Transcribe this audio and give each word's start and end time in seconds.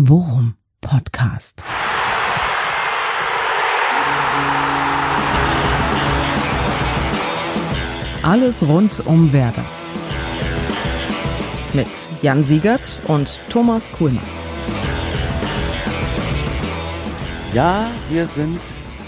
Worum 0.00 0.54
Podcast. 0.80 1.64
Alles 8.22 8.62
rund 8.62 9.04
um 9.06 9.32
Werder. 9.32 9.64
Mit 11.72 11.88
Jan 12.22 12.44
Siegert 12.44 13.00
und 13.08 13.40
Thomas 13.48 13.90
Kuhlmann. 13.90 14.22
Ja, 17.52 17.90
wir 18.08 18.28
sind 18.28 18.60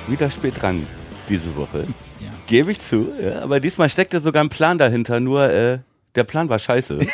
wieder 0.09 0.29
spät 0.29 0.61
dran 0.61 0.85
diese 1.29 1.55
Woche. 1.55 1.87
Gebe 2.49 2.73
ich 2.73 2.81
zu. 2.81 3.13
Ja, 3.23 3.43
aber 3.43 3.61
diesmal 3.61 3.91
steckte 3.91 4.19
sogar 4.19 4.43
ein 4.43 4.49
Plan 4.49 4.77
dahinter, 4.77 5.21
nur 5.21 5.49
äh, 5.51 5.79
der 6.17 6.25
Plan 6.25 6.49
war 6.49 6.59
scheiße. 6.59 6.99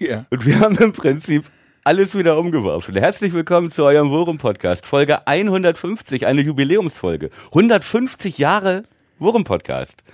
Ja. 0.00 0.26
Und 0.30 0.46
wir 0.46 0.60
haben 0.60 0.76
im 0.76 0.92
Prinzip 0.92 1.44
alles 1.88 2.14
wieder 2.14 2.36
umgeworfen. 2.36 2.94
Herzlich 2.96 3.32
willkommen 3.32 3.70
zu 3.70 3.82
eurem 3.82 4.10
Worum-Podcast. 4.10 4.84
Folge 4.84 5.26
150, 5.26 6.26
eine 6.26 6.42
Jubiläumsfolge. 6.42 7.30
150 7.46 8.36
Jahre 8.36 8.82
Worum-Podcast, 9.18 10.04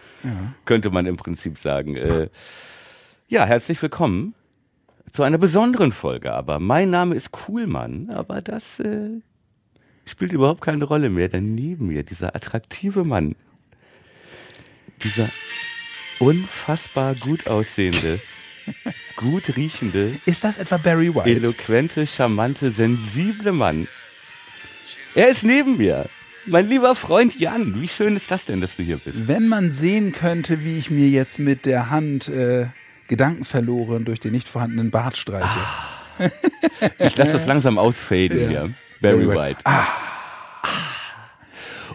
könnte 0.67 0.91
man 0.91 1.07
im 1.07 1.17
Prinzip 1.17 1.59
sagen. 1.59 1.97
Äh, 1.97 2.29
ja, 3.27 3.45
herzlich 3.45 3.83
willkommen 3.83 4.37
zu 5.11 5.25
einer 5.25 5.37
besonderen 5.37 5.91
Folge. 5.91 6.33
Aber 6.33 6.61
mein 6.61 6.91
Name 6.91 7.17
ist 7.17 7.33
Kuhlmann, 7.33 8.09
aber 8.09 8.41
das 8.41 8.79
äh, 8.79 9.11
spielt 10.05 10.33
überhaupt 10.33 10.61
keine 10.61 10.85
Rolle 10.85 11.11
mehr. 11.11 11.29
Denn 11.29 11.57
neben 11.57 11.89
mir 11.89 12.05
dieser 12.05 12.37
attraktive 12.37 13.03
Mann, 13.03 13.35
dieser 15.03 15.29
unfassbar 16.21 17.17
gut 17.17 17.49
aussehende, 17.49 18.21
gut 19.17 19.57
riechende, 19.57 20.13
Ist 20.27 20.45
das 20.45 20.59
etwa 20.59 20.77
Barry 20.77 21.15
White? 21.15 21.29
eloquente, 21.31 22.07
charmante, 22.07 22.71
sensible 22.71 23.53
Mann. 23.53 23.87
Er 25.15 25.29
ist 25.29 25.45
neben 25.45 25.77
mir. 25.77 26.07
Mein 26.47 26.69
lieber 26.69 26.95
Freund 26.95 27.39
Jan, 27.39 27.81
wie 27.81 27.89
schön 27.89 28.17
ist 28.17 28.31
das 28.31 28.45
denn, 28.45 28.61
dass 28.61 28.77
du 28.77 28.83
hier 28.83 28.99
bist? 28.99 29.29
Wenn 29.29 29.49
man 29.49 29.71
sehen 29.73 30.13
könnte, 30.13 30.63
wie 30.65 30.77
ich 30.79 30.91
mir 30.91 31.09
jetzt 31.09 31.39
mit 31.39 31.65
der 31.65 31.91
Hand 31.91 32.29
äh, 32.29 32.67
Gedanken 33.09 33.45
verloren 33.45 34.05
durch 34.05 34.21
den 34.21 34.33
nicht 34.33 34.49
vorhandenen 34.49 34.91
Bart 34.91 35.17
streiche. 35.17 35.47
Ich 36.99 37.17
lasse 37.17 37.33
das 37.33 37.47
langsam 37.47 37.79
ausfaden 37.79 38.41
Ja. 38.41 38.49
hier. 38.49 38.61
Barry 39.01 39.25
Barry 39.25 39.29
White. 39.29 39.39
White. 39.39 39.61
Ah. 39.65 39.87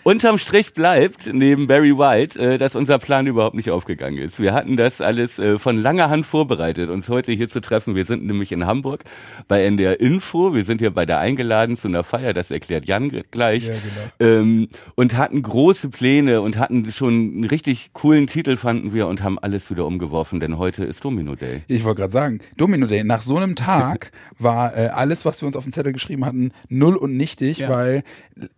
Unterm 0.03 0.37
Strich 0.37 0.73
bleibt 0.73 1.29
neben 1.33 1.67
Barry 1.67 1.97
White, 1.97 2.39
äh, 2.39 2.57
dass 2.57 2.75
unser 2.75 2.99
Plan 2.99 3.27
überhaupt 3.27 3.55
nicht 3.55 3.69
aufgegangen 3.69 4.17
ist. 4.17 4.39
Wir 4.39 4.53
hatten 4.53 4.77
das 4.77 5.01
alles 5.01 5.39
äh, 5.39 5.59
von 5.59 5.77
langer 5.77 6.09
Hand 6.09 6.25
vorbereitet, 6.25 6.89
uns 6.89 7.09
heute 7.09 7.31
hier 7.31 7.49
zu 7.49 7.59
treffen. 7.61 7.95
Wir 7.95 8.05
sind 8.05 8.25
nämlich 8.25 8.51
in 8.51 8.65
Hamburg 8.65 9.03
bei 9.47 9.63
NDR 9.63 9.99
Info. 9.99 10.53
Wir 10.53 10.63
sind 10.63 10.79
hier 10.79 10.91
bei 10.91 11.05
der 11.05 11.19
eingeladen 11.19 11.75
zu 11.77 11.87
einer 11.87 12.03
Feier, 12.03 12.33
das 12.33 12.49
erklärt 12.49 12.85
Jan 12.87 13.09
gleich. 13.31 13.67
Ja, 13.67 13.73
genau. 13.73 14.31
ähm, 14.31 14.69
und 14.95 15.17
hatten 15.17 15.41
große 15.41 15.89
Pläne 15.89 16.41
und 16.41 16.57
hatten 16.57 16.91
schon 16.91 17.13
einen 17.13 17.43
richtig 17.43 17.91
coolen 17.93 18.27
Titel, 18.27 18.55
fanden 18.57 18.93
wir, 18.93 19.07
und 19.07 19.21
haben 19.23 19.37
alles 19.37 19.69
wieder 19.69 19.85
umgeworfen, 19.85 20.39
denn 20.39 20.57
heute 20.57 20.85
ist 20.85 21.03
Domino 21.03 21.35
Day. 21.35 21.61
Ich 21.67 21.83
wollte 21.83 22.01
gerade 22.01 22.13
sagen, 22.13 22.39
Domino 22.57 22.87
Day, 22.87 23.03
nach 23.03 23.21
so 23.21 23.37
einem 23.37 23.55
Tag 23.55 24.11
war 24.39 24.75
äh, 24.77 24.87
alles, 24.87 25.25
was 25.25 25.41
wir 25.41 25.47
uns 25.47 25.55
auf 25.55 25.63
den 25.65 25.73
Zettel 25.73 25.93
geschrieben 25.93 26.25
hatten, 26.25 26.51
null 26.69 26.95
und 26.95 27.17
nichtig, 27.17 27.59
Ja. 27.59 27.69
weil 27.69 28.03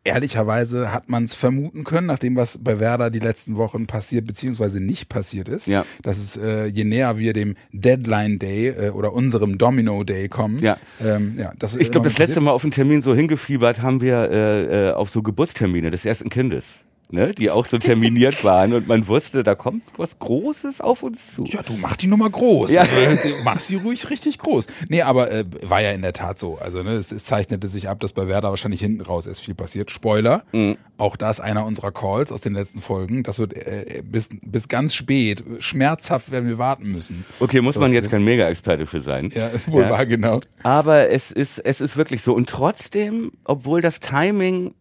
ehrlicherweise 0.03 0.93
hat 0.93 1.09
man 1.09 1.27
es 1.31 1.37
vermuten 1.37 1.83
können, 1.83 2.07
nach 2.07 2.19
dem, 2.19 2.35
was 2.35 2.57
bei 2.63 2.79
Werder 2.79 3.09
die 3.09 3.19
letzten 3.19 3.55
Wochen 3.55 3.87
passiert, 3.87 4.25
beziehungsweise 4.27 4.79
nicht 4.81 5.09
passiert 5.09 5.49
ist, 5.49 5.67
Ja. 5.67 5.85
dass 6.03 6.17
es 6.17 6.37
äh, 6.37 6.65
je 6.65 6.83
näher 6.83 7.17
wir 7.17 7.33
dem 7.33 7.55
Deadline 7.71 8.39
Day 8.39 8.67
äh, 8.69 8.89
oder 8.89 9.13
unserem 9.13 9.57
Domino 9.57 10.03
Day 10.03 10.29
kommen, 10.29 10.59
Ja. 10.59 10.77
ähm, 11.03 11.35
ja 11.37 11.53
das 11.59 11.75
Ich 11.75 11.91
glaube, 11.91 12.07
das 12.07 12.17
letzte 12.17 12.41
Mal 12.41 12.51
auf 12.51 12.61
den 12.61 12.71
Termin 12.71 13.01
so 13.01 13.15
hingefiebert 13.15 13.81
haben 13.81 14.01
wir 14.01 14.29
äh, 14.31 14.89
äh, 14.89 14.91
auf 14.93 15.09
so 15.09 15.21
Geburtstermine 15.21 15.89
des 15.89 16.05
ersten 16.05 16.29
Kindes, 16.29 16.83
ne, 17.11 17.33
die 17.33 17.49
auch 17.49 17.65
so 17.65 17.77
terminiert 17.77 18.43
waren 18.43 18.73
und 18.73 18.87
man 18.87 19.07
wusste, 19.07 19.43
da 19.43 19.55
kommt 19.55 19.83
was 19.97 20.19
Großes 20.19 20.81
auf 20.81 21.03
uns 21.03 21.33
zu. 21.33 21.43
Ja, 21.45 21.61
du 21.61 21.73
mach 21.73 21.95
die 21.97 22.07
Nummer 22.07 22.29
groß. 22.29 22.71
Ja. 22.71 22.81
Also, 22.81 23.29
mach 23.43 23.59
sie 23.59 23.75
ruhig 23.75 24.09
richtig 24.09 24.37
groß. 24.39 24.67
Nee, 24.89 25.01
aber 25.01 25.31
äh, 25.31 25.45
war 25.63 25.81
ja 25.81 25.91
in 25.91 26.01
der 26.01 26.13
Tat 26.13 26.39
so. 26.39 26.57
Also 26.57 26.83
ne, 26.83 26.91
es, 26.91 27.11
es 27.11 27.23
zeichnete 27.25 27.67
sich 27.67 27.89
ab, 27.89 27.99
dass 27.99 28.13
bei 28.13 28.27
Werder 28.27 28.49
wahrscheinlich 28.49 28.81
hinten 28.81 29.01
raus 29.01 29.27
erst 29.27 29.41
viel 29.41 29.55
passiert. 29.55 29.91
Spoiler, 29.91 30.43
Mhm. 30.53 30.77
auch 30.97 31.15
das 31.15 31.39
einer 31.39 31.65
unserer 31.65 31.91
Calls 31.91 32.31
aus 32.31 32.41
den 32.41 32.53
letzten 32.53 32.81
Folgen. 32.81 33.23
Das 33.23 33.39
wird 33.39 33.53
äh, 33.55 34.01
bis, 34.03 34.29
bis 34.43 34.67
ganz 34.67 34.93
spät, 34.93 35.43
schmerzhaft 35.59 36.31
werden 36.31 36.47
wir 36.49 36.57
warten 36.57 36.91
müssen. 36.91 37.25
Okay, 37.39 37.61
muss 37.61 37.77
man 37.77 37.93
jetzt 37.93 38.09
kein 38.11 38.23
Mega-Experte 38.23 38.85
für 38.85 39.01
sein. 39.01 39.31
Ja, 39.33 39.49
wohl 39.67 39.83
Ja. 39.83 39.89
wahr, 39.89 40.05
genau. 40.05 40.39
Aber 40.63 41.09
es 41.09 41.31
ist, 41.31 41.59
es 41.59 41.81
ist 41.81 41.97
wirklich 41.97 42.21
so. 42.21 42.33
Und 42.33 42.49
trotzdem, 42.49 43.31
obwohl 43.43 43.81
das 43.81 43.99
Timing, 43.99 44.73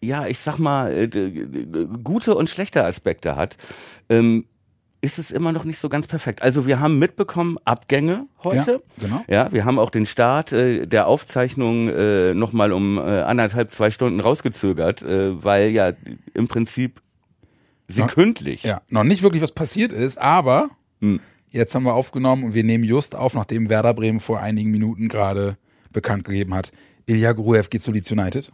ja, 0.00 0.26
ich 0.26 0.38
sag 0.38 0.58
mal, 0.58 0.92
äh, 0.92 1.30
gute 2.02 2.34
und 2.34 2.50
schlechte 2.50 2.84
Aspekte 2.84 3.36
hat, 3.36 3.56
ähm, 4.08 4.46
ist 5.00 5.18
es 5.18 5.30
immer 5.30 5.52
noch 5.52 5.64
nicht 5.64 5.78
so 5.78 5.88
ganz 5.88 6.06
perfekt. 6.06 6.42
Also 6.42 6.66
wir 6.66 6.80
haben 6.80 6.98
mitbekommen 6.98 7.58
Abgänge 7.64 8.26
heute. 8.42 8.82
Ja, 8.98 9.06
genau. 9.06 9.24
Ja, 9.28 9.52
wir 9.52 9.64
haben 9.64 9.78
auch 9.78 9.90
den 9.90 10.06
Start 10.06 10.52
äh, 10.52 10.86
der 10.86 11.06
Aufzeichnung 11.06 11.88
äh, 11.88 12.34
nochmal 12.34 12.72
um 12.72 12.98
äh, 12.98 13.02
anderthalb, 13.02 13.72
zwei 13.72 13.90
Stunden 13.90 14.20
rausgezögert, 14.20 15.02
äh, 15.02 15.42
weil 15.44 15.70
ja 15.70 15.92
im 16.34 16.48
Prinzip 16.48 17.00
sekündlich. 17.88 18.64
Ja, 18.64 18.82
noch 18.88 19.04
nicht 19.04 19.22
wirklich 19.22 19.42
was 19.42 19.52
passiert 19.52 19.92
ist, 19.92 20.18
aber 20.18 20.70
Hm. 21.00 21.20
jetzt 21.50 21.74
haben 21.74 21.84
wir 21.84 21.94
aufgenommen 21.94 22.42
und 22.44 22.54
wir 22.54 22.64
nehmen 22.64 22.84
just 22.84 23.14
auf, 23.14 23.34
nachdem 23.34 23.68
Werder 23.68 23.94
Bremen 23.94 24.18
vor 24.18 24.40
einigen 24.40 24.70
Minuten 24.70 25.08
gerade 25.08 25.56
bekannt 25.92 26.24
gegeben 26.24 26.54
hat, 26.54 26.72
Ilya 27.06 27.32
Gruev 27.32 27.70
geht 27.70 27.82
zu 27.82 27.92
Leeds 27.92 28.10
United. 28.10 28.50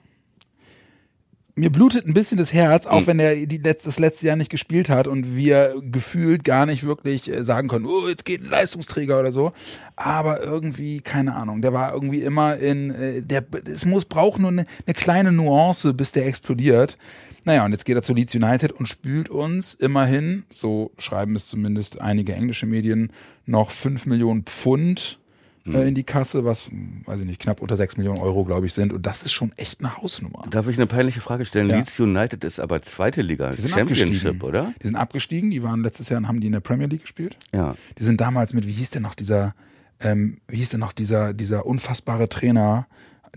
Mir 1.55 1.71
blutet 1.71 2.07
ein 2.07 2.15
bisschen 2.15 2.39
das 2.39 2.55
Herz, 2.55 2.87
auch 2.87 3.07
wenn 3.07 3.19
er 3.19 3.35
die 3.47 3.59
letz 3.59 3.83
das 3.83 3.99
letzte 3.99 4.27
Jahr 4.27 4.37
nicht 4.37 4.51
gespielt 4.51 4.89
hat 4.89 5.07
und 5.07 5.37
wir 5.37 5.75
gefühlt 5.83 6.45
gar 6.45 6.65
nicht 6.65 6.83
wirklich 6.83 7.31
äh, 7.31 7.45
sagen 7.45 7.69
können, 7.69 7.85
oh, 7.85 8.09
jetzt 8.09 8.25
geht 8.25 8.43
ein 8.43 8.49
Leistungsträger 8.49 9.21
oder 9.21 9.33
so. 9.33 9.53
Aber 9.95 10.43
irgendwie, 10.43 11.03
keine 11.03 11.35
Ahnung, 11.35 11.61
der 11.61 11.75
war 11.75 11.93
irgendwie 11.93 12.23
immer 12.23 12.57
in, 12.57 12.91
äh, 12.91 13.21
der, 13.21 13.45
es 13.67 13.85
muss, 13.85 14.07
braucht 14.07 14.41
nur 14.41 14.51
eine, 14.51 14.65
eine 14.87 14.95
kleine 14.95 15.31
Nuance, 15.31 15.93
bis 15.93 16.13
der 16.13 16.27
explodiert. 16.27 16.97
Naja, 17.45 17.67
und 17.67 17.73
jetzt 17.73 17.85
geht 17.85 17.97
er 17.97 18.03
zu 18.03 18.15
Leeds 18.15 18.35
United 18.35 18.73
und 18.73 18.89
spült 18.89 19.29
uns 19.29 19.75
immerhin, 19.75 20.45
so 20.49 20.93
schreiben 20.97 21.37
es 21.37 21.49
zumindest 21.49 22.01
einige 22.01 22.33
englische 22.33 22.65
Medien, 22.67 23.13
noch 23.45 23.73
fünf 23.73 24.07
Millionen 24.07 24.45
Pfund 24.45 25.19
äh, 25.67 25.87
in 25.89 25.95
die 25.95 26.03
Kasse, 26.05 26.45
was, 26.45 26.67
hm, 26.69 27.03
weiß 27.05 27.21
ich 27.21 27.27
nicht, 27.27 27.41
knapp 27.41 27.61
unter 27.61 27.77
sechs 27.77 27.97
Millionen 27.97 28.21
Euro, 28.21 28.45
glaube 28.45 28.67
ich, 28.67 28.73
sind. 28.75 28.93
Und 28.93 29.07
das 29.07 29.23
ist 29.23 29.33
schon 29.33 29.53
echt 29.57 29.81
eine 29.81 29.97
Hausnummer. 29.97 30.45
Darf 30.51 30.67
ich 30.69 30.77
eine 30.77 30.87
peinliche 30.87 31.21
Frage 31.21 31.45
stellen? 31.45 31.69
Ja. 31.69 31.77
Leeds 31.77 31.99
United 32.01 32.43
ist 32.45 32.59
aber 32.61 32.83
zweite 32.83 33.23
Liga, 33.23 33.51
Die 33.51 33.61
sind 33.61 33.71
Championship, 33.71 34.09
abgestiegen. 34.09 34.43
oder? 34.43 34.75
Die 34.83 34.87
sind 34.87 34.97
abgestiegen, 34.97 35.51
die 35.51 35.63
waren 35.63 35.83
letztes 35.83 36.09
Jahr 36.09 36.19
und 36.19 36.29
haben 36.29 36.41
die 36.41 36.47
in 36.49 36.53
der 36.53 36.61
Premier 36.61 36.87
League 36.87 37.03
gespielt. 37.03 37.37
Ja. 37.55 37.75
Die 37.99 38.05
sind 38.05 38.21
damals 38.21 38.55
mit, 38.55 38.67
wie 38.67 38.73
hieß 38.73 38.91
denn 38.91 39.03
noch 39.03 39.15
dieser, 39.15 39.55
ähm, 40.01 40.39
wie 40.49 40.57
hieß 40.57 40.71
denn 40.71 40.81
noch 40.81 40.93
dieser, 40.93 41.33
dieser 41.35 41.65
unfassbare 41.67 42.29
Trainer, 42.29 42.87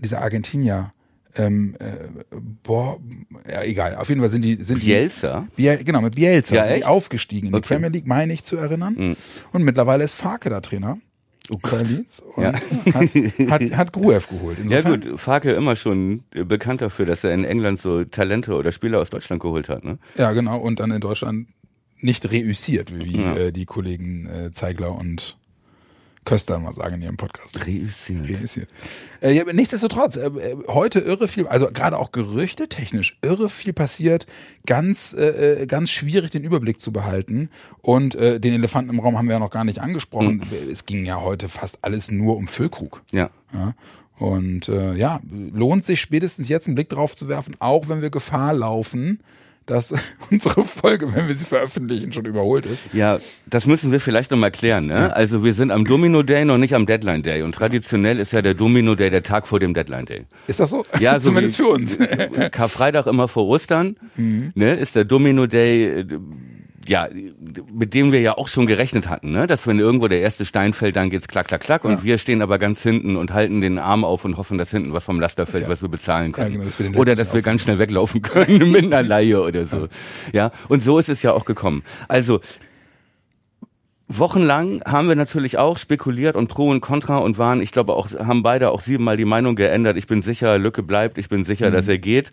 dieser 0.02 0.20
Argentinier, 0.20 0.92
ähm, 1.38 1.76
äh, 1.80 1.92
boah, 2.62 2.98
ja, 3.46 3.62
egal. 3.62 3.96
Auf 3.96 4.08
jeden 4.08 4.22
Fall 4.22 4.30
sind 4.30 4.42
die, 4.42 4.54
sind 4.62 4.80
Bielsa? 4.80 5.46
die, 5.56 5.62
Biel, 5.62 5.84
genau, 5.84 6.00
mit 6.00 6.14
Bielsa 6.14 6.54
Ja, 6.54 6.62
sind 6.64 6.72
die 6.72 6.78
echt? 6.80 6.86
aufgestiegen 6.88 7.48
in 7.48 7.52
die 7.52 7.58
Okay. 7.58 7.74
Premier 7.74 7.90
League, 7.90 8.06
meine 8.06 8.32
ich 8.32 8.42
zu 8.42 8.56
erinnern. 8.56 8.94
Mhm. 8.98 9.16
Und 9.52 9.62
mittlerweile 9.62 10.02
ist 10.02 10.14
Farke 10.14 10.48
da 10.48 10.60
Trainer. 10.60 10.96
Oh 11.50 11.58
und 12.36 12.42
Ja. 12.42 12.52
hat, 12.52 13.50
hat, 13.50 13.76
hat 13.76 13.92
Gruev 13.92 14.28
geholt. 14.28 14.58
Ja 14.58 14.78
Insofern, 14.78 15.00
gut, 15.00 15.20
Farke 15.20 15.52
immer 15.52 15.76
schon 15.76 16.24
äh, 16.34 16.44
bekannt 16.44 16.80
dafür, 16.80 17.06
dass 17.06 17.24
er 17.24 17.32
in 17.32 17.44
England 17.44 17.80
so 17.80 18.04
Talente 18.04 18.54
oder 18.54 18.72
Spieler 18.72 19.00
aus 19.00 19.10
Deutschland 19.10 19.40
geholt 19.42 19.68
hat. 19.68 19.84
Ne? 19.84 19.98
Ja, 20.16 20.32
genau. 20.32 20.58
Und 20.58 20.80
dann 20.80 20.90
in 20.90 21.00
Deutschland 21.00 21.48
nicht 21.98 22.30
reüssiert, 22.30 22.92
wie 22.98 23.16
Ja. 23.20 23.36
äh, 23.36 23.52
die 23.52 23.64
Kollegen 23.64 24.26
äh, 24.26 24.52
Zeigler 24.52 24.96
und 24.98 25.36
Köster 26.26 26.58
mal 26.58 26.74
sagen 26.74 26.96
in 26.96 27.02
ihrem 27.02 27.16
Podcast. 27.16 27.66
Reüssiert. 27.66 28.28
Reüssiert. 28.28 28.68
Äh, 29.22 29.32
ja, 29.32 29.44
nichtsdestotrotz, 29.44 30.16
äh, 30.16 30.26
äh, 30.26 30.56
heute 30.68 30.98
irre 30.98 31.28
viel, 31.28 31.46
also 31.46 31.68
gerade 31.68 31.98
auch 31.98 32.12
Gerüchte 32.12 32.68
technisch, 32.68 33.16
irre 33.22 33.48
viel 33.48 33.72
passiert, 33.72 34.26
ganz, 34.66 35.14
äh, 35.16 35.62
äh, 35.62 35.66
ganz 35.66 35.88
schwierig 35.88 36.32
den 36.32 36.42
Überblick 36.42 36.80
zu 36.80 36.92
behalten. 36.92 37.48
Und 37.80 38.16
äh, 38.16 38.40
den 38.40 38.52
Elefanten 38.52 38.90
im 38.90 39.00
Raum 39.00 39.16
haben 39.16 39.28
wir 39.28 39.34
ja 39.34 39.38
noch 39.38 39.50
gar 39.50 39.64
nicht 39.64 39.78
angesprochen. 39.78 40.42
Es 40.70 40.84
ging 40.84 41.06
ja 41.06 41.20
heute 41.20 41.48
fast 41.48 41.78
alles 41.82 42.10
nur 42.10 42.36
um 42.36 42.48
Füllkrug. 42.48 43.02
Ja. 43.12 43.30
Ja. 43.54 43.74
Und 44.18 44.68
äh, 44.68 44.94
ja, 44.94 45.20
lohnt 45.30 45.84
sich 45.84 46.00
spätestens 46.00 46.48
jetzt 46.48 46.66
einen 46.66 46.74
Blick 46.74 46.88
drauf 46.88 47.14
zu 47.14 47.28
werfen, 47.28 47.54
auch 47.60 47.88
wenn 47.88 48.02
wir 48.02 48.10
Gefahr 48.10 48.52
laufen, 48.52 49.20
dass 49.66 49.92
unsere 50.30 50.64
Folge, 50.64 51.12
wenn 51.14 51.26
wir 51.28 51.34
sie 51.34 51.44
veröffentlichen, 51.44 52.12
schon 52.12 52.24
überholt 52.24 52.66
ist. 52.66 52.86
Ja, 52.92 53.18
das 53.46 53.66
müssen 53.66 53.92
wir 53.92 54.00
vielleicht 54.00 54.30
noch 54.30 54.38
mal 54.38 54.50
klären. 54.50 54.86
Ne? 54.86 55.14
Also 55.14 55.44
wir 55.44 55.54
sind 55.54 55.70
am 55.72 55.84
Domino 55.84 56.22
Day 56.22 56.44
noch 56.44 56.58
nicht 56.58 56.74
am 56.74 56.86
Deadline 56.86 57.22
Day. 57.22 57.42
Und 57.42 57.54
traditionell 57.54 58.18
ist 58.20 58.32
ja 58.32 58.42
der 58.42 58.54
Domino 58.54 58.94
Day 58.94 59.10
der 59.10 59.22
Tag 59.24 59.46
vor 59.48 59.58
dem 59.60 59.74
Deadline 59.74 60.06
Day. 60.06 60.24
Ist 60.46 60.60
das 60.60 60.70
so? 60.70 60.82
Ja, 61.00 61.18
so 61.20 61.28
Zumindest 61.30 61.56
für 61.56 61.66
uns. 61.68 61.98
Karfreitag 62.52 63.06
immer 63.06 63.28
vor 63.28 63.46
Ostern, 63.46 63.96
Mhm. 64.16 64.50
ne, 64.54 64.74
ist 64.74 64.94
der 64.96 65.04
Domino 65.04 65.46
Day, 65.46 66.00
äh, 66.00 66.06
ja, 66.86 67.08
mit 67.72 67.94
dem 67.94 68.12
wir 68.12 68.20
ja 68.20 68.36
auch 68.38 68.48
schon 68.48 68.66
gerechnet 68.66 69.08
hatten, 69.08 69.32
ne? 69.32 69.46
dass 69.46 69.66
wenn 69.66 69.78
irgendwo 69.78 70.08
der 70.08 70.20
erste 70.20 70.44
Stein 70.44 70.72
fällt, 70.72 70.96
dann 70.96 71.10
geht's 71.10 71.28
klack, 71.28 71.48
klack, 71.48 71.60
klack 71.62 71.84
und 71.84 72.04
wir 72.04 72.18
stehen 72.18 72.42
aber 72.42 72.58
ganz 72.58 72.82
hinten 72.82 73.16
und 73.16 73.32
halten 73.32 73.60
den 73.60 73.78
Arm 73.78 74.04
auf 74.04 74.24
und 74.24 74.36
hoffen, 74.36 74.58
dass 74.58 74.70
hinten 74.70 74.92
was 74.92 75.04
vom 75.04 75.20
Laster 75.20 75.46
fällt, 75.46 75.64
Ja. 75.64 75.68
was 75.68 75.82
wir 75.82 75.88
bezahlen 75.88 76.32
können. 76.32 76.52
Ja, 76.52 76.58
genau, 76.58 76.64
dass 76.64 76.78
wir 76.78 76.96
oder 76.98 77.14
dass 77.16 77.34
wir 77.34 77.42
ganz 77.42 77.62
schnell 77.62 77.78
weglaufen 77.78 78.22
können 78.22 78.70
mit 78.70 78.84
einer 78.84 79.02
Laie 79.02 79.40
oder 79.42 79.64
so. 79.64 79.88
Ja, 80.32 80.50
und 80.68 80.82
so 80.82 80.98
ist 80.98 81.08
es 81.08 81.22
ja 81.22 81.32
auch 81.32 81.44
gekommen. 81.44 81.82
Also, 82.08 82.40
Wochenlang 84.08 84.82
haben 84.86 85.08
wir 85.08 85.16
natürlich 85.16 85.58
auch 85.58 85.78
spekuliert 85.78 86.36
und 86.36 86.46
pro 86.46 86.70
und 86.70 86.80
contra 86.80 87.18
und 87.18 87.38
waren, 87.38 87.60
ich 87.60 87.72
glaube 87.72 87.94
auch, 87.94 88.08
haben 88.12 88.44
beide 88.44 88.70
auch 88.70 88.80
siebenmal 88.80 89.16
die 89.16 89.24
Meinung 89.24 89.56
geändert. 89.56 89.96
Ich 89.96 90.06
bin 90.06 90.22
sicher, 90.22 90.58
Lücke 90.58 90.84
bleibt, 90.84 91.18
ich 91.18 91.28
bin 91.28 91.44
sicher, 91.44 91.72
dass 91.72 91.88
er 91.88 91.98
geht. 91.98 92.30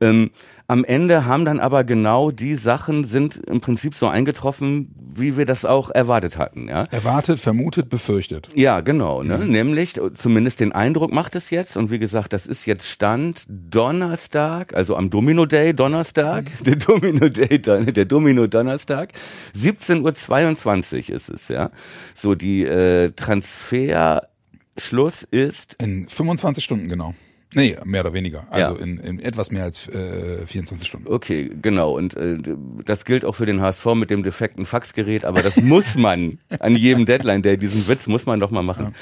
Ähm, 0.00 0.30
am 0.70 0.84
Ende 0.84 1.26
haben 1.26 1.44
dann 1.44 1.58
aber 1.58 1.82
genau 1.82 2.30
die 2.30 2.54
Sachen 2.54 3.02
sind 3.02 3.34
im 3.36 3.60
Prinzip 3.60 3.94
so 3.94 4.06
eingetroffen, 4.06 4.94
wie 5.16 5.36
wir 5.36 5.44
das 5.44 5.64
auch 5.64 5.90
erwartet 5.90 6.38
hatten, 6.38 6.68
ja. 6.68 6.84
Erwartet, 6.92 7.40
vermutet, 7.40 7.88
befürchtet. 7.88 8.50
Ja, 8.54 8.80
genau. 8.80 9.24
Ne? 9.24 9.38
Nämlich, 9.38 9.96
äh, 9.96 10.14
zumindest 10.14 10.60
den 10.60 10.70
Eindruck 10.70 11.12
macht 11.12 11.34
es 11.34 11.50
jetzt. 11.50 11.76
Und 11.76 11.90
wie 11.90 11.98
gesagt, 11.98 12.32
das 12.32 12.46
ist 12.46 12.66
jetzt 12.66 12.86
Stand 12.86 13.46
Donnerstag, 13.48 14.72
also 14.74 14.94
am 14.94 15.10
Domino 15.10 15.44
Day 15.44 15.74
Donnerstag, 15.74 16.52
der 16.64 16.76
Domino 16.76 17.28
Day, 17.28 17.60
der 17.60 18.04
Domino 18.04 18.46
Donnerstag, 18.46 19.12
17.22 19.56 21.10
Uhr 21.10 21.16
ist 21.16 21.30
es, 21.30 21.48
ja. 21.48 21.72
So, 22.14 22.36
die 22.36 22.64
äh, 22.64 23.10
Transferschluss 23.10 25.24
ist 25.24 25.74
In 25.80 26.08
25 26.08 26.62
Stunden 26.62 26.88
genau. 26.88 27.12
Nee, 27.54 27.76
mehr 27.84 28.02
oder 28.02 28.12
weniger. 28.12 28.46
Also 28.50 28.76
Ja. 28.76 28.82
in, 28.82 28.98
in 28.98 29.18
etwas 29.18 29.50
mehr 29.50 29.64
als 29.64 29.88
äh, 29.88 30.46
24 30.46 30.86
Stunden. 30.86 31.08
Okay, 31.08 31.50
genau. 31.60 31.96
Und 31.96 32.14
äh, 32.16 32.38
das 32.84 33.04
gilt 33.04 33.24
auch 33.24 33.34
für 33.34 33.46
den 33.46 33.60
HSV 33.60 33.86
mit 33.94 34.10
dem 34.10 34.22
defekten 34.22 34.66
Faxgerät, 34.66 35.24
aber 35.24 35.42
das 35.42 35.56
muss 35.60 35.94
man 35.96 36.38
an 36.60 36.76
jedem 36.76 37.06
Deadline, 37.06 37.42
der 37.42 37.56
diesen 37.56 37.88
Witz 37.88 38.06
muss 38.06 38.24
man 38.26 38.38
doch 38.40 38.50
mal 38.50 38.62
machen. 38.62 38.94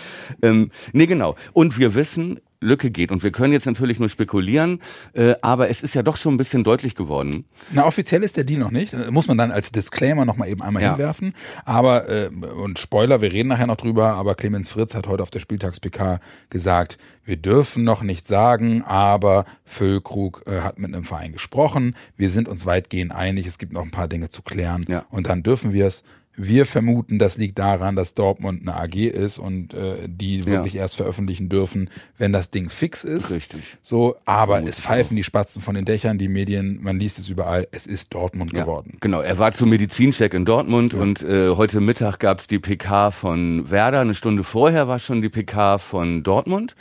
Ähm, 0.42 0.70
nee, 0.92 1.06
genau. 1.06 1.36
Und 1.52 1.78
wir 1.78 1.94
wissen, 1.94 2.40
Lücke 2.60 2.90
geht. 2.90 3.12
Und 3.12 3.22
wir 3.22 3.30
können 3.30 3.52
jetzt 3.52 3.66
natürlich 3.66 3.98
nur 4.00 4.08
spekulieren, 4.08 4.80
äh, 5.12 5.34
aber 5.42 5.70
es 5.70 5.82
ist 5.82 5.94
ja 5.94 6.02
doch 6.02 6.16
schon 6.16 6.34
ein 6.34 6.38
bisschen 6.38 6.64
deutlich 6.64 6.94
geworden. 6.94 7.44
Na, 7.70 7.84
offiziell 7.86 8.22
ist 8.22 8.36
der 8.36 8.44
Deal 8.44 8.58
noch 8.58 8.70
nicht. 8.70 8.94
Muss 9.10 9.28
man 9.28 9.38
dann 9.38 9.50
als 9.50 9.70
Disclaimer 9.72 10.24
nochmal 10.24 10.48
eben 10.48 10.62
einmal 10.62 10.82
Ja. 10.82 10.90
hinwerfen. 10.90 11.34
Aber, 11.64 12.08
äh, 12.08 12.28
und 12.28 12.78
Spoiler, 12.78 13.20
wir 13.20 13.32
reden 13.32 13.48
nachher 13.48 13.66
noch 13.66 13.76
drüber, 13.76 14.14
aber 14.14 14.34
Clemens 14.34 14.68
Fritz 14.68 14.94
hat 14.94 15.06
heute 15.06 15.22
auf 15.22 15.30
der 15.30 15.40
Spieltags-PK 15.40 16.20
gesagt, 16.50 16.98
wir 17.24 17.36
dürfen 17.36 17.84
noch 17.84 18.02
nicht 18.02 18.26
sagen, 18.26 18.82
aber 18.82 19.44
Füllkrug 19.64 20.42
äh, 20.46 20.60
hat 20.60 20.78
mit 20.78 20.92
einem 20.94 21.04
Verein 21.04 21.32
gesprochen. 21.32 21.94
Wir 22.16 22.30
sind 22.30 22.48
uns 22.48 22.66
weitgehend 22.66 23.12
einig. 23.12 23.46
Es 23.46 23.58
gibt 23.58 23.72
noch 23.72 23.82
ein 23.84 23.90
paar 23.90 24.08
Dinge 24.08 24.30
zu 24.30 24.42
klären. 24.42 24.84
Ja. 24.88 25.04
Und 25.10 25.28
dann 25.28 25.42
dürfen 25.42 25.72
wir 25.72 25.86
es. 25.86 26.04
Wir 26.40 26.66
vermuten, 26.66 27.18
das 27.18 27.36
liegt 27.36 27.58
daran, 27.58 27.96
dass 27.96 28.14
Dortmund 28.14 28.62
eine 28.62 28.76
AG 28.76 28.94
ist 28.94 29.38
und 29.38 29.74
äh, 29.74 29.96
die 30.06 30.46
wirklich 30.46 30.76
erst 30.76 30.96
veröffentlichen 30.96 31.48
dürfen, 31.48 31.90
wenn 32.16 32.32
das 32.32 32.50
Ding 32.50 32.70
fix 32.70 33.02
ist. 33.02 33.32
Richtig. 33.32 33.76
So, 33.82 34.16
aber 34.24 34.62
es 34.62 34.78
pfeifen 34.78 35.16
die 35.16 35.24
Spatzen 35.24 35.60
von 35.60 35.74
den 35.74 35.84
Dächern, 35.84 36.16
die 36.16 36.28
Medien, 36.28 36.78
man 36.80 37.00
liest 37.00 37.18
es 37.18 37.28
überall, 37.28 37.66
es 37.72 37.88
ist 37.88 38.14
Dortmund 38.14 38.52
Ja, 38.52 38.60
geworden. 38.62 38.98
Genau, 39.00 39.20
er 39.20 39.38
war 39.38 39.50
zum 39.52 39.68
Medizincheck 39.70 40.32
in 40.32 40.44
Dortmund 40.44 40.94
und 40.94 41.22
äh, 41.22 41.50
heute 41.50 41.80
Mittag 41.80 42.20
gab's 42.20 42.46
die 42.46 42.60
PK 42.60 43.10
von 43.10 43.68
Werder. 43.68 44.00
Eine 44.00 44.14
Stunde 44.14 44.44
vorher 44.44 44.86
war 44.86 45.00
schon 45.00 45.20
die 45.22 45.28
PK 45.28 45.78
von 45.78 46.22
Dortmund, 46.22 46.76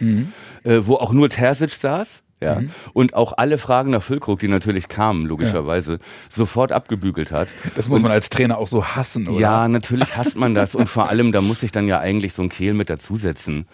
äh, 0.63 0.81
wo 0.83 0.95
auch 0.95 1.11
nur 1.11 1.29
Terzic 1.29 1.71
saß. 1.71 2.21
Ja, 2.39 2.61
und 2.93 3.15
auch 3.15 3.33
alle 3.37 3.57
Fragen 3.57 3.89
nach 3.91 4.03
Füllkrug, 4.03 4.37
die 4.37 4.47
natürlich 4.47 4.87
kamen, 4.89 5.25
logischerweise, 5.25 5.97
sofort 6.29 6.71
abgebügelt 6.71 7.31
hat. 7.31 7.47
Das 7.75 7.89
muss 7.89 7.99
man 8.03 8.11
als 8.11 8.29
Trainer 8.29 8.59
auch 8.59 8.67
so 8.67 8.85
hassen, 8.85 9.27
oder? 9.27 9.39
Ja, 9.39 9.67
natürlich 9.67 10.15
hasst 10.15 10.35
man 10.35 10.53
das 10.53 10.75
und 10.75 10.87
vor 10.87 11.09
allem, 11.09 11.31
da 11.31 11.41
muss 11.41 11.63
ich 11.63 11.71
dann 11.71 11.87
ja 11.87 11.99
eigentlich 11.99 12.33
so 12.33 12.43
ein 12.43 12.49
Kehl 12.49 12.75
mit 12.75 12.91
dazusetzen. 12.91 13.65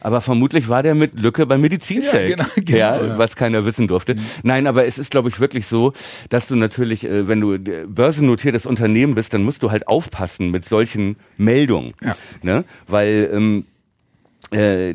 Aber 0.00 0.20
vermutlich 0.20 0.68
war 0.68 0.82
der 0.82 0.94
mit 0.94 1.18
Lücke 1.18 1.46
beim 1.46 1.60
Medizincheck, 1.62 2.28
Ja, 2.30 2.36
genau, 2.36 2.48
genau, 2.56 2.76
ja, 2.78 3.02
ja. 3.06 3.18
was 3.18 3.34
keiner 3.36 3.64
wissen 3.64 3.88
durfte. 3.88 4.16
Nein, 4.42 4.66
aber 4.66 4.84
es 4.84 4.98
ist, 4.98 5.10
glaube 5.12 5.28
ich, 5.30 5.38
wirklich 5.40 5.66
so, 5.66 5.92
dass 6.28 6.48
du 6.48 6.56
natürlich, 6.56 7.04
äh, 7.04 7.28
wenn 7.28 7.40
du 7.40 7.54
äh, 7.54 7.86
börsennotiertes 7.86 8.66
Unternehmen 8.66 9.14
bist, 9.14 9.32
dann 9.32 9.42
musst 9.44 9.62
du 9.62 9.70
halt 9.70 9.86
aufpassen 9.88 10.50
mit 10.50 10.66
solchen 10.68 11.16
Meldungen, 11.38 11.94
Ja. 12.02 12.16
ne? 12.42 12.64
Weil 12.88 13.30
ähm, 13.32 13.64
äh, 14.52 14.94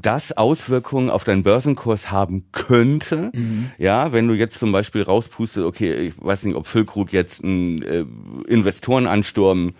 das 0.00 0.32
Auswirkungen 0.36 1.10
auf 1.10 1.24
deinen 1.24 1.42
Börsenkurs 1.42 2.10
haben 2.10 2.44
könnte, 2.52 3.30
Mhm. 3.34 3.70
ja, 3.78 4.12
wenn 4.12 4.28
du 4.28 4.34
jetzt 4.34 4.58
zum 4.58 4.72
Beispiel 4.72 5.02
rauspustest, 5.02 5.66
okay, 5.66 5.92
ich 6.08 6.14
weiß 6.18 6.44
nicht, 6.44 6.56
ob 6.56 6.66
Füllkrug 6.66 7.12
jetzt 7.12 7.42
einen 7.44 7.82
äh, 7.82 8.04
Investorenansturm 8.48 9.72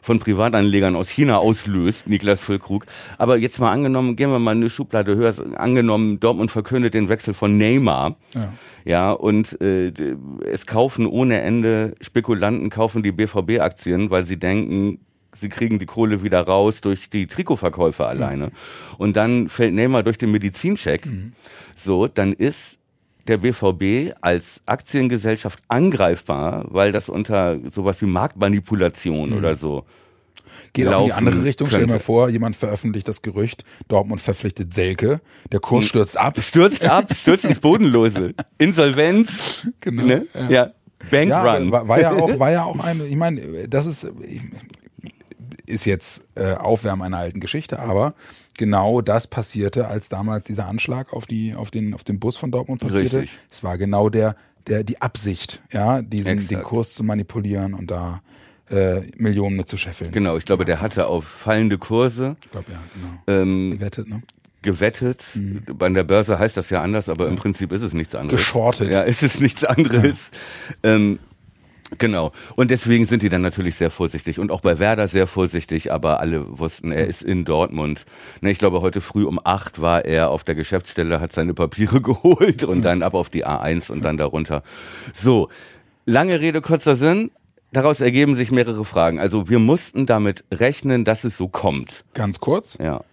von 0.00 0.20
Privatanlegern 0.20 0.96
aus 0.96 1.10
China 1.10 1.38
auslöst, 1.38 2.08
Niklas 2.08 2.42
Füllkrug. 2.42 2.84
Aber 3.18 3.36
jetzt 3.36 3.58
mal 3.58 3.70
angenommen, 3.72 4.16
gehen 4.16 4.30
wir 4.30 4.38
mal 4.38 4.52
eine 4.52 4.70
Schublade 4.70 5.16
höher, 5.16 5.34
angenommen, 5.56 6.18
Dortmund 6.20 6.50
verkündet 6.50 6.94
den 6.94 7.08
Wechsel 7.08 7.34
von 7.34 7.58
Neymar. 7.58 8.16
Ja. 8.34 8.52
Ja, 8.84 9.10
und 9.12 9.60
äh, 9.60 9.92
es 10.50 10.64
kaufen 10.66 11.06
ohne 11.06 11.40
Ende, 11.42 11.94
Spekulanten 12.00 12.70
kaufen 12.70 13.02
die 13.02 13.12
BVB-Aktien, 13.12 14.08
weil 14.10 14.24
sie 14.24 14.38
denken, 14.38 15.00
sie 15.40 15.48
kriegen 15.48 15.78
die 15.78 15.86
Kohle 15.86 16.22
wieder 16.22 16.40
raus 16.42 16.80
durch 16.80 17.10
die 17.10 17.26
Trikotverkäufe 17.26 18.06
alleine. 18.06 18.50
Und 18.98 19.16
dann 19.16 19.48
fällt 19.48 19.74
Neymar 19.74 20.02
durch 20.02 20.18
den 20.18 20.30
Medizincheck. 20.30 21.06
So, 21.76 22.06
dann 22.08 22.32
ist 22.32 22.78
der 23.26 23.38
BVB 23.38 24.14
als 24.20 24.62
Aktiengesellschaft 24.66 25.60
angreifbar, 25.68 26.64
weil 26.68 26.92
das 26.92 27.08
unter 27.08 27.58
sowas 27.70 28.00
wie 28.00 28.06
Marktmanipulation 28.06 29.32
oder 29.34 29.54
so 29.54 29.84
Geht 30.72 30.88
auch 30.88 31.00
in 31.00 31.06
die 31.06 31.12
andere 31.12 31.44
Richtung. 31.44 31.68
Stell 31.68 31.80
dir 31.80 31.86
mal 31.86 31.92
könnte. 31.94 32.04
vor, 32.04 32.28
jemand 32.28 32.56
veröffentlicht 32.56 33.08
das 33.08 33.22
Gerücht, 33.22 33.64
Dortmund 33.88 34.20
verpflichtet 34.20 34.74
Selke, 34.74 35.20
der 35.52 35.60
Kurs 35.60 35.84
Hm. 35.84 35.88
stürzt 35.88 36.18
ab. 36.18 36.42
stürzt 36.42 36.84
ab, 36.84 37.06
stürzt 37.14 37.44
ins 37.44 37.60
Bodenlose. 37.60 38.34
Insolvenz, 38.58 39.66
Genau, 39.80 40.04
ne? 40.04 40.26
ja. 40.34 40.50
ja. 40.50 40.72
Bankrun. 41.10 41.28
Ja, 41.66 41.70
war, 41.70 41.88
war 41.88 42.00
ja 42.00 42.10
auch, 42.12 42.38
war 42.38 42.50
ja 42.50 42.64
auch 42.64 42.78
ein, 42.80 43.00
ich 43.08 43.16
meine, 43.16 43.68
das 43.68 43.86
ist, 43.86 44.10
ist 45.68 45.84
jetzt 45.84 46.26
äh, 46.34 46.54
Aufwärmen 46.54 47.02
einer 47.02 47.18
alten 47.18 47.40
Geschichte, 47.40 47.78
aber 47.78 48.14
genau 48.56 49.00
das 49.00 49.26
passierte, 49.26 49.88
als 49.88 50.08
damals 50.08 50.46
dieser 50.46 50.66
Anschlag 50.66 51.12
auf 51.12 51.26
die, 51.26 51.54
auf 51.54 51.70
den, 51.70 51.94
auf 51.94 52.04
den 52.04 52.18
Bus 52.18 52.36
von 52.36 52.50
Dortmund 52.50 52.80
passierte. 52.80 53.22
Richtig. 53.22 53.38
Es 53.50 53.62
war 53.62 53.78
genau 53.78 54.08
der, 54.08 54.36
der, 54.66 54.84
die 54.84 55.00
Absicht, 55.00 55.62
ja, 55.72 56.02
diesen, 56.02 56.26
den 56.26 56.38
Exakt. 56.38 56.64
Kurs 56.64 56.94
zu 56.94 57.04
manipulieren 57.04 57.74
und 57.74 57.90
da 57.90 58.22
äh, 58.70 59.00
Millionen 59.16 59.56
mit 59.56 59.68
zu 59.68 59.76
scheffeln. 59.76 60.12
Genau, 60.12 60.36
ich 60.36 60.44
glaube, 60.44 60.64
der 60.64 60.80
hatte 60.80 61.06
auf 61.06 61.24
fallende 61.24 61.78
Kurse 61.78 62.36
Ich 62.42 62.50
glaube, 62.50 62.72
ja, 62.72 62.78
genau. 62.94 63.42
ähm, 63.42 63.70
Gewettet, 63.72 64.08
ne? 64.08 64.22
gewettet. 64.62 65.24
Bei 65.72 65.88
der 65.88 66.04
Börse 66.04 66.38
heißt 66.38 66.56
das 66.56 66.70
ja 66.70 66.82
anders, 66.82 67.08
aber 67.08 67.28
im 67.28 67.36
Prinzip 67.36 67.72
ist 67.72 67.82
es 67.82 67.92
nichts 67.94 68.14
anderes. 68.14 68.40
Geschortet. 68.40 68.92
Ja, 68.92 69.02
ist 69.02 69.22
es 69.22 69.40
nichts 69.40 69.64
anderes. 69.64 70.30
Ähm, 70.82 71.18
genau. 71.96 72.32
Und 72.56 72.70
deswegen 72.70 73.06
sind 73.06 73.22
die 73.22 73.28
dann 73.28 73.42
natürlich 73.42 73.76
sehr 73.76 73.90
vorsichtig 73.90 74.38
und 74.38 74.50
auch 74.50 74.60
bei 74.60 74.78
Werder 74.78 75.08
sehr 75.08 75.26
vorsichtig, 75.26 75.92
aber 75.92 76.20
alle 76.20 76.58
wussten, 76.58 76.92
er 76.92 77.06
ist 77.06 77.22
in 77.22 77.44
Dortmund. 77.44 78.04
Ne, 78.40 78.50
ich 78.50 78.58
glaube, 78.58 78.80
heute 78.82 79.00
früh 79.00 79.24
um 79.24 79.40
acht 79.42 79.80
war 79.80 80.04
er 80.04 80.30
auf 80.30 80.44
der 80.44 80.54
Geschäftsstelle, 80.54 81.20
hat 81.20 81.32
seine 81.32 81.54
Papiere 81.54 82.00
geholt 82.02 82.64
und 82.64 82.82
dann 82.82 83.02
ab 83.02 83.14
auf 83.14 83.28
die 83.28 83.46
A1 83.46 83.90
und 83.90 84.04
dann 84.04 84.16
darunter. 84.16 84.62
So. 85.14 85.48
Lange 86.04 86.40
Rede, 86.40 86.62
kurzer 86.62 86.96
Sinn. 86.96 87.30
Daraus 87.70 88.00
ergeben 88.00 88.34
sich 88.34 88.50
mehrere 88.50 88.84
Fragen. 88.86 89.20
Also 89.20 89.50
wir 89.50 89.58
mussten 89.58 90.06
damit 90.06 90.42
rechnen, 90.52 91.04
dass 91.04 91.24
es 91.24 91.36
so 91.36 91.48
kommt. 91.48 92.04
Ganz 92.14 92.40
kurz. 92.40 92.78
Ja. 92.80 93.04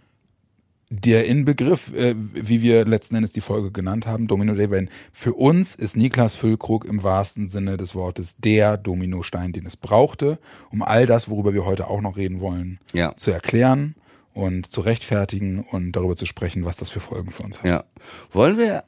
Der 0.92 1.26
Inbegriff, 1.26 1.92
äh, 1.94 2.14
wie 2.34 2.62
wir 2.62 2.86
letzten 2.86 3.16
Endes 3.16 3.32
die 3.32 3.42
Folge 3.42 3.72
genannt 3.72 4.06
haben, 4.06 4.28
Domino 4.28 4.54
Day, 4.54 4.70
wenn 4.70 4.90
für 5.12 5.34
uns 5.34 5.74
ist 5.74 5.98
Niklas 5.98 6.36
Füllkrug 6.36 6.86
im 6.86 7.02
wahrsten 7.02 7.50
Sinne 7.50 7.76
des 7.78 7.96
Wortes 7.96 8.38
der 8.38 8.78
Dominostein, 8.78 9.52
den 9.52 9.66
es 9.66 9.78
brauchte, 9.78 10.38
um 10.70 10.84
all 10.84 11.08
das, 11.08 11.28
worüber 11.30 11.54
wir 11.54 11.66
heute 11.66 11.88
auch 11.88 12.02
noch 12.02 12.18
reden 12.18 12.40
wollen, 12.40 12.80
Ja. 12.94 13.16
zu 13.16 13.32
erklären 13.32 13.96
und 14.34 14.72
zu 14.72 14.82
rechtfertigen 14.82 15.62
und 15.72 15.94
darüber 15.94 16.16
zu 16.16 16.28
sprechen, 16.28 16.66
was 16.66 16.78
das 16.78 16.92
für 16.92 17.00
Folgen 17.00 17.32
für 17.32 17.42
uns 17.44 17.60
hat. 17.60 17.66
Ja. 17.66 17.84
Wollen 18.32 18.58
wir 18.60 18.84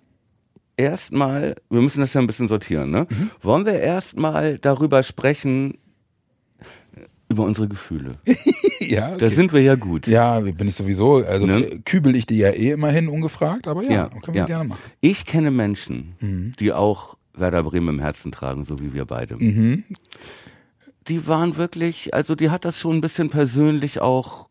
erstmal, 0.77 1.55
wir 1.69 1.81
müssen 1.81 2.01
das 2.01 2.13
ja 2.13 2.21
ein 2.21 2.27
bisschen 2.27 2.47
sortieren, 2.47 2.91
ne? 2.91 3.07
Mhm. 3.09 3.31
Wollen 3.41 3.65
wir 3.65 3.79
erstmal 3.79 4.59
darüber 4.59 5.01
sprechen, 5.01 5.79
über 7.27 7.43
unsere 7.43 7.67
Gefühle? 7.67 8.19
ja, 8.91 9.09
Da 9.09 9.15
okay. 9.25 9.29
sind 9.29 9.53
wir 9.53 9.61
ja 9.61 9.75
gut. 9.75 10.07
ja, 10.07 10.39
bin 10.39 10.67
ich 10.67 10.75
sowieso, 10.75 11.17
also 11.17 11.45
Ne? 11.45 11.81
kübel 11.85 12.15
ich 12.15 12.25
dir 12.25 12.49
ja 12.49 12.55
eh 12.55 12.71
immerhin 12.71 13.07
ungefragt, 13.09 13.67
aber 13.67 13.83
ja, 13.83 14.09
können 14.09 14.35
wir 14.35 14.45
gerne 14.45 14.63
machen. 14.65 14.81
Mhm. 14.85 14.91
Ich 15.01 15.25
kenne 15.25 15.51
Menschen, 15.51 16.53
die 16.59 16.73
auch 16.73 17.15
Werder 17.33 17.63
Bremen 17.63 17.89
im 17.95 17.99
Herzen 17.99 18.31
tragen, 18.31 18.65
so 18.65 18.79
wie 18.79 18.93
wir 18.93 19.05
beide. 19.05 19.35
Mhm. 19.37 19.83
Die 21.07 21.27
waren 21.27 21.55
wirklich, 21.57 22.13
also 22.13 22.35
die 22.35 22.49
hat 22.49 22.65
das 22.65 22.79
schon 22.79 22.97
ein 22.97 23.01
bisschen 23.01 23.29
persönlich 23.29 24.01
auch 24.01 24.47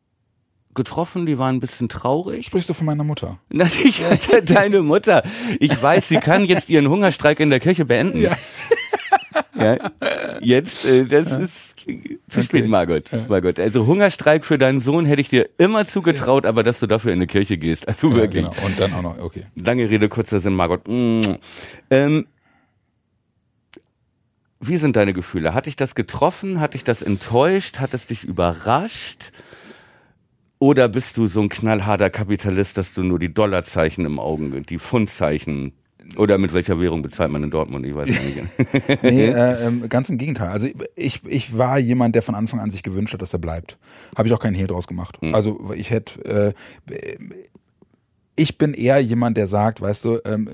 getroffen, 0.75 1.27
die 1.27 1.39
waren 1.39 1.57
ein 1.57 1.61
bisschen 1.61 1.89
traurig. 1.89 2.47
Sprichst 2.47 2.69
du 2.69 2.75
von 2.75 2.87
meiner 2.87 3.05
Mutter? 3.05 3.39
Na, 3.49 3.65
ich, 3.67 4.03
deine 4.45 4.83
Mutter. 4.83 5.23
Ich 5.59 5.83
weiß, 5.83 6.09
sie 6.09 6.19
kann 6.19 6.45
jetzt 6.45 6.69
ihren 6.71 6.89
Hungerstreik 6.89 7.41
in 7.41 7.51
der 7.51 7.61
Kirche 7.61 7.85
beenden. 7.85 8.21
Ja. 8.21 8.37
Ja. 9.59 9.91
Jetzt, 10.41 10.85
äh, 10.85 11.07
das 11.07 11.31
ist 11.33 11.76
zu 12.29 12.43
spät, 12.43 12.67
Margot. 12.69 13.11
Margot. 13.29 13.59
Also 13.61 13.87
Hungerstreik 13.87 14.45
für 14.45 14.59
deinen 14.59 14.81
Sohn 14.81 15.07
hätte 15.07 15.21
ich 15.21 15.29
dir 15.29 15.49
immer 15.59 15.87
zugetraut, 15.87 16.45
aber 16.45 16.63
dass 16.63 16.81
du 16.81 16.87
dafür 16.87 17.13
in 17.13 17.19
eine 17.19 17.27
Kirche 17.27 17.59
gehst. 17.59 17.87
Also 17.89 18.11
Ja, 18.11 18.17
wirklich. 18.17 18.45
genau. 18.45 18.67
Und 18.67 18.81
dann 18.81 18.93
auch 18.93 19.03
noch, 19.03 19.19
okay. 19.19 19.47
Lange 19.55 19.89
Rede, 19.89 20.09
kurzer 20.09 20.41
Sinn, 20.41 20.55
Margot. 20.55 20.87
Mm. 20.89 21.21
Ähm, 21.91 22.27
wie 24.61 24.77
sind 24.77 24.97
deine 24.97 25.13
Gefühle? 25.13 25.55
Hat 25.55 25.67
dich 25.67 25.77
das 25.77 25.95
getroffen? 25.95 26.61
Hat 26.61 26.75
dich 26.75 26.83
das 26.83 27.03
enttäuscht? 27.03 27.79
Hat 27.79 27.95
es 27.95 28.07
dich 28.07 28.25
überrascht? 28.25 29.33
Oder 30.59 30.89
bist 30.89 31.19
du 31.19 31.27
so 31.27 31.43
ein 31.43 31.49
knallharter 31.51 32.11
Kapitalist, 32.11 32.79
dass 32.79 32.95
du 32.95 33.03
nur 33.03 33.19
die 33.19 33.33
Dollarzeichen 33.33 34.07
im 34.07 34.19
Augen, 34.19 34.65
die 34.65 34.79
Pfundzeichen 34.79 35.75
oder 36.17 36.39
mit 36.39 36.53
welcher 36.55 36.81
Währung 36.81 37.03
bezahlt 37.03 37.31
man 37.31 37.43
in 37.43 37.51
Dortmund? 37.51 37.87
Ich 37.87 37.95
weiß 37.95 38.09
nicht. 38.09 38.43
Nee, 39.03 39.27
äh, 39.27 39.67
ähm, 39.67 39.89
ganz 39.89 40.09
im 40.09 40.19
Gegenteil. 40.19 40.49
Also 40.49 40.69
ich, 40.95 41.25
ich 41.25 41.57
war 41.57 41.79
jemand, 41.79 42.15
der 42.15 42.23
von 42.23 42.35
Anfang 42.35 42.61
an 42.61 42.71
sich 42.71 42.83
gewünscht 42.83 43.15
hat, 43.15 43.23
dass 43.23 43.33
er 43.33 43.39
bleibt. 43.39 43.79
Habe 44.17 44.29
ich 44.29 44.35
auch 44.35 44.41
keinen 44.41 44.55
Hehl 44.55 44.67
draus 44.67 44.87
gemacht. 44.87 45.19
Also 45.33 45.73
ich 45.75 45.91
hätte, 45.91 46.55
äh, 46.89 46.95
ich 48.37 48.59
bin 48.59 48.75
eher 48.75 48.99
jemand, 49.01 49.37
der 49.37 49.47
sagt, 49.47 49.81
weißt 49.81 50.05
du, 50.05 50.19
ähm, 50.25 50.49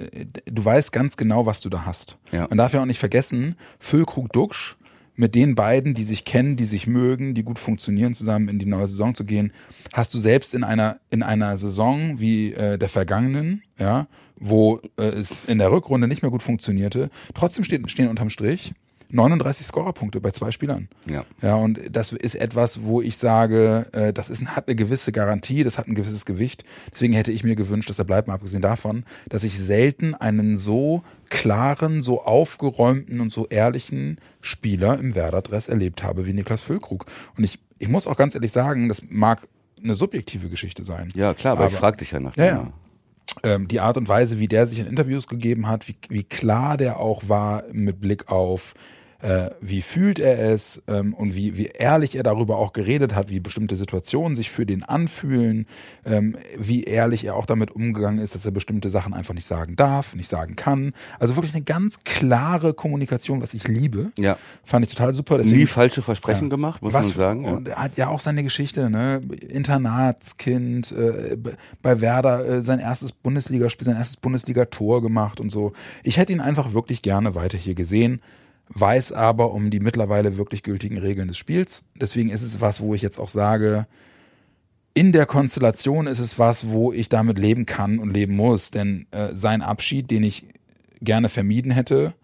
du 0.44 0.64
weißt 0.64 0.92
ganz 0.92 1.16
genau, 1.16 1.46
was 1.46 1.60
du 1.60 1.68
da 1.68 1.84
hast. 1.84 2.16
Ja. 2.30 2.46
Man 2.48 2.58
darf 2.58 2.72
ja 2.72 2.80
auch 2.80 2.86
nicht 2.86 3.00
vergessen, 3.00 3.56
Füllkrug 3.78 4.32
Duxch 4.32 4.76
mit 5.14 5.34
den 5.34 5.54
beiden, 5.54 5.94
die 5.94 6.04
sich 6.04 6.24
kennen, 6.24 6.56
die 6.56 6.64
sich 6.64 6.86
mögen, 6.86 7.34
die 7.34 7.42
gut 7.42 7.58
funktionieren, 7.58 8.14
zusammen 8.14 8.48
in 8.48 8.58
die 8.58 8.66
neue 8.66 8.88
Saison 8.88 9.14
zu 9.14 9.24
gehen, 9.24 9.52
hast 9.92 10.14
du 10.14 10.18
selbst 10.18 10.54
in 10.54 10.64
einer 10.64 11.00
in 11.10 11.22
einer 11.22 11.56
Saison 11.56 12.18
wie 12.18 12.54
äh, 12.54 12.78
der 12.78 12.88
vergangenen, 12.88 13.62
ja, 13.78 14.06
wo 14.42 14.80
äh, 14.98 15.02
es 15.04 15.44
in 15.46 15.58
der 15.58 15.70
Rückrunde 15.72 16.08
nicht 16.08 16.22
mehr 16.22 16.30
gut 16.30 16.42
funktionierte, 16.42 17.10
trotzdem 17.34 17.64
stehen, 17.64 17.88
stehen 17.88 18.08
unterm 18.08 18.28
Strich 18.30 18.74
39 19.14 19.66
Scorerpunkte 19.66 20.22
bei 20.22 20.30
zwei 20.30 20.52
Spielern. 20.52 20.88
Ja. 21.06 21.26
Ja, 21.42 21.54
und 21.56 21.78
das 21.90 22.12
ist 22.12 22.34
etwas, 22.34 22.82
wo 22.84 23.02
ich 23.02 23.18
sage, 23.18 23.86
äh, 23.92 24.10
das 24.10 24.30
ist, 24.30 24.40
ein- 24.40 24.56
hat 24.56 24.68
eine 24.68 24.74
gewisse 24.74 25.12
Garantie, 25.12 25.64
das 25.64 25.76
hat 25.76 25.86
ein 25.86 25.94
gewisses 25.94 26.24
Gewicht. 26.24 26.64
Deswegen 26.92 27.12
hätte 27.12 27.30
ich 27.30 27.44
mir 27.44 27.54
gewünscht, 27.54 27.90
dass 27.90 27.98
er 27.98 28.06
bleibt, 28.06 28.26
mal 28.28 28.34
abgesehen 28.34 28.62
davon, 28.62 29.04
dass 29.28 29.44
ich 29.44 29.58
selten 29.58 30.14
einen 30.14 30.56
so 30.56 31.02
klaren, 31.28 32.00
so 32.00 32.22
aufgeräumten 32.24 33.20
und 33.20 33.30
so 33.30 33.46
ehrlichen 33.48 34.18
Spieler 34.40 34.98
im 34.98 35.14
Werder-Dress 35.14 35.68
erlebt 35.68 36.02
habe 36.02 36.24
wie 36.24 36.32
Niklas 36.32 36.62
Füllkrug. 36.62 37.04
Und 37.36 37.44
ich, 37.44 37.58
ich 37.78 37.88
muss 37.88 38.06
auch 38.06 38.16
ganz 38.16 38.34
ehrlich 38.34 38.52
sagen, 38.52 38.88
das 38.88 39.02
mag 39.10 39.46
eine 39.84 39.94
subjektive 39.94 40.48
Geschichte 40.48 40.84
sein. 40.84 41.08
Ja, 41.14 41.34
klar, 41.34 41.52
aber, 41.58 41.66
ich 41.66 41.72
Aber- 41.72 41.80
frag 41.80 41.98
dich 41.98 42.12
ja 42.12 42.20
nach 42.20 42.34
Ja, 42.38 42.44
ja. 42.46 42.72
Ähm, 43.42 43.68
die 43.68 43.80
Art 43.80 43.96
und 43.96 44.08
Weise, 44.08 44.38
wie 44.38 44.48
der 44.48 44.66
sich 44.66 44.78
in 44.78 44.86
Interviews 44.86 45.26
gegeben 45.28 45.68
hat, 45.68 45.88
wie, 45.88 45.96
wie 46.08 46.24
klar 46.24 46.76
der 46.76 46.98
auch 46.98 47.28
war 47.28 47.64
mit 47.72 48.00
Blick 48.00 48.30
auf, 48.30 48.74
äh, 49.22 49.50
wie 49.60 49.82
fühlt 49.82 50.18
er 50.18 50.52
es 50.52 50.82
ähm, 50.88 51.14
und 51.14 51.34
wie, 51.36 51.56
wie 51.56 51.66
ehrlich 51.66 52.16
er 52.16 52.24
darüber 52.24 52.58
auch 52.58 52.72
geredet 52.72 53.14
hat, 53.14 53.30
wie 53.30 53.38
bestimmte 53.38 53.76
Situationen 53.76 54.34
sich 54.34 54.50
für 54.50 54.66
den 54.66 54.82
anfühlen, 54.82 55.66
ähm, 56.04 56.36
wie 56.58 56.82
ehrlich 56.82 57.24
er 57.24 57.36
auch 57.36 57.46
damit 57.46 57.70
umgegangen 57.70 58.18
ist, 58.18 58.34
dass 58.34 58.44
er 58.44 58.50
bestimmte 58.50 58.90
Sachen 58.90 59.14
einfach 59.14 59.32
nicht 59.32 59.46
sagen 59.46 59.76
darf, 59.76 60.16
nicht 60.16 60.28
sagen 60.28 60.56
kann. 60.56 60.92
Also 61.20 61.36
wirklich 61.36 61.54
eine 61.54 61.62
ganz 61.62 62.02
klare 62.04 62.74
Kommunikation, 62.74 63.40
was 63.40 63.54
ich 63.54 63.68
liebe. 63.68 64.10
Ja. 64.18 64.36
Fand 64.64 64.84
ich 64.84 64.92
total 64.92 65.14
super. 65.14 65.38
Deswegen, 65.38 65.58
Nie 65.58 65.66
falsche 65.66 66.02
Versprechen 66.02 66.50
gemacht, 66.50 66.82
muss 66.82 66.92
was, 66.92 67.08
man 67.08 67.16
sagen. 67.16 67.44
Ja. 67.44 67.50
Und 67.52 67.68
er 67.68 67.76
hat 67.76 67.96
ja 67.96 68.08
auch 68.08 68.20
seine 68.20 68.42
Geschichte, 68.42 68.90
ne? 68.90 69.22
Internatskind, 69.48 70.90
äh, 70.90 71.36
bei 71.80 72.00
Werder 72.00 72.44
äh, 72.44 72.62
sein 72.62 72.80
erstes 72.80 73.12
Bundesligaspiel, 73.12 73.86
sein 73.86 73.96
erstes 73.96 74.16
Bundesligator 74.16 75.00
gemacht 75.00 75.38
und 75.38 75.50
so. 75.50 75.72
Ich 76.02 76.16
hätte 76.16 76.32
ihn 76.32 76.40
einfach 76.40 76.74
wirklich 76.74 77.02
gerne 77.02 77.36
weiter 77.36 77.56
hier 77.56 77.76
gesehen, 77.76 78.20
weiß 78.74 79.12
aber 79.12 79.52
um 79.52 79.70
die 79.70 79.80
mittlerweile 79.80 80.36
wirklich 80.36 80.62
gültigen 80.62 80.98
Regeln 80.98 81.28
des 81.28 81.38
Spiels. 81.38 81.82
Deswegen 81.94 82.30
ist 82.30 82.42
es 82.42 82.60
was, 82.60 82.80
wo 82.80 82.94
ich 82.94 83.02
jetzt 83.02 83.18
auch 83.18 83.28
sage, 83.28 83.86
in 84.94 85.12
der 85.12 85.26
Konstellation 85.26 86.06
ist 86.06 86.18
es 86.18 86.38
was, 86.38 86.68
wo 86.68 86.92
ich 86.92 87.08
damit 87.08 87.38
leben 87.38 87.66
kann 87.66 87.98
und 87.98 88.12
leben 88.12 88.36
muss. 88.36 88.70
Denn 88.70 89.06
äh, 89.10 89.28
sein 89.32 89.62
Abschied, 89.62 90.10
den 90.10 90.22
ich 90.22 90.44
gerne 91.00 91.28
vermieden 91.28 91.70
hätte, 91.70 92.14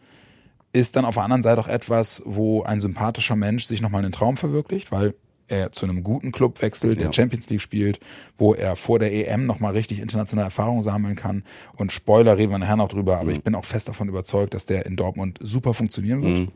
ist 0.73 0.97
dann 0.97 1.05
auf 1.05 1.15
der 1.15 1.25
anderen 1.25 1.43
Seite 1.43 1.61
auch 1.61 1.69
etwas, 1.69 2.23
wo 2.27 2.63
ein 2.63 2.81
sympathischer 2.81 3.37
Mensch 3.37 3.65
sich 3.65 3.81
nochmal 3.81 4.03
einen 4.03 4.13
Traum 4.13 4.37
verwirklicht, 4.37 4.93
weil 4.93 5.15
er 5.49 5.73
zu 5.73 5.87
einem 5.87 6.05
guten 6.05 6.33
Club 6.33 6.63
wechselt, 6.63 6.97
der 6.97 7.07
Ja. 7.07 7.13
Champions 7.13 7.49
League 7.51 7.61
spielt, 7.61 8.01
wo 8.37 8.55
er 8.55 8.77
vor 8.77 8.99
der 8.99 9.13
EM 9.13 9.47
nochmal 9.47 9.73
richtig 9.73 10.01
internationale 10.01 10.47
Erfahrung 10.47 10.83
sammeln 10.83 11.17
kann. 11.17 11.43
Und 11.77 11.93
Spoiler 11.93 12.37
reden 12.39 12.53
wir 12.53 12.59
nachher 12.59 12.77
noch 12.77 12.89
drüber, 12.89 13.19
aber 13.19 13.33
ich 13.33 13.43
bin 13.43 13.55
auch 13.55 13.65
fest 13.65 13.89
davon 13.89 14.09
überzeugt, 14.09 14.55
dass 14.55 14.67
der 14.67 14.87
in 14.87 14.97
Dortmund 14.97 15.39
super 15.43 15.75
funktionieren 15.75 16.23
wird. 16.23 16.49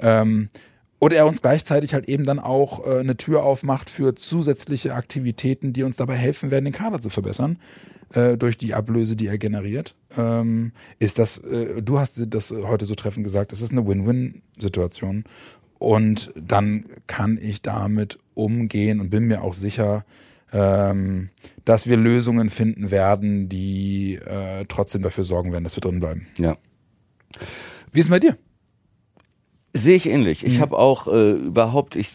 Ähm, 0.00 0.48
und 0.98 1.12
er 1.12 1.26
uns 1.26 1.42
gleichzeitig 1.42 1.92
halt 1.92 2.08
eben 2.08 2.24
dann 2.24 2.38
auch 2.38 2.86
äh, 2.86 3.00
eine 3.00 3.16
Tür 3.16 3.42
aufmacht 3.42 3.90
für 3.90 4.14
zusätzliche 4.14 4.94
Aktivitäten, 4.94 5.72
die 5.72 5.82
uns 5.82 5.96
dabei 5.96 6.16
helfen 6.16 6.50
werden, 6.50 6.64
den 6.64 6.72
Kader 6.72 7.00
zu 7.00 7.10
verbessern, 7.10 7.58
äh, 8.14 8.38
durch 8.38 8.56
die 8.56 8.72
Ablöse, 8.74 9.14
die 9.16 9.26
er 9.26 9.36
generiert. 9.36 9.96
Ähm, 10.16 10.72
ist 10.98 11.18
das, 11.18 11.38
äh, 11.38 11.82
du 11.82 11.98
hast 11.98 12.22
das 12.32 12.50
heute 12.50 12.86
so 12.86 12.94
treffend 12.94 13.24
gesagt, 13.24 13.52
das 13.52 13.60
ist 13.60 13.72
eine 13.72 13.86
Win-Win-Situation. 13.86 15.24
Und 15.78 16.32
dann 16.40 16.86
kann 17.06 17.38
ich 17.40 17.60
damit 17.60 18.18
umgehen 18.34 19.00
und 19.00 19.10
bin 19.10 19.24
mir 19.24 19.42
auch 19.42 19.54
sicher, 19.54 20.04
ähm, 20.52 21.30
dass 21.64 21.86
wir 21.86 21.96
Lösungen 21.96 22.50
finden 22.50 22.90
werden, 22.90 23.48
die 23.48 24.14
äh, 24.14 24.64
trotzdem 24.68 25.02
dafür 25.02 25.24
sorgen 25.24 25.52
werden, 25.52 25.64
dass 25.64 25.76
wir 25.76 25.80
drin 25.80 26.00
bleiben. 26.00 26.26
ja. 26.38 26.56
Wie 27.90 28.00
ist 28.00 28.06
es 28.06 28.10
bei 28.10 28.20
dir? 28.20 28.36
Sehe 29.76 29.96
ich 29.96 30.08
ähnlich. 30.08 30.42
Mhm. 30.44 30.48
Ich 30.48 30.60
habe 30.60 30.78
auch 30.78 31.08
äh, 31.08 31.32
überhaupt 31.32 31.96
ich 31.96 32.12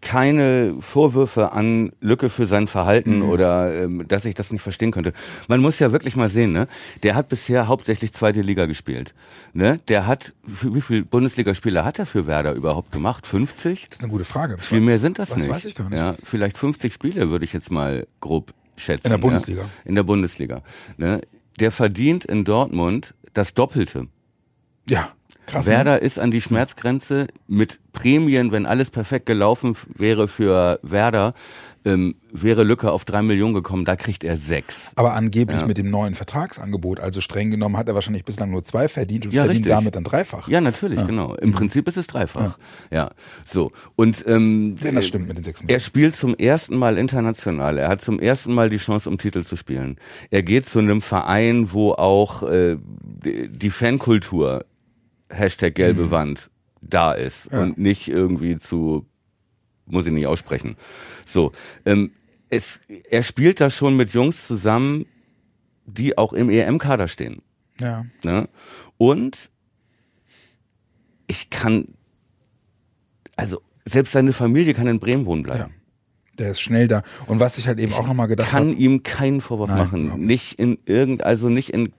keine 0.00 0.74
Vorwürfe 0.80 1.52
an 1.52 1.90
Lücke 2.00 2.30
für 2.30 2.46
sein 2.46 2.68
Verhalten 2.68 3.18
Mhm. 3.20 3.28
oder 3.28 3.82
ähm, 3.84 4.06
dass 4.06 4.24
ich 4.24 4.34
das 4.34 4.52
nicht 4.52 4.62
verstehen 4.62 4.90
könnte. 4.92 5.12
Man 5.48 5.60
muss 5.60 5.78
ja 5.78 5.92
wirklich 5.92 6.16
mal 6.16 6.28
sehen, 6.28 6.52
ne? 6.52 6.66
Der 7.02 7.14
hat 7.14 7.28
bisher 7.28 7.66
hauptsächlich 7.68 8.12
zweite 8.12 8.42
Liga 8.42 8.66
gespielt. 8.66 9.14
Ne? 9.52 9.80
Der 9.88 10.06
hat 10.06 10.32
wie 10.46 10.80
viele 10.80 11.04
Bundesligaspiele 11.04 11.84
hat 11.84 11.98
er 11.98 12.06
für 12.06 12.26
Werder 12.26 12.52
überhaupt 12.52 12.92
gemacht? 12.92 13.26
50? 13.26 13.86
Das 13.88 13.98
ist 13.98 14.02
eine 14.04 14.10
gute 14.12 14.24
Frage. 14.24 14.58
Viel 14.58 14.80
mehr 14.80 14.98
sind 14.98 15.18
das 15.18 15.30
Was 15.30 15.38
nicht. 15.38 15.48
weiß 15.48 15.64
ich 15.64 15.74
gar 15.74 15.88
nicht. 15.88 15.98
Ja, 15.98 16.14
vielleicht 16.22 16.58
50 16.58 16.92
Spiele 16.92 17.30
würde 17.30 17.44
ich 17.44 17.52
jetzt 17.52 17.70
mal 17.70 18.06
grob 18.20 18.52
schätzen. 18.76 19.06
In 19.06 19.10
der 19.12 19.18
Bundesliga. 19.18 19.62
Ja? 19.62 19.68
In 19.84 19.94
der 19.94 20.02
Bundesliga. 20.02 20.62
Ne? 20.96 21.20
Der 21.58 21.72
verdient 21.72 22.24
in 22.24 22.44
Dortmund 22.44 23.14
das 23.34 23.54
Doppelte. 23.54 24.08
Ja, 24.88 25.10
krass. 25.50 25.66
ne? 25.66 25.72
Werder 25.72 26.02
ist 26.02 26.18
an 26.18 26.30
die 26.30 26.40
Schmerzgrenze 26.40 27.26
mit 27.48 27.78
Prämien, 27.92 28.52
wenn 28.52 28.66
alles 28.66 28.90
perfekt 28.90 29.26
gelaufen 29.26 29.76
wäre 29.96 30.28
für 30.28 30.78
Werder, 30.82 31.34
ähm, 31.84 32.14
wäre 32.30 32.62
Lücke 32.62 32.92
auf 32.92 33.04
drei 33.04 33.22
Millionen 33.22 33.54
gekommen, 33.54 33.84
da 33.84 33.96
kriegt 33.96 34.22
er 34.22 34.36
sechs. 34.36 34.92
Aber 34.96 35.14
angeblich 35.14 35.60
Ja. 35.62 35.66
mit 35.66 35.78
dem 35.78 35.90
neuen 35.90 36.14
Vertragsangebot, 36.14 37.00
also 37.00 37.20
streng 37.20 37.50
genommen, 37.50 37.76
hat 37.78 37.88
er 37.88 37.94
wahrscheinlich 37.94 38.24
bislang 38.24 38.50
nur 38.50 38.62
zwei 38.62 38.86
verdient 38.86 39.26
und 39.26 39.32
Ja, 39.32 39.44
verdient 39.44 39.64
richtig. 39.66 39.76
damit 39.78 39.96
dann 39.96 40.04
dreifach. 40.04 40.46
Ja, 40.46 40.60
natürlich, 40.60 41.04
genau. 41.06 41.34
Im 41.36 41.52
Prinzip 41.52 41.88
ist 41.88 41.96
es 41.96 42.06
dreifach. 42.06 42.58
Ja, 42.90 43.10
so. 43.44 43.72
Und 43.96 44.22
ähm, 44.28 44.76
Wenn 44.80 44.94
das 44.94 45.06
stimmt 45.06 45.26
mit 45.26 45.38
den 45.38 45.42
sechs 45.44 45.60
Er 45.60 45.64
Millionen. 45.64 45.80
spielt 45.80 46.16
zum 46.16 46.34
ersten 46.34 46.76
Mal 46.76 46.96
international. 46.98 47.78
Er 47.78 47.88
hat 47.88 48.02
zum 48.02 48.20
ersten 48.20 48.52
Mal 48.54 48.68
die 48.70 48.76
Chance, 48.76 49.08
um 49.08 49.18
Titel 49.18 49.42
zu 49.42 49.56
spielen. 49.56 49.96
Er 50.30 50.42
geht 50.42 50.66
zu 50.66 50.78
einem 50.78 51.00
Verein, 51.02 51.72
wo 51.72 51.92
auch 51.92 52.42
äh, 52.44 52.76
die 53.24 53.70
Fankultur, 53.70 54.64
Hashtag 55.30 55.74
gelbe 55.74 56.10
Wand, 56.10 56.50
da 56.80 57.12
ist 57.12 57.48
und 57.48 57.78
nicht 57.78 58.08
irgendwie 58.08 58.58
zu, 58.58 59.06
muss 59.86 60.06
ich 60.06 60.12
nicht 60.12 60.26
aussprechen. 60.26 60.76
So, 61.24 61.52
ähm, 61.84 62.12
es, 62.48 62.80
er 63.08 63.22
spielt 63.22 63.60
da 63.60 63.70
schon 63.70 63.96
mit 63.96 64.10
Jungs 64.10 64.46
zusammen, 64.46 65.06
die 65.86 66.18
auch 66.18 66.32
im 66.32 66.50
EM-Kader 66.50 67.08
stehen. 67.08 67.42
Ja. 67.80 68.04
Ne? 68.22 68.48
Und 68.98 69.50
ich 71.26 71.48
kann, 71.50 71.88
also 73.36 73.62
selbst 73.84 74.12
seine 74.12 74.32
Familie 74.32 74.74
kann 74.74 74.86
in 74.86 75.00
Bremen 75.00 75.26
wohnen 75.26 75.42
bleiben. 75.42 75.60
Ja. 75.60 75.80
Der 76.38 76.50
ist 76.52 76.60
schnell 76.60 76.88
da. 76.88 77.02
Und 77.26 77.38
was 77.38 77.58
ich 77.58 77.68
halt 77.68 77.78
eben 77.78 77.92
auch 77.92 78.06
nochmal 78.06 78.26
gedacht 78.26 78.50
kann 78.50 78.70
habe, 78.70 78.78
ihm 78.78 79.02
keinen 79.02 79.40
Vorwurf 79.40 79.68
Nein, 79.68 79.78
machen. 79.78 80.24
Nicht 80.24 80.58
in 80.58 80.78
irgend, 80.86 81.22
also 81.22 81.48
nicht 81.50 81.70
in 81.70 81.92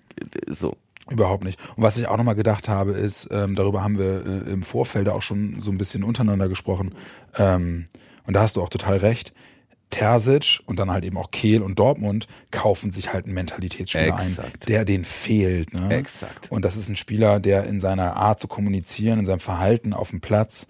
so. 0.47 0.77
Überhaupt 1.09 1.43
nicht. 1.43 1.59
Und 1.75 1.83
was 1.83 1.97
ich 1.97 2.07
auch 2.07 2.17
nochmal 2.17 2.35
gedacht 2.35 2.69
habe, 2.69 2.91
ist, 2.91 3.27
ähm, 3.31 3.55
darüber 3.55 3.83
haben 3.83 3.97
wir 3.97 4.25
äh, 4.25 4.51
im 4.51 4.63
Vorfeld 4.63 5.09
auch 5.09 5.21
schon 5.21 5.59
so 5.59 5.71
ein 5.71 5.77
bisschen 5.77 6.03
untereinander 6.03 6.49
gesprochen. 6.49 6.93
Ähm, 7.37 7.85
und 8.25 8.33
da 8.35 8.41
hast 8.41 8.55
du 8.55 8.61
auch 8.61 8.69
total 8.69 8.97
recht. 8.97 9.33
Terzic 9.91 10.61
und 10.65 10.79
dann 10.79 10.89
halt 10.89 11.03
eben 11.03 11.17
auch 11.17 11.31
Kehl 11.31 11.61
und 11.61 11.77
Dortmund 11.77 12.27
kaufen 12.49 12.91
sich 12.91 13.13
halt 13.13 13.25
einen 13.25 13.33
Mentalitätsspieler 13.33 14.15
ein, 14.15 14.27
Exakt. 14.27 14.69
der 14.69 14.85
denen 14.85 15.05
fehlt. 15.05 15.73
Ne? 15.73 15.93
Exakt. 15.93 16.49
Und 16.49 16.63
das 16.63 16.77
ist 16.77 16.89
ein 16.89 16.95
Spieler, 16.95 17.39
der 17.39 17.65
in 17.65 17.79
seiner 17.79 18.15
Art 18.15 18.39
zu 18.39 18.47
kommunizieren, 18.47 19.19
in 19.19 19.25
seinem 19.25 19.41
Verhalten 19.41 19.93
auf 19.93 20.09
dem 20.09 20.21
Platz 20.21 20.67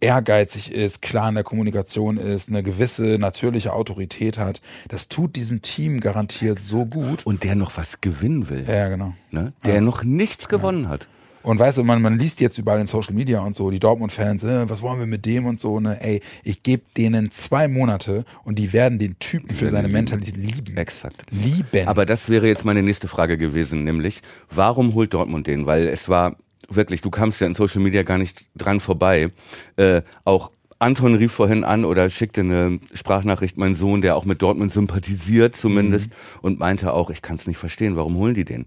ehrgeizig 0.00 0.72
ist, 0.72 1.02
klar 1.02 1.28
in 1.28 1.34
der 1.34 1.44
Kommunikation 1.44 2.16
ist, 2.16 2.48
eine 2.48 2.62
gewisse 2.62 3.18
natürliche 3.18 3.72
Autorität 3.72 4.38
hat. 4.38 4.60
Das 4.88 5.08
tut 5.08 5.36
diesem 5.36 5.62
Team 5.62 6.00
garantiert 6.00 6.58
so 6.58 6.86
gut. 6.86 7.24
Und 7.26 7.44
der 7.44 7.54
noch 7.54 7.76
was 7.76 8.00
gewinnen 8.00 8.48
will. 8.48 8.64
Ja, 8.66 8.88
genau. 8.88 9.14
Ne? 9.30 9.52
Der 9.64 9.80
noch 9.80 10.02
nichts 10.02 10.48
gewonnen 10.48 10.88
hat. 10.88 11.08
Und 11.42 11.58
weißt 11.58 11.78
du, 11.78 11.84
man, 11.84 12.02
man 12.02 12.18
liest 12.18 12.40
jetzt 12.40 12.58
überall 12.58 12.80
in 12.80 12.86
Social 12.86 13.14
Media 13.14 13.40
und 13.40 13.56
so, 13.56 13.70
die 13.70 13.80
Dortmund-Fans, 13.80 14.44
äh, 14.44 14.68
was 14.68 14.82
wollen 14.82 14.98
wir 14.98 15.06
mit 15.06 15.24
dem 15.24 15.46
und 15.46 15.58
so, 15.58 15.80
ne? 15.80 15.98
Ey, 16.02 16.20
ich 16.44 16.62
gebe 16.62 16.82
denen 16.96 17.30
zwei 17.30 17.66
Monate 17.66 18.24
und 18.44 18.58
die 18.58 18.74
werden 18.74 18.98
den 18.98 19.18
Typen 19.18 19.54
für 19.54 19.70
seine 19.70 19.88
Mentalität 19.88 20.36
lieben. 20.36 20.76
Exakt. 20.76 21.24
Lieben. 21.30 21.88
Aber 21.88 22.04
das 22.04 22.28
wäre 22.28 22.46
jetzt 22.46 22.66
meine 22.66 22.82
nächste 22.82 23.08
Frage 23.08 23.38
gewesen, 23.38 23.84
nämlich, 23.84 24.20
warum 24.50 24.92
holt 24.92 25.14
Dortmund 25.14 25.46
den? 25.46 25.64
Weil 25.64 25.88
es 25.88 26.10
war 26.10 26.36
wirklich, 26.70 27.00
du 27.00 27.10
kamst 27.10 27.40
ja 27.40 27.46
in 27.46 27.54
Social 27.54 27.80
Media 27.80 28.02
gar 28.02 28.18
nicht 28.18 28.46
dran 28.56 28.80
vorbei. 28.80 29.32
Äh, 29.76 30.02
auch 30.24 30.50
Anton 30.78 31.14
rief 31.14 31.32
vorhin 31.32 31.62
an 31.62 31.84
oder 31.84 32.08
schickte 32.08 32.40
eine 32.40 32.80
Sprachnachricht, 32.94 33.58
mein 33.58 33.74
Sohn, 33.74 34.00
der 34.00 34.16
auch 34.16 34.24
mit 34.24 34.40
Dortmund 34.40 34.72
sympathisiert 34.72 35.54
zumindest, 35.54 36.10
und 36.40 36.58
meinte 36.58 36.94
auch, 36.94 37.10
ich 37.10 37.20
kann 37.20 37.36
es 37.36 37.46
nicht 37.46 37.58
verstehen, 37.58 37.96
warum 37.96 38.16
holen 38.16 38.34
die 38.34 38.46
den? 38.46 38.66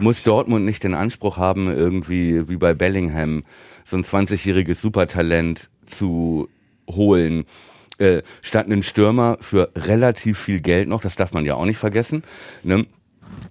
Muss 0.00 0.22
Dortmund 0.22 0.64
nicht 0.64 0.82
den 0.82 0.94
Anspruch 0.94 1.36
haben, 1.36 1.68
irgendwie 1.68 2.48
wie 2.48 2.56
bei 2.56 2.72
Bellingham 2.72 3.42
so 3.84 3.96
ein 3.96 4.04
20-jähriges 4.04 4.80
Supertalent 4.80 5.68
zu 5.86 6.48
holen, 6.88 7.44
äh, 7.98 8.22
statt 8.40 8.66
einen 8.66 8.82
Stürmer 8.82 9.36
für 9.40 9.70
relativ 9.76 10.38
viel 10.38 10.60
Geld 10.60 10.88
noch, 10.88 11.02
das 11.02 11.16
darf 11.16 11.32
man 11.32 11.44
ja 11.44 11.54
auch 11.54 11.66
nicht 11.66 11.78
vergessen, 11.78 12.22
ne? 12.62 12.86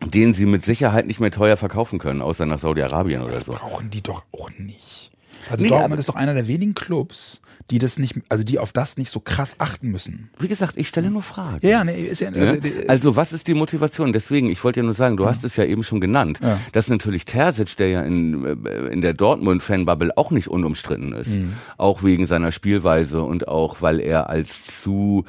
Den 0.06 0.34
sie 0.34 0.46
mit 0.46 0.64
Sicherheit 0.66 1.08
nicht 1.08 1.20
mehr 1.20 1.32
teuer 1.32 1.58
verkaufen 1.58 2.00
können, 2.00 2.22
außer 2.22 2.46
nach 2.46 2.60
Saudi-Arabien 2.60 3.22
oder 3.22 3.34
das 3.34 3.46
so. 3.46 3.52
brauchen 3.54 3.90
die 3.90 4.02
doch 4.02 4.24
auch 4.32 4.50
nicht. 4.58 5.12
Also 5.50 5.64
Nee, 5.64 5.70
Dortmund 5.70 6.00
ist 6.00 6.08
doch 6.08 6.16
einer 6.16 6.34
der 6.36 6.48
wenigen 6.48 6.76
Clubs, 6.76 7.42
die 7.72 7.80
das 7.80 7.98
nicht, 7.98 8.16
also 8.30 8.44
die 8.44 8.60
auf 8.60 8.72
das 8.74 8.98
nicht 8.98 9.10
so 9.10 9.20
krass 9.20 9.56
achten 9.58 9.90
müssen. 9.90 10.30
Wie 10.40 10.48
gesagt, 10.48 10.78
ich 10.78 10.88
stelle 10.88 11.10
nur 11.10 11.24
Fragen. 11.24 11.60
Ja, 11.64 11.70
ja, 11.70 11.84
nee, 11.84 12.04
ist 12.04 12.22
ja, 12.22 12.28
also, 12.30 12.40
Ne? 12.54 12.60
die- 12.62 12.88
Also 12.90 13.16
was 13.16 13.34
ist 13.34 13.48
die 13.48 13.54
Motivation? 13.56 14.14
Deswegen, 14.14 14.50
ich 14.52 14.64
wollte 14.64 14.82
ja 14.82 14.84
nur 14.84 14.94
sagen, 14.94 15.18
du 15.18 15.26
hast 15.26 15.44
es 15.44 15.56
ja 15.56 15.64
eben 15.66 15.84
schon 15.84 16.00
genannt, 16.00 16.40
Ja. 16.44 16.60
dass 16.74 16.90
natürlich 16.90 17.26
Terzic, 17.26 17.76
der 17.78 17.90
ja 17.90 18.02
in, 18.04 18.46
äh, 18.66 18.88
in 18.92 19.02
der 19.02 19.14
Dortmund-Fanbubble 19.14 20.16
auch 20.16 20.30
nicht 20.32 20.48
unumstritten 20.48 21.14
ist, 21.14 21.32
Mhm. 21.38 21.54
auch 21.78 22.04
wegen 22.04 22.28
seiner 22.28 22.52
Spielweise 22.52 23.24
und 23.24 23.48
auch, 23.48 23.82
weil 23.82 24.00
er 24.00 24.30
als 24.30 24.64
zu 24.82 25.26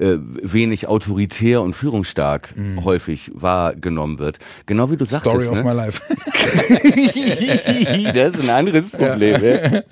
äh, 0.00 0.16
wenig 0.42 0.88
autoritär 0.88 1.62
und 1.62 1.74
führungsstark 1.76 2.54
häufig 2.84 3.30
wahrgenommen 3.34 4.18
wird. 4.18 4.38
Genau 4.66 4.90
wie 4.90 4.96
du 4.96 5.04
Mhm. 5.04 5.08
Story 5.08 5.44
sagtest, 5.44 5.50
of 5.50 5.56
ne? 5.58 5.64
my 5.64 5.72
life. 5.72 6.00
das 8.14 8.34
ist 8.34 8.42
ein 8.42 8.50
anderes 8.50 8.90
Problem. 8.90 9.42
Ja. 9.44 9.82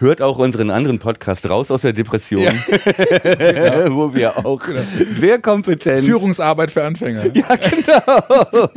Hört 0.00 0.22
auch 0.22 0.38
unseren 0.38 0.70
anderen 0.70 0.98
Podcast 0.98 1.48
raus 1.48 1.70
aus 1.70 1.82
der 1.82 1.92
Depression, 1.92 2.42
wo 3.90 4.14
wir 4.14 4.44
auch 4.44 4.60
sehr 5.18 5.38
kompetent 5.40 6.04
Führungsarbeit 6.04 6.70
für 6.70 6.84
Anfänger. 6.84 7.24
Ja, 7.34 7.56
genau. 7.56 8.68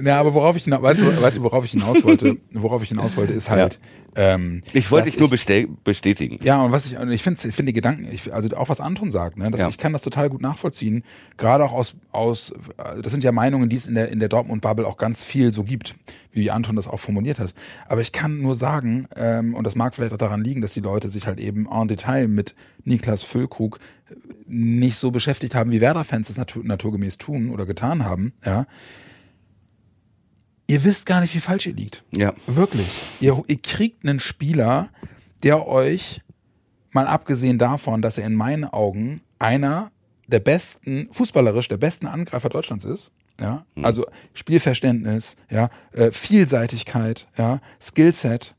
Na, 0.00 0.20
aber 0.20 0.34
worauf 0.34 0.56
ich 0.56 0.70
weißt 0.70 1.00
du, 1.00 1.22
weißt 1.22 1.36
du, 1.36 1.42
worauf 1.42 1.64
ich 1.64 1.72
hinaus 1.72 2.02
wollte, 2.04 2.36
worauf 2.52 2.82
ich 2.82 2.88
hinaus 2.90 3.16
wollte, 3.16 3.32
ist 3.32 3.50
halt, 3.50 3.78
ähm, 4.16 4.62
Ich 4.72 4.90
wollte 4.90 5.10
dich 5.10 5.18
nur 5.18 5.28
bestätigen. 5.28 6.38
Ja, 6.42 6.62
und 6.62 6.72
was 6.72 6.86
ich, 6.86 6.98
und 6.98 7.10
ich 7.10 7.22
finde, 7.22 7.48
ich 7.48 7.54
finde 7.54 7.70
die 7.70 7.74
Gedanken, 7.74 8.08
ich, 8.10 8.32
also 8.32 8.54
auch 8.56 8.68
was 8.68 8.80
Anton 8.80 9.10
sagt, 9.10 9.36
ne, 9.36 9.50
dass 9.50 9.60
Ja. 9.60 9.68
ich 9.68 9.78
kann 9.78 9.92
das 9.92 10.02
total 10.02 10.30
gut 10.30 10.40
nachvollziehen, 10.40 11.04
gerade 11.36 11.64
auch 11.64 11.72
aus, 11.72 11.94
aus, 12.12 12.52
äh, 12.78 13.02
das 13.02 13.12
sind 13.12 13.22
ja 13.22 13.32
Meinungen, 13.32 13.68
die 13.68 13.76
es 13.76 13.86
in 13.86 13.94
der, 13.94 14.08
in 14.10 14.18
der 14.18 14.28
Dortmund-Bubble 14.28 14.86
auch 14.86 14.96
ganz 14.96 15.22
viel 15.22 15.52
so 15.52 15.62
gibt, 15.64 15.94
wie 16.32 16.50
Anton 16.50 16.76
das 16.76 16.88
auch 16.88 16.98
formuliert 17.00 17.38
hat. 17.38 17.54
Aber 17.88 18.00
ich 18.00 18.12
kann 18.12 18.40
nur 18.40 18.54
sagen, 18.54 19.06
ähm, 19.16 19.54
und 19.54 19.64
das 19.64 19.74
mag 19.76 19.94
vielleicht 19.94 20.12
auch 20.12 20.18
daran 20.18 20.42
liegen, 20.42 20.62
dass 20.62 20.72
die 20.72 20.80
Leute 20.80 21.08
sich 21.08 21.26
halt 21.26 21.38
eben 21.38 21.68
en 21.70 21.88
Detail 21.88 22.26
mit 22.28 22.54
Niklas 22.84 23.22
Füllkrug 23.22 23.78
nicht 24.46 24.96
so 24.96 25.10
beschäftigt 25.10 25.54
haben, 25.54 25.70
wie 25.72 25.80
Werder-Fans 25.80 26.30
es 26.30 26.36
natur, 26.36 26.62
naturgemäß 26.64 27.18
tun 27.18 27.50
oder 27.50 27.66
getan 27.66 28.04
haben, 28.04 28.32
ja. 28.44 28.66
Ihr 30.68 30.82
wisst 30.84 31.06
gar 31.06 31.20
nicht, 31.20 31.34
wie 31.34 31.40
falsch 31.40 31.66
ihr 31.66 31.74
liegt. 31.74 32.04
Ja. 32.10 32.32
Wirklich. 32.46 32.86
Ihr, 33.20 33.42
ihr 33.46 33.58
kriegt 33.60 34.04
einen 34.06 34.18
Spieler, 34.20 34.88
der 35.42 35.66
euch, 35.68 36.20
mal 36.90 37.06
abgesehen 37.06 37.58
davon, 37.58 38.02
dass 38.02 38.18
er 38.18 38.26
in 38.26 38.34
meinen 38.34 38.64
Augen 38.64 39.20
einer 39.38 39.90
der 40.28 40.40
besten, 40.40 41.08
fußballerisch 41.12 41.68
der 41.68 41.76
besten 41.76 42.06
Angreifer 42.06 42.48
Deutschlands 42.48 42.84
ist. 42.84 43.12
Ja, 43.40 43.64
Mhm. 43.74 43.84
also 43.84 44.06
Spielverständnis, 44.32 45.36
ja, 45.50 45.68
äh, 45.92 46.10
Vielseitigkeit, 46.10 47.28
ja, 47.36 47.60
Skillset, 47.80 48.54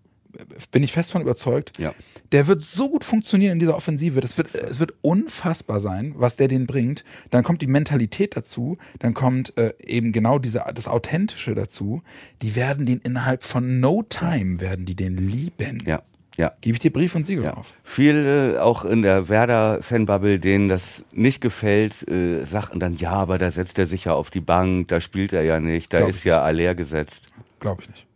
bin 0.72 0.84
ich 0.84 0.92
fest 0.92 1.12
von 1.12 1.22
überzeugt. 1.22 1.78
Ja. 1.80 1.94
Der 2.32 2.48
wird 2.48 2.64
so 2.64 2.90
gut 2.90 3.04
funktionieren 3.04 3.54
in 3.54 3.60
dieser 3.60 3.76
Offensive. 3.76 4.22
Das 4.22 4.38
wird, 4.38 4.54
es 4.54 4.80
wird 4.80 4.94
unfassbar 5.02 5.80
sein, 5.80 6.14
was 6.18 6.36
der 6.36 6.48
den 6.48 6.68
bringt. 6.68 7.04
Dann 7.32 7.44
kommt 7.44 7.62
die 7.62 7.68
Mentalität 7.68 8.36
dazu. 8.36 8.78
Dann 9.00 9.14
kommt 9.14 9.58
äh, 9.58 9.74
eben 9.84 10.12
genau 10.12 10.40
diese, 10.40 10.64
das 10.74 10.88
Authentische 10.88 11.56
dazu. 11.56 12.02
Die 12.42 12.56
werden 12.56 12.86
den 12.86 13.00
innerhalb 13.00 13.44
von 13.44 13.80
no 13.80 14.04
time 14.04 14.60
werden 14.62 14.86
die 14.86 14.96
den 14.96 15.18
lieben. 15.18 15.84
Ja, 15.86 16.02
ja. 16.38 16.52
Gebe 16.62 16.76
ich 16.76 16.80
dir 16.80 16.92
Brief 16.94 17.16
und 17.16 17.26
Siegel 17.26 17.46
Ja. 17.46 17.52
drauf. 17.54 17.74
Viele 17.84 18.64
auch 18.64 18.86
in 18.86 19.02
der 19.02 19.28
Werder-Fanbubble, 19.30 20.40
denen 20.40 20.70
das 20.70 21.04
nicht 21.14 21.42
gefällt, 21.42 22.08
äh, 22.08 22.44
sagten 22.44 22.80
dann, 22.80 22.96
ja, 22.98 23.12
aber 23.12 23.38
da 23.38 23.50
setzt 23.50 23.80
er 23.80 23.88
sich 23.88 24.06
ja 24.06 24.14
auf 24.14 24.30
die 24.30 24.42
Bank, 24.42 24.88
da 24.90 25.02
spielt 25.02 25.34
er 25.34 25.44
ja 25.44 25.60
nicht, 25.60 25.94
da 25.94 26.00
Glaub 26.00 26.10
ist 26.10 26.24
ja 26.24 26.42
Aller 26.44 26.76
gesetzt. 26.76 27.28
Glaube 27.60 27.82
ich 27.82 27.90
nicht. 27.90 28.07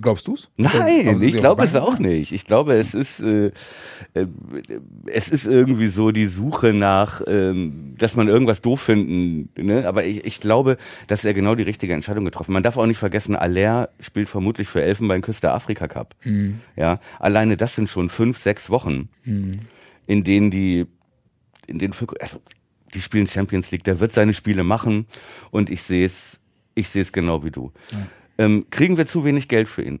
Glaubst 0.00 0.26
du's? 0.28 0.48
Nein, 0.56 1.08
Also, 1.08 1.22
ich 1.22 1.36
glaube 1.36 1.64
es 1.64 1.74
auch 1.74 1.98
nicht. 1.98 2.32
Ich 2.32 2.44
glaube, 2.44 2.74
es 2.74 2.94
ist, 2.94 3.20
äh, 3.20 3.52
äh, 4.14 4.26
es 5.06 5.28
ist 5.28 5.46
irgendwie 5.46 5.86
so 5.86 6.10
die 6.10 6.26
Suche 6.26 6.72
nach, 6.72 7.22
ähm, 7.26 7.94
dass 7.98 8.14
man 8.14 8.28
irgendwas 8.28 8.62
doof 8.62 8.80
finden. 8.80 9.50
Ne? 9.56 9.86
Aber 9.86 10.04
ich, 10.04 10.24
ich 10.24 10.40
glaube, 10.40 10.76
dass 11.06 11.24
er 11.24 11.34
genau 11.34 11.54
die 11.54 11.62
richtige 11.62 11.94
Entscheidung 11.94 12.24
getroffen. 12.24 12.48
hat. 12.48 12.54
Man 12.54 12.62
darf 12.62 12.76
auch 12.76 12.86
nicht 12.86 12.98
vergessen, 12.98 13.36
Aller 13.36 13.90
spielt 14.00 14.28
vermutlich 14.28 14.68
für 14.68 14.82
Elfenbeinküste 14.82 15.52
Afrika 15.52 15.88
Cup. 15.88 16.14
Mhm. 16.24 16.60
Ja, 16.76 17.00
alleine 17.18 17.56
das 17.56 17.74
sind 17.74 17.88
schon 17.88 18.10
fünf, 18.10 18.38
sechs 18.38 18.70
Wochen, 18.70 19.08
in 20.06 20.24
denen 20.24 20.50
die, 20.50 20.86
in 21.66 21.78
denen 21.78 21.94
also 22.20 22.40
die 22.94 23.00
spielen 23.00 23.26
Champions 23.26 23.70
League. 23.70 23.84
Der 23.84 24.00
wird 24.00 24.12
seine 24.12 24.34
Spiele 24.34 24.64
machen 24.64 25.06
und 25.50 25.70
ich 25.70 25.82
sehe 25.82 26.06
es, 26.06 26.40
ich 26.74 26.88
sehe 26.88 27.02
es 27.02 27.12
genau 27.12 27.44
wie 27.44 27.50
du. 27.50 27.72
Ähm, 28.38 28.66
kriegen 28.70 28.96
wir 28.96 29.06
zu 29.06 29.24
wenig 29.24 29.48
Geld 29.48 29.68
für 29.68 29.82
ihn? 29.82 30.00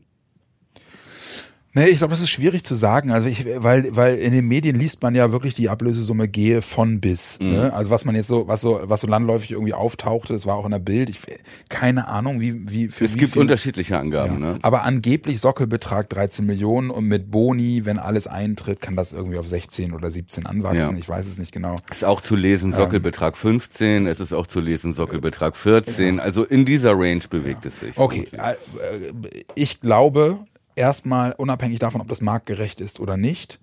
Nee, 1.76 1.88
ich 1.88 1.98
glaube, 1.98 2.12
das 2.12 2.20
ist 2.20 2.30
schwierig 2.30 2.64
zu 2.64 2.74
sagen. 2.74 3.10
Also 3.10 3.28
ich, 3.28 3.44
weil, 3.58 3.94
weil 3.94 4.16
in 4.16 4.32
den 4.32 4.48
Medien 4.48 4.76
liest 4.76 5.02
man 5.02 5.14
ja 5.14 5.30
wirklich 5.30 5.52
die 5.52 5.68
Ablösesumme 5.68 6.26
gehe 6.26 6.62
von 6.62 7.02
bis. 7.02 7.38
Mhm. 7.38 7.50
Ne? 7.50 7.72
Also 7.74 7.90
was 7.90 8.06
man 8.06 8.14
jetzt 8.14 8.28
so, 8.28 8.48
was 8.48 8.62
so, 8.62 8.80
was 8.84 9.02
so 9.02 9.06
landläufig 9.06 9.50
irgendwie 9.50 9.74
auftauchte, 9.74 10.32
das 10.32 10.46
war 10.46 10.56
auch 10.56 10.64
in 10.64 10.70
der 10.70 10.78
Bild. 10.78 11.10
Ich 11.10 11.20
keine 11.68 12.08
Ahnung, 12.08 12.40
wie, 12.40 12.70
wie 12.70 12.88
für 12.88 13.04
Es 13.04 13.12
wie 13.12 13.18
gibt 13.18 13.34
viel, 13.34 13.42
unterschiedliche 13.42 13.98
Angaben, 13.98 14.40
ja. 14.40 14.52
ne? 14.54 14.58
Aber 14.62 14.84
angeblich 14.84 15.38
Sockelbetrag 15.38 16.08
13 16.08 16.46
Millionen 16.46 16.88
und 16.88 17.08
mit 17.08 17.30
Boni, 17.30 17.84
wenn 17.84 17.98
alles 17.98 18.26
eintritt, 18.26 18.80
kann 18.80 18.96
das 18.96 19.12
irgendwie 19.12 19.36
auf 19.36 19.46
16 19.46 19.92
oder 19.92 20.10
17 20.10 20.46
anwachsen. 20.46 20.96
Ja. 20.96 20.98
Ich 20.98 21.06
weiß 21.06 21.26
es 21.26 21.36
nicht 21.36 21.52
genau. 21.52 21.76
Es 21.90 21.98
ist 21.98 22.04
auch 22.04 22.22
zu 22.22 22.36
lesen 22.36 22.72
Sockelbetrag 22.72 23.36
15, 23.36 24.06
es 24.06 24.20
ist 24.20 24.32
auch 24.32 24.46
zu 24.46 24.60
lesen 24.60 24.94
Sockelbetrag 24.94 25.54
14. 25.54 26.20
Also 26.20 26.42
in 26.42 26.64
dieser 26.64 26.92
Range 26.92 27.20
bewegt 27.28 27.66
es 27.66 27.80
sich. 27.80 27.98
Okay, 27.98 28.28
äh, 28.32 28.52
äh, 28.52 29.12
ich 29.54 29.82
glaube 29.82 30.38
erstmal, 30.76 31.32
unabhängig 31.32 31.80
davon, 31.80 32.00
ob 32.00 32.08
das 32.08 32.20
marktgerecht 32.20 32.80
ist 32.80 33.00
oder 33.00 33.16
nicht, 33.16 33.58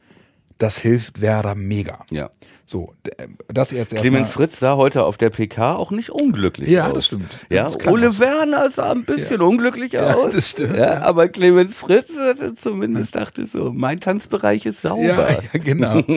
das 0.58 0.78
hilft 0.78 1.22
Werder 1.22 1.56
mega. 1.56 2.00
Ja. 2.12 2.30
So, 2.66 2.94
äh, 3.18 3.28
das 3.50 3.72
jetzt 3.72 3.92
erstmal. 3.94 4.02
Clemens 4.02 4.32
Fritz 4.32 4.58
sah 4.60 4.78
heute 4.78 5.04
auf 5.04 5.18
der 5.18 5.30
PK 5.30 5.76
auch 5.76 5.92
nicht 5.92 6.12
unglücklich 6.12 6.70
Ja, 6.70 6.88
aus. 6.88 6.94
das 6.94 7.06
stimmt. 7.08 7.26
Ja, 7.50 7.64
Das 7.64 7.86
Ole 7.88 8.10
auch. 8.10 8.20
Werner 8.20 8.70
sah 8.72 8.92
ein 8.92 9.04
bisschen 9.04 9.42
unglücklich 9.42 10.00
aus. 10.00 10.32
das 10.34 10.50
stimmt, 10.52 10.78
Ja, 10.78 11.02
aber 11.02 11.28
Clemens 11.28 11.78
Fritz 11.80 12.14
zumindest 12.56 13.16
dachte 13.16 13.46
so, 13.48 13.72
mein 13.74 14.00
Tanzbereich 14.00 14.66
ist 14.66 14.82
sauber. 14.82 15.04
Ja, 15.04 15.28
ja, 15.30 15.60
genau. 15.62 15.98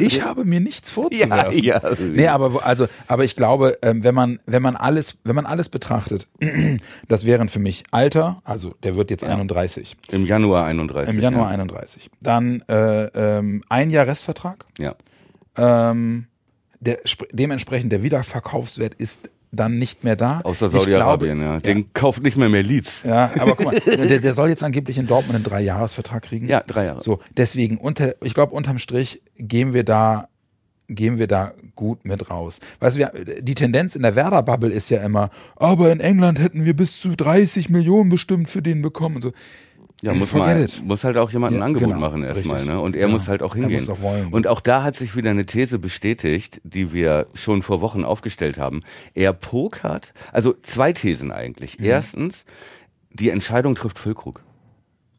Ich 0.00 0.22
habe 0.22 0.44
mir 0.44 0.60
nichts 0.60 0.90
vorzuwerfen. 0.90 1.62
Ja, 1.64 1.80
ja. 1.80 1.90
Nee, 1.98 2.28
aber 2.28 2.64
also, 2.64 2.86
aber 3.08 3.24
ich 3.24 3.34
glaube, 3.34 3.78
ähm, 3.82 4.04
wenn 4.04 4.14
man, 4.14 4.38
wenn 4.46 4.62
man 4.62 4.76
alles, 4.76 5.16
wenn 5.24 5.34
man 5.34 5.44
alles 5.46 5.68
betrachtet, 5.68 6.28
das 7.08 7.26
wären 7.26 7.48
für 7.48 7.58
mich 7.58 7.82
Alter, 7.90 8.40
also 8.44 8.74
der 8.84 8.94
wird 8.94 9.10
jetzt 9.10 9.24
31, 9.24 9.96
Im 10.12 10.24
Januar 10.26 10.66
31. 10.66 11.14
im 11.14 11.20
Januar 11.20 11.46
ja. 11.48 11.54
31. 11.54 12.10
Dann 12.22 12.62
äh, 12.68 13.06
ähm, 13.38 13.62
ein 13.68 13.90
Jahr 13.90 13.95
Restvertrag. 14.02 14.64
Ja. 14.78 14.94
Ähm, 15.56 16.26
der, 16.80 16.98
sp- 17.08 17.28
dementsprechend 17.32 17.92
der 17.92 18.02
Wiederverkaufswert 18.02 18.94
ist 18.94 19.30
dann 19.52 19.78
nicht 19.78 20.04
mehr 20.04 20.16
da. 20.16 20.40
Außer 20.42 20.68
Saudi-Arabien, 20.68 21.40
ja. 21.40 21.58
Den 21.60 21.92
kauft 21.94 22.22
nicht 22.22 22.36
mehr 22.36 22.48
mehr 22.48 22.62
Leeds. 22.62 23.02
Ja, 23.04 23.30
aber 23.38 23.54
guck 23.56 23.66
mal, 23.66 23.78
der, 23.80 24.18
der 24.18 24.34
soll 24.34 24.50
jetzt 24.50 24.62
angeblich 24.62 24.98
in 24.98 25.06
Dortmund 25.06 25.36
einen 25.36 25.44
Dreijahresvertrag 25.44 26.24
kriegen. 26.24 26.48
Ja, 26.48 26.62
drei 26.66 26.86
Jahre. 26.86 27.00
So, 27.00 27.20
deswegen 27.36 27.78
unter, 27.78 28.14
ich 28.22 28.34
glaube 28.34 28.54
unterm 28.54 28.78
Strich 28.78 29.22
gehen 29.38 29.72
wir 29.72 29.84
da, 29.84 30.28
gehen 30.88 31.16
wir 31.18 31.26
da 31.26 31.52
gut 31.74 32.04
mit 32.04 32.28
raus. 32.28 32.60
Weißt 32.80 32.98
du, 32.98 33.10
die 33.40 33.54
Tendenz 33.54 33.96
in 33.96 34.02
der 34.02 34.14
Werder-Bubble 34.14 34.70
ist 34.70 34.90
ja 34.90 35.02
immer, 35.02 35.30
aber 35.54 35.90
in 35.90 36.00
England 36.00 36.38
hätten 36.38 36.64
wir 36.66 36.76
bis 36.76 37.00
zu 37.00 37.10
30 37.16 37.70
Millionen 37.70 38.10
bestimmt 38.10 38.50
für 38.50 38.60
den 38.62 38.82
bekommen 38.82 39.16
und 39.16 39.22
so. 39.22 39.32
Ja, 40.02 40.12
muss 40.12 40.34
it. 40.34 40.82
muss 40.84 41.04
halt 41.04 41.16
auch 41.16 41.30
jemand 41.30 41.54
ein 41.54 41.60
Ja, 41.60 41.64
Angebot 41.64 41.88
genau, 41.88 42.00
machen 42.00 42.22
erstmal, 42.22 42.64
ne? 42.66 42.78
Und 42.80 42.96
er 42.96 43.06
Ja, 43.06 43.08
muss 43.08 43.28
halt 43.28 43.42
auch 43.42 43.54
er 43.54 43.62
hingehen. 43.62 43.80
muss 43.80 43.88
auch 43.88 44.02
wollen. 44.02 44.26
Und 44.28 44.46
auch 44.46 44.60
da 44.60 44.82
hat 44.82 44.94
sich 44.94 45.16
wieder 45.16 45.30
eine 45.30 45.46
These 45.46 45.78
bestätigt, 45.78 46.60
die 46.64 46.92
wir 46.92 47.26
schon 47.32 47.62
vor 47.62 47.80
Wochen 47.80 48.04
aufgestellt 48.04 48.58
haben. 48.58 48.82
Er 49.14 49.32
pokert, 49.32 50.12
also 50.32 50.54
zwei 50.62 50.92
Thesen 50.92 51.32
eigentlich. 51.32 51.78
Mhm. 51.78 51.84
Erstens, 51.86 52.44
die 53.10 53.30
Entscheidung 53.30 53.74
trifft 53.74 53.98
Füllkrug. 53.98 54.42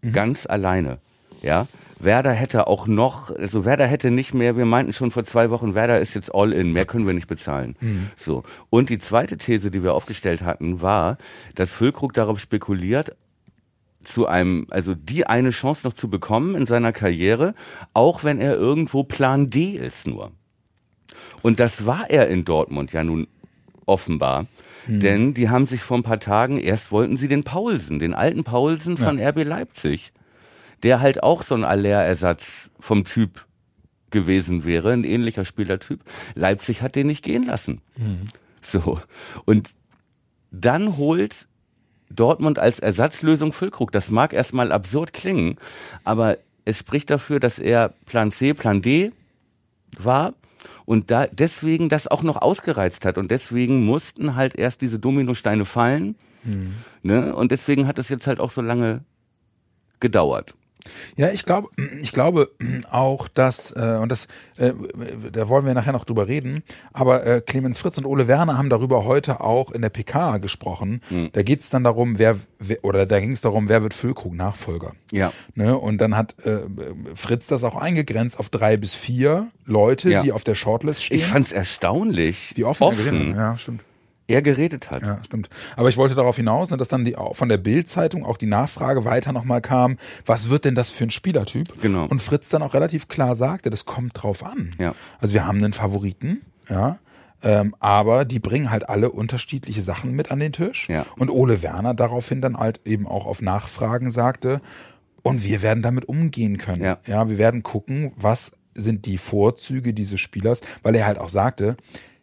Mhm. 0.04 0.13
Ganz 0.13 0.46
alleine. 0.46 1.00
Ja. 1.42 1.68
Werder 2.00 2.32
hätte 2.32 2.68
auch 2.68 2.86
noch, 2.86 3.36
also 3.36 3.66
Werder 3.66 3.88
hätte 3.88 4.12
nicht 4.12 4.36
mehr, 4.36 4.56
wir 4.56 4.66
meinten 4.66 4.94
schon 4.94 5.10
vor 5.10 5.24
zwei 5.24 5.50
Wochen, 5.50 5.74
Werder 5.74 6.00
ist 6.00 6.13
jetzt 6.13 6.34
all 6.36 6.54
in, 6.54 6.72
mehr 6.72 6.86
können 6.86 7.08
wir 7.08 7.16
nicht 7.16 7.26
bezahlen. 7.28 7.76
Mhm. 7.82 8.12
So. 8.16 8.44
Und 8.70 8.92
die 8.92 9.00
zweite 9.00 9.38
These, 9.38 9.72
die 9.72 9.82
wir 9.82 9.96
aufgestellt 9.96 10.44
hatten, 10.44 10.82
war, 10.84 11.18
dass 11.56 11.74
Füllkrug 11.74 12.13
darauf 12.13 12.40
spekuliert, 12.40 13.16
zu 14.08 14.28
einem, 14.28 14.67
also 14.70 14.96
die 14.96 15.28
eine 15.28 15.50
Chance 15.52 15.86
noch 15.86 15.93
zu 15.93 16.10
bekommen 16.10 16.56
in 16.56 16.65
seiner 16.65 16.93
Karriere, 16.93 17.54
auch 17.93 18.24
wenn 18.24 18.39
er 18.39 18.56
irgendwo 18.56 19.04
Plan 19.04 19.50
D 19.50 19.72
ist 19.72 20.08
nur. 20.08 20.32
Und 21.41 21.60
das 21.60 21.86
war 21.86 22.10
er 22.10 22.28
in 22.28 22.46
Dortmund 22.46 22.93
ja 22.93 23.04
nun 23.04 23.28
offenbar. 23.86 24.46
Denn 24.89 25.34
die 25.34 25.50
haben 25.50 25.67
sich 25.67 25.82
vor 25.82 25.98
ein 25.98 26.04
paar 26.04 26.22
Tagen, 26.22 26.58
erst 26.58 26.93
wollten 26.93 27.17
sie 27.17 27.28
den 27.28 27.43
Paulsen, 27.43 28.00
den 28.00 28.13
alten 28.13 28.46
Paulsen 28.46 28.96
von 28.96 29.20
RB 29.20 29.43
Leipzig, 29.43 30.13
der 30.82 31.02
halt 31.02 31.24
auch 31.24 31.41
so 31.43 31.56
ein 31.56 31.65
Allerersatz 31.65 32.72
vom 32.80 33.04
Typ 33.04 33.46
gewesen 34.12 34.63
wäre, 34.63 34.93
ein 34.93 35.04
ähnlicher 35.04 35.43
Spielertyp. 35.43 36.06
Leipzig 36.36 36.82
hat 36.82 36.96
den 36.96 37.08
nicht 37.08 37.22
gehen 37.22 37.43
lassen. 37.43 37.82
So. 38.62 39.02
Und 39.43 39.72
dann 40.52 40.96
holt 40.96 41.48
Dortmund 42.10 42.60
als 42.60 42.80
Ersatzlösung 42.80 43.54
Füllkrug. 43.54 43.91
Das 43.91 44.10
mag 44.10 44.34
erstmal 44.34 44.72
absurd 44.72 45.13
klingen, 45.13 45.58
aber 46.04 46.38
es 46.65 46.80
spricht 46.80 47.10
dafür, 47.10 47.39
dass 47.39 47.60
er 47.60 47.93
Plan 48.06 48.32
C, 48.32 48.54
Plan 48.54 48.82
D 48.82 49.12
war 49.98 50.34
und 50.86 51.12
da 51.12 51.28
deswegen 51.28 51.89
das 51.89 52.08
auch 52.08 52.24
noch 52.24 52.41
ausgereizt 52.41 53.06
hat 53.06 53.17
und 53.17 53.32
deswegen 53.32 53.86
mussten 53.86 54.36
halt 54.36 54.56
erst 54.56 54.82
diese 54.82 55.00
Dominosteine 55.00 55.65
fallen. 55.65 56.15
Ne? 57.04 57.36
Und 57.36 57.52
deswegen 57.52 57.88
hat 57.88 58.00
es 58.00 58.10
jetzt 58.10 58.28
halt 58.28 58.39
auch 58.39 58.52
so 58.52 58.62
lange 58.62 59.02
gedauert. 60.00 60.54
Ja, 61.18 61.30
ich 61.30 61.44
glaube, 61.44 61.70
ich 62.00 62.12
glaube 62.12 62.50
auch, 62.90 63.28
dass, 63.28 63.72
äh, 63.72 63.98
und 64.02 64.10
das, 64.12 64.28
äh, 64.58 64.72
da 65.32 65.50
wollen 65.50 65.66
wir 65.66 65.74
nachher 65.74 65.92
noch 65.92 66.06
drüber 66.06 66.28
reden, 66.28 66.63
aber 66.94 67.26
äh, 67.26 67.42
Clemens 67.42 67.80
Fritz 67.80 67.98
und 67.98 68.06
Ole 68.06 68.28
Werner 68.28 68.58
haben 68.58 68.70
darüber 68.70 69.04
heute 69.06 69.42
auch 69.42 69.72
in 69.72 69.82
der 69.82 69.90
PK 69.90 70.38
gesprochen. 70.38 71.02
Hm. 71.10 71.30
Da 71.34 71.44
geht 71.44 71.60
es 71.60 71.70
dann 71.70 71.84
darum, 71.84 72.20
wer, 72.20 72.38
wer 72.60 72.84
oder 72.84 73.06
da 73.06 73.20
ging 73.20 73.32
es 73.32 73.42
darum, 73.42 73.68
wer 73.70 73.82
wird 73.82 73.94
Füllkrug 73.94 74.34
Nachfolger. 74.34 74.94
Ja. 75.12 75.34
Ne? 75.56 75.78
Und 75.78 75.98
dann 76.00 76.16
hat 76.16 76.36
äh, 76.46 76.60
Fritz 77.16 77.48
das 77.48 77.63
auch 77.63 77.76
eingegrenzt 77.76 78.40
auf 78.40 78.50
drei 78.50 78.78
bis 78.78 78.96
vier 78.96 79.48
Leute, 79.66 80.10
Ja. 80.10 80.22
die 80.22 80.32
auf 80.32 80.44
der 80.44 80.56
Shortlist 80.56 81.04
stehen. 81.04 81.18
Ich 81.18 81.26
fand's 81.26 81.52
erstaunlich, 81.52 82.54
die 82.56 82.63
offen, 82.63 82.84
offen 82.84 83.36
Ja, 83.36 83.58
stimmt. 83.58 83.84
Er 84.28 84.42
geredet 84.42 84.92
hat. 84.92 85.04
Ja, 85.04 85.24
stimmt. 85.24 85.50
Aber 85.76 85.90
ich 85.90 85.98
wollte 85.98 86.16
darauf 86.16 86.36
hinaus, 86.36 86.70
ne, 86.70 86.78
dass 86.78 86.90
dann 86.90 87.06
die, 87.06 87.16
von 87.34 87.50
der 87.50 87.58
Bild-Zeitung 87.58 88.26
auch 88.26 88.38
die 88.38 88.46
Nachfrage 88.46 89.06
weiter 89.06 89.32
nochmal 89.32 89.62
kam, 89.62 89.98
was 90.26 90.50
wird 90.50 90.66
denn 90.66 90.76
das 90.76 90.90
für 90.90 91.06
ein 91.06 91.12
Spielertyp? 91.12 91.82
Genau. 91.82 92.06
Und 92.06 92.22
Fritz 92.22 92.50
dann 92.50 92.62
auch 92.62 92.74
relativ 92.74 93.08
klar 93.08 93.36
sagte, 93.36 93.70
das 93.70 93.86
kommt 93.86 94.22
drauf 94.22 94.44
an. 94.44 94.76
Ja. 94.78 94.94
Also 95.20 95.34
wir 95.34 95.46
haben 95.46 95.58
einen 95.58 95.74
Favoriten, 95.74 96.42
ja, 96.70 97.00
ähm, 97.44 97.76
aber 97.80 98.26
die 98.26 98.40
bringen 98.40 98.72
halt 98.72 98.90
alle 98.90 99.12
unterschiedliche 99.12 99.82
Sachen 99.82 100.13
mit 100.13 100.32
an 100.32 100.40
den 100.40 100.54
Tisch. 100.54 100.90
Ja. 100.90 101.06
Und 101.18 101.30
Ole 101.30 101.62
Werner 101.62 101.94
daraufhin 101.94 102.42
dann 102.42 102.58
halt 102.58 102.82
eben 102.86 103.08
auch 103.08 103.26
auf 103.26 103.42
Nachfragen 103.42 104.10
sagte, 104.10 104.62
und 105.24 105.44
wir 105.44 105.62
werden 105.62 105.84
damit 105.84 106.08
umgehen 106.08 106.58
können. 106.58 106.84
Ja. 106.84 106.98
ja, 107.06 107.28
wir 107.30 107.38
werden 107.38 107.62
gucken, 107.62 108.13
was 108.16 108.54
sind 108.76 109.06
die 109.06 109.18
Vorzüge 109.18 109.94
dieses 109.94 110.22
Spielers, 110.22 110.62
weil 110.84 110.96
er 110.96 111.06
halt 111.06 111.18
auch 111.18 111.28
sagte, 111.28 111.76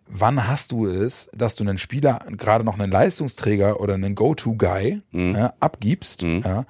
wann 0.07 0.47
hast 0.49 0.73
du 0.73 0.87
es, 0.87 1.31
dass 1.35 1.57
du 1.57 1.65
einen 1.65 1.79
Spieler, 1.79 2.21
gerade 2.37 2.65
noch 2.65 2.79
einen 2.79 2.93
Leistungsträger 2.93 3.81
oder 3.81 3.95
einen 3.95 4.15
Go-To-Guy 4.15 5.01
Mhm. 5.13 5.35
ja, 5.35 5.55
abgibst 5.61 6.23
ja, 6.23 6.67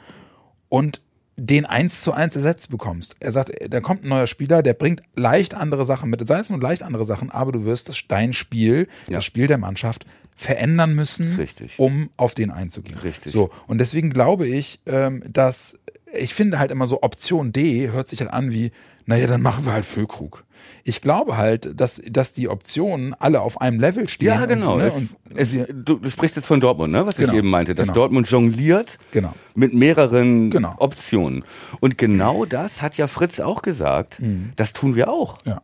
und 0.68 1.00
den 1.36 1.66
eins 1.66 2.02
zu 2.02 2.12
eins 2.12 2.36
ersetzt 2.36 2.70
bekommst. 2.70 3.16
Er 3.18 3.32
sagt, 3.32 3.50
da 3.68 3.80
kommt 3.80 4.04
ein 4.04 4.08
neuer 4.08 4.28
Spieler, 4.28 4.62
der 4.62 4.74
bringt 4.74 5.02
leicht 5.16 5.54
andere 5.54 5.84
Sachen 5.84 6.08
mit, 6.08 6.24
sei 6.26 6.38
es 6.38 6.48
nur 6.48 6.60
leicht 6.60 6.84
andere 6.84 7.04
Sachen, 7.04 7.30
aber 7.32 7.50
du 7.50 7.64
wirst 7.64 7.88
das, 7.88 8.04
dein 8.06 8.32
Spiel, 8.32 8.86
Ja. 9.08 9.14
das 9.16 9.24
Spiel 9.24 9.48
der 9.48 9.58
Mannschaft 9.58 10.06
verändern 10.36 10.94
müssen, 10.94 11.34
Richtig. 11.34 11.78
um 11.80 12.10
auf 12.16 12.34
den 12.34 12.50
einzugehen. 12.52 12.98
Richtig. 13.00 13.32
So, 13.32 13.50
und 13.66 13.78
deswegen 13.78 14.10
glaube 14.10 14.46
ich, 14.46 14.78
ähm, 14.86 15.24
dass 15.28 15.78
ich 16.16 16.34
finde 16.34 16.60
halt 16.60 16.70
immer 16.70 16.86
so 16.86 17.02
Option 17.02 17.52
D 17.52 17.90
hört 17.90 18.08
sich 18.08 18.20
halt 18.20 18.30
an 18.32 18.52
wie, 18.52 18.70
naja, 19.06 19.26
dann 19.26 19.42
machen 19.42 19.64
wir 19.66 19.72
halt 19.72 19.84
Füllkrug. 19.84 20.44
Ich 20.82 21.00
glaube 21.00 21.36
halt, 21.36 21.78
dass, 21.78 22.00
dass 22.08 22.32
die 22.32 22.48
Optionen 22.48 23.14
alle 23.18 23.40
auf 23.40 23.60
einem 23.60 23.80
Level 23.80 24.08
stehen. 24.08 24.28
Ja, 24.28 24.46
genau. 24.46 24.72
so, 24.72 24.76
ne? 24.76 24.92
Es, 25.34 25.54
es, 25.54 25.66
du, 25.74 26.00
sprichst 26.08 26.36
jetzt 26.36 26.46
von 26.46 26.60
Dortmund, 26.60 26.92
ne? 26.92 27.06
was 27.06 27.16
Genau, 27.16 27.32
ich 27.32 27.38
eben 27.38 27.50
meinte, 27.50 27.74
dass 27.74 27.86
genau. 27.86 27.94
Dortmund 27.94 28.28
jongliert 28.30 28.98
Genau. 29.10 29.32
mit 29.54 29.74
mehreren 29.74 30.50
Genau. 30.50 30.74
Optionen. 30.78 31.44
Und 31.80 31.98
genau 31.98 32.44
das 32.44 32.82
hat 32.82 32.96
ja 32.96 33.08
Fritz 33.08 33.40
auch 33.40 33.62
gesagt. 33.62 34.20
Das 34.56 34.72
tun 34.72 34.94
wir 34.94 35.08
auch. 35.10 35.36
ja. 35.44 35.62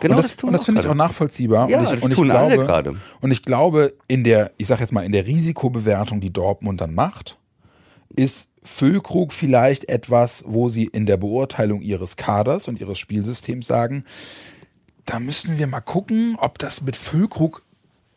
Genau 0.00 0.16
und 0.16 0.24
das, 0.24 0.36
tun 0.36 0.48
und 0.48 0.52
das 0.52 0.64
finde 0.64 0.80
ich 0.82 0.86
auch 0.86 0.94
nachvollziehbar. 0.94 1.68
Ja, 1.68 1.78
und 1.78 1.84
ich, 1.84 1.90
das 1.90 2.02
und 2.02 2.10
ich 2.10 2.16
tun 2.16 2.26
glaube, 2.28 2.44
alle 2.44 2.56
gerade. 2.58 2.94
Und 3.20 3.30
ich 3.30 3.42
glaube, 3.42 3.94
in 4.06 4.24
der, 4.24 4.52
ich 4.56 4.66
sag 4.66 4.80
jetzt 4.80 4.92
mal, 4.92 5.04
in 5.04 5.12
der 5.12 5.26
Risikobewertung, 5.26 6.20
die 6.20 6.32
Dortmund 6.32 6.80
dann 6.80 6.94
macht, 6.94 7.38
ist 8.14 8.52
Füllkrug 8.62 9.32
vielleicht 9.32 9.88
etwas, 9.88 10.44
wo 10.46 10.68
sie 10.68 10.84
in 10.84 11.06
der 11.06 11.16
Beurteilung 11.16 11.82
ihres 11.82 12.16
Kaders 12.16 12.68
und 12.68 12.80
ihres 12.80 12.98
Spielsystems 12.98 13.66
sagen, 13.66 14.04
da 15.04 15.20
müssen 15.20 15.58
wir 15.58 15.66
mal 15.66 15.80
gucken, 15.80 16.36
ob 16.38 16.58
das 16.58 16.82
mit 16.82 16.96
Füllkrug 16.96 17.62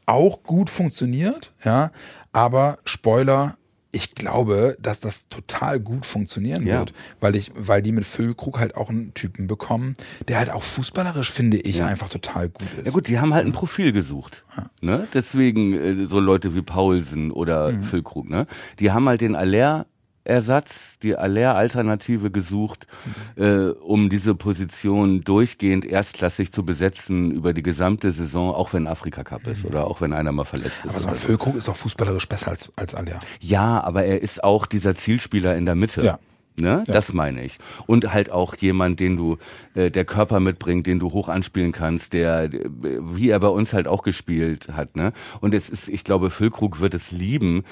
auch 0.06 0.44
gut 0.44 0.70
funktioniert, 0.70 1.54
ja. 1.64 1.92
Aber 2.34 2.80
Spoiler, 2.84 3.58
ich 3.94 4.16
glaube, 4.16 4.78
dass 4.80 5.00
das 5.02 5.28
total 5.28 5.80
gut 5.80 6.06
funktionieren 6.06 6.66
Ja. 6.66 6.80
wird, 6.80 6.94
weil 7.20 7.36
ich, 7.36 7.52
weil 7.56 7.82
die 7.82 7.92
mit 7.92 8.06
Füllkrug 8.06 8.58
halt 8.60 8.76
auch 8.76 8.90
einen 8.90 9.14
Typen 9.14 9.48
bekommen, 9.48 9.96
der 10.28 10.38
halt 10.40 10.50
auch 10.50 10.64
fußballerisch, 10.64 11.32
finde 11.32 11.58
ich, 11.58 11.78
Ja. 11.80 11.88
einfach 11.88 12.10
total 12.10 12.50
gut 12.50 12.68
ist. 12.78 12.86
Ja 12.88 12.92
gut, 12.94 13.08
die 13.08 13.20
haben 13.20 13.34
halt 13.34 13.46
ein 13.46 13.52
Profil 13.52 13.92
gesucht. 13.92 14.44
Ne? 14.82 15.08
Deswegen 15.14 15.74
äh, 15.74 16.06
so 16.06 16.20
Leute 16.20 16.56
wie 16.56 16.62
Paulsen 16.62 17.32
oder 17.32 17.72
Mhm. 17.72 17.84
Füllkrug, 17.84 18.30
ne? 18.30 18.48
Die 18.80 18.92
haben 18.92 19.08
halt 19.08 19.22
den 19.22 19.36
Aller 19.36 19.86
Ersatz, 20.24 21.00
die 21.00 21.16
Aller-Alternative 21.16 22.32
gesucht, 22.32 22.88
Mhm. 23.36 23.44
äh, 23.44 23.70
um 23.72 24.10
diese 24.10 24.36
Position 24.36 25.22
durchgehend 25.22 25.86
erstklassig 25.86 26.52
zu 26.52 26.64
besetzen 26.64 27.32
über 27.32 27.54
die 27.54 27.64
gesamte 27.64 28.12
Saison, 28.12 28.54
auch 28.54 28.74
wenn 28.74 28.88
Afrika 28.88 29.24
Cup 29.24 29.48
ist 29.48 29.66
oder 29.66 29.88
auch 29.88 30.02
wenn 30.02 30.14
einer 30.14 30.32
mal 30.32 30.46
verletzt 30.46 30.80
ist. 30.80 30.86
Mhm. 30.86 30.90
Aber 30.92 31.00
so 31.00 31.08
ein. 31.10 31.16
Füllkrug 31.16 31.56
ist 31.56 31.70
auch 31.70 31.76
fußballerisch 31.76 32.28
besser 32.28 32.52
als, 32.52 32.72
als 32.76 32.94
Aller. 32.96 33.20
Ja, 33.40 33.82
aber 33.84 34.04
er 34.04 34.22
ist 34.22 34.44
auch 34.44 34.66
dieser 34.66 34.96
Zielspieler 34.96 35.56
in 35.56 35.66
der 35.66 35.76
Mitte. 35.76 36.04
Ja. 36.04 36.20
Ne? 36.58 36.84
Das 36.86 37.14
meine 37.14 37.44
ich. 37.46 37.58
Und 37.88 38.14
halt 38.14 38.30
auch 38.30 38.56
jemand, 38.58 39.00
den 39.00 39.16
du, 39.16 39.38
äh, 39.74 39.90
der 39.90 40.04
Körper 40.04 40.42
mitbringt, 40.42 40.86
den 40.86 41.00
du 41.00 41.12
hoch 41.14 41.30
anspielen 41.30 41.72
kannst, 41.72 42.12
der, 42.14 42.44
äh, 42.54 42.70
wie 42.84 43.30
er 43.30 43.40
bei 43.40 43.48
uns 43.48 43.74
halt 43.74 43.88
auch 43.88 44.04
gespielt 44.04 44.68
hat, 44.74 44.98
ne? 44.98 45.14
Und 45.40 45.54
es 45.54 45.70
ist, 45.70 45.88
ich 45.88 46.04
glaube, 46.04 46.30
Füllkrug 46.30 46.82
wird 46.82 46.94
es 46.94 47.12
lieben, 47.12 47.64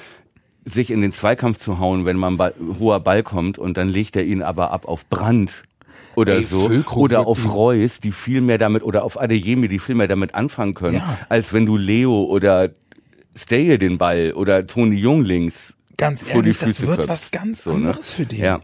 sich 0.66 0.92
in 0.92 1.02
den 1.02 1.12
Zweikampf 1.12 1.58
zu 1.58 1.80
hauen, 1.80 2.06
wenn 2.06 2.18
mal 2.18 2.28
ein 2.32 2.38
Ball, 2.38 2.54
hoher 2.80 3.00
Ball 3.00 3.24
kommt 3.24 3.58
und 3.58 3.78
dann 3.78 3.90
legt 3.90 4.16
er 4.16 4.24
ihn 4.24 4.42
aber 4.42 4.72
ab 4.72 4.86
auf 4.88 5.06
Brand 5.08 5.64
oder 6.16 6.36
Ey, 6.38 6.44
so 6.44 6.68
Füllkrug 6.68 6.98
oder 7.04 7.18
wird 7.20 7.28
auf 7.28 7.54
Reus, 7.54 8.00
die 8.00 8.12
viel 8.12 8.42
mehr 8.42 8.58
damit 8.58 8.84
oder 8.84 9.04
auf 9.04 9.20
Adeyemi, 9.20 9.68
die 9.68 9.80
viel 9.80 9.96
mehr 9.96 10.08
damit 10.08 10.36
anfangen 10.36 10.74
können, 10.74 10.96
Ja. 10.96 11.18
als 11.30 11.54
wenn 11.54 11.66
du 11.66 11.78
Leo 11.78 12.24
oder 12.24 12.70
Stay 13.38 13.78
den 13.78 13.98
Ball 13.98 14.34
oder 14.34 14.66
Toni 14.68 14.96
Jung 14.98 15.24
links 15.24 15.76
Ganz 15.98 16.24
ehrlich, 16.30 16.58
das 16.58 16.80
wird 16.82 17.10
was 17.10 17.30
ganz 17.30 17.64
So, 17.66 17.72
ne? 17.72 17.88
anderes 17.90 18.12
für 18.12 18.26
den. 18.26 18.40
Ja. 18.40 18.62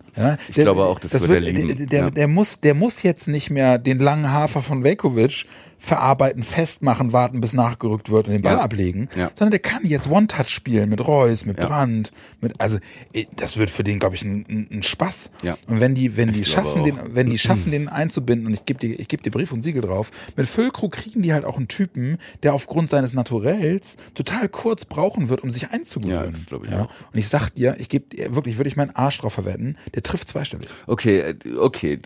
Ich 0.48 0.56
glaube 0.56 0.84
auch, 0.86 1.00
das 1.00 1.12
wird 1.28 1.32
er 1.32 1.40
lieben. 1.42 1.68
Der, 1.78 1.86
der, 1.86 2.00
Ja. 2.06 2.10
der, 2.10 2.28
muss, 2.30 2.62
der 2.62 2.74
muss 2.74 3.04
jetzt 3.04 3.28
nicht 3.28 3.50
mehr 3.50 3.78
den 3.78 4.00
langen 4.00 4.32
Hafer 4.32 4.62
von 4.62 4.86
Velkovic 4.86 5.46
verarbeiten, 5.78 6.44
festmachen, 6.44 7.14
warten, 7.14 7.42
bis 7.42 7.54
nachgerückt 7.54 8.10
wird 8.10 8.28
und 8.28 8.34
den 8.34 8.42
Ball 8.42 8.56
Ja. 8.56 8.62
ablegen, 8.62 9.10
Ja. 9.16 9.30
sondern 9.36 9.52
der 9.52 9.60
kann 9.60 9.86
jetzt 9.86 10.10
One-Touch 10.10 10.50
spielen 10.50 10.90
mit 10.90 11.06
Reus, 11.06 11.46
mit 11.46 11.60
Ja. 11.60 11.68
Brandt, 11.68 12.12
mit, 12.42 12.60
also 12.60 12.78
eh, 13.14 13.26
das 13.36 13.58
wird 13.58 13.70
für 13.70 13.84
den, 13.84 14.00
glaube 14.00 14.16
ich, 14.16 14.24
ein, 14.24 14.68
ein, 14.72 14.84
Spaß. 14.84 15.32
Ja. 15.44 15.58
Und 15.68 15.80
wenn 15.80 15.94
die, 15.94 16.18
wenn 16.18 16.32
die 16.32 16.42
Ich 16.42 16.52
glaube 16.54 16.70
schaffen, 16.70 16.84
den, 16.84 17.00
wenn 17.16 17.30
die 17.30 17.38
schaffen, 17.38 17.72
den 17.72 17.88
einzubinden, 17.88 18.48
und 18.48 18.54
ich 18.54 18.66
gebe 18.66 18.80
dir, 18.80 19.00
ich 19.00 19.08
gebe 19.08 19.22
dir 19.22 19.32
Brief 19.32 19.52
und 19.52 19.62
Siegel 19.64 19.82
drauf, 19.82 20.12
mit 20.36 20.48
Füllkrug 20.48 20.94
kriegen 20.94 21.22
die 21.22 21.34
halt 21.34 21.46
auch 21.46 21.58
einen 21.58 21.68
Typen, 21.68 22.18
der 22.44 22.54
aufgrund 22.54 22.90
seines 22.90 23.14
Naturells 23.14 23.98
total 24.16 24.50
kurz 24.50 24.86
brauchen 24.86 25.30
wird, 25.30 25.42
um 25.42 25.52
sich 25.52 25.70
einzugewöhnen. 25.70 26.26
Ja, 26.26 26.32
das 26.32 26.46
glaube 26.46 26.68
ich 26.68 26.74
auch. 26.74 26.90
Und 27.12 27.20
ich 27.20 27.28
sag 27.28 27.50
dir, 27.52 27.76
ich 27.80 27.90
gebe 27.90 28.06
dir 28.16 28.34
wirklich, 28.36 28.58
würde 28.58 28.70
ich 28.70 28.76
meinen 28.76 28.96
Arsch 28.96 29.20
drauf 29.20 29.34
verwetten, 29.34 29.78
der 29.94 30.04
trifft 30.04 30.30
zweistellig. 30.30 30.68
Okay, 30.88 31.20
äh, 31.20 31.36
okay. 31.58 32.00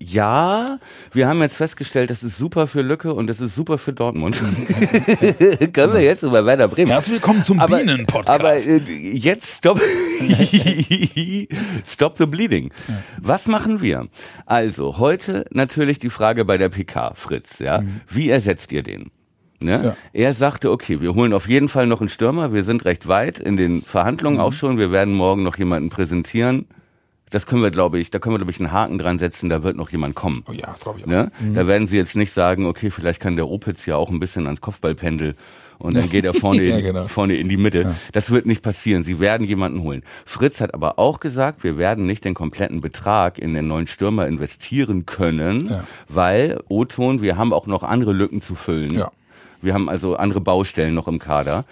Ja, 0.00 0.78
wir 1.12 1.28
haben 1.28 1.40
jetzt 1.42 1.56
festgestellt, 1.56 2.10
das 2.10 2.24
ist 2.24 2.36
super 2.36 2.66
für 2.66 2.82
Lücke 2.82 3.14
und 3.14 3.28
das 3.28 3.40
ist 3.40 3.54
super 3.54 3.78
für 3.78 3.92
Dortmund. 3.92 4.36
Können 5.72 5.92
wir 5.94 6.02
jetzt 6.02 6.24
über 6.24 6.44
Werder 6.44 6.66
Bremen. 6.66 6.90
Herzlich 6.90 7.14
willkommen 7.16 7.44
zum 7.44 7.60
aber, 7.60 7.78
Bienen-Podcast. 7.78 8.40
Aber 8.40 8.56
äh, 8.56 8.78
jetzt 8.78 9.58
stop, 9.58 9.80
stop 11.86 12.18
the 12.18 12.26
bleeding. 12.26 12.72
Was 13.20 13.46
machen 13.46 13.80
wir? 13.80 14.08
Also 14.44 14.98
heute 14.98 15.44
natürlich 15.52 16.00
die 16.00 16.10
Frage 16.10 16.44
bei 16.44 16.58
der 16.58 16.70
PK, 16.70 17.14
Fritz. 17.14 17.60
Ja, 17.60 17.82
Mhm. 17.82 18.00
wie 18.08 18.28
ersetzt 18.30 18.72
ihr 18.72 18.82
den? 18.82 19.12
Ne? 19.60 19.80
Ja. 19.84 19.96
Er 20.12 20.34
sagte, 20.34 20.72
okay, 20.72 21.00
wir 21.00 21.14
holen 21.14 21.32
auf 21.32 21.48
jeden 21.48 21.68
Fall 21.68 21.86
noch 21.86 22.00
einen 22.00 22.08
Stürmer. 22.08 22.52
Wir 22.52 22.64
sind 22.64 22.84
recht 22.84 23.06
weit 23.06 23.38
in 23.38 23.56
den 23.56 23.82
Verhandlungen 23.82 24.38
Mhm. 24.38 24.42
auch 24.42 24.52
schon. 24.52 24.78
Wir 24.78 24.90
werden 24.90 25.14
morgen 25.14 25.44
noch 25.44 25.58
jemanden 25.58 25.90
präsentieren. 25.90 26.66
Das 27.32 27.46
können 27.46 27.62
wir, 27.62 27.70
glaube 27.72 27.98
ich, 27.98 28.10
da 28.10 28.18
können 28.20 28.34
wir, 28.34 28.38
glaube 28.38 28.52
ich, 28.52 28.60
einen 28.60 28.70
Haken 28.72 28.98
dran 28.98 29.18
setzen. 29.18 29.48
Da 29.50 29.62
wird 29.64 29.76
noch 29.76 29.90
jemand 29.90 30.14
kommen. 30.14 30.44
Oh 30.48 30.52
ja, 30.52 30.66
das 30.66 30.80
glaube 30.80 31.00
ich 31.00 31.04
auch. 31.06 31.08
Ne? 31.08 31.32
Da 31.54 31.66
werden 31.66 31.86
sie 31.88 31.96
jetzt 31.96 32.14
nicht 32.14 32.30
sagen, 32.32 32.66
okay, 32.66 32.90
vielleicht 32.90 33.20
kann 33.20 33.36
der 33.36 33.48
Opitz 33.48 33.86
ja 33.86 33.96
auch 33.96 34.10
ein 34.10 34.20
bisschen 34.20 34.46
ans 34.46 34.60
Kopfballpendel 34.60 35.34
und 35.78 35.96
dann 35.96 36.08
geht 36.10 36.24
er 36.24 36.34
vorne, 36.34 36.62
Ja, 36.62 36.76
in, 36.76 36.84
genau. 36.84 37.08
vorne 37.08 37.34
in 37.36 37.48
die 37.48 37.56
Mitte. 37.56 37.94
Das 38.12 38.30
wird 38.30 38.46
nicht 38.46 38.62
passieren. 38.62 39.02
Sie 39.02 39.18
werden 39.18 39.46
jemanden 39.46 39.80
holen. 39.82 40.02
Fritz 40.24 40.60
hat 40.60 40.74
aber 40.74 40.98
auch 40.98 41.18
gesagt, 41.20 41.64
wir 41.64 41.78
werden 41.78 42.06
nicht 42.06 42.24
den 42.24 42.34
kompletten 42.34 42.80
Betrag 42.80 43.38
in 43.38 43.54
den 43.54 43.66
neuen 43.66 43.86
Stürmer 43.88 44.26
investieren 44.28 45.06
können, 45.06 45.68
Ja. 45.70 45.84
weil 46.08 46.60
O-Ton, 46.68 47.22
wir 47.22 47.36
haben 47.36 47.52
auch 47.52 47.66
noch 47.66 47.82
andere 47.82 48.12
Lücken 48.12 48.42
zu 48.42 48.54
füllen. 48.54 48.94
Ja. 48.94 49.10
Wir 49.62 49.74
haben 49.74 49.88
also 49.88 50.16
andere 50.16 50.40
Baustellen 50.40 50.92
noch 50.94 51.08
im 51.08 51.18
Kader 51.18 51.64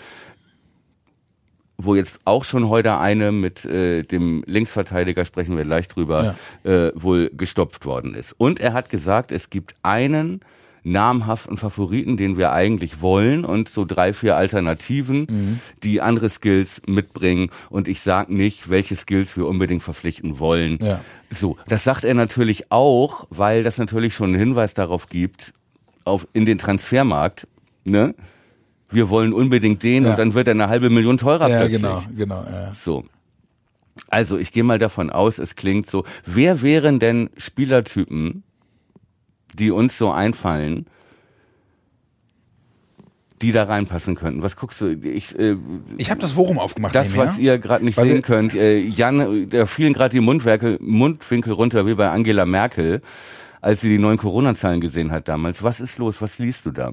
wo 1.84 1.94
jetzt 1.94 2.20
auch 2.24 2.44
schon 2.44 2.68
heute 2.68 2.98
eine 2.98 3.32
mit 3.32 3.64
äh, 3.64 4.02
dem 4.02 4.42
Linksverteidiger, 4.46 5.24
sprechen 5.24 5.56
wir 5.56 5.64
gleich 5.64 5.88
drüber, 5.88 6.34
äh, 6.64 6.90
wohl 6.94 7.30
gestopft 7.36 7.84
worden 7.86 8.14
ist. 8.14 8.34
Und 8.38 8.60
er 8.60 8.72
hat 8.72 8.90
gesagt, 8.90 9.32
es 9.32 9.50
gibt 9.50 9.74
einen 9.82 10.40
namhaften 10.82 11.56
Favoriten, 11.56 12.16
den 12.16 12.38
wir 12.38 12.52
eigentlich 12.52 13.00
wollen 13.00 13.44
und 13.44 13.68
so 13.68 13.84
drei, 13.84 14.12
vier 14.12 14.36
Alternativen, 14.36 15.60
die 15.82 16.00
andere 16.00 16.30
Skills 16.30 16.80
mitbringen. 16.86 17.50
Und 17.68 17.88
ich 17.88 18.00
sag 18.00 18.30
nicht, 18.30 18.70
welche 18.70 18.96
Skills 18.96 19.36
wir 19.36 19.46
unbedingt 19.46 19.82
verpflichten 19.82 20.38
wollen. 20.38 20.78
Ja. 20.80 21.00
So, 21.28 21.58
das 21.68 21.84
sagt 21.84 22.04
er 22.04 22.14
natürlich 22.14 22.72
auch, 22.72 23.26
weil 23.30 23.62
das 23.62 23.78
natürlich 23.78 24.14
schon 24.14 24.30
einen 24.30 24.38
Hinweis 24.38 24.74
darauf 24.74 25.08
gibt, 25.08 25.52
auf, 26.04 26.26
in 26.32 26.46
den 26.46 26.58
Transfermarkt, 26.58 27.46
ne? 27.84 28.14
Wir 28.90 29.09
wollen 29.09 29.33
unbedingt 29.33 29.83
den 29.83 30.05
Ja. 30.05 30.11
und 30.11 30.18
dann 30.18 30.35
wird 30.35 30.48
er 30.48 30.53
eine 30.55 30.68
halbe 30.68 30.90
Million 30.90 31.16
teurer 31.18 31.48
Ja, 31.48 31.59
plötzlich. 31.59 31.81
genau, 31.81 32.03
genau. 32.14 32.44
Ja. 32.44 32.74
So. 32.74 33.05
Also, 34.09 34.37
ich 34.38 34.50
gehe 34.53 34.64
mal 34.64 34.79
davon 34.79 35.11
aus, 35.11 35.38
es 35.38 35.57
klingt 35.57 35.87
so. 35.88 36.05
Wer 36.26 36.62
wären 36.62 36.98
denn 36.98 37.31
Spielertypen, 37.37 38.42
die 39.55 39.70
uns 39.70 39.98
so 39.98 40.11
einfallen, 40.11 40.87
die 43.42 43.53
da 43.53 43.64
reinpassen 43.64 44.16
könnten? 44.16 44.42
Was 44.42 44.57
guckst 44.57 44.81
du? 44.81 44.88
Ich, 44.88 45.38
äh, 45.38 45.57
Ich 45.96 46.11
habe 46.11 46.20
das 46.20 46.33
Forum 46.33 46.59
aufgemacht. 46.59 46.94
das, 46.94 47.16
was 47.16 47.38
ihr 47.38 47.59
gerade 47.59 47.85
nicht 47.85 47.96
Weil 47.96 48.07
sehen 48.09 48.22
könnt, 48.22 48.55
äh, 48.55 48.79
Jan, 48.79 49.48
da 49.48 49.66
fielen 49.66 49.92
gerade 49.92 50.11
die 50.14 50.20
Mundwerke, 50.20 50.79
Mundwinkel 50.81 51.53
runter 51.53 51.87
wie 51.87 51.94
bei 51.94 52.11
Angela 52.11 52.44
Merkel, 52.46 53.00
als 53.61 53.81
sie 53.81 53.88
die 53.88 53.98
neuen 53.98 54.18
Corona-Zahlen 54.18 54.81
gesehen 54.81 55.11
hat 55.11 55.29
damals. 55.29 55.62
Was 55.62 55.81
ist 55.81 55.98
los? 55.98 56.20
Was 56.20 56.38
liest 56.38 56.66
du 56.66 56.70
da? 56.70 56.92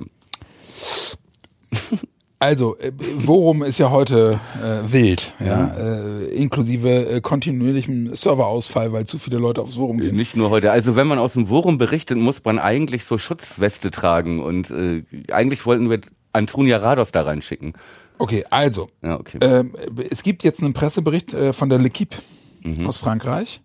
Also, 2.40 2.78
äh, 2.78 2.92
Worum 3.18 3.64
ist 3.64 3.80
ja 3.80 3.90
heute 3.90 4.40
äh, 4.64 4.92
wild, 4.94 5.34
ja, 5.44 5.74
Äh, 5.76 6.26
inklusive 6.36 7.08
äh, 7.10 7.20
kontinuierlichem 7.20 8.16
Serverausfall, 8.16 8.94
weil 8.94 9.08
zu 9.08 9.18
viele 9.18 9.40
Leute 9.40 9.64
aufs 9.64 9.74
Forum 9.74 9.98
gehen. 9.98 10.16
Nicht 10.16 10.36
nur 10.36 10.52
heute. 10.52 10.72
Also 10.72 10.96
wenn 10.96 11.08
man 11.08 11.18
aus 11.18 11.34
dem 11.34 11.48
Forum 11.48 11.80
berichtet, 11.80 12.16
muss 12.20 12.44
man 12.46 12.60
eigentlich 12.60 13.06
so 13.06 13.18
Schutzweste 13.18 13.90
tragen 13.90 14.44
und 14.44 14.70
äh, 14.70 15.04
eigentlich 15.32 15.66
wollten 15.66 15.90
wir 15.90 16.00
Antonia 16.32 16.78
Rados 16.78 17.12
da 17.12 17.24
reinschicken. 17.24 17.74
Okay, 18.20 18.46
also, 18.52 18.90
Ja, 19.04 19.20
okay. 19.20 19.40
ähm, 19.42 19.72
es 20.08 20.22
gibt 20.22 20.44
jetzt 20.44 20.62
einen 20.62 20.74
Pressebericht 20.74 21.34
äh, 21.34 21.54
von 21.54 21.70
der 21.70 21.80
L'Equipe 21.80 22.18
Mhm. 22.64 22.86
aus 22.86 22.98
Frankreich, 22.98 23.62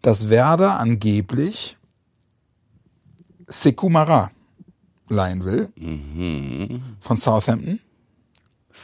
dass 0.00 0.30
Werder 0.30 0.78
angeblich 0.78 1.76
Sekou 3.48 3.88
Mara 3.88 4.30
leihen 5.12 5.44
will 5.44 5.68
Mhm. 5.76 6.80
von 7.00 7.16
Southampton. 7.16 7.80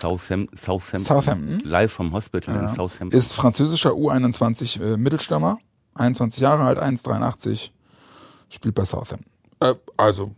Southam 0.00 0.48
Southampton. 0.54 0.98
Southampton. 1.04 1.60
Live 1.64 1.92
vom 1.92 2.12
Hospital 2.12 2.62
in 2.62 2.68
Southampton. 2.68 3.18
Ist 3.18 3.32
französischer 3.32 3.90
U21 3.92 4.80
äh, 4.80 4.96
Mittelstürmer, 4.96 5.58
21 5.94 6.40
Jahre 6.40 6.62
alt, 6.64 6.78
1,83, 6.78 7.70
spielt 8.48 8.74
bei 8.74 8.84
Southampton. 8.84 9.30
Äh, 9.60 9.74
also 9.96 10.32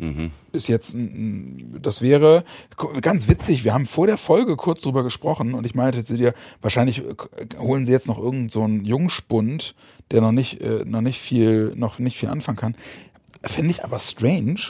Mhm. 0.00 0.30
ist 0.52 0.68
jetzt, 0.68 0.94
das 1.82 2.02
wäre 2.02 2.44
ganz 3.00 3.26
witzig. 3.26 3.64
Wir 3.64 3.74
haben 3.74 3.84
vor 3.86 4.06
der 4.06 4.16
Folge 4.16 4.54
kurz 4.54 4.82
drüber 4.82 5.02
gesprochen 5.02 5.54
und 5.54 5.66
ich 5.66 5.74
meinte 5.74 6.04
zu 6.04 6.16
dir, 6.16 6.34
wahrscheinlich 6.62 7.00
äh, 7.04 7.14
holen 7.58 7.84
sie 7.84 7.90
jetzt 7.90 8.06
noch 8.06 8.18
irgendeinen 8.18 8.50
so 8.50 8.62
einen 8.62 8.84
Jungspund, 8.84 9.74
der 10.12 10.20
noch 10.20 10.30
nicht, 10.30 10.60
äh, 10.60 10.84
noch 10.84 11.00
nicht 11.00 11.18
viel, 11.18 11.72
noch 11.74 11.98
nicht 11.98 12.16
viel 12.16 12.28
anfangen 12.28 12.58
kann. 12.58 12.74
Fände 13.42 13.72
ich 13.72 13.82
aber 13.82 13.98
strange, 13.98 14.60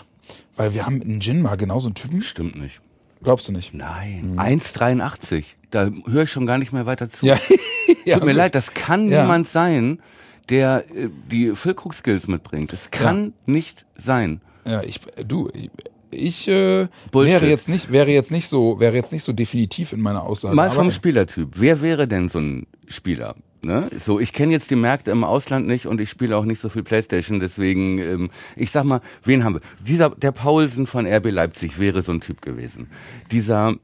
weil 0.58 0.74
wir 0.74 0.84
haben 0.84 1.00
in 1.00 1.20
Jinma 1.20 1.54
genauso 1.56 1.86
einen 1.88 1.94
Typen. 1.94 2.20
Stimmt 2.20 2.56
nicht. 2.60 2.80
Glaubst 3.22 3.48
du 3.48 3.52
nicht? 3.52 3.72
Nein. 3.74 4.34
1,83. 4.36 5.44
Da 5.70 5.90
höre 6.06 6.24
ich 6.24 6.30
schon 6.30 6.46
gar 6.46 6.58
nicht 6.58 6.72
mehr 6.72 6.84
weiter 6.86 7.08
zu. 7.08 7.24
Ja. 7.26 7.38
ja 8.04 8.14
Tut 8.16 8.24
mir 8.24 8.32
gut. 8.32 8.36
leid, 8.38 8.54
das 8.54 8.74
kann 8.74 9.08
Ja. 9.08 9.22
niemand 9.22 9.48
sein, 9.48 10.00
der 10.50 10.84
äh, 10.94 11.08
die 11.30 11.54
Füllkrug-Skills 11.54 12.28
mitbringt. 12.28 12.72
Das 12.72 12.90
kann 12.90 13.32
nicht 13.46 13.86
sein. 13.96 14.40
Ja, 14.66 14.82
ich, 14.82 15.00
du, 15.26 15.48
ich, 15.54 15.70
ich 16.10 16.48
äh, 16.48 16.88
Bullshit. 17.10 17.34
wäre 17.34 17.48
jetzt 17.48 17.68
nicht, 17.68 17.90
wäre 17.92 18.10
jetzt 18.10 18.30
nicht 18.30 18.48
so, 18.48 18.78
wäre 18.80 18.94
jetzt 18.94 19.12
nicht 19.12 19.24
so 19.24 19.32
definitiv 19.32 19.92
in 19.92 20.00
meiner 20.00 20.22
Aussage. 20.22 20.54
Mal 20.54 20.70
vom 20.70 20.90
Spielertyp. 20.90 21.50
Wer 21.54 21.80
wäre 21.82 22.06
denn 22.08 22.28
so 22.28 22.38
ein 22.38 22.66
Spieler? 22.86 23.34
Ne? 23.62 23.88
So, 23.98 24.20
ich 24.20 24.32
kenne 24.32 24.52
jetzt 24.52 24.70
die 24.70 24.76
Märkte 24.76 25.10
im 25.10 25.24
Ausland 25.24 25.66
nicht 25.66 25.86
und 25.86 26.00
ich 26.00 26.08
spiele 26.10 26.36
auch 26.36 26.44
nicht 26.44 26.60
so 26.60 26.68
viel 26.68 26.82
Playstation, 26.84 27.40
deswegen, 27.40 27.98
ähm, 27.98 28.30
ich 28.54 28.70
sag 28.70 28.84
mal, 28.84 29.00
wen 29.24 29.42
haben 29.42 29.54
wir? 29.54 29.60
Dieser, 29.84 30.10
der 30.10 30.30
Paulsen 30.32 30.86
von 30.86 31.06
RB 31.06 31.30
Leipzig 31.32 31.78
wäre 31.78 32.02
so 32.02 32.12
ein 32.12 32.20
Typ 32.20 32.40
gewesen. 32.40 32.86
Dieser, 33.32 33.74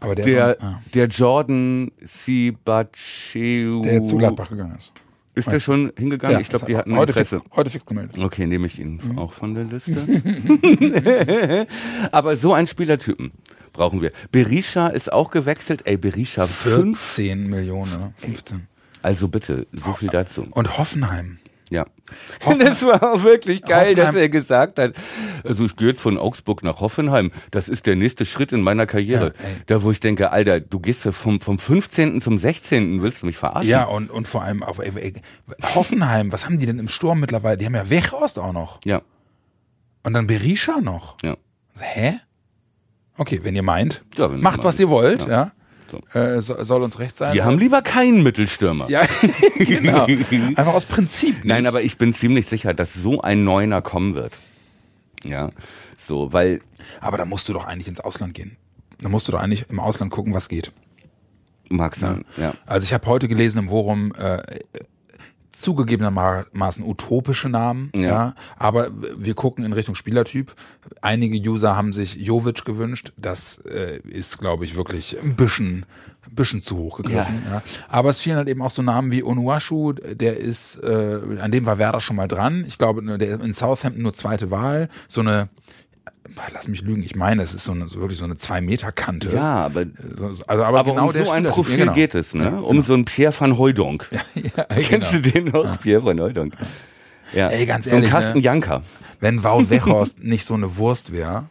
aber 0.00 0.14
der, 0.14 0.24
der, 0.26 0.56
auch- 0.58 0.62
ja, 0.62 0.80
der 0.92 1.06
Jordan 1.06 1.90
Sibacheu. 2.02 3.80
der 3.82 3.94
jetzt 3.94 4.08
zu 4.08 4.18
Gladbach 4.18 4.50
gegangen 4.50 4.76
ist. 4.76 4.92
Ist 5.36 5.50
der 5.50 5.58
schon 5.58 5.90
hingegangen? 5.98 6.36
Ja, 6.36 6.40
ich 6.40 6.48
glaube, 6.48 6.66
die 6.66 6.76
hatten 6.76 6.94
heute 6.96 7.10
Interesse. 7.10 7.40
Fix, 7.40 7.56
heute 7.56 7.70
fix 7.70 7.84
gemeldet. 7.86 8.18
Okay, 8.18 8.46
nehme 8.46 8.66
ich 8.68 8.78
ihn 8.78 9.00
Mhm. 9.02 9.18
auch 9.18 9.32
von 9.32 9.54
der 9.54 9.64
Liste. 9.64 9.92
Aber 12.12 12.36
so 12.36 12.52
einen 12.52 12.66
Spielertypen 12.68 13.32
brauchen 13.72 14.00
wir. 14.00 14.12
Berisha 14.30 14.86
ist 14.88 15.12
auch 15.12 15.30
gewechselt. 15.32 15.82
Ey, 15.86 15.96
Berisha 15.96 16.46
5. 16.46 16.98
14 16.98 17.50
Millionen, 17.50 17.92
oder? 17.94 18.12
15. 18.18 18.68
Also 19.04 19.28
bitte, 19.28 19.66
so 19.72 19.92
viel 19.92 20.08
dazu. 20.08 20.46
Und 20.50 20.78
Hoffenheim. 20.78 21.38
Ja. 21.70 21.86
Das 22.58 22.82
war 22.84 23.02
auch 23.02 23.22
wirklich 23.24 23.62
geil, 23.62 23.94
dass 23.94 24.08
Hoffenheim- 24.08 24.20
er 24.22 24.28
gesagt 24.28 24.78
hat, 24.78 24.92
also 25.44 25.64
ich 25.64 25.74
gehe 25.76 25.88
jetzt 25.88 26.00
von 26.00 26.18
Augsburg 26.18 26.62
nach 26.62 26.80
Hoffenheim, 26.80 27.30
das 27.50 27.68
ist 27.68 27.86
der 27.86 27.96
nächste 27.96 28.26
Schritt 28.26 28.52
in 28.52 28.60
meiner 28.62 28.86
Karriere. 28.86 29.26
Ja, 29.38 29.44
da 29.66 29.82
wo 29.82 29.90
ich 29.90 29.98
denke, 30.00 30.30
Alter, 30.30 30.60
du 30.60 30.78
gehst 30.78 31.02
vom, 31.02 31.40
vom 31.40 31.58
15. 31.58 32.20
zum 32.20 32.36
16. 32.38 33.02
willst 33.02 33.22
du 33.22 33.26
mich 33.26 33.36
verarschen? 33.38 33.70
Ja, 33.70 33.84
und, 33.84 34.10
und 34.10 34.28
vor 34.28 34.42
allem 34.42 34.62
auf 34.62 34.78
ey, 34.78 34.92
ey, 34.96 35.12
Hoffenheim, 35.74 36.32
was 36.32 36.44
haben 36.44 36.58
die 36.58 36.66
denn 36.66 36.78
im 36.78 36.88
Sturm 36.88 37.20
mittlerweile? 37.20 37.56
Die 37.58 37.66
haben 37.66 37.74
ja 37.74 37.88
Weghorst 37.90 38.38
auch 38.38 38.52
noch. 38.52 38.80
Ja, 38.84 39.00
Und 40.02 40.12
dann 40.12 40.26
Berisha 40.26 40.80
noch. 40.80 41.16
ja. 41.24 41.36
Hä? 41.78 42.14
Okay, 43.16 43.40
wenn 43.42 43.56
ihr 43.56 43.62
meint, 43.62 44.04
Ja, 44.16 44.30
wenn 44.30 44.40
macht, 44.40 44.58
meinen. 44.58 44.64
was 44.64 44.78
ihr 44.80 44.88
wollt, 44.88 45.22
Ja. 45.22 45.28
ja. 45.28 45.52
So. 45.90 46.18
Äh, 46.18 46.40
so, 46.40 46.62
soll 46.62 46.82
uns 46.82 46.98
recht 46.98 47.16
sein. 47.16 47.34
Wir 47.34 47.44
haben 47.44 47.58
lieber 47.58 47.82
keinen 47.82 48.22
Mittelstürmer. 48.22 48.88
ja, 48.88 49.06
genau. 49.58 50.04
Einfach 50.56 50.74
aus 50.74 50.86
Prinzip. 50.86 51.34
Nicht. 51.36 51.44
Nein, 51.44 51.66
aber 51.66 51.82
ich 51.82 51.98
bin 51.98 52.14
ziemlich 52.14 52.46
sicher, 52.46 52.74
dass 52.74 52.94
so 52.94 53.20
ein 53.20 53.44
Neuner 53.44 53.82
kommen 53.82 54.14
wird. 54.14 54.32
Ja, 55.24 55.50
so, 55.96 56.32
weil, 56.32 56.60
Aber 57.00 57.16
da 57.16 57.24
musst 57.24 57.48
du 57.48 57.52
doch 57.52 57.64
eigentlich 57.66 57.88
ins 57.88 58.00
Ausland 58.00 58.34
gehen. 58.34 58.56
Da 59.00 59.08
musst 59.08 59.26
du 59.28 59.32
doch 59.32 59.40
eigentlich 59.40 59.66
im 59.70 59.80
Ausland 59.80 60.10
gucken, 60.10 60.34
was 60.34 60.48
geht. 60.48 60.72
mag 61.68 61.94
sein, 61.96 62.24
ja. 62.36 62.54
Also 62.66 62.84
ich 62.84 62.92
habe 62.92 63.06
heute 63.06 63.28
gelesen 63.28 63.60
im 63.60 63.68
Forum 63.68 64.12
äh, 64.14 64.42
zugegebenermaßen 65.54 66.84
utopische 66.84 67.48
Namen, 67.48 67.90
ja. 67.94 68.02
Ja. 68.02 68.34
aber 68.56 68.90
wir 69.16 69.34
gucken 69.34 69.64
in 69.64 69.72
Richtung 69.72 69.94
Spielertyp. 69.94 70.54
Einige 71.00 71.36
User 71.48 71.76
haben 71.76 71.92
sich 71.92 72.16
Jovic 72.16 72.64
gewünscht. 72.64 73.12
Das 73.16 73.58
äh, 73.58 74.00
ist, 74.08 74.38
glaube 74.38 74.64
ich, 74.64 74.76
wirklich 74.76 75.16
ein 75.22 75.36
bisschen, 75.36 75.86
ein 76.28 76.34
bisschen 76.34 76.62
zu 76.62 76.76
hoch 76.76 76.98
gegriffen. 76.98 77.42
Ja. 77.50 77.62
Aber 77.88 78.10
es 78.10 78.20
fielen 78.20 78.36
halt 78.36 78.48
eben 78.48 78.62
auch 78.62 78.70
so 78.70 78.82
Namen 78.82 79.12
wie 79.12 79.22
Onuashu, 79.22 79.92
der 79.92 80.38
ist, 80.38 80.82
äh, 80.82 81.38
an 81.40 81.52
dem 81.52 81.66
war 81.66 81.78
Werder 81.78 82.00
schon 82.00 82.16
mal 82.16 82.28
dran. 82.28 82.64
Ich 82.66 82.78
glaube, 82.78 83.02
der 83.18 83.40
in 83.40 83.54
Southampton 83.54 84.02
nur 84.02 84.14
zweite 84.14 84.50
Wahl. 84.50 84.88
So 85.08 85.20
eine 85.20 85.48
Lass 86.52 86.68
mich 86.68 86.82
lügen, 86.82 87.02
ich 87.02 87.14
meine, 87.16 87.42
es 87.42 87.52
ist 87.54 87.64
so 87.64 87.72
eine, 87.72 87.86
so 87.88 88.00
wirklich 88.00 88.18
so 88.18 88.24
eine 88.24 88.36
Zwei-Meter-Kante. 88.36 89.30
Ja, 89.34 89.66
aber, 89.66 89.84
So- 90.16 90.32
so- 90.32 90.44
Also, 90.46 90.64
aber, 90.64 90.78
aber 90.80 90.90
genau 90.92 91.08
um 91.08 91.12
so 91.24 91.30
ein. 91.30 91.44
Profil 91.44 91.74
Ja, 91.78 91.84
genau. 91.84 91.92
geht 91.94 92.14
es, 92.14 92.34
ne? 92.34 92.62
Um 92.62 92.80
so 92.82 92.94
einen 92.94 93.04
Pierre 93.04 93.34
van 93.38 93.58
Hooydonk. 93.58 94.08
Ja, 94.56 94.64
Kennst 94.64 95.10
genau. 95.12 95.22
du 95.22 95.30
den 95.30 95.44
noch? 95.46 95.80
Pierre 95.80 96.04
van 96.04 96.18
Hooydonk. 96.20 96.54
Ja. 97.32 97.48
Ey, 97.48 97.66
ganz 97.66 97.84
so 97.84 97.90
ein 97.90 97.96
ehrlich, 97.96 98.10
Carsten 98.10 98.38
ne? 98.38 98.44
Janker. 98.44 98.82
Wenn 99.20 99.44
Wout 99.44 99.64
Weghorst 99.70 100.22
nicht 100.22 100.44
so 100.46 100.54
eine 100.54 100.76
Wurst 100.76 101.12
wäre, 101.12 101.48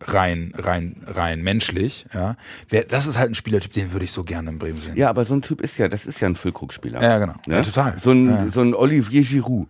rein, 0.00 0.52
rein, 0.56 0.96
rein 1.06 1.42
menschlich, 1.42 2.06
ja, 2.14 2.36
wär, 2.68 2.84
das 2.84 3.06
ist 3.06 3.18
halt 3.18 3.30
ein 3.32 3.34
Spielertyp, 3.34 3.72
den 3.72 3.92
würde 3.92 4.04
ich 4.04 4.12
so 4.12 4.22
gerne 4.24 4.50
in 4.50 4.58
Bremen 4.58 4.80
sehen. 4.80 4.96
Ja, 4.96 5.10
aber 5.10 5.24
so 5.24 5.34
ein 5.34 5.42
Typ 5.42 5.60
ist 5.60 5.76
ja, 5.78 5.88
das 5.88 6.06
ist 6.06 6.20
ja 6.20 6.28
ein 6.28 6.36
Füllkrugspieler. 6.36 7.02
Ja, 7.02 7.18
genau. 7.18 7.34
Ne? 7.46 7.56
Ja, 7.56 7.62
total. 7.62 7.94
So 7.98 8.12
ein, 8.12 8.28
Ja. 8.28 8.48
so 8.48 8.60
ein 8.62 8.74
Olivier 8.74 9.22
Giroud. 9.22 9.68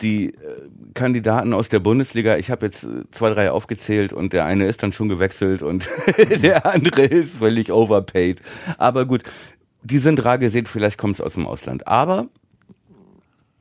Die 0.00 0.34
äh, 0.34 0.34
Kandidaten 0.94 1.52
aus 1.52 1.68
der 1.68 1.78
Bundesliga, 1.80 2.36
ich 2.36 2.50
habe 2.50 2.66
jetzt 2.66 2.84
äh, 2.84 3.04
zwei, 3.10 3.30
drei 3.30 3.50
aufgezählt 3.50 4.12
und 4.12 4.32
der 4.32 4.44
eine 4.44 4.66
ist 4.66 4.82
dann 4.82 4.92
schon 4.92 5.08
gewechselt 5.08 5.62
und 5.62 5.88
der 6.42 6.66
andere 6.66 7.02
ist 7.02 7.36
völlig 7.36 7.70
overpaid. 7.70 8.40
Aber 8.78 9.04
gut, 9.04 9.22
die 9.82 9.98
sind 9.98 10.24
rar 10.24 10.38
gesehen, 10.38 10.66
vielleicht 10.66 10.98
kommt 10.98 11.16
es 11.16 11.20
aus 11.20 11.34
dem 11.34 11.46
Ausland. 11.46 11.86
Aber 11.86 12.28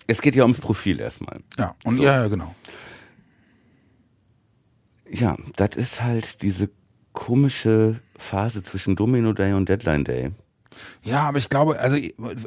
es 0.08 0.22
geht 0.22 0.36
ja 0.36 0.44
ums 0.44 0.60
Profil 0.60 1.00
erstmal. 1.00 1.42
Ja, 1.58 1.76
und 1.84 1.98
So. 1.98 2.04
ja, 2.04 2.28
genau. 2.28 2.56
Ja, 5.12 5.38
das 5.56 5.76
ist 5.76 6.04
halt 6.04 6.42
diese 6.42 6.70
komische 7.14 8.00
Phase 8.18 8.64
zwischen 8.64 8.96
Domino 8.96 9.34
Day 9.34 9.54
und 9.54 9.68
Deadline 9.68 10.04
Day. 10.04 10.32
Ja, 11.04 11.22
aber 11.22 11.38
ich 11.38 11.50
glaube, 11.50 11.80
also 11.80 11.98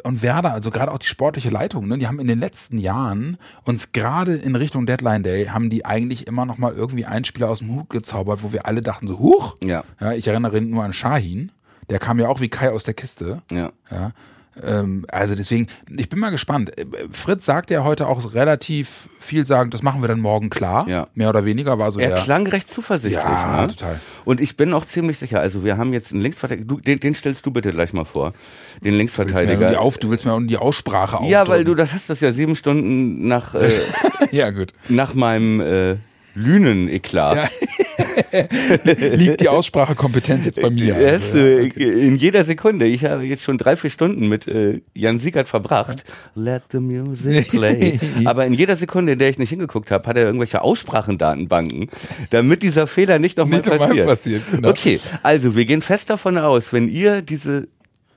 und 0.04 0.22
Werder, 0.22 0.52
also 0.52 0.70
gerade 0.70 0.92
auch 0.92 0.98
die 0.98 1.06
sportliche 1.06 1.50
Leitung, 1.50 1.88
ne, 1.88 1.98
die 1.98 2.06
haben 2.06 2.20
in 2.20 2.28
den 2.28 2.38
letzten 2.38 2.78
Jahren 2.78 3.38
uns 3.64 3.92
gerade 3.92 4.34
in 4.34 4.56
Richtung 4.56 4.86
Deadline 4.86 5.22
Day 5.22 5.46
haben 5.46 5.70
die 5.70 5.84
eigentlich 5.84 6.26
immer 6.26 6.44
noch 6.44 6.58
mal 6.58 6.72
irgendwie 6.72 7.04
einen 7.04 7.24
Spieler 7.24 7.50
aus 7.50 7.58
dem 7.58 7.74
Hut 7.74 7.90
gezaubert, 7.90 8.42
wo 8.42 8.52
wir 8.52 8.66
alle 8.66 8.80
dachten 8.80 9.06
so, 9.06 9.18
huch. 9.18 9.56
Ja. 9.64 9.84
Ja, 10.00 10.12
ich 10.12 10.26
erinnere 10.26 10.60
nur 10.60 10.84
an 10.84 10.92
Shahin, 10.92 11.50
der 11.90 11.98
kam 11.98 12.18
ja 12.18 12.28
auch 12.28 12.40
wie 12.40 12.48
Kai 12.48 12.70
aus 12.70 12.84
der 12.84 12.94
Kiste. 12.94 13.42
Ja. 13.50 13.72
Ja. 13.90 14.12
Ähm, 14.62 15.06
also 15.08 15.34
deswegen, 15.34 15.66
ich 15.96 16.08
bin 16.08 16.18
mal 16.18 16.30
gespannt. 16.30 16.76
Äh, 16.78 16.84
Fritz 17.10 17.46
sagt 17.46 17.70
ja 17.70 17.84
heute 17.84 18.06
auch 18.06 18.34
relativ 18.34 19.08
viel 19.18 19.46
sagen, 19.46 19.70
das 19.70 19.82
machen 19.82 20.02
wir 20.02 20.08
dann 20.08 20.20
morgen 20.20 20.50
klar. 20.50 20.86
Ja. 20.88 21.08
Mehr 21.14 21.30
oder 21.30 21.44
weniger 21.44 21.78
war 21.78 21.90
so 21.90 22.00
Er 22.00 22.08
der. 22.10 22.18
klang 22.18 22.46
recht 22.46 22.68
zuversichtlich. 22.68 23.24
Ja, 23.24 23.62
ne? 23.62 23.68
total. 23.68 24.00
Und 24.24 24.40
ich 24.40 24.56
bin 24.56 24.74
auch 24.74 24.84
ziemlich 24.84 25.18
sicher, 25.18 25.40
also 25.40 25.64
wir 25.64 25.78
haben 25.78 25.92
jetzt 25.92 26.12
einen 26.12 26.20
Linksverteidiger, 26.22 26.66
du, 26.66 26.80
den, 26.80 27.00
den 27.00 27.14
stellst 27.14 27.46
du 27.46 27.50
bitte 27.50 27.70
gleich 27.72 27.92
mal 27.92 28.04
vor, 28.04 28.32
den 28.32 28.32
Du 28.32 28.38
willst 28.82 28.84
mir 28.84 28.96
Linksverteidiger. 28.98 29.80
auf, 29.80 29.98
du 29.98 30.10
willst 30.10 30.24
mir 30.26 30.38
die 30.42 30.58
Aussprache 30.58 31.24
ja, 31.26 31.46
weil 31.48 31.64
du 31.64 31.74
das 31.74 31.92
hast 31.92 32.10
das 32.10 32.20
ja 32.20 32.32
sieben 32.32 32.56
Stunden 32.56 33.26
nach, 33.28 33.54
äh, 33.54 33.70
ja, 34.32 34.50
gut. 34.50 34.72
nach 34.88 35.14
meinem 35.14 35.60
äh, 35.60 35.96
Lünen-Eklat. 36.34 37.36
Ja. 37.36 37.48
Liegt 39.16 39.40
die 39.40 39.48
Aussprachekompetenz 39.48 40.46
jetzt 40.46 40.60
bei 40.60 40.70
mir? 40.70 40.96
Yes, 40.98 41.22
Also, 41.22 41.38
ja. 41.38 41.62
äh, 41.76 42.06
in 42.06 42.16
jeder 42.16 42.44
Sekunde. 42.44 42.86
Ich 42.86 43.04
habe 43.04 43.24
jetzt 43.24 43.42
schon 43.42 43.58
drei, 43.58 43.76
vier 43.76 43.90
Stunden 43.90 44.28
mit 44.28 44.46
äh, 44.48 44.80
Jan 44.94 45.18
Siegert 45.18 45.48
verbracht. 45.48 46.04
Let 46.34 46.62
the 46.72 46.80
music 46.80 47.48
play. 47.50 47.98
Aber 48.24 48.46
in 48.46 48.54
jeder 48.54 48.76
Sekunde, 48.76 49.12
in 49.12 49.18
der 49.18 49.28
ich 49.28 49.38
nicht 49.38 49.50
hingeguckt 49.50 49.90
habe, 49.90 50.08
hat 50.08 50.16
er 50.16 50.24
irgendwelche 50.24 50.62
Aussprachendatenbanken, 50.62 51.88
damit 52.30 52.62
dieser 52.62 52.86
Fehler 52.86 53.18
nicht 53.18 53.38
nochmal 53.38 53.60
noch 53.60 53.66
mal 53.78 53.88
passiert. 53.88 54.06
passiert, 54.06 54.42
genau. 54.50 54.68
Okay, 54.70 55.00
also 55.22 55.56
wir 55.56 55.64
gehen 55.64 55.82
fest 55.82 56.10
davon 56.10 56.38
aus, 56.38 56.72
wenn 56.72 56.88
ihr 56.88 57.22
diese 57.22 57.68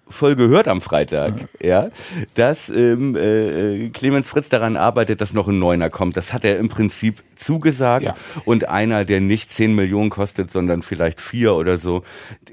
Folge 0.08 0.48
hört 0.48 0.68
am 0.68 0.82
Freitag, 0.82 1.48
ja, 1.64 1.90
dass 2.36 2.70
ähm, 2.70 3.16
äh, 3.16 3.90
Clemens 3.90 4.30
Fritz 4.30 4.50
daran 4.50 4.78
arbeitet, 4.78 5.20
dass 5.22 5.34
noch 5.34 5.48
ein 5.48 5.58
Neuner 5.58 5.90
kommt. 5.90 6.16
Das 6.16 6.32
hat 6.32 6.46
er 6.46 6.58
im 6.60 6.70
Prinzip 6.70 7.24
zugesagt. 7.36 8.06
Ja. 8.06 8.16
Und 8.46 8.70
einer, 8.70 9.04
der 9.06 9.20
nicht 9.22 9.50
10 9.50 9.74
Millionen 9.74 10.10
kostet, 10.12 10.52
sondern 10.52 10.84
vielleicht 10.84 11.20
vier 11.22 11.54
oder 11.56 11.78
so, 11.78 12.04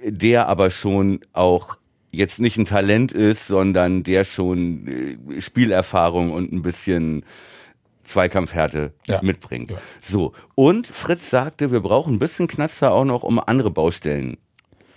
der 0.04 0.48
aber 0.48 0.70
schon 0.70 1.20
auch 1.32 1.76
jetzt 2.10 2.40
nicht 2.40 2.56
ein 2.58 2.64
Talent 2.64 3.12
ist, 3.12 3.46
sondern 3.46 4.02
der 4.02 4.24
schon 4.24 5.18
äh, 5.36 5.40
Spielerfahrung 5.40 6.30
und 6.32 6.52
ein 6.52 6.62
bisschen 6.62 7.24
Zweikampfhärte 8.04 8.92
Ja. 9.06 9.20
mitbringt. 9.22 9.70
Ja. 9.70 9.76
So. 10.02 10.32
Und 10.54 10.86
Fritz 10.86 11.30
sagte, 11.30 11.70
wir 11.70 11.80
brauchen 11.80 12.14
ein 12.14 12.18
bisschen 12.18 12.48
Knatzer 12.48 12.92
auch 12.92 13.04
noch, 13.04 13.22
um 13.22 13.38
andere 13.38 13.70
Baustellen 13.70 14.38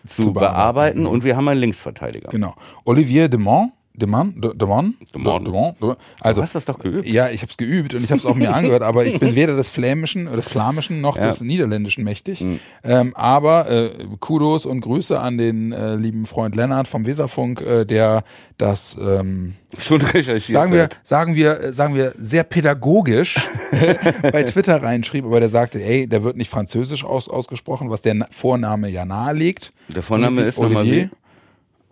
zu, 0.05 0.23
Zu 0.23 0.33
bearbeiten. 0.33 0.55
bearbeiten. 1.01 1.05
Und 1.05 1.23
wir 1.23 1.35
haben 1.37 1.47
einen 1.47 1.59
Linksverteidiger. 1.59 2.29
Genau. 2.29 2.55
Olivier 2.85 3.29
Demont, 3.29 3.71
Demont, 3.97 4.33
De- 4.43 4.53
Demont, 4.55 4.93
Demont. 5.13 5.45
Demont, 5.47 5.75
De- 5.81 5.95
also 6.21 6.41
Du 6.41 6.43
hast 6.43 6.55
das 6.55 6.65
doch 6.65 6.79
geübt. 6.79 7.05
Ja, 7.05 7.29
ich 7.29 7.41
habe 7.41 7.51
es 7.51 7.57
geübt 7.57 7.93
und 7.93 8.03
ich 8.03 8.11
habe 8.11 8.19
es 8.19 8.25
auch 8.25 8.35
mir 8.35 8.53
angehört, 8.53 8.81
aber 8.81 9.05
ich 9.05 9.19
bin 9.19 9.35
weder 9.35 9.55
des 9.55 9.69
Flämischen, 9.69 10.25
des 10.25 10.47
Flamischen 10.47 11.01
noch 11.01 11.15
Ja. 11.15 11.23
Mhm. 11.23 11.27
des 11.27 11.41
Niederländischen 11.41 12.03
mächtig. 12.03 12.43
Ähm, 12.83 13.15
aber 13.15 13.69
äh, 13.69 13.89
Kudos 14.19 14.65
und 14.65 14.81
Grüße 14.81 15.19
an 15.19 15.37
den 15.37 15.71
äh, 15.71 15.95
lieben 15.95 16.25
Freund 16.25 16.55
Lennart 16.55 16.87
vom 16.87 17.05
Weserfunk, 17.05 17.61
äh, 17.61 17.85
der 17.85 18.23
das 18.57 18.97
ähm, 19.01 19.55
Schon 19.77 20.01
recherchiert. 20.01 20.53
sagen 20.53 20.71
wir, 20.71 20.79
wird. 20.81 20.99
sagen 21.03 21.35
wir, 21.35 21.59
äh, 21.61 21.73
sagen 21.73 21.95
wir 21.95 22.13
sehr 22.17 22.43
pädagogisch 22.43 23.35
bei 24.31 24.43
Twitter 24.43 24.81
reinschrieb, 24.81 25.25
aber 25.25 25.39
der 25.39 25.49
sagte, 25.49 25.83
ey, 25.83 26.07
der 26.07 26.23
wird 26.23 26.37
nicht 26.37 26.49
Französisch 26.49 27.03
aus, 27.03 27.27
ausgesprochen, 27.29 27.89
was 27.89 28.01
der 28.01 28.13
Na- 28.13 28.27
Vorname 28.31 28.89
ja 28.89 29.05
nahelegt. 29.05 29.73
Der 29.89 30.03
Vorname 30.03 30.41
Olivier- 30.41 30.47
ist 30.49 30.59
nochmal 30.59 30.85
wie? 30.85 31.09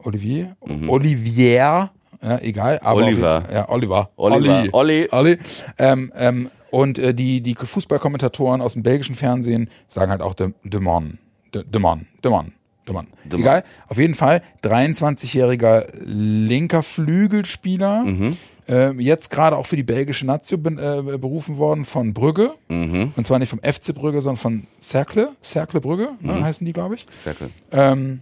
Olivier, 0.03 0.55
Olivier, 0.87 1.89
ja, 2.21 2.39
egal. 2.41 2.79
Aber 2.83 3.01
Mhm. 3.01 3.07
Oliver. 3.07 3.43
ja, 3.53 3.69
Oliver. 3.69 4.09
Oliver. 4.15 4.59
Olli. 4.61 4.69
Olli. 4.71 5.07
Olli. 5.11 5.37
Ähm, 5.77 6.11
ähm, 6.15 6.49
und 6.71 6.97
äh, 6.97 7.13
die, 7.13 7.41
die 7.41 7.55
Fußballkommentatoren 7.55 8.61
aus 8.61 8.73
dem 8.73 8.83
belgischen 8.83 9.15
Fernsehen 9.15 9.69
sagen 9.87 10.09
halt 10.11 10.21
auch 10.21 10.33
de, 10.33 10.53
de 10.63 10.79
Mon. 10.79 11.17
De, 11.53 11.63
de 11.63 11.79
Mon. 11.81 12.05
De 12.23 12.31
Mon. 12.31 12.51
De 12.85 12.93
Mon. 12.93 13.07
De 13.23 13.31
Mon. 13.31 13.39
Egal. 13.39 13.63
Auf 13.87 13.97
jeden 13.97 14.15
Fall 14.15 14.41
23-jähriger 14.63 15.85
linker 16.03 16.83
Flügelspieler. 16.83 18.03
Mhm. 18.03 18.37
Äh, 18.67 18.91
jetzt 19.01 19.29
gerade 19.29 19.57
auch 19.57 19.65
für 19.65 19.75
die 19.75 19.83
belgische 19.83 20.25
Nazio 20.25 20.57
äh, 20.57 21.17
berufen 21.17 21.57
worden 21.57 21.83
von 21.85 22.13
Brügge. 22.13 22.51
Mhm. 22.69 23.11
Und 23.15 23.25
zwar 23.27 23.39
nicht 23.39 23.49
vom 23.49 23.59
FC 23.59 23.93
Brügge, 23.93 24.21
sondern 24.21 24.37
von 24.41 24.63
Cercle. 24.81 25.29
Cercle 25.43 25.81
Brügge, 25.81 26.09
ne, 26.21 26.33
Mhm. 26.33 26.43
heißen 26.43 26.65
die, 26.65 26.71
glaube 26.73 26.95
ich. 26.95 27.05
Gut. 27.25 27.49
Ähm, 27.71 28.21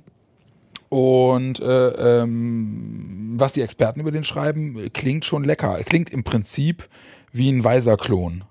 und 0.91 1.59
äh, 1.61 2.21
ähm, 2.23 3.35
was 3.37 3.53
die 3.53 3.61
Experten 3.61 4.01
über 4.01 4.11
den 4.11 4.25
schreiben, 4.25 4.77
klingt 4.93 5.23
schon 5.23 5.45
lecker. 5.45 5.79
Klingt 5.85 6.09
im 6.09 6.23
Prinzip 6.23 6.89
wie 7.31 7.49
ein 7.49 7.63
weiser 7.63 7.95
Klon. 7.95 8.43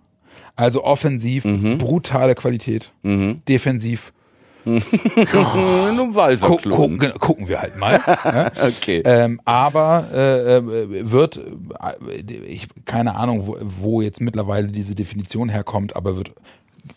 Also 0.57 0.83
offensiv, 0.83 1.45
Mhm. 1.45 1.77
brutale 1.79 2.35
Qualität. 2.35 2.93
Defensiv, 3.03 4.13
Nun 4.65 6.15
weiser 6.15 6.49
gu 6.49 6.57
Klon. 6.57 6.99
gucken, 6.99 7.13
gucken 7.19 7.49
wir 7.49 7.61
halt 7.61 7.77
mal. 7.79 8.01
ja? 8.07 8.51
Okay. 8.63 9.03
ähm, 9.05 9.41
aber 9.45 10.09
äh, 10.13 10.57
äh, 10.57 11.11
wird, 11.11 11.39
äh, 11.39 12.33
ich 12.47 12.69
keine 12.85 13.17
Ahnung, 13.17 13.47
wo, 13.47 13.57
wo 13.61 14.03
jetzt 14.03 14.21
mittlerweile 14.21 14.69
diese 14.69 14.95
Definition 14.95 15.49
herkommt, 15.49 15.97
aber 15.97 16.17
wird 16.17 16.33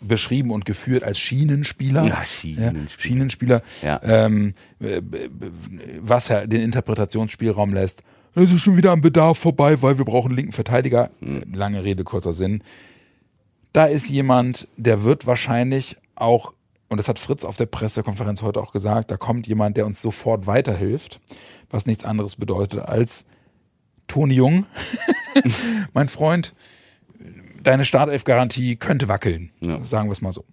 beschrieben 0.01 0.51
und 0.51 0.65
geführt 0.65 1.03
als 1.03 1.19
Schienenspieler. 1.19 2.05
Ja, 2.05 2.23
Schienenspieler. 2.25 2.87
Schienenspieler. 2.97 3.61
Ja. 3.81 3.99
Ähm, 4.03 4.53
äh, 4.79 5.01
b- 5.01 5.29
was 5.99 6.27
ja 6.29 6.45
den 6.47 6.61
Interpretationsspielraum 6.61 7.73
lässt. 7.73 8.03
Es 8.35 8.51
ist 8.51 8.61
schon 8.61 8.77
wieder 8.77 8.91
am 8.91 9.01
Bedarf 9.01 9.37
vorbei, 9.37 9.81
weil 9.81 9.97
wir 9.97 10.05
brauchen 10.05 10.29
einen 10.29 10.37
linken 10.37 10.51
Verteidiger. 10.53 11.11
Hm. 11.21 11.53
Lange 11.53 11.83
Rede, 11.83 12.03
kurzer 12.03 12.33
Sinn. 12.33 12.63
Da 13.73 13.85
ist 13.85 14.09
jemand, 14.09 14.67
der 14.77 15.03
wird 15.03 15.25
wahrscheinlich 15.27 15.97
auch, 16.15 16.53
und 16.89 16.97
das 16.97 17.07
hat 17.07 17.19
Fritz 17.19 17.43
auf 17.43 17.57
der 17.57 17.65
Pressekonferenz 17.65 18.41
heute 18.41 18.59
auch 18.61 18.71
gesagt, 18.71 19.11
da 19.11 19.17
kommt 19.17 19.47
jemand, 19.47 19.77
der 19.77 19.85
uns 19.85 20.01
sofort 20.01 20.45
weiterhilft, 20.47 21.19
was 21.69 21.85
nichts 21.85 22.03
anderes 22.05 22.35
bedeutet 22.35 22.81
als 22.81 23.25
Toni 24.07 24.35
Jung, 24.35 24.65
mein 25.93 26.07
Freund, 26.07 26.53
deine 27.63 27.85
Startelf-Garantie 27.85 28.75
könnte 28.75 29.07
wackeln, 29.07 29.51
Ja. 29.61 29.79
sagen 29.83 30.07
wir 30.09 30.13
es 30.13 30.21
mal 30.21 30.31
so. 30.31 30.45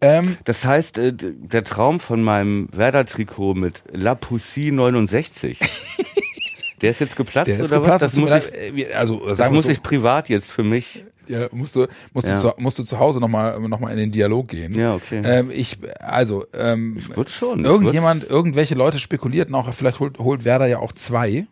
Ähm, 0.00 0.36
Das 0.44 0.64
heißt, 0.64 0.98
äh, 0.98 1.12
der 1.14 1.62
Traum 1.64 2.00
von 2.00 2.22
meinem 2.22 2.68
Werder-Trikot 2.72 3.54
mit 3.54 3.82
La 3.92 4.14
Pussy 4.14 4.72
69, 4.72 5.58
der 6.82 6.90
ist 6.90 7.00
jetzt 7.00 7.16
geplatzt 7.16 7.48
der 7.48 7.60
ist 7.60 7.66
oder 7.72 7.80
geplatzt, 7.80 8.02
was? 8.04 8.10
Das 8.12 8.20
muss, 8.20 8.30
ich, 8.74 8.88
äh, 8.88 8.92
also 8.94 9.26
das 9.26 9.50
muss 9.50 9.62
so, 9.62 9.68
ich 9.70 9.82
privat 9.82 10.28
jetzt 10.28 10.50
für 10.50 10.64
mich. 10.64 11.04
ja, 11.28 11.46
musst 11.52 11.76
du 11.76 11.86
musst 12.12 12.26
Ja. 12.26 12.34
du 12.34 12.40
zu, 12.40 12.52
musst 12.56 12.78
du 12.80 12.82
zu 12.82 12.98
Hause 12.98 13.20
nochmal 13.20 13.60
noch 13.60 13.78
mal 13.78 13.90
in 13.92 13.98
den 13.98 14.10
Dialog 14.10 14.48
gehen. 14.48 14.74
Ja, 14.74 14.96
okay. 14.96 15.22
Ähm, 15.24 15.52
ich 15.54 15.78
also 16.00 16.46
ähm, 16.52 17.00
Wird 17.14 17.30
schon. 17.30 17.60
Ich 17.60 17.66
Irgendjemand, 17.66 18.28
irgendwelche 18.28 18.74
Leute 18.74 18.98
spekulierten 18.98 19.54
auch, 19.54 19.72
vielleicht 19.72 20.00
holt, 20.00 20.18
holt 20.18 20.44
Werder 20.44 20.66
ja 20.66 20.80
auch 20.80 20.92
zwei 20.92 21.46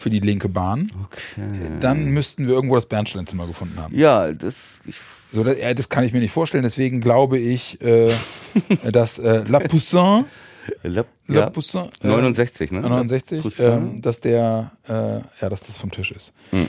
für 0.00 0.10
die 0.10 0.20
linke 0.20 0.48
Bahn. 0.48 0.90
Okay. 1.06 1.46
Dann 1.80 2.06
müssten 2.06 2.46
wir 2.46 2.54
irgendwo 2.54 2.74
das 2.74 2.86
Bernsteinzimmer 2.86 3.46
gefunden 3.46 3.78
haben. 3.78 3.94
Ja, 3.96 4.32
das. 4.32 4.80
Ich, 4.86 4.96
So, 5.32 5.44
das, 5.44 5.56
das 5.76 5.88
kann 5.88 6.04
ich 6.04 6.12
mir 6.12 6.20
nicht 6.20 6.32
vorstellen. 6.32 6.62
Deswegen 6.64 7.00
glaube 7.00 7.38
ich, 7.38 7.80
äh, 7.82 8.10
dass 8.90 9.18
äh, 9.18 9.44
La 9.46 9.60
Poussin, 9.60 10.24
La, 10.82 11.04
La 11.26 11.34
ja, 11.40 11.50
Poussin, 11.50 11.90
äh, 12.02 12.06
69, 12.08 12.72
ne? 12.72 12.80
69, 12.80 13.42
Poussin. 13.42 13.66
ähm, 13.66 14.02
dass 14.02 14.20
der, 14.20 14.72
äh, 14.88 14.92
ja, 14.92 15.48
dass 15.48 15.60
das 15.62 15.76
vom 15.76 15.90
Tisch 15.90 16.10
ist. 16.12 16.32
Hm. 16.50 16.66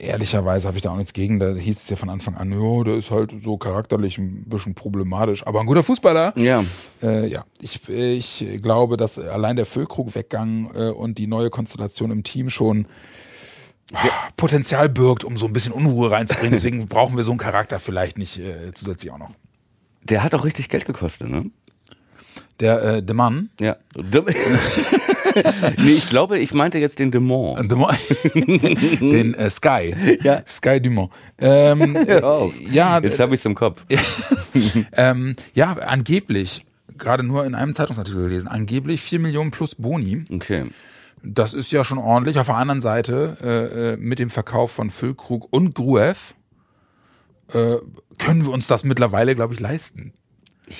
Ehrlicherweise 0.00 0.66
habe 0.66 0.76
ich 0.76 0.82
da 0.82 0.90
auch 0.90 0.96
nichts 0.96 1.12
gegen. 1.12 1.38
Da 1.38 1.54
hieß 1.54 1.82
es 1.82 1.88
ja 1.88 1.96
von 1.96 2.10
Anfang 2.10 2.36
an, 2.36 2.52
ja, 2.52 2.84
der 2.84 2.96
ist 2.96 3.10
halt 3.10 3.34
so 3.42 3.56
charakterlich 3.56 4.18
ein 4.18 4.44
bisschen 4.48 4.74
problematisch, 4.74 5.46
aber 5.46 5.60
ein 5.60 5.66
guter 5.66 5.82
Fußballer. 5.82 6.32
Ja. 6.36 6.64
Äh, 7.02 7.26
ja, 7.28 7.44
ich, 7.60 7.88
ich 7.88 8.62
glaube, 8.62 8.96
dass 8.96 9.18
allein 9.18 9.56
der 9.56 9.66
Füllkrug-Weggang 9.66 10.70
äh, 10.74 10.90
und 10.90 11.18
die 11.18 11.26
neue 11.26 11.50
Konstellation 11.50 12.10
im 12.10 12.22
Team 12.22 12.50
schon 12.50 12.86
ah, 13.92 13.98
Potenzial 14.36 14.88
birgt, 14.88 15.24
um 15.24 15.36
so 15.36 15.46
ein 15.46 15.52
bisschen 15.52 15.72
Unruhe 15.72 16.10
reinzubringen. 16.10 16.52
Deswegen 16.58 16.86
brauchen 16.88 17.16
wir 17.16 17.24
so 17.24 17.32
einen 17.32 17.38
Charakter 17.38 17.78
vielleicht 17.78 18.18
nicht 18.18 18.38
äh, 18.38 18.72
zusätzlich 18.74 19.12
auch 19.12 19.18
noch. 19.18 19.30
Der 20.02 20.22
hat 20.22 20.34
auch 20.34 20.44
richtig 20.44 20.68
Geld 20.68 20.84
gekostet, 20.84 21.30
ne? 21.30 21.50
Der, 22.60 22.82
äh, 22.82 23.02
der 23.02 23.14
Mann, 23.14 23.50
Ja. 23.58 23.76
nee, 25.78 25.90
ich 25.90 26.08
glaube, 26.08 26.38
ich 26.38 26.54
meinte 26.54 26.78
jetzt 26.78 26.98
den 27.00 27.10
Demont. 27.10 27.58
den 28.34 29.34
äh, 29.34 29.50
Sky. 29.50 29.94
Ja. 30.22 30.42
Sky 30.46 30.80
Dumont. 30.80 31.10
Ähm, 31.38 31.96
Hör 32.06 32.24
auf. 32.24 32.54
ja, 32.70 33.00
Jetzt 33.00 33.18
habe 33.18 33.34
ich's 33.34 33.44
im 33.44 33.54
Kopf. 33.56 33.84
ähm, 34.92 35.34
ja, 35.54 35.72
angeblich, 35.72 36.64
gerade 36.96 37.24
nur 37.24 37.44
in 37.44 37.54
einem 37.56 37.74
Zeitungsartikel 37.74 38.22
gelesen, 38.22 38.46
angeblich 38.48 39.00
4 39.02 39.18
Millionen 39.18 39.50
plus 39.50 39.74
Boni. 39.74 40.24
Okay. 40.30 40.66
Das 41.24 41.54
ist 41.54 41.72
ja 41.72 41.84
schon 41.84 41.98
ordentlich. 41.98 42.38
Auf 42.38 42.46
der 42.46 42.56
anderen 42.56 42.80
Seite, 42.80 43.36
äh, 43.42 43.92
äh, 43.94 43.96
mit 43.96 44.18
dem 44.18 44.30
Verkauf 44.30 44.70
von 44.70 44.90
Füllkrug 44.90 45.48
und 45.50 45.74
Gruev, 45.74 46.34
äh, 47.52 47.76
können 48.18 48.44
wir 48.44 48.52
uns 48.52 48.66
das 48.66 48.84
mittlerweile, 48.84 49.34
glaube 49.34 49.54
ich, 49.54 49.60
leisten. 49.60 50.12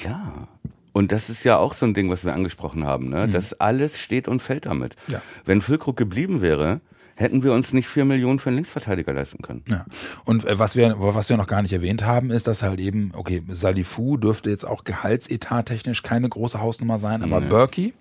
Ja. 0.04 0.48
Und 0.94 1.12
das 1.12 1.28
ist 1.28 1.44
ja 1.44 1.58
auch 1.58 1.74
so 1.74 1.84
ein 1.84 1.92
Ding, 1.92 2.08
was 2.08 2.24
wir 2.24 2.32
angesprochen 2.32 2.84
haben, 2.86 3.08
ne? 3.10 3.28
Das 3.28 3.60
alles 3.60 3.98
steht 4.00 4.28
und 4.28 4.40
fällt 4.40 4.64
damit. 4.64 4.96
Ja. 5.08 5.20
Wenn 5.44 5.60
Füllkrug 5.60 5.96
geblieben 5.96 6.40
wäre, 6.40 6.80
hätten 7.16 7.42
wir 7.42 7.52
uns 7.52 7.72
nicht 7.72 7.86
vier 7.88 8.04
Millionen 8.04 8.38
für 8.38 8.48
einen 8.48 8.56
Linksverteidiger 8.56 9.12
leisten 9.12 9.42
können. 9.42 9.64
Ja. 9.68 9.84
Und 10.24 10.44
äh, 10.46 10.58
was 10.58 10.74
wir, 10.76 10.94
was 10.98 11.28
wir 11.28 11.36
noch 11.36 11.46
gar 11.48 11.62
nicht 11.62 11.72
erwähnt 11.72 12.04
haben, 12.04 12.30
ist, 12.30 12.46
dass 12.46 12.62
halt 12.62 12.78
eben, 12.80 13.10
okay, 13.14 13.42
Salifu 13.48 14.16
dürfte 14.16 14.50
jetzt 14.50 14.64
auch 14.64 14.84
gehaltsetat 14.84 15.66
technisch 15.66 16.02
keine 16.02 16.28
große 16.28 16.60
Hausnummer 16.60 16.98
sein, 16.98 17.22
aber 17.22 17.40
Nee. 17.40 17.48
Berkey, 17.48 17.94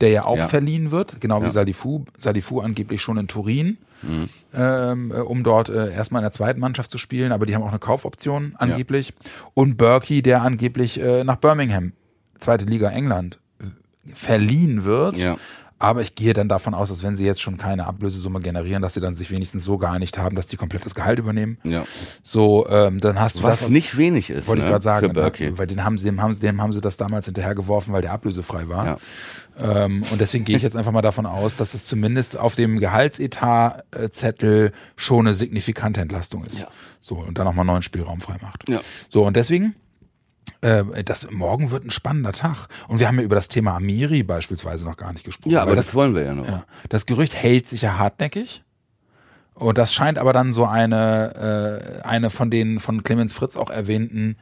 der 0.00 0.08
ja 0.10 0.24
auch 0.24 0.36
Ja. 0.38 0.48
verliehen 0.48 0.90
wird, 0.90 1.20
genau 1.20 1.40
wie 1.42 1.46
Ja. 1.46 1.50
Salifu, 1.52 2.04
Salifu 2.18 2.60
angeblich 2.60 3.00
schon 3.02 3.16
in 3.18 3.28
Turin, 3.28 3.78
Mhm. 4.02 4.28
ähm, 4.54 5.10
äh, 5.14 5.20
um 5.20 5.42
dort 5.42 5.68
äh, 5.68 5.92
erstmal 5.92 6.20
in 6.20 6.24
der 6.24 6.32
zweiten 6.32 6.58
Mannschaft 6.60 6.90
zu 6.90 6.96
spielen, 6.98 7.32
aber 7.32 7.44
die 7.44 7.54
haben 7.54 7.62
auch 7.62 7.68
eine 7.68 7.78
Kaufoption 7.78 8.54
angeblich. 8.58 9.12
Und 9.52 9.76
Berkey, 9.76 10.22
der 10.22 10.40
angeblich 10.42 10.98
äh, 11.00 11.22
nach 11.24 11.36
Birmingham, 11.36 11.92
zweite 12.40 12.64
Liga 12.64 12.90
England, 12.90 13.38
verliehen 14.14 14.84
wird. 14.84 15.16
Ja. 15.16 15.36
Aber 15.82 16.02
ich 16.02 16.14
gehe 16.14 16.34
dann 16.34 16.46
davon 16.46 16.74
aus, 16.74 16.90
dass 16.90 17.02
wenn 17.02 17.16
sie 17.16 17.24
jetzt 17.24 17.40
schon 17.40 17.56
keine 17.56 17.86
Ablösesumme 17.86 18.40
generieren, 18.40 18.82
dass 18.82 18.92
sie 18.92 19.00
dann 19.00 19.14
sich 19.14 19.30
wenigstens 19.30 19.64
so 19.64 19.78
geeinigt 19.78 20.18
haben, 20.18 20.36
dass 20.36 20.46
die 20.46 20.58
komplett 20.58 20.84
das 20.84 20.94
Gehalt 20.94 21.18
übernehmen. 21.18 21.56
Ja. 21.64 21.86
So, 22.22 22.68
ähm, 22.68 23.00
dann 23.00 23.18
hast 23.18 23.38
du 23.38 23.44
Was 23.44 23.60
das. 23.60 23.68
nicht 23.70 23.96
wenig 23.96 24.28
ist, 24.28 24.46
wollte 24.46 24.60
ne? 24.60 24.66
ich 24.66 24.70
gerade 24.70 24.84
sagen, 24.84 25.12
ne? 25.12 25.58
weil 25.58 25.66
den 25.66 25.82
haben 25.82 25.96
sie, 25.96 26.04
dem 26.04 26.20
haben 26.20 26.34
sie, 26.34 26.40
dem 26.40 26.60
haben 26.60 26.74
sie 26.74 26.82
das 26.82 26.98
damals 26.98 27.24
hinterhergeworfen, 27.24 27.94
weil 27.94 28.02
der 28.02 28.12
ablösefrei 28.12 28.68
war. 28.68 28.84
Ja. 28.84 28.98
Ähm, 29.58 30.02
und 30.10 30.20
deswegen 30.20 30.44
gehe 30.44 30.58
ich 30.58 30.62
jetzt 30.62 30.76
einfach 30.76 30.92
mal 30.92 31.00
davon 31.00 31.24
aus, 31.24 31.56
dass 31.56 31.72
es 31.72 31.86
zumindest 31.86 32.38
auf 32.38 32.56
dem 32.56 32.78
Gehaltsetat-Zettel 32.78 34.72
schon 34.96 35.26
eine 35.26 35.34
signifikante 35.34 36.02
Entlastung 36.02 36.44
ist. 36.44 36.60
Ja. 36.60 36.68
So, 37.00 37.14
und 37.14 37.38
dann 37.38 37.46
nochmal 37.46 37.64
neuen 37.64 37.82
Spielraum 37.82 38.20
freimacht. 38.20 38.68
Ja. 38.68 38.82
So, 39.08 39.24
und 39.24 39.34
deswegen, 39.34 39.74
das, 40.60 41.30
morgen 41.30 41.70
wird 41.70 41.84
ein 41.84 41.90
spannender 41.90 42.32
Tag. 42.32 42.68
Und 42.86 43.00
wir 43.00 43.08
haben 43.08 43.16
ja 43.16 43.22
über 43.22 43.34
das 43.34 43.48
Thema 43.48 43.76
Amiri 43.76 44.22
beispielsweise 44.22 44.84
noch 44.84 44.98
gar 44.98 45.12
nicht 45.12 45.24
gesprochen. 45.24 45.52
Ja, 45.52 45.62
aber 45.62 45.70
weil 45.70 45.76
das, 45.76 45.94
wollen 45.94 46.14
wir 46.14 46.22
ja 46.22 46.34
noch. 46.34 46.46
ja. 46.46 46.64
Das 46.90 47.06
Gerücht 47.06 47.34
hält 47.34 47.66
sich 47.66 47.82
ja 47.82 47.96
hartnäckig. 47.96 48.62
Und 49.54 49.78
das 49.78 49.92
scheint 49.94 50.18
aber 50.18 50.32
dann 50.32 50.52
so 50.52 50.66
eine, 50.66 52.00
äh, 52.02 52.02
eine 52.02 52.30
von 52.30 52.50
den 52.50 52.78
von 52.78 53.02
Clemens 53.02 53.32
Fritz 53.32 53.56
auch 53.56 53.70
erwähnten 53.70 54.36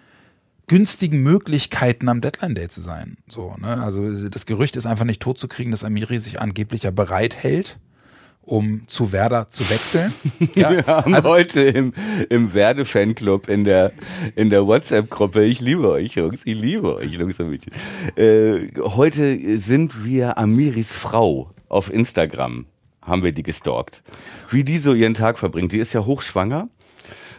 günstigen 0.68 1.22
Möglichkeiten 1.22 2.08
am 2.08 2.20
Deadline 2.20 2.54
Day 2.54 2.68
zu 2.68 2.82
sein. 2.82 3.16
So, 3.28 3.56
ne? 3.58 3.82
Also 3.82 4.28
das 4.28 4.46
Gerücht 4.46 4.76
ist 4.76 4.86
einfach 4.86 5.06
nicht 5.06 5.20
totzukriegen, 5.20 5.72
dass 5.72 5.82
Amiri 5.82 6.18
sich 6.18 6.40
angeblich 6.40 6.84
ja 6.84 6.90
bereit 6.90 7.36
hält, 7.36 7.78
um 8.48 8.82
zu 8.86 9.12
Werder 9.12 9.48
zu 9.48 9.68
wechseln. 9.70 10.12
Ja, 10.54 10.70
Wir 10.70 10.86
haben 10.86 11.14
also, 11.14 11.28
heute 11.28 11.60
im, 11.60 11.92
im 12.30 12.54
Werde-Fanclub 12.54 13.48
in 13.48 13.64
der, 13.64 13.92
in 14.34 14.50
der 14.50 14.66
WhatsApp-Gruppe, 14.66 15.44
ich 15.44 15.60
liebe 15.60 15.90
euch 15.90 16.14
Jungs, 16.14 16.42
ich 16.44 16.58
liebe 16.58 16.96
euch 16.96 17.12
Jungs 17.12 17.38
und 17.38 17.50
Mädchen. 17.50 17.72
Äh, 18.16 18.68
heute 18.80 19.58
sind 19.58 20.04
wir 20.04 20.38
Amiris 20.38 20.92
Frau 20.92 21.50
auf 21.68 21.92
Instagram, 21.92 22.66
haben 23.02 23.22
wir 23.22 23.32
die 23.32 23.42
gestalkt. 23.42 24.02
Wie 24.50 24.64
die 24.64 24.78
so 24.78 24.94
ihren 24.94 25.14
Tag 25.14 25.38
verbringt. 25.38 25.72
Die 25.72 25.78
ist 25.78 25.92
ja 25.92 26.04
hochschwanger. 26.04 26.68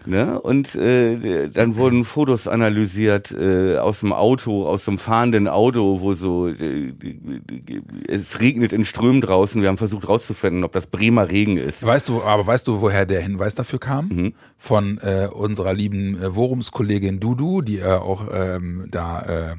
Ne? 0.10 0.42
Und 0.42 0.74
äh, 0.76 1.50
dann 1.50 1.76
wurden 1.76 2.04
Fotos 2.04 2.48
analysiert 2.48 3.32
äh, 3.32 3.78
aus 3.78 4.00
dem 4.00 4.12
Auto, 4.12 4.64
aus 4.64 4.86
dem 4.86 4.98
fahrenden 4.98 5.48
Auto, 5.48 6.02
wo 6.02 6.16
so 6.16 6.48
äh, 6.48 6.94
es 8.08 8.40
regnet 8.40 8.74
in 8.74 8.86
Strömen 8.86 9.22
draußen. 9.22 9.62
Wir 9.62 9.70
haben 9.70 9.78
versucht 9.78 10.08
rauszufinden, 10.08 10.64
ob 10.64 10.72
das 10.72 10.88
Bremer 10.88 11.30
Regen 11.30 11.58
ist. 11.58 11.86
Weißt 11.86 12.10
du, 12.10 12.24
aber 12.24 12.48
weißt 12.48 12.68
du, 12.68 12.82
woher 12.82 13.06
der 13.06 13.22
Hinweis 13.22 13.54
dafür 13.54 13.80
kam? 13.80 14.08
Mhm. 14.08 14.34
Von 14.58 14.98
äh, 14.98 15.30
unserer 15.32 15.74
lieben 15.74 16.22
äh, 16.22 16.32
Forumskollegin 16.32 17.20
Dudu, 17.20 17.62
die 17.62 17.78
äh, 17.78 17.94
auch 17.94 18.28
ähm, 18.34 18.88
da 18.92 19.22
äh, 19.22 19.54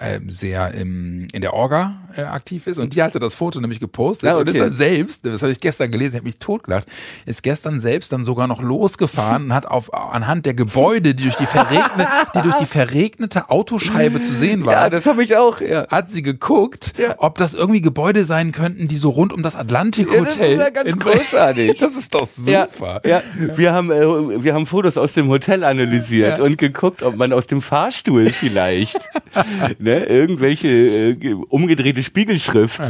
äh, 0.00 0.20
sehr 0.28 0.72
im, 0.74 1.28
in 1.32 1.40
der 1.40 1.54
Orga 1.54 1.94
äh, 2.16 2.22
aktiv 2.22 2.66
ist. 2.66 2.78
Und 2.78 2.94
die 2.94 3.02
hatte 3.02 3.18
das 3.18 3.34
Foto 3.34 3.60
nämlich 3.60 3.80
gepostet 3.80 4.28
Ja, 4.28 4.36
und 4.36 4.48
ist 4.48 4.56
okay. 4.56 4.64
dann 4.64 4.74
selbst, 4.74 5.26
das 5.26 5.42
habe 5.42 5.52
ich 5.52 5.60
gestern 5.60 5.90
gelesen, 5.90 6.12
ich 6.12 6.16
habe 6.16 6.24
mich 6.24 6.38
totgelacht, 6.38 6.88
ist 7.26 7.42
gestern 7.42 7.80
selbst 7.80 8.12
dann 8.12 8.24
sogar 8.24 8.46
noch 8.46 8.62
losgefahren 8.62 9.44
und 9.44 9.54
hat 9.54 9.66
auf 9.66 9.89
anhand 9.92 10.46
der 10.46 10.54
Gebäude, 10.54 11.14
die 11.14 11.24
durch 11.24 11.36
die 11.36 11.46
verregnete, 11.46 12.08
die 12.34 12.42
durch 12.42 12.56
die 12.56 12.66
verregnete 12.66 13.50
Autoscheibe 13.50 14.22
zu 14.22 14.34
sehen 14.34 14.64
waren, 14.64 14.72
Ja, 14.74 14.90
das 14.90 15.06
habe 15.06 15.22
ich 15.24 15.36
auch. 15.36 15.60
Ja. 15.60 15.86
hat 15.88 16.10
sie 16.10 16.22
geguckt, 16.22 16.92
Ja. 16.98 17.14
ob 17.18 17.38
das 17.38 17.54
irgendwie 17.54 17.80
Gebäude 17.80 18.24
sein 18.24 18.52
könnten, 18.52 18.88
die 18.88 18.96
so 18.96 19.10
rund 19.10 19.32
um 19.32 19.42
das 19.42 19.56
Atlantik 19.56 20.12
Ja, 20.12 20.20
das 20.20 20.36
ist 20.36 20.58
ja 20.60 20.70
ganz 20.70 20.98
großartig. 20.98 21.78
Das 21.80 21.92
ist 21.96 22.14
doch 22.14 22.28
Ja, 22.46 22.68
super. 22.72 23.00
ja. 23.04 23.22
Wir 23.56 23.72
haben 23.72 23.90
äh, 23.90 24.42
wir 24.44 24.54
haben 24.54 24.66
Fotos 24.66 24.96
aus 24.96 25.12
dem 25.14 25.28
Hotel 25.28 25.64
analysiert 25.64 26.38
Ja. 26.38 26.44
und 26.44 26.58
geguckt, 26.58 27.02
ob 27.02 27.16
man 27.16 27.32
aus 27.32 27.46
dem 27.46 27.62
Fahrstuhl 27.62 28.26
vielleicht 28.26 28.98
ne, 29.78 30.04
irgendwelche 30.04 30.68
äh, 30.68 31.34
umgedrehte 31.48 32.02
Spiegelschrift 32.02 32.80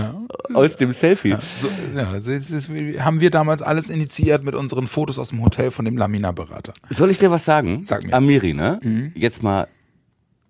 aus 0.55 0.77
dem 0.77 0.93
Selfie. 0.93 1.37
So, 1.61 1.69
ja, 1.97 2.09
das 2.15 2.27
ist, 2.51 2.69
haben 3.01 3.21
wir 3.21 3.31
damals 3.31 3.63
alles 3.63 3.89
initiiert 3.91 4.43
mit 4.45 4.55
unseren 4.55 4.87
Fotos 4.87 5.19
aus 5.19 5.31
dem 5.31 5.43
Hotel 5.45 5.71
von 5.71 5.85
dem 5.85 5.97
Lamina-Berater. 5.97 6.73
Soll 6.89 7.11
ich 7.11 7.19
dir 7.19 7.31
was 7.31 7.45
sagen? 7.45 7.85
Sag 7.85 8.05
mir. 8.05 8.15
Amiri, 8.15 8.55
ne? 8.55 9.13
Jetzt 9.15 9.43
mal 9.43 9.69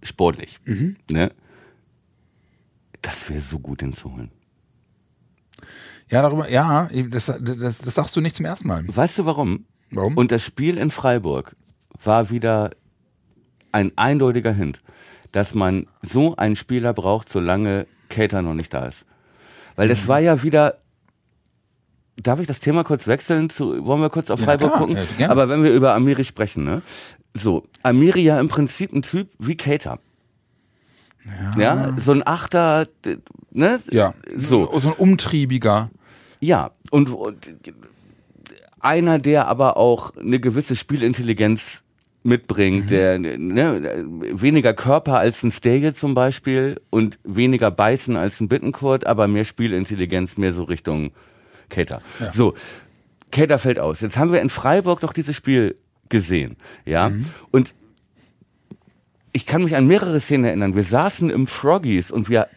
sportlich, 0.03 0.59
ne? 1.11 1.33
Das 3.03 3.28
wäre 3.31 3.41
so 3.41 3.59
gut, 3.59 3.81
den 3.81 3.93
zu 3.93 4.12
holen. 4.12 4.31
Ja, 6.11 6.22
darüber, 6.22 6.51
ja, 6.51 6.89
das, 7.11 7.26
das, 7.26 7.78
das 7.78 7.95
sagst 7.95 8.16
du 8.16 8.20
nicht 8.20 8.35
zum 8.35 8.45
ersten 8.45 8.68
Mal. 8.68 8.85
Weißt 8.87 9.18
du 9.18 9.26
warum? 9.26 9.64
Warum? 9.91 10.16
Und 10.16 10.33
das 10.33 10.43
Spiel 10.45 10.76
in 10.78 10.91
Freiburg 10.91 11.55
war 12.03 12.31
wieder 12.31 12.70
ein 13.72 13.93
eindeutiger 13.97 14.53
Hint, 14.53 14.83
dass 15.33 15.55
man 15.55 15.87
so 16.03 16.35
einen 16.37 16.57
Spieler 16.57 16.93
braucht, 16.95 17.28
solange 17.28 17.87
Cater 18.09 18.43
noch 18.43 18.55
nicht 18.55 18.74
da 18.74 18.87
ist. 18.87 19.05
Weil 19.76 19.87
Mhm. 19.87 19.91
das 19.91 20.09
war 20.09 20.18
ja 20.20 20.43
wieder. 20.43 20.78
Darf 22.23 22.41
ich 22.41 22.47
das 22.47 22.61
Thema 22.61 22.85
kurz 22.85 23.07
wechseln? 23.07 23.51
Zu, 23.51 23.85
wollen 23.87 24.01
wir 24.01 24.11
kurz 24.11 24.31
auf 24.31 24.41
Ja, 24.41 24.47
Freiburg 24.47 24.71
klar, 24.73 24.79
gucken? 24.87 24.99
ja. 25.18 25.31
Aber 25.31 25.49
wenn 25.49 25.62
wir 25.62 25.73
über 25.73 25.95
Amiri 25.95 26.25
sprechen, 26.25 26.64
ne? 26.64 26.83
So, 27.35 27.64
Amiri 27.83 28.23
ja 28.23 28.41
im 28.41 28.49
Prinzip 28.49 28.93
ein 28.93 29.03
Typ 29.03 29.29
wie 29.39 29.57
Cater. 29.57 29.99
Ja. 31.59 31.95
so 31.99 32.12
ein 32.12 32.27
Achter, 32.27 32.89
ne? 33.51 33.79
ja, 33.91 34.14
So. 34.35 34.71
so 34.81 34.89
ein 34.89 34.95
umtriebiger. 34.95 35.91
Ja, 36.41 36.71
und, 36.91 37.11
und 37.11 37.51
einer, 38.81 39.18
der 39.18 39.47
aber 39.47 39.77
auch 39.77 40.16
eine 40.16 40.41
gewisse 40.41 40.75
Spielintelligenz 40.77 41.83
mitbringt, 42.23 42.91
der 42.91 43.18
ne, 43.18 44.05
weniger 44.33 44.73
Körper 44.75 45.18
als 45.18 45.43
ein 45.43 45.53
Stege 45.53 45.95
zum 45.95 46.14
Beispiel 46.14 46.81
und 46.91 47.18
weniger 47.25 47.71
Beißen 47.71 48.16
als 48.16 48.41
ein 48.41 48.49
Bittenkurt, 48.49 49.07
aber 49.07 49.29
mehr 49.29 49.45
Spielintelligenz, 49.45 50.37
mehr 50.39 50.53
so 50.53 50.64
Richtung 50.64 51.12
Cater. 51.71 52.03
So, 52.33 52.55
Cater 53.31 53.59
fällt 53.59 53.79
aus. 53.79 54.01
Jetzt 54.01 54.18
haben 54.18 54.33
wir 54.33 54.43
in 54.43 54.51
Freiburg 54.51 55.01
doch 55.01 55.12
dieses 55.12 55.35
Spiel 55.35 55.77
gesehen, 56.09 56.57
ja, 56.85 57.11
und 57.51 57.75
ich 59.33 59.47
kann 59.47 59.62
mich 59.62 59.77
an 59.77 59.87
mehrere 59.87 60.18
Szenen 60.18 60.45
erinnern. 60.45 60.75
Wir 60.75 60.83
saßen 60.83 61.31
im 61.31 61.47
Froggies 61.47 62.11
und 62.11 62.29
wir 62.29 62.49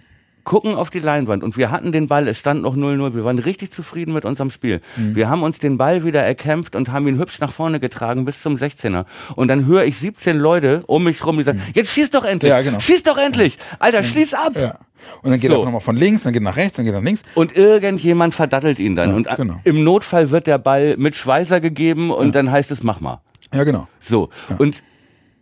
gucken 0.43 0.75
auf 0.75 0.89
die 0.89 0.99
Leinwand 0.99 1.43
und 1.43 1.55
wir 1.57 1.71
hatten 1.71 1.91
den 1.91 2.07
Ball, 2.07 2.27
es 2.27 2.37
stand 2.39 2.61
noch 2.63 2.75
0-0, 2.75 3.15
wir 3.15 3.23
waren 3.23 3.39
richtig 3.39 3.71
zufrieden 3.71 4.13
mit 4.13 4.25
unserem 4.25 4.51
Spiel. 4.51 4.81
Wir 4.97 5.29
haben 5.29 5.41
uns 5.43 5.59
den 5.59 5.77
Ball 5.77 6.03
wieder 6.03 6.21
erkämpft 6.21 6.75
und 6.75 6.91
haben 6.91 7.07
ihn 7.07 7.17
hübsch 7.17 7.39
nach 7.39 7.53
vorne 7.53 7.79
getragen 7.79 8.25
bis 8.25 8.41
zum 8.41 8.55
16er. 8.55 9.05
Und 9.35 9.47
dann 9.47 9.65
höre 9.65 9.85
ich 9.85 9.97
17 9.97 10.37
Leute 10.37 10.83
um 10.87 11.03
mich 11.05 11.25
rum, 11.25 11.37
die 11.37 11.43
sagen, 11.43 11.61
jetzt 11.73 11.91
schieß 11.93 12.11
doch 12.11 12.25
endlich, 12.25 12.49
Ja, 12.49 12.61
genau. 12.61 12.79
schieß 12.79 13.03
doch 13.03 13.17
endlich, 13.17 13.57
Alter, 13.79 14.03
schließ 14.03 14.33
ab. 14.33 14.53
Ja. 14.55 14.77
Und 15.21 15.31
dann 15.31 15.39
geht 15.39 15.51
So. 15.51 15.59
er 15.59 15.65
nochmal 15.65 15.81
von 15.81 15.95
links, 15.97 16.23
dann 16.23 16.33
geht 16.33 16.41
er 16.41 16.45
nach 16.45 16.55
rechts, 16.55 16.77
dann 16.77 16.85
geht 16.85 16.93
er 16.93 16.99
nach 16.99 17.05
links. 17.05 17.23
Und 17.35 17.55
irgendjemand 17.55 18.33
verdattelt 18.35 18.79
ihn 18.79 18.95
dann. 18.95 19.09
Ja, 19.11 19.15
und 19.15 19.27
äh, 19.27 19.35
genau. 19.35 19.59
im 19.63 19.83
Notfall 19.83 20.29
wird 20.31 20.47
der 20.47 20.57
Ball 20.57 20.95
mit 20.97 21.15
Schweißer 21.15 21.59
gegeben 21.59 22.11
und 22.11 22.35
dann 22.35 22.51
heißt 22.51 22.71
es, 22.71 22.83
mach 22.83 23.01
mal. 23.01 23.21
Ja, 23.53 23.63
genau. 23.63 23.87
So. 23.99 24.29
Und 24.57 24.81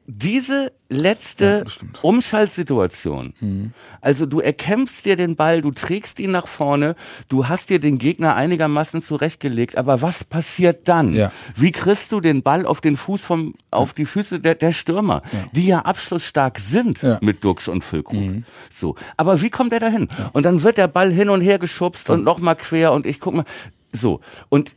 diese 0.07 0.71
letzte 0.89 1.63
Ja. 1.65 1.87
Umschaltsituation, 2.01 3.73
also 4.01 4.25
du 4.25 4.39
erkämpfst 4.39 5.03
dir 5.05 5.15
den 5.15 5.35
Ball, 5.35 5.61
du 5.61 5.71
trägst 5.71 6.19
ihn 6.19 6.31
nach 6.31 6.47
vorne, 6.47 6.95
du 7.29 7.47
hast 7.47 7.69
dir 7.69 7.79
den 7.79 7.97
Gegner 7.97 8.35
einigermaßen 8.35 9.01
zurechtgelegt, 9.01 9.77
aber 9.77 10.01
was 10.01 10.23
passiert 10.23 10.87
dann? 10.89 11.13
Ja. 11.13 11.31
Wie 11.55 11.71
kriegst 11.71 12.11
du 12.11 12.19
den 12.19 12.41
Ball 12.41 12.65
auf 12.65 12.81
den 12.81 12.97
Fuß 12.97 13.23
vom, 13.23 13.53
auf 13.69 13.93
die 13.93 14.05
Füße 14.05 14.39
der, 14.39 14.55
der 14.55 14.71
Stürmer, 14.73 15.21
die 15.53 15.67
ja 15.67 15.79
abschlussstark 15.79 16.59
sind 16.59 17.01
Ja. 17.03 17.13
Mhm. 17.21 17.25
mit 17.25 17.43
Duxch 17.45 17.69
und 17.69 17.83
Füllkrug? 17.83 18.43
So. 18.69 18.95
Aber 19.17 19.41
wie 19.41 19.49
kommt 19.49 19.71
er 19.71 19.79
dahin? 19.79 20.07
Und 20.33 20.43
dann 20.45 20.63
wird 20.63 20.77
der 20.77 20.87
Ball 20.87 21.11
hin 21.11 21.29
und 21.29 21.41
her 21.41 21.59
geschubst 21.59 22.09
und 22.09 22.23
nochmal 22.23 22.55
quer 22.55 22.91
und 22.91 23.05
ich 23.05 23.19
guck 23.19 23.35
mal, 23.35 23.45
so. 23.93 24.19
Und 24.49 24.75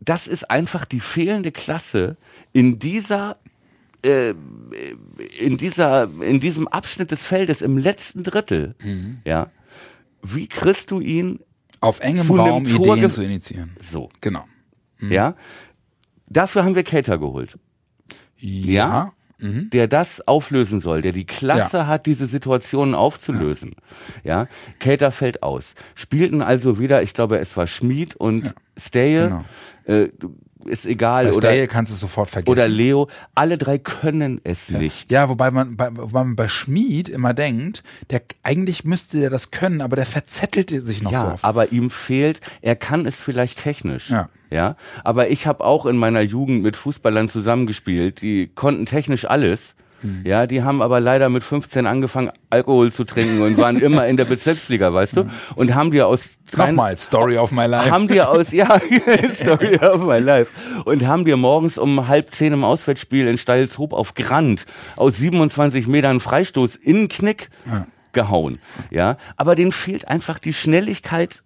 das 0.00 0.26
ist 0.26 0.50
einfach 0.50 0.84
die 0.84 1.00
fehlende 1.00 1.52
Klasse 1.52 2.16
in 2.52 2.78
dieser 2.78 3.36
äh, 4.02 4.34
in 5.38 5.56
dieser 5.56 6.08
in 6.22 6.40
diesem 6.40 6.68
Abschnitt 6.68 7.10
des 7.10 7.22
Feldes 7.22 7.62
im 7.62 7.78
letzten 7.78 8.22
Drittel. 8.22 8.74
Mhm. 8.82 9.18
Ja. 9.26 9.50
Wie 10.22 10.46
kriegst 10.48 10.90
du 10.90 11.00
ihn 11.00 11.40
Auf 11.80 12.00
engem 12.00 12.28
Raum 12.38 12.64
Tor 12.64 12.96
Ideen 12.96 13.10
zu 13.10 13.22
initiieren. 13.22 13.76
so? 13.80 14.08
Genau. 14.20 14.44
Ja. 15.00 15.34
Dafür 16.28 16.64
haben 16.64 16.74
wir 16.74 16.82
Cater 16.84 17.18
geholt, 17.18 17.56
Ja. 18.36 19.12
der 19.40 19.86
das 19.86 20.26
auflösen 20.26 20.80
soll, 20.80 21.00
der 21.02 21.12
die 21.12 21.24
Klasse 21.24 21.86
hat, 21.86 22.06
diese 22.06 22.26
Situationen 22.26 22.94
aufzulösen. 22.96 23.76
Ja. 24.24 24.48
Cater 24.80 25.12
fällt 25.12 25.42
aus. 25.44 25.74
Spielten 25.94 26.42
also 26.42 26.78
wieder, 26.80 27.02
ich 27.02 27.14
glaube, 27.14 27.38
es 27.38 27.56
war 27.56 27.66
Schmid 27.68 28.16
und 28.16 28.54
Steje. 28.76 29.44
Äh, 29.84 30.08
du- 30.18 30.36
ist 30.64 30.86
egal. 30.86 31.26
Bei 31.26 31.32
oder, 31.32 31.48
Stay 31.48 31.66
kannst 31.66 31.90
du 31.90 31.94
es 31.94 32.00
sofort 32.00 32.30
vergessen. 32.30 32.50
oder 32.50 32.68
Leo. 32.68 33.08
Alle 33.34 33.58
drei 33.58 33.78
können 33.78 34.40
es 34.44 34.70
nicht. 34.70 35.10
Ja, 35.12 35.28
wobei 35.28 35.50
man 35.50 35.76
bei, 35.76 35.88
wobei 35.96 36.24
man 36.24 36.36
bei 36.36 36.48
Schmied 36.48 37.08
immer 37.08 37.34
denkt, 37.34 37.82
der 38.10 38.22
eigentlich 38.42 38.84
müsste 38.84 39.18
der 39.20 39.30
das 39.30 39.50
können, 39.50 39.80
aber 39.80 39.96
der 39.96 40.06
verzettelt 40.06 40.70
sich 40.70 41.02
noch 41.02 41.10
so 41.10 41.16
Ja, 41.16 41.32
oft. 41.34 41.44
aber 41.44 41.72
ihm 41.72 41.90
fehlt, 41.90 42.40
er 42.60 42.76
kann 42.76 43.06
es 43.06 43.20
vielleicht 43.20 43.58
technisch. 43.58 44.10
Ja. 44.10 44.28
Ja, 44.50 44.76
aber 45.04 45.28
ich 45.28 45.46
habe 45.46 45.62
auch 45.62 45.84
in 45.84 45.96
meiner 45.98 46.22
Jugend 46.22 46.62
mit 46.62 46.74
Fußballern 46.76 47.28
zusammengespielt, 47.28 48.22
die 48.22 48.48
konnten 48.48 48.86
technisch 48.86 49.26
alles. 49.26 49.74
Ja, 50.24 50.46
die 50.46 50.62
haben 50.62 50.80
aber 50.80 51.00
leider 51.00 51.28
mit 51.28 51.42
15 51.42 51.86
angefangen, 51.86 52.30
Alkohol 52.50 52.92
zu 52.92 53.04
trinken 53.04 53.42
und 53.42 53.56
waren 53.56 53.80
immer 53.80 54.06
in 54.06 54.16
der 54.16 54.24
Bezirksliga, 54.26 54.92
weißt 54.92 55.16
du? 55.16 55.28
Und 55.56 55.74
haben 55.74 55.90
dir 55.90 56.06
aus 56.06 56.38
Nochmal, 56.56 56.96
Story 56.96 57.36
of 57.36 57.50
my 57.50 57.66
life. 57.66 57.90
haben 57.90 58.08
dir 58.08 58.30
aus, 58.30 58.52
ja, 58.52 58.80
Story 59.34 59.76
of 59.76 60.02
my 60.04 60.18
life. 60.18 60.50
Und 60.84 61.06
haben 61.06 61.24
dir 61.24 61.36
morgens 61.36 61.78
um 61.78 62.08
halb 62.08 62.30
zehn 62.30 62.52
im 62.52 62.64
Auswärtsspiel 62.64 63.26
in 63.26 63.38
Steilshoop 63.38 63.92
auf 63.92 64.14
Grand 64.14 64.64
aus 64.96 65.16
27 65.16 65.86
Metern 65.88 66.20
Freistoß 66.20 66.76
in 66.76 66.96
den 66.96 67.08
Knick 67.08 67.50
gehauen. 68.12 68.60
Ja, 68.90 69.16
aber 69.36 69.54
denen 69.54 69.72
fehlt 69.72 70.08
einfach 70.08 70.38
die 70.38 70.54
Schnelligkeit 70.54 71.42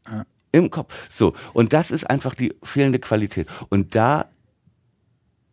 im 0.52 0.70
Kopf. 0.70 1.08
So. 1.10 1.32
Und 1.52 1.72
das 1.72 1.90
ist 1.90 2.08
einfach 2.08 2.34
die 2.34 2.54
fehlende 2.62 2.98
Qualität. 2.98 3.48
Und 3.70 3.94
da 3.94 4.26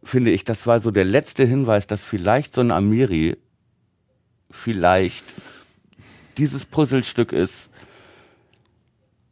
finde 0.04 0.32
ich, 0.32 0.44
das 0.44 0.68
war 0.68 0.80
so 0.80 0.92
der 0.92 1.06
letzte 1.06 1.46
Hinweis, 1.46 1.88
dass 1.88 2.04
vielleicht 2.04 2.54
so 2.54 2.62
ein 2.62 2.72
Amiri 2.72 3.38
vielleicht 4.52 5.26
dieses 6.38 6.66
Puzzlestück 6.66 7.32
ist, 7.34 7.70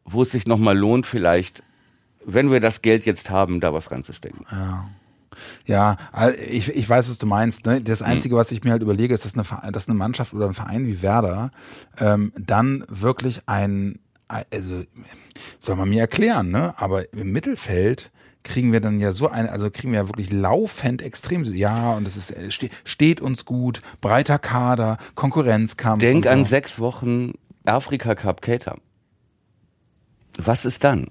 wo 0.06 0.22
es 0.22 0.32
sich 0.32 0.48
nochmal 0.48 0.78
lohnt, 0.78 1.06
vielleicht, 1.06 1.64
wenn 2.26 2.52
wir 2.52 2.60
das 2.60 2.82
Geld 2.82 3.06
jetzt 3.06 3.30
haben, 3.30 3.60
da 3.60 3.74
was 3.74 3.92
reinzustecken. 3.92 4.46
Ja, 5.66 5.98
also 6.12 6.38
ich, 6.40 6.70
ich 6.70 6.90
weiß, 6.90 7.10
was 7.10 7.18
du 7.18 7.26
meinst. 7.28 7.66
Ne? 7.66 7.82
Das 7.82 8.00
Hm. 8.00 8.08
Einzige, 8.08 8.36
was 8.36 8.52
ich 8.52 8.64
mir 8.64 8.72
halt 8.72 8.82
überlege, 8.82 9.14
ist, 9.14 9.26
dass 9.26 9.36
eine, 9.36 9.72
dass 9.72 9.88
eine 9.88 9.98
Mannschaft 9.98 10.34
oder 10.34 10.48
ein 10.48 10.54
Verein 10.54 10.88
wie 10.88 11.02
Werder 11.02 11.52
ähm, 12.00 12.34
dann 12.38 12.84
wirklich 12.90 13.42
ein, 13.46 14.00
also 14.28 14.84
soll 15.60 15.76
man 15.76 15.90
mir 15.90 16.02
erklären, 16.02 16.50
ne? 16.52 16.74
aber 16.78 17.14
im 17.14 17.32
Mittelfeld 17.32 18.12
kriegen 18.48 18.72
wir 18.72 18.80
dann 18.80 19.00
ja 19.00 19.12
so 19.12 19.30
eine, 19.30 19.52
also 19.52 19.70
kriegen 19.70 19.92
wir 19.92 20.00
ja 20.00 20.08
wirklich 20.08 20.32
laufend 20.32 21.02
extrem, 21.02 21.44
ja, 21.44 21.94
und 21.94 22.08
es 22.08 22.18
ist, 22.18 22.32
äh, 22.32 22.50
ste 22.50 22.70
steht 22.84 23.22
uns 23.22 23.46
gut, 23.46 23.82
breiter 24.02 24.40
Kader, 24.40 24.98
Konkurrenzkampf. 25.16 26.00
Denk 26.00 26.26
so. 26.26 26.32
an 26.32 26.46
sechs 26.46 26.80
Wochen 26.80 27.34
Afrika 27.66 28.16
Cup 28.16 28.42
Cater. 28.42 28.78
Was 30.38 30.66
ist 30.66 30.84
dann? 30.84 31.08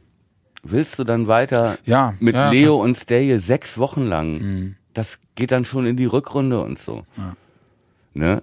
Willst 0.62 0.98
du 0.98 1.04
dann 1.04 1.28
weiter 1.28 1.78
Ja, 1.84 2.14
mit 2.18 2.34
ja, 2.34 2.50
Leo 2.50 2.82
und 2.82 2.96
Steje 2.96 3.38
sechs 3.38 3.78
Wochen 3.78 4.02
lang? 4.06 4.74
Das 4.94 5.18
geht 5.34 5.52
dann 5.52 5.64
schon 5.64 5.86
in 5.86 5.96
die 5.96 6.06
Rückrunde 6.06 6.60
und 6.60 6.78
so. 6.78 7.04
Ne? 8.14 8.42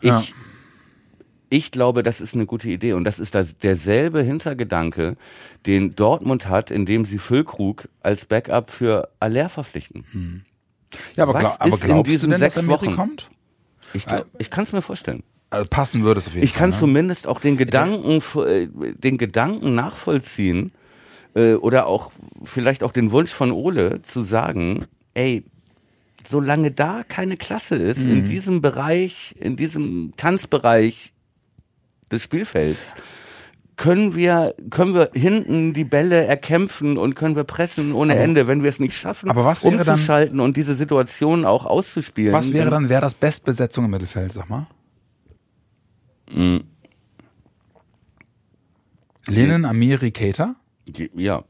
Ich, 0.00 0.08
Ja. 0.08 0.22
Ich 1.54 1.70
glaube, 1.70 2.02
das 2.02 2.20
ist 2.20 2.34
eine 2.34 2.46
gute 2.46 2.68
Idee 2.68 2.94
und 2.94 3.04
das 3.04 3.20
ist 3.20 3.36
das, 3.36 3.56
derselbe 3.58 4.22
Hintergedanke, 4.22 5.16
den 5.66 5.94
Dortmund 5.94 6.48
hat, 6.48 6.72
indem 6.72 7.04
sie 7.04 7.18
Füllkrug 7.18 7.88
als 8.00 8.24
Backup 8.24 8.70
für 8.72 9.08
Aller 9.20 9.48
verpflichten. 9.48 10.44
Ja, 11.14 11.22
aber, 11.22 11.38
glaub, 11.38 11.54
aber 11.60 11.76
glaubst 11.78 12.22
du 12.24 12.26
denn, 12.26 12.40
dass 12.40 12.66
Wochen? 12.66 12.96
kommt? 12.96 13.30
Ich, 13.92 14.04
glaub, 14.06 14.26
ich 14.38 14.50
kann 14.50 14.64
es 14.64 14.72
mir 14.72 14.82
vorstellen. 14.82 15.22
Also 15.50 15.68
passen 15.70 16.02
würde 16.02 16.18
es 16.18 16.26
auf 16.26 16.34
jeden 16.34 16.44
Ich 16.44 16.52
Fall. 16.54 16.58
kann 16.60 16.70
ne? 16.70 16.76
zumindest 16.76 17.28
auch 17.28 17.38
den 17.40 17.56
Gedanken, 17.56 18.20
äh, 18.40 18.66
den 18.96 19.16
Gedanken 19.16 19.76
nachvollziehen 19.76 20.72
äh, 21.36 21.54
oder 21.54 21.86
auch 21.86 22.10
vielleicht 22.42 22.82
auch 22.82 22.90
den 22.90 23.12
Wunsch 23.12 23.30
von 23.30 23.52
Ole 23.52 24.02
zu 24.02 24.22
sagen, 24.22 24.86
ey, 25.14 25.44
solange 26.26 26.72
da 26.72 27.04
keine 27.06 27.36
Klasse 27.36 27.76
ist 27.76 28.00
Mhm. 28.06 28.10
in 28.12 28.24
diesem 28.24 28.60
Bereich, 28.60 29.36
in 29.38 29.54
diesem 29.54 30.14
Tanzbereich 30.16 31.12
des 32.14 32.22
Spielfelds, 32.22 32.94
können 33.76 34.14
wir, 34.14 34.54
können 34.70 34.94
wir 34.94 35.10
hinten 35.14 35.72
die 35.74 35.82
Bälle 35.84 36.24
erkämpfen 36.24 36.96
und 36.96 37.14
können 37.16 37.34
wir 37.34 37.42
pressen 37.44 37.92
ohne 37.92 38.14
Ende, 38.14 38.46
wenn 38.46 38.62
wir 38.62 38.70
es 38.70 38.78
nicht 38.78 38.96
schaffen, 38.96 39.28
aber 39.30 39.44
was 39.44 39.64
wäre 39.64 39.78
dann- 39.84 39.94
umzuschalten 39.94 40.38
und 40.40 40.56
diese 40.56 40.74
Situation 40.76 41.44
auch 41.44 41.66
auszuspielen. 41.66 42.32
Was 42.32 42.52
wäre 42.52 42.70
dann, 42.70 42.88
wäre 42.88 43.00
das 43.00 43.14
Bestbesetzung 43.14 43.86
im 43.86 43.90
Mittelfeld, 43.90 44.32
sag 44.32 44.48
mal? 44.48 44.66
Mhm. 46.32 46.62
Linen, 49.26 49.64
Amiri, 49.64 50.10
Keita? 50.12 50.54
Ja. 51.14 51.44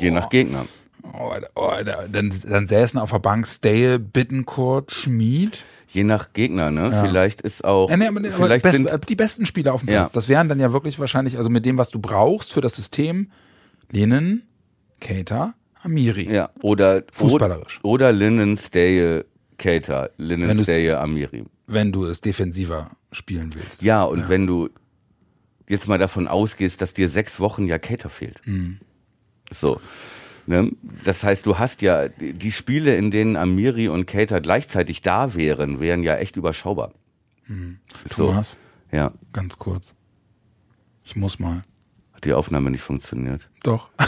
Je 0.00 0.10
nach 0.10 0.28
Gegner. 0.30 0.64
Oh, 1.12 1.32
oh, 1.54 1.70
da- 1.84 2.08
dann, 2.08 2.32
dann 2.48 2.68
säßen 2.68 2.98
auf 2.98 3.10
der 3.10 3.18
Bank 3.18 3.46
Stale, 3.46 3.98
Bittencourt, 3.98 4.92
Schmid. 4.92 5.64
Je 5.88 6.04
nach 6.04 6.32
Gegner, 6.32 6.70
ne? 6.70 6.90
Vielleicht 7.06 7.40
ist 7.42 7.64
auch, 7.64 7.88
Äh, 7.90 7.96
nee, 7.96 8.06
aber, 8.08 8.20
vielleicht 8.30 8.62
best, 8.64 8.76
sind, 8.76 9.08
die 9.08 9.14
besten 9.16 9.46
Spieler 9.46 9.72
auf 9.72 9.82
dem 9.82 9.90
Ja. 9.90 10.02
Platz. 10.02 10.12
Das 10.12 10.28
wären 10.28 10.48
dann 10.48 10.58
ja 10.60 10.72
wirklich 10.72 10.98
wahrscheinlich, 10.98 11.38
also 11.38 11.48
mit 11.48 11.64
dem, 11.64 11.78
was 11.78 11.90
du 11.90 11.98
brauchst 12.00 12.52
für 12.52 12.60
das 12.60 12.74
System, 12.76 13.30
Linen, 13.90 14.42
Keita, 15.00 15.54
Amiri. 15.82 16.28
ja, 16.32 16.50
oder, 16.60 17.04
Fußballerisch. 17.12 17.80
Oder 17.82 18.12
Linnen, 18.12 18.56
Staye, 18.56 19.24
Cater, 19.58 20.10
Wenn 20.18 20.26
Linnen, 20.26 20.56
du's- 20.56 20.64
Staye, 20.64 20.92
Amiri. 20.94 21.44
Wenn 21.68 21.92
du 21.92 22.04
es 22.06 22.20
defensiver 22.20 22.90
spielen 23.12 23.54
willst. 23.54 23.82
Ja, 23.82 24.02
und 24.04 24.28
wenn 24.28 24.46
du 24.46 24.68
jetzt 25.68 25.88
mal 25.88 25.98
davon 25.98 26.28
ausgehst, 26.28 26.80
dass 26.82 26.94
dir 26.94 27.08
sechs 27.08 27.40
Wochen 27.40 27.66
ja 27.66 27.78
Cater 27.78 28.10
fehlt. 28.10 28.40
Mhm. 28.44 28.78
So. 29.52 29.80
Ne? 30.46 30.70
Das 31.04 31.24
heißt, 31.24 31.44
du 31.46 31.58
hast 31.58 31.82
ja, 31.82 32.08
die 32.08 32.52
Spiele, 32.52 32.96
in 32.96 33.10
denen 33.10 33.36
Amiri 33.36 33.88
und 33.88 34.06
Cater 34.06 34.40
gleichzeitig 34.40 35.00
da 35.00 35.34
wären, 35.34 35.80
wären 35.80 36.02
ja 36.02 36.16
echt 36.16 36.36
überschaubar. 36.36 36.92
So. 37.46 37.54
Mhm. 37.54 37.78
Thomas, 38.10 38.56
Ja, 38.92 39.12
ganz 39.32 39.56
kurz. 39.58 39.94
Ich 41.04 41.16
muss 41.16 41.38
mal. 41.38 41.62
Die 42.26 42.34
Aufnahme 42.34 42.70
nicht 42.70 42.82
funktioniert. 42.82 43.48
Doch. 43.62 43.88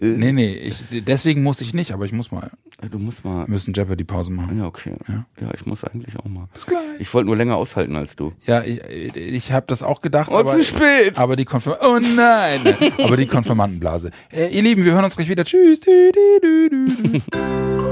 nee, 0.00 0.32
nee, 0.32 0.52
ich, 0.54 0.84
deswegen 0.90 1.42
muss 1.42 1.60
ich 1.60 1.72
nicht, 1.74 1.92
aber 1.92 2.04
ich 2.04 2.12
muss 2.12 2.30
mal. 2.30 2.50
Du 2.90 2.98
musst 2.98 3.24
mal. 3.24 3.46
Wir 3.46 3.52
müssen 3.52 3.72
Jeopardy-Pause 3.72 4.30
machen. 4.32 4.58
Ja, 4.58 4.66
okay. 4.66 4.94
Ja. 5.08 5.24
ich 5.54 5.66
muss 5.66 5.84
eigentlich 5.84 6.16
auch 6.18 6.24
mal. 6.24 6.48
Bis 6.52 6.66
gleich. 6.66 6.80
Ich 6.98 7.12
wollte 7.14 7.26
nur 7.26 7.36
länger 7.36 7.56
aushalten 7.56 7.96
als 7.96 8.16
du. 8.16 8.32
Ja, 8.46 8.62
ich, 8.62 8.80
ich 9.16 9.52
habe 9.52 9.66
das 9.68 9.82
auch 9.82 10.00
gedacht, 10.00 10.30
Und 10.30 10.36
aber, 10.36 10.56
zu 10.58 10.64
spät. 10.64 11.16
aber 11.16 11.36
die 11.36 11.44
Konfirm 11.44 11.76
Oh 11.80 11.98
nein! 11.98 12.60
aber 13.02 13.16
die 13.16 13.26
Konfirmandenblase. 13.26 14.10
Äh, 14.32 14.48
ihr 14.48 14.62
Lieben, 14.62 14.84
wir 14.84 14.92
hören 14.92 15.04
uns 15.04 15.16
gleich 15.16 15.28
wieder. 15.28 15.44
Tschüss. 15.44 15.80
Dü, 15.80 16.12
dü, 16.12 16.68
dü, 16.70 17.91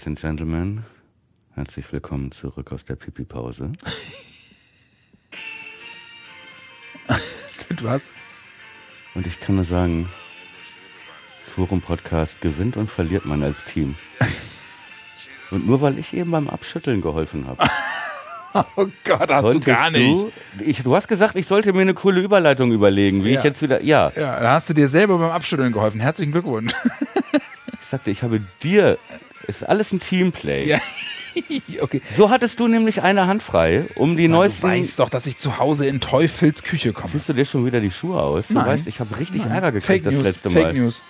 Ladies 0.00 0.06
and 0.06 0.18
Gentlemen, 0.18 0.82
herzlich 1.56 1.92
willkommen 1.92 2.32
zurück 2.32 2.72
aus 2.72 2.86
der 2.86 2.96
Pipi-Pause. 2.96 3.72
Hast. 7.84 8.10
Und 9.14 9.26
ich 9.26 9.38
kann 9.40 9.56
nur 9.56 9.66
sagen, 9.66 10.08
das 11.44 11.50
Forum 11.52 11.82
Podcast 11.82 12.40
gewinnt 12.40 12.78
und 12.78 12.90
verliert 12.90 13.26
man 13.26 13.42
als 13.42 13.64
Team. 13.64 13.94
Und 15.50 15.66
nur 15.66 15.82
weil 15.82 15.98
ich 15.98 16.14
eben 16.14 16.30
beim 16.30 16.48
Abschütteln 16.48 17.02
geholfen 17.02 17.46
habe. 17.46 17.68
Oh 18.74 18.88
Gott, 19.04 19.30
hast 19.30 19.44
du 19.44 19.60
gar 19.60 19.90
nicht. 19.90 20.02
Du, 20.02 20.32
ich, 20.64 20.82
du 20.82 20.96
hast 20.96 21.06
gesagt, 21.08 21.36
ich 21.36 21.46
sollte 21.46 21.72
mir 21.74 21.82
eine 21.82 21.94
coole 21.94 22.20
Überleitung 22.20 22.72
überlegen, 22.72 23.22
wie 23.22 23.32
Ja. 23.32 23.38
ich 23.38 23.44
jetzt 23.44 23.62
wieder. 23.62 23.80
Ja, 23.84 24.10
Ja, 24.16 24.40
da 24.40 24.52
hast 24.54 24.68
du 24.70 24.74
dir 24.74 24.88
selber 24.88 25.18
beim 25.18 25.30
Abschütteln 25.30 25.72
geholfen. 25.72 26.00
Herzlichen 26.00 26.32
Glückwunsch. 26.32 26.72
ich 27.80 27.86
sagte, 27.86 28.10
ich 28.10 28.22
habe 28.24 28.40
dir. 28.62 28.98
Ist 29.50 29.68
alles 29.68 29.92
ein 29.92 30.00
Teamplay. 30.00 30.66
Ja. 30.68 30.78
okay. 31.80 32.00
So 32.16 32.30
hattest 32.30 32.60
du 32.60 32.68
nämlich 32.68 33.02
eine 33.02 33.26
Hand 33.26 33.42
frei, 33.42 33.84
um 33.96 34.16
die 34.16 34.26
Du 34.26 34.32
neuesten. 34.32 34.62
weißt 34.62 34.98
doch, 34.98 35.08
dass 35.08 35.26
ich 35.26 35.36
zu 35.38 35.58
Hause 35.58 35.86
in 35.86 36.00
Teufels 36.00 36.62
Küche 36.62 36.92
komme. 36.92 37.10
Ziehst 37.10 37.28
du 37.28 37.32
dir 37.32 37.44
schon 37.44 37.66
wieder 37.66 37.80
die 37.80 37.90
Schuhe 37.90 38.20
aus? 38.20 38.48
Du 38.48 38.54
Nein. 38.54 38.66
weißt, 38.66 38.86
ich 38.86 39.00
habe 39.00 39.18
richtig 39.18 39.42
Nein. 39.42 39.52
Ärger 39.52 39.72
gekriegt 39.72 39.86
Fake 39.86 40.04
das 40.04 40.14
News, 40.14 40.22
letzte 40.24 40.50
Fake 40.50 40.62
Mal. 40.64 40.74
News. 40.74 41.02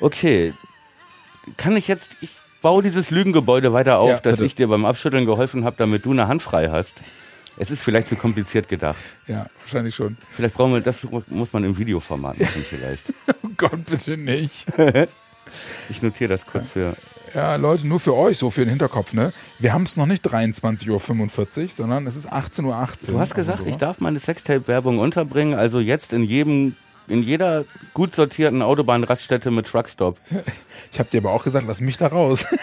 Okay. 0.00 0.52
Kann 1.56 1.76
ich 1.76 1.88
jetzt. 1.88 2.16
Ich 2.20 2.30
baue 2.62 2.82
dieses 2.82 3.10
Lügengebäude 3.10 3.72
weiter 3.72 3.98
auf, 3.98 4.10
Ja, 4.10 4.18
dass 4.20 4.40
ich 4.40 4.54
dir 4.54 4.68
beim 4.68 4.84
Abschütteln 4.84 5.24
geholfen 5.26 5.64
habe, 5.64 5.76
damit 5.78 6.04
du 6.04 6.12
eine 6.12 6.28
Hand 6.28 6.42
frei 6.42 6.68
hast. 6.70 6.96
Es 7.56 7.70
ist 7.70 7.82
vielleicht 7.82 8.08
zu 8.08 8.16
kompliziert 8.16 8.68
gedacht. 8.68 8.96
Ja, 9.26 9.46
wahrscheinlich 9.60 9.94
schon. 9.94 10.16
Vielleicht 10.34 10.54
brauchen 10.54 10.72
wir, 10.74 10.80
das 10.80 11.06
muss 11.28 11.52
man 11.52 11.64
im 11.64 11.76
Videoformat 11.76 12.38
machen 12.38 12.64
vielleicht. 12.68 13.04
Oh 13.42 13.48
Gott, 13.56 13.84
bitte 13.86 14.16
nicht. 14.16 14.66
Ich 15.88 16.00
notiere 16.00 16.28
das 16.28 16.46
kurz 16.46 16.68
für. 16.68 16.94
Ja, 17.34 17.56
Leute, 17.56 17.86
nur 17.86 18.00
für 18.00 18.16
euch, 18.16 18.38
so 18.38 18.50
für 18.50 18.62
den 18.62 18.70
Hinterkopf, 18.70 19.12
ne? 19.12 19.32
Wir 19.58 19.72
haben 19.72 19.84
es 19.84 19.96
noch 19.96 20.06
nicht 20.06 20.26
23.45 20.26 20.90
Uhr, 20.90 21.68
sondern 21.68 22.06
es 22.06 22.16
ist 22.16 22.32
18.18 22.32 22.64
Uhr. 22.64 23.12
Du 23.12 23.20
hast 23.20 23.34
gesagt, 23.34 23.60
so. 23.60 23.66
ich 23.66 23.76
darf 23.76 24.00
meine 24.00 24.18
Sextape-Werbung 24.18 24.98
unterbringen, 24.98 25.54
also 25.54 25.78
jetzt 25.80 26.12
in 26.12 26.24
jedem, 26.24 26.76
in 27.10 27.22
jeder 27.22 27.64
gut 27.94 28.14
sortierten 28.14 28.62
Autobahnraststätte 28.62 29.50
mit 29.50 29.66
Truckstop. 29.66 30.18
Ich 30.92 30.98
habe 30.98 31.08
dir 31.10 31.18
aber 31.18 31.32
auch 31.32 31.44
gesagt, 31.44 31.66
lass 31.66 31.80
mich 31.80 31.96
da 31.98 32.08
raus. 32.08 32.46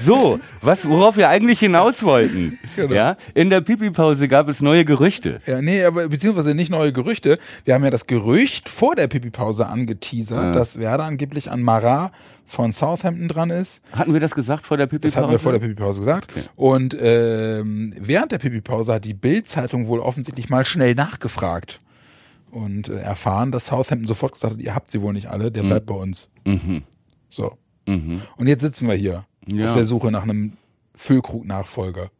So, 0.00 0.38
was, 0.62 0.88
worauf 0.88 1.16
wir 1.16 1.28
eigentlich 1.28 1.58
hinaus 1.58 2.04
wollten. 2.04 2.58
Genau. 2.76 2.94
Ja, 2.94 3.16
in 3.34 3.50
der 3.50 3.60
Pipi-Pause 3.60 4.28
gab 4.28 4.48
es 4.48 4.60
neue 4.62 4.84
Gerüchte. 4.84 5.40
ja, 5.46 5.60
nee, 5.60 5.82
aber 5.82 6.08
beziehungsweise 6.08 6.54
nicht 6.54 6.70
neue 6.70 6.92
Gerüchte. 6.92 7.38
Wir 7.64 7.74
haben 7.74 7.82
ja 7.82 7.90
das 7.90 8.06
Gerücht 8.06 8.68
vor 8.68 8.94
der 8.94 9.08
Pipi-Pause 9.08 9.66
angeteasert, 9.66 10.54
dass 10.54 10.78
Werder 10.78 11.04
angeblich 11.04 11.50
an 11.50 11.62
Marat 11.62 12.12
von 12.46 12.70
Southampton 12.70 13.28
dran 13.28 13.50
ist. 13.50 13.82
Hatten 13.92 14.12
wir 14.12 14.20
das 14.20 14.34
gesagt 14.34 14.64
vor 14.66 14.76
der 14.76 14.86
Pipi-Pause? 14.86 15.14
Das 15.14 15.16
hatten 15.20 15.32
wir 15.32 15.38
vor 15.40 15.52
der 15.52 15.58
Pipi-Pause 15.58 16.00
gesagt. 16.00 16.32
Und 16.54 16.96
ähm, 17.00 17.92
während 17.98 18.30
der 18.32 18.38
Pipi-Pause 18.38 18.94
hat 18.94 19.04
die 19.04 19.14
Bild-Zeitung 19.14 19.88
wohl 19.88 19.98
offensichtlich 19.98 20.48
mal 20.48 20.64
schnell 20.64 20.94
nachgefragt 20.94 21.80
und 22.56 22.88
äh, 22.88 22.98
erfahren, 23.00 23.52
dass 23.52 23.66
Southampton 23.66 24.06
sofort 24.06 24.32
gesagt 24.32 24.54
hat, 24.54 24.60
ihr 24.60 24.74
habt 24.74 24.90
sie 24.90 25.02
wohl 25.02 25.12
nicht 25.12 25.28
alle, 25.28 25.50
der 25.52 25.62
bleibt 25.62 25.86
bei 25.86 25.94
uns. 25.94 26.28
So. 27.28 27.56
Und 27.86 28.46
jetzt 28.46 28.62
sitzen 28.62 28.88
wir 28.88 28.94
hier 28.94 29.24
Ja. 29.46 29.68
auf 29.68 29.74
der 29.74 29.86
Suche 29.86 30.10
nach 30.10 30.22
einem 30.24 30.54
Füllkrug-Nachfolger. 30.94 32.10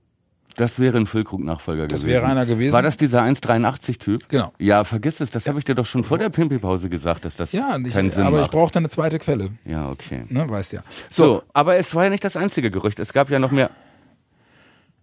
Das 0.57 0.78
wäre 0.78 0.97
ein 0.97 1.07
Füllkrug-Nachfolger 1.07 1.87
Das 1.87 2.01
gewesen. 2.01 2.07
wäre 2.14 2.26
einer 2.26 2.47
gewesen. 2.47 2.72
War 2.72 2.80
das 2.82 2.97
dieser 2.97 3.22
1,83-Typ? 3.22 4.28
Genau. 4.30 4.53
Ja, 4.59 4.84
vergiss 4.84 5.20
es, 5.20 5.30
das 5.30 5.47
habe 5.49 5.59
ich 5.59 5.64
dir 5.66 5.74
doch 5.74 5.84
schon 5.84 6.03
vor 6.03 6.16
der 6.18 6.30
Pipi-Pause 6.30 6.89
gesagt, 6.89 7.26
dass 7.26 7.37
das 7.37 7.53
Ja, 7.53 7.76
ich, 7.84 7.93
keinen 7.93 8.11
Sinn 8.11 8.22
aber 8.24 8.37
ich 8.39 8.43
macht. 8.43 8.53
brauchte 8.53 8.78
eine 8.78 8.89
zweite 8.89 9.18
Quelle, 9.18 9.51
ja, 9.66 9.91
okay. 9.91 10.24
ne, 10.28 10.49
weißt 10.49 10.72
ja. 10.72 10.82
So, 11.11 11.43
aber 11.53 11.76
es 11.76 11.95
war 11.95 12.05
ja 12.05 12.11
nicht 12.11 12.24
das 12.24 12.37
einzige 12.37 12.70
Gerücht. 12.70 12.99
Es 13.01 13.12
gab 13.12 13.28
ja 13.30 13.39
noch 13.39 13.51
mehr. 13.51 13.70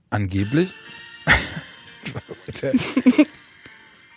Angeblich. 0.09 0.71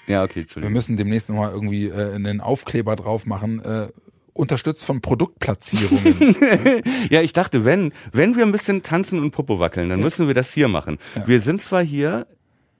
Ja, 0.07 0.23
okay, 0.23 0.37
Wir 0.37 0.43
Entschuldigung. 0.43 0.73
müssen 0.73 0.97
demnächst 0.97 1.29
nochmal 1.29 1.53
irgendwie 1.53 1.87
äh, 1.89 2.15
einen 2.15 2.41
Aufkleber 2.41 2.97
drauf 2.97 3.27
machen, 3.27 3.61
äh, 3.65 3.89
unterstützt 4.33 4.85
von 4.85 5.01
Produktplatzierungen. 5.01 6.37
Ja, 7.11 7.23
ich 7.23 7.33
dachte, 7.33 7.65
wenn, 7.65 7.93
wenn 8.13 8.37
wir 8.37 8.45
ein 8.45 8.53
bisschen 8.53 8.83
tanzen 8.83 9.21
und 9.21 9.31
Popo 9.31 9.59
wackeln, 9.59 9.89
dann 9.89 10.01
müssen 10.01 10.27
wir 10.27 10.35
das 10.35 10.53
hier 10.53 10.69
machen. 10.69 10.99
Wir 11.25 11.41
sind 11.41 11.63
zwar 11.63 11.83
hier, 11.83 12.27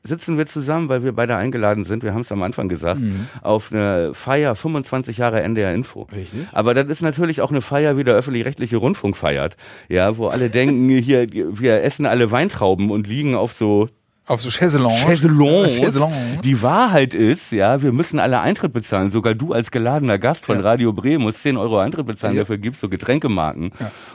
sitzen 0.03 0.37
wir 0.37 0.47
zusammen, 0.47 0.89
weil 0.89 1.03
wir 1.03 1.13
beide 1.13 1.35
eingeladen 1.37 1.85
sind, 1.85 2.03
wir 2.03 2.13
haben 2.13 2.21
es 2.21 2.31
am 2.31 2.43
Anfang 2.43 2.69
gesagt, 2.69 3.01
auf 3.43 3.73
eine 3.73 4.13
Feier 4.15 4.55
25 4.55 5.19
Jahre 5.19 5.43
NDR 5.43 5.73
Info. 5.75 6.03
Richtig. 6.03 6.47
Aber 6.53 6.75
das 6.75 6.87
ist 6.89 7.03
natürlich 7.03 7.41
auch 7.41 7.51
eine 7.51 7.61
Feier, 7.63 7.97
wie 7.97 8.05
der 8.05 8.15
öffentlich-rechtliche 8.15 8.77
Rundfunk 8.77 9.17
feiert. 9.17 9.57
Ja, 9.89 10.17
wo 10.19 10.27
alle 10.29 10.51
denken, 10.51 10.89
hier, 10.99 11.27
wir 11.33 11.83
essen 11.83 12.07
alle 12.07 12.31
Weintrauben 12.31 12.91
und 12.91 13.07
liegen 13.07 13.35
auf 13.35 13.53
so 13.53 13.89
Auf 14.27 14.43
so 14.43 14.51
Chaiselons. 14.51 15.03
Chaiselons. 15.03 15.77
Chaiselons. 15.77 16.13
Die 16.43 16.61
Wahrheit 16.61 17.15
ist, 17.15 17.53
ja, 17.53 17.81
wir 17.81 17.93
müssen 17.93 18.19
alle 18.19 18.41
Eintritt 18.41 18.73
bezahlen. 18.73 19.13
Sogar 19.13 19.35
du 19.35 19.53
als 19.53 19.71
geladener 19.71 20.19
Gast 20.19 20.47
von 20.47 20.57
Ja. 20.57 20.63
Radio 20.65 20.93
Bremen 20.93 21.23
musst 21.23 21.43
10 21.43 21.57
Euro 21.57 21.79
Eintritt 21.79 22.07
bezahlen. 22.07 22.35
Ja. 22.35 22.43
Dafür 22.43 22.59
gibt's 22.59 22.81
so 22.81 22.89
Getränkemarken 22.89 23.71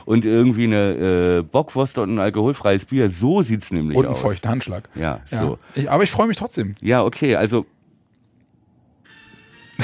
und 0.06 0.26
irgendwie 0.26 0.66
eine 0.66 1.40
äh, 1.40 1.42
Bockwurst 1.44 1.98
und 1.98 2.14
ein 2.16 2.20
alkoholfreies 2.20 2.86
Bier. 2.86 3.10
So 3.10 3.42
sieht's 3.42 3.72
nämlich 3.72 3.98
Und 3.98 4.06
einen 4.06 4.16
aus. 4.16 4.22
feuchten 4.22 4.50
Handschlag. 4.50 4.90
Ja, 4.96 5.22
so. 5.26 5.58
Ich, 5.76 5.90
aber 5.90 6.04
ich 6.04 6.12
freue 6.12 6.28
mich 6.28 6.36
trotzdem. 6.38 6.76
Ja, 6.82 7.04
okay, 7.04 7.36
also 7.38 7.66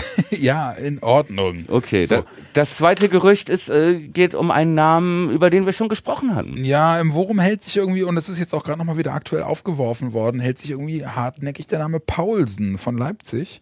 ja, 0.31 0.71
in 0.71 1.01
Ordnung. 1.01 1.65
okay. 1.69 2.05
So. 2.05 2.17
Da, 2.17 2.23
das 2.53 2.77
zweite 2.77 3.09
Gerücht 3.09 3.49
ist, 3.49 3.69
äh, 3.69 3.99
geht 3.99 4.35
um 4.35 4.51
einen 4.51 4.73
Namen, 4.73 5.29
über 5.31 5.49
den 5.49 5.65
wir 5.65 5.73
schon 5.73 5.89
gesprochen 5.89 6.35
hatten. 6.35 6.63
Ja, 6.63 6.99
im 6.99 7.13
Worum 7.13 7.39
hält 7.39 7.63
sich 7.63 7.77
irgendwie, 7.77 8.03
und 8.03 8.15
das 8.15 8.29
ist 8.29 8.39
jetzt 8.39 8.53
auch 8.53 8.63
gerade 8.63 8.79
nochmal 8.79 8.97
wieder 8.97 9.13
aktuell 9.13 9.43
aufgeworfen 9.43 10.13
worden, 10.13 10.39
hält 10.39 10.59
sich 10.59 10.71
irgendwie 10.71 11.05
hartnäckig 11.05 11.67
der 11.67 11.79
Name 11.79 11.99
Paulsen 11.99 12.77
von 12.77 12.97
Leipzig. 12.97 13.61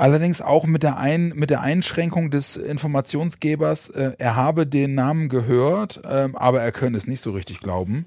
Allerdings 0.00 0.40
auch 0.40 0.66
mit 0.66 0.82
der, 0.82 0.96
Ein, 0.96 1.32
mit 1.34 1.50
der 1.50 1.60
Einschränkung 1.60 2.30
des 2.30 2.56
Informationsgebers, 2.56 3.90
äh, 3.90 4.12
er 4.18 4.34
habe 4.34 4.66
den 4.66 4.94
Namen 4.94 5.28
gehört, 5.28 6.00
ähm, 6.10 6.36
aber 6.36 6.62
er 6.62 6.72
könne 6.72 6.96
es 6.96 7.06
nicht 7.06 7.20
so 7.20 7.32
richtig 7.32 7.60
glauben. 7.60 8.06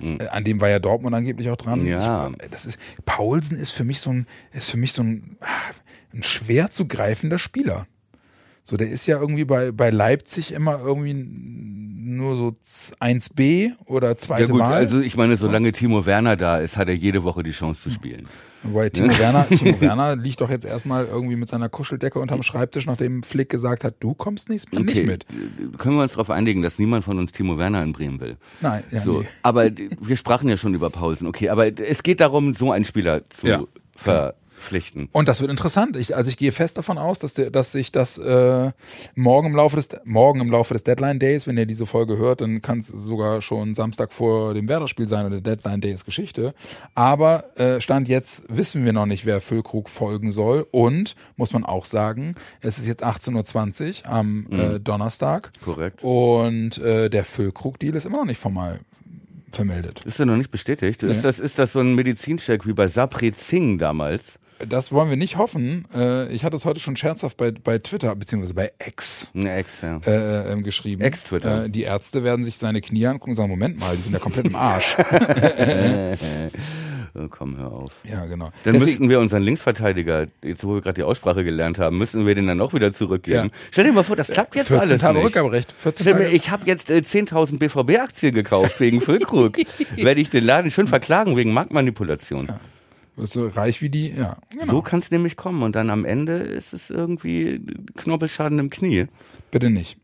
Äh, 0.00 0.26
An 0.28 0.44
dem 0.44 0.60
war 0.60 0.68
ja 0.68 0.78
Dortmund 0.78 1.14
angeblich 1.14 1.50
auch 1.50 1.56
dran. 1.56 1.84
Ja. 1.86 2.30
Ich, 2.42 2.50
das 2.50 2.66
ist, 2.66 2.78
Paulsen 3.04 3.58
ist 3.58 3.70
für 3.70 3.84
mich 3.84 4.00
so 4.00 4.10
ein, 4.10 4.26
ist 4.52 4.70
für 4.70 4.76
mich 4.76 4.92
so 4.92 5.02
ein, 5.02 5.36
ah, 5.40 5.46
ein 6.12 6.22
schwer 6.22 6.70
zu 6.70 6.86
greifender 6.86 7.38
Spieler. 7.38 7.86
So, 8.62 8.76
der 8.76 8.88
ist 8.88 9.06
ja 9.06 9.18
irgendwie 9.18 9.44
bei, 9.44 9.72
bei 9.72 9.90
Leipzig 9.90 10.52
immer 10.52 10.78
irgendwie 10.78 11.14
nur 11.14 12.36
so 12.36 12.54
1B 13.00 13.72
oder 13.86 14.16
zweite 14.16 14.42
Ja 14.42 14.48
gut, 14.48 14.60
Wahl. 14.60 14.74
also 14.74 15.00
ich 15.00 15.16
meine, 15.16 15.36
solange 15.36 15.72
Timo 15.72 16.06
Werner 16.06 16.36
da 16.36 16.58
ist, 16.58 16.76
hat 16.76 16.88
er 16.88 16.94
jede 16.94 17.24
Woche 17.24 17.42
die 17.42 17.52
Chance 17.52 17.82
zu 17.82 17.90
spielen. 17.90 18.26
Wobei 18.62 18.90
Timo 18.90 19.16
Werner, 19.18 19.48
Timo 19.48 19.80
Werner 19.80 20.16
liegt 20.16 20.40
doch 20.40 20.50
jetzt 20.50 20.66
erstmal 20.66 21.06
irgendwie 21.06 21.36
mit 21.36 21.48
seiner 21.48 21.68
Kuscheldecke 21.68 22.18
unterm 22.18 22.42
Schreibtisch, 22.42 22.86
nachdem 22.86 23.22
Flick 23.22 23.48
gesagt 23.48 23.84
hat, 23.84 23.94
du 24.00 24.14
kommst 24.14 24.48
nächstes 24.50 24.72
Mal 24.72 24.84
nicht 24.84 25.06
mit. 25.06 25.26
Können 25.78 25.96
wir 25.96 26.02
uns 26.02 26.12
darauf 26.12 26.30
einigen, 26.30 26.62
dass 26.62 26.78
niemand 26.78 27.04
von 27.04 27.18
uns 27.18 27.32
Timo 27.32 27.58
Werner 27.58 27.82
in 27.82 27.92
Bremen 27.92 28.20
will? 28.20 28.36
Nein, 28.60 28.82
ja, 28.90 29.00
so, 29.00 29.20
nee. 29.20 29.26
aber 29.42 29.70
wir 30.00 30.16
sprachen 30.16 30.48
ja 30.48 30.56
schon 30.56 30.74
über 30.74 30.90
Pausen. 30.90 31.26
Okay, 31.26 31.48
aber 31.48 31.66
es 31.80 32.02
geht 32.02 32.20
darum, 32.20 32.54
so 32.54 32.72
einen 32.72 32.84
Spieler 32.84 33.28
zu 33.30 33.46
Ja. 33.46 33.64
Verpflichten. 34.60 35.08
Und 35.12 35.28
das 35.28 35.40
wird 35.40 35.50
interessant. 35.50 35.96
Ich, 35.96 36.14
also 36.14 36.30
ich 36.30 36.36
gehe 36.36 36.52
fest 36.52 36.78
davon 36.78 36.98
aus, 36.98 37.18
dass, 37.18 37.34
der, 37.34 37.50
dass 37.50 37.72
sich 37.72 37.90
das 37.90 38.18
äh, 38.18 38.70
morgen 39.14 39.48
im 39.48 39.56
Laufe 39.56 39.76
des 39.76 39.88
morgen 40.04 40.40
im 40.40 40.50
Laufe 40.50 40.74
des 40.74 40.84
Deadline 40.84 41.18
Days, 41.18 41.46
wenn 41.46 41.56
ihr 41.56 41.66
diese 41.66 41.86
Folge 41.86 42.18
hört, 42.18 42.40
dann 42.42 42.60
kann 42.60 42.78
es 42.78 42.88
sogar 42.88 43.42
schon 43.42 43.74
Samstag 43.74 44.12
vor 44.12 44.54
dem 44.54 44.68
Werder-Spiel 44.68 45.08
sein 45.08 45.24
und 45.24 45.32
der 45.32 45.40
Deadline 45.40 45.80
Day 45.80 45.92
ist 45.92 46.04
Geschichte. 46.04 46.54
Aber 46.94 47.56
äh, 47.58 47.80
stand 47.80 48.08
jetzt 48.08 48.44
wissen 48.48 48.84
wir 48.84 48.92
noch 48.92 49.06
nicht, 49.06 49.24
wer 49.24 49.40
Füllkrug 49.40 49.88
folgen 49.88 50.32
soll. 50.32 50.66
Und 50.70 51.16
muss 51.36 51.52
man 51.52 51.64
auch 51.64 51.84
sagen, 51.84 52.34
es 52.60 52.78
ist 52.78 52.86
jetzt 52.86 53.04
18:20 53.04 54.04
Uhr 54.04 54.10
am 54.10 54.46
äh, 54.50 54.78
Donnerstag. 54.78 55.52
Korrekt. 55.64 56.02
Und 56.02 56.78
äh, 56.78 57.08
der 57.08 57.24
Füllkrug-Deal 57.24 57.96
ist 57.96 58.06
immer 58.06 58.18
noch 58.18 58.26
nicht 58.26 58.40
formal 58.40 58.80
vermeldet. 59.52 60.02
Ist 60.04 60.18
ja 60.18 60.26
noch 60.26 60.36
nicht 60.36 60.50
bestätigt. 60.50 61.02
Ist, 61.02 61.24
das, 61.24 61.38
ist 61.38 61.58
das 61.58 61.72
so 61.72 61.80
ein 61.80 61.94
Medizincheck 61.94 62.66
wie 62.66 62.72
bei 62.72 62.86
Sapre 62.86 63.32
Singh 63.32 63.78
damals? 63.78 64.39
Das 64.68 64.92
wollen 64.92 65.08
wir 65.10 65.16
nicht 65.16 65.36
hoffen. 65.38 65.86
Äh, 65.94 66.28
ich 66.32 66.44
hatte 66.44 66.56
es 66.56 66.64
heute 66.64 66.80
schon 66.80 66.96
scherzhaft 66.96 67.36
bei, 67.36 67.50
bei 67.50 67.78
Twitter, 67.78 68.14
beziehungsweise 68.14 68.54
bei 68.54 68.70
X. 68.86 69.32
Ex, 69.34 69.80
ja. 69.82 69.98
äh, 70.06 70.52
ähm, 70.52 70.62
geschrieben. 70.62 71.02
Ex-Twitter. 71.02 71.64
Äh, 71.64 71.70
die 71.70 71.82
Ärzte 71.82 72.24
werden 72.24 72.44
sich 72.44 72.56
seine 72.58 72.80
Knie 72.80 73.06
angucken 73.06 73.30
und 73.30 73.36
sagen, 73.36 73.48
Moment 73.48 73.78
mal, 73.78 73.96
die 73.96 74.02
sind 74.02 74.12
ja 74.12 74.18
komplett 74.18 74.46
im 74.46 74.56
Arsch. 74.56 74.96
Oh, 77.12 77.26
komm, 77.28 77.58
hör 77.58 77.72
auf. 77.72 77.90
ja, 78.04 78.24
genau. 78.26 78.52
Dann 78.62 78.74
Deswegen- 78.74 78.84
müssten 78.84 79.08
wir 79.10 79.18
unseren 79.18 79.42
Linksverteidiger, 79.42 80.28
jetzt 80.44 80.62
wo 80.62 80.74
wir 80.74 80.80
gerade 80.80 80.94
die 80.94 81.02
Aussprache 81.02 81.42
gelernt 81.42 81.80
haben, 81.80 81.98
müssen 81.98 82.24
wir 82.24 82.36
den 82.36 82.46
dann 82.46 82.60
auch 82.60 82.72
wieder 82.72 82.92
zurückgeben. 82.92 83.48
Ja. 83.52 83.58
Stell 83.72 83.84
dir 83.86 83.92
mal 83.92 84.04
vor, 84.04 84.14
das 84.14 84.28
klappt 84.28 84.54
jetzt 84.54 84.68
14 84.68 84.88
alles 84.88 85.00
Tage 85.00 85.14
nicht. 85.18 85.26
Rückgaberecht. 85.26 85.74
14 85.76 86.04
Stell 86.04 86.14
mir, 86.14 86.24
Tage. 86.26 86.36
ich 86.36 86.50
habe 86.52 86.62
jetzt 86.66 86.88
äh, 86.88 86.98
10.000 86.98 87.58
BVB-Aktien 87.58 88.32
gekauft 88.32 88.78
wegen 88.78 89.00
Füllkrug. 89.00 89.58
Werde 89.96 90.20
ich 90.20 90.30
den 90.30 90.44
Laden 90.44 90.70
schon 90.70 90.86
verklagen 90.86 91.36
wegen 91.36 91.52
Marktmanipulation. 91.52 92.46
Wirst 92.46 92.60
du 93.26 93.46
reich 93.46 93.82
wie 93.82 93.90
die, 93.90 94.10
ja. 94.10 94.36
Genau. 94.50 94.66
So 94.66 94.82
kann 94.82 95.00
es 95.00 95.10
nämlich 95.10 95.36
kommen. 95.36 95.62
Und 95.62 95.74
dann 95.74 95.90
am 95.90 96.04
Ende 96.04 96.34
ist 96.34 96.72
es 96.72 96.90
irgendwie 96.90 97.60
Knorpelschaden 97.96 98.58
im 98.58 98.70
Knie. 98.70 99.06
Bitte 99.50 99.70
nicht. 99.70 99.98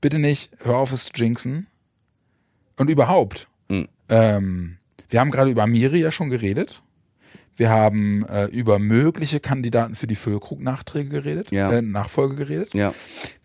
Bitte 0.00 0.18
nicht, 0.18 0.50
hör 0.60 0.76
auf 0.78 0.92
es 0.92 1.06
zu 1.06 1.12
jinxen. 1.14 1.66
Und 2.76 2.90
überhaupt, 2.90 3.48
Mhm. 3.68 3.88
ähm, 4.08 4.76
wir 5.08 5.20
haben 5.20 5.30
gerade 5.30 5.50
über 5.50 5.62
Amiri 5.64 6.00
ja 6.00 6.10
schon 6.12 6.30
geredet. 6.30 6.82
Wir 7.56 7.70
haben 7.70 8.26
äh, 8.26 8.44
über 8.46 8.78
mögliche 8.78 9.40
Kandidaten 9.40 9.94
für 9.94 10.06
die 10.06 10.14
Füllkrug-Nachträge 10.14 11.08
geredet, 11.08 11.50
Ja. 11.50 11.70
äh, 11.72 11.80
Nachfolge 11.82 12.34
geredet. 12.36 12.74
Ja. 12.74 12.92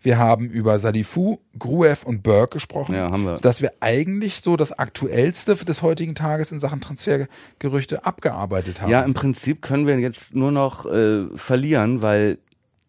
Wir 0.02 0.18
haben 0.18 0.50
über 0.50 0.78
Sadifu, 0.78 1.38
Gruev 1.58 2.04
und 2.04 2.22
Burke 2.22 2.54
gesprochen. 2.56 2.94
Ja, 2.94 3.10
haben 3.10 3.24
wir. 3.24 3.34
Dass 3.36 3.62
wir 3.62 3.72
eigentlich 3.80 4.40
so 4.40 4.56
das 4.56 4.72
Aktuellste 4.72 5.54
des 5.56 5.80
heutigen 5.82 6.14
Tages 6.14 6.52
in 6.52 6.60
Sachen 6.60 6.80
Transfergerüchte 6.82 8.04
abgearbeitet 8.04 8.82
haben. 8.82 8.90
Ja, 8.90 9.00
im 9.02 9.14
Prinzip 9.14 9.62
können 9.62 9.86
wir 9.86 9.98
jetzt 9.98 10.34
nur 10.34 10.52
noch 10.52 10.84
äh, 10.86 11.26
verlieren, 11.34 12.02
weil 12.02 12.38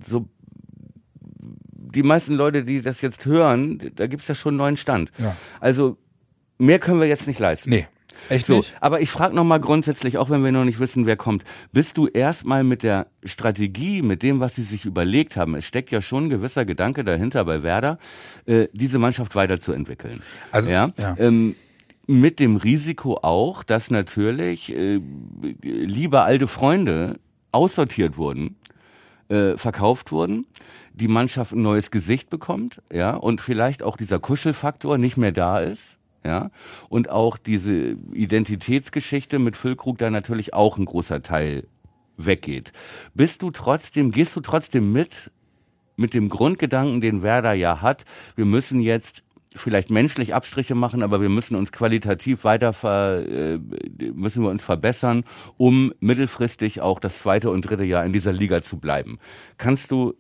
so 0.06 0.28
die 1.96 2.04
meisten 2.04 2.34
Leute, 2.34 2.64
die 2.64 2.82
das 2.82 3.02
jetzt 3.02 3.26
hören, 3.26 3.92
da 3.96 4.08
gibt's 4.08 4.28
ja 4.28 4.36
schon 4.36 4.52
einen 4.52 4.58
neuen 4.58 4.78
Stand. 4.78 5.12
Ja. 5.20 5.36
Also 5.60 5.98
mehr 6.58 6.80
können 6.80 7.00
wir 7.00 7.08
jetzt 7.08 7.28
nicht 7.28 7.40
leisten. 7.40 7.70
Nee, 7.70 7.88
echt 8.30 8.46
So, 8.48 8.58
nicht. 8.58 8.74
aber 8.82 9.02
ich 9.02 9.10
frage 9.10 9.36
noch 9.36 9.44
mal 9.44 9.60
grundsätzlich, 9.60 10.18
auch 10.18 10.30
wenn 10.30 10.44
wir 10.44 10.52
noch 10.52 10.66
nicht 10.66 10.80
wissen, 10.80 11.06
wer 11.06 11.16
kommt, 11.16 11.44
bist 11.72 11.98
du 11.98 12.08
erstmal 12.08 12.64
mit 12.64 12.84
der 12.84 13.08
Strategie, 13.24 14.02
mit 14.02 14.24
dem, 14.24 14.40
was 14.40 14.56
sie 14.56 14.64
sich 14.64 14.86
überlegt 14.86 15.38
haben, 15.38 15.56
es 15.56 15.66
steckt 15.66 15.92
ja 15.92 16.02
schon 16.02 16.26
ein 16.26 16.30
gewisser 16.30 16.66
Gedanke 16.66 17.04
dahinter 17.04 17.46
bei 17.46 17.64
Werder, 17.64 17.98
äh, 18.46 18.68
diese 18.74 19.00
Mannschaft 19.00 19.36
weiterzuentwickeln. 19.36 20.22
Also, 20.52 20.72
ja, 20.72 20.92
ja. 20.98 21.16
Ähm, 21.20 21.56
mit 22.06 22.40
dem 22.40 22.58
Risiko 22.58 23.20
auch, 23.22 23.64
dass 23.64 23.90
natürlich 23.90 24.76
äh, 24.76 25.00
liebe 25.62 26.22
alte 26.22 26.48
Freunde 26.48 27.20
aussortiert 27.52 28.18
wurden, 28.18 28.58
äh, 29.30 29.58
verkauft 29.58 30.12
wurden, 30.12 30.46
die 30.94 31.08
Mannschaft 31.08 31.54
ein 31.54 31.62
neues 31.62 31.92
Gesicht 31.92 32.30
bekommt, 32.30 32.82
ja, 32.92 33.16
und 33.16 33.42
vielleicht 33.42 33.84
auch 33.84 33.98
dieser 33.98 34.20
Kuschelfaktor 34.20 34.98
nicht 34.98 35.18
mehr 35.18 35.32
da 35.32 35.60
ist, 35.60 35.98
ja, 36.26 36.50
und 36.90 37.10
auch 37.10 37.38
diese 37.38 37.98
Identitätsgeschichte 38.14 39.40
mit 39.40 39.58
Füllkrug 39.58 39.98
da 39.98 40.10
natürlich 40.10 40.54
auch 40.54 40.78
ein 40.78 40.86
großer 40.86 41.22
Teil 41.22 41.68
weggeht. 42.18 42.72
Bist 43.14 43.42
du 43.42 43.52
trotzdem, 43.52 44.12
gehst 44.12 44.36
du 44.36 44.42
trotzdem 44.42 44.92
mit, 44.92 45.32
mit 45.96 46.14
dem 46.14 46.30
Grundgedanken, 46.30 47.02
den 47.02 47.22
Werder 47.24 47.54
ja 47.54 47.82
hat, 47.82 48.06
wir 48.36 48.46
müssen 48.46 48.80
jetzt 48.80 49.24
vielleicht 49.56 49.92
menschlich 49.92 50.34
Abstriche 50.34 50.76
machen, 50.76 51.04
aber 51.04 51.22
wir 51.22 51.30
müssen 51.30 51.56
uns 51.56 51.72
qualitativ 51.72 52.44
weiter 52.44 52.74
ver, 52.74 53.26
äh, 53.28 53.60
müssen 54.14 54.44
wir 54.44 54.50
uns 54.50 54.64
verbessern, 54.64 55.24
um 55.58 55.94
mittelfristig 56.00 56.82
auch 56.82 57.00
das 57.00 57.20
zweite 57.20 57.50
und 57.50 57.62
dritte 57.62 57.84
Jahr 57.84 58.06
in 58.06 58.14
dieser 58.14 58.34
Liga 58.34 58.62
zu 58.62 58.78
bleiben. 58.78 59.20
Kannst 59.58 59.92
du 59.92 60.16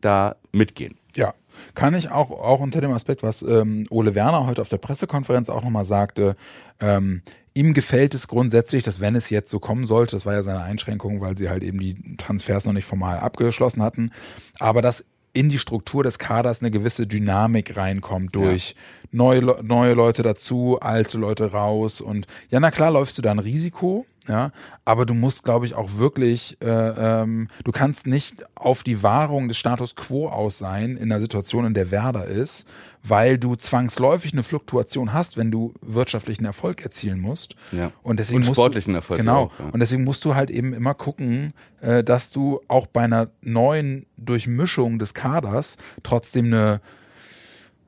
da 0.00 0.36
mitgehen? 0.52 0.98
Ja, 1.16 1.32
kann 1.74 1.94
ich 1.94 2.10
auch, 2.10 2.30
auch 2.30 2.60
unter 2.60 2.80
dem 2.80 2.92
Aspekt, 2.92 3.22
was 3.22 3.42
ähm, 3.42 3.86
Ole 3.90 4.14
Werner 4.14 4.46
heute 4.46 4.60
auf 4.60 4.68
der 4.68 4.78
Pressekonferenz 4.78 5.50
auch 5.50 5.62
nochmal 5.62 5.84
sagte, 5.84 6.36
ähm, 6.80 7.22
ihm 7.54 7.74
gefällt 7.74 8.14
es 8.14 8.28
grundsätzlich, 8.28 8.82
dass 8.82 9.00
wenn 9.00 9.16
es 9.16 9.30
jetzt 9.30 9.50
so 9.50 9.58
kommen 9.58 9.84
sollte, 9.84 10.14
das 10.16 10.24
war 10.26 10.34
ja 10.34 10.42
seine 10.42 10.62
Einschränkung, 10.62 11.20
weil 11.20 11.36
sie 11.36 11.48
halt 11.48 11.64
eben 11.64 11.80
die 11.80 12.16
Transfers 12.16 12.66
noch 12.66 12.72
nicht 12.72 12.84
formal 12.84 13.18
abgeschlossen 13.18 13.82
hatten, 13.82 14.12
aber 14.58 14.82
dass 14.82 15.06
in 15.34 15.50
die 15.50 15.58
Struktur 15.58 16.02
des 16.02 16.18
Kaders 16.18 16.62
eine 16.62 16.70
gewisse 16.70 17.06
Dynamik 17.06 17.76
reinkommt 17.76 18.34
durch 18.34 18.74
neue, 19.12 19.40
Le- 19.40 19.60
neue 19.62 19.92
Leute 19.94 20.22
dazu, 20.22 20.78
alte 20.80 21.18
Leute 21.18 21.52
raus 21.52 22.00
und 22.00 22.26
ja, 22.50 22.60
na 22.60 22.70
klar 22.70 22.90
läufst 22.90 23.18
du 23.18 23.22
da 23.22 23.30
ein 23.30 23.38
Risiko, 23.38 24.06
ja, 24.28 24.52
aber 24.84 25.06
du 25.06 25.14
musst, 25.14 25.44
glaube 25.44 25.66
ich, 25.66 25.74
auch 25.74 25.96
wirklich, 25.96 26.58
äh, 26.62 26.68
ähm, 26.68 27.48
du 27.64 27.72
kannst 27.72 28.06
nicht 28.06 28.44
auf 28.54 28.82
die 28.82 29.02
Wahrung 29.02 29.48
des 29.48 29.56
Status 29.56 29.96
quo 29.96 30.28
aus 30.28 30.58
sein 30.58 30.96
in 30.96 31.10
einer 31.10 31.20
Situation, 31.20 31.64
in 31.64 31.74
der 31.74 31.90
Werder 31.90 32.26
ist, 32.26 32.68
weil 33.02 33.38
du 33.38 33.56
zwangsläufig 33.56 34.32
eine 34.32 34.42
Fluktuation 34.42 35.12
hast, 35.12 35.36
wenn 35.36 35.50
du 35.50 35.72
wirtschaftlichen 35.80 36.44
Erfolg 36.44 36.82
erzielen 36.82 37.20
musst. 37.20 37.54
Ja. 37.72 37.90
Und 38.02 38.20
deswegen 38.20 38.40
Und 38.40 38.46
musst 38.46 38.56
sportlichen 38.56 38.92
du, 38.92 38.98
Erfolg 38.98 39.18
Genau. 39.18 39.44
auch, 39.44 39.52
ja. 39.58 39.66
Und 39.72 39.80
deswegen 39.80 40.04
musst 40.04 40.24
du 40.24 40.34
halt 40.34 40.50
eben 40.50 40.74
immer 40.74 40.94
gucken, 40.94 41.52
äh, 41.80 42.04
dass 42.04 42.30
du 42.30 42.60
auch 42.68 42.86
bei 42.86 43.02
einer 43.02 43.28
neuen 43.40 44.06
Durchmischung 44.16 44.98
des 44.98 45.14
Kaders 45.14 45.76
trotzdem 46.02 46.46
eine 46.46 46.80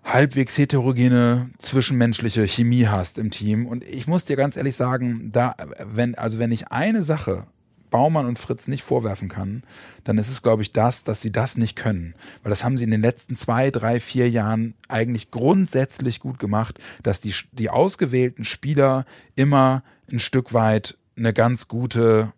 halbwegs 0.05 0.57
heterogene 0.59 1.51
zwischenmenschliche 1.59 2.46
Chemie 2.46 2.86
hast 2.86 3.18
im 3.18 3.30
Team. 3.30 3.66
Und 3.66 3.84
ich 3.84 4.07
muss 4.07 4.24
dir 4.24 4.36
ganz 4.36 4.57
ehrlich 4.57 4.76
sagen, 4.76 5.30
da, 5.32 5.55
wenn, 5.84 6.14
also 6.14 6.38
wenn 6.38 6.53
ich 6.53 6.68
eine 6.72 7.03
Sache 7.03 7.46
Baumann 7.90 8.26
und 8.26 8.38
Fritz 8.38 8.68
nicht 8.68 8.82
vorwerfen 8.82 9.28
kann, 9.28 9.62
dann 10.05 10.16
ist 10.16 10.30
es, 10.30 10.42
glaube 10.42 10.62
ich, 10.62 10.72
das, 10.72 11.05
dass 11.05 11.20
sie 11.20 11.32
das 11.32 11.57
nicht 11.57 11.76
können. 11.76 12.14
Weil 12.42 12.51
das 12.51 12.64
haben 12.64 12.78
sie 12.78 12.84
in 12.84 12.90
den 12.90 13.03
letzten 13.03 13.36
zwei, 13.36 13.70
drei, 13.70 14.01
vier 14.01 14.30
Jahren 14.30 14.74
eigentlich 14.88 15.30
grundsätzlich 15.30 16.20
gut 16.20 16.38
gemacht, 16.38 16.78
dass 17.03 17.20
die, 17.20 17.34
die 17.53 17.68
ausgewählten 17.68 18.44
Spieler 18.44 19.05
immer 19.34 19.82
ein 20.11 20.20
Stück 20.20 20.55
weit 20.55 20.96
eine 21.16 21.32
ganz 21.32 21.68
gute 21.68 22.32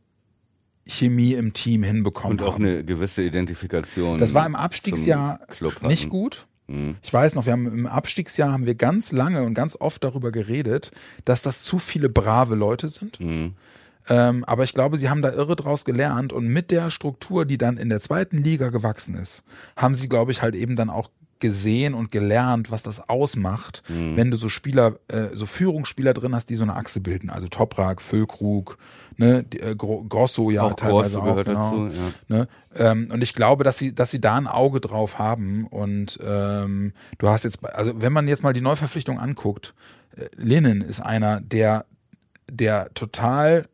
Chemie 0.87 1.35
im 1.35 1.53
Team 1.53 1.83
hinbekommen 1.83 2.39
Und 2.39 2.47
auch 2.47 2.55
haben. 2.55 2.65
eine 2.65 2.85
gewisse 2.85 3.23
Identifikation. 3.23 4.19
Das 4.19 4.35
war 4.35 4.47
im 4.47 4.57
Abstiegsjahr 4.57 5.41
nicht 5.83 6.09
gut. 6.09 6.49
Mhm. 6.67 6.97
Ich 7.03 7.13
weiß 7.13 7.35
noch, 7.35 7.47
wir 7.47 7.53
haben 7.53 7.67
im 7.67 7.87
Abstiegsjahr 7.87 8.53
haben 8.53 8.67
wir 8.67 8.75
ganz 8.75 9.13
lange 9.13 9.43
und 9.43 9.55
ganz 9.55 9.77
oft 9.77 10.03
darüber 10.05 10.31
geredet, 10.31 10.91
dass 11.25 11.43
das 11.43 11.63
zu 11.63 11.79
viele 11.79 12.09
brave 12.09 12.55
Leute 12.55 12.89
sind. 12.89 13.21
Mhm. 13.21 13.55
Ähm, 14.09 14.45
aber 14.45 14.65
ich 14.65 14.75
glaube, 14.75 14.97
sie 14.97 15.09
haben 15.09 15.23
da 15.23 15.33
irre 15.33 15.55
draus 15.55 15.85
gelernt 15.85 16.33
und 16.33 16.49
mit 16.49 16.71
der 16.71 16.91
Struktur, 16.91 17.45
die 17.45 17.59
dann 17.59 17.77
in 17.77 17.89
der 17.89 18.01
zweiten 18.01 18.43
Liga 18.43 18.71
gewachsen 18.71 19.15
ist, 19.15 19.45
haben 19.77 19.95
sie, 19.95 20.09
glaube 20.09 20.33
ich, 20.33 20.43
halt 20.43 20.55
eben 20.55 20.75
dann 20.75 20.91
auch 20.91 21.09
gesehen 21.43 21.93
und 21.93 22.11
gelernt, 22.11 22.71
was 22.71 22.83
das 22.83 23.07
ausmacht, 23.11 23.83
Mhm. 23.89 24.17
wenn 24.17 24.31
du 24.31 24.39
so 24.39 24.49
Spieler, 24.49 24.95
äh, 25.09 25.29
so 25.35 25.45
Führungsspieler 25.45 26.15
drin 26.15 26.35
hast, 26.35 26.49
die 26.49 26.57
so 26.57 26.63
eine 26.63 26.75
Achse 26.77 27.01
bilden. 27.01 27.29
Also 27.29 27.49
Toprak, 27.49 28.01
Füllkrug, 28.01 28.79
ne, 29.19 29.43
die, 29.43 29.61
äh, 29.61 29.75
Gro 29.77 30.05
Grosso 30.09 30.51
ja 30.51 30.63
Auch 30.63 30.75
teilweise 30.75 31.19
Grosso 31.19 31.25
gehört 31.31 31.49
auch, 31.51 31.71
genau. 31.73 31.85
dazu, 31.89 31.97
ja. 32.29 32.37
Ne? 32.39 32.49
Ähm, 32.77 33.09
und 33.13 33.23
ich 33.23 33.35
glaube, 33.35 33.65
dass 33.65 33.77
sie, 33.77 33.95
dass 33.95 34.11
sie 34.11 34.21
da 34.21 34.37
ein 34.37 34.47
Auge 34.47 34.81
drauf 34.81 35.19
haben. 35.19 35.67
Und 35.67 36.19
ähm, 36.25 36.93
du 37.19 37.29
hast 37.29 37.45
jetzt, 37.45 37.63
also 37.75 38.01
wenn 38.01 38.13
man 38.13 38.27
jetzt 38.29 38.43
mal 38.43 38.53
die 38.55 38.63
Neuverpflichtung 38.63 39.19
anguckt, 39.19 39.75
äh, 40.17 40.27
Linnen 40.37 40.81
ist 40.81 41.01
einer, 41.01 41.41
der, 41.43 41.85
der 42.51 42.95
total 42.95 43.67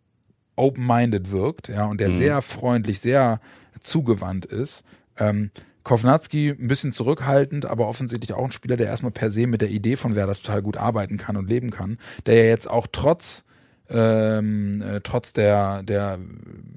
open-minded 0.56 1.30
wirkt, 1.30 1.68
ja, 1.68 1.84
und 1.84 2.00
der 2.00 2.10
sehr 2.10 2.42
freundlich, 2.42 2.98
sehr 2.98 3.40
zugewandt 3.80 4.44
ist. 4.46 4.84
Ähm, 5.18 5.50
Kovnatski 5.88 6.50
ein 6.50 6.68
bisschen 6.68 6.92
zurückhaltend, 6.92 7.64
aber 7.64 7.88
offensichtlich 7.88 8.34
auch 8.34 8.44
ein 8.44 8.52
Spieler, 8.52 8.76
der 8.76 8.88
erstmal 8.88 9.10
per 9.10 9.30
se 9.30 9.46
mit 9.46 9.62
der 9.62 9.70
Idee 9.70 9.96
von 9.96 10.14
Werder 10.14 10.34
total 10.34 10.60
gut 10.60 10.76
arbeiten 10.76 11.16
kann 11.16 11.38
und 11.38 11.48
leben 11.48 11.70
kann, 11.70 11.96
der 12.26 12.34
ja 12.34 12.44
jetzt 12.44 12.68
auch 12.68 12.86
trotz 12.92 13.46
ähm, 13.90 14.82
äh, 14.82 15.00
trotz 15.02 15.32
der 15.32 15.82
der 15.82 16.18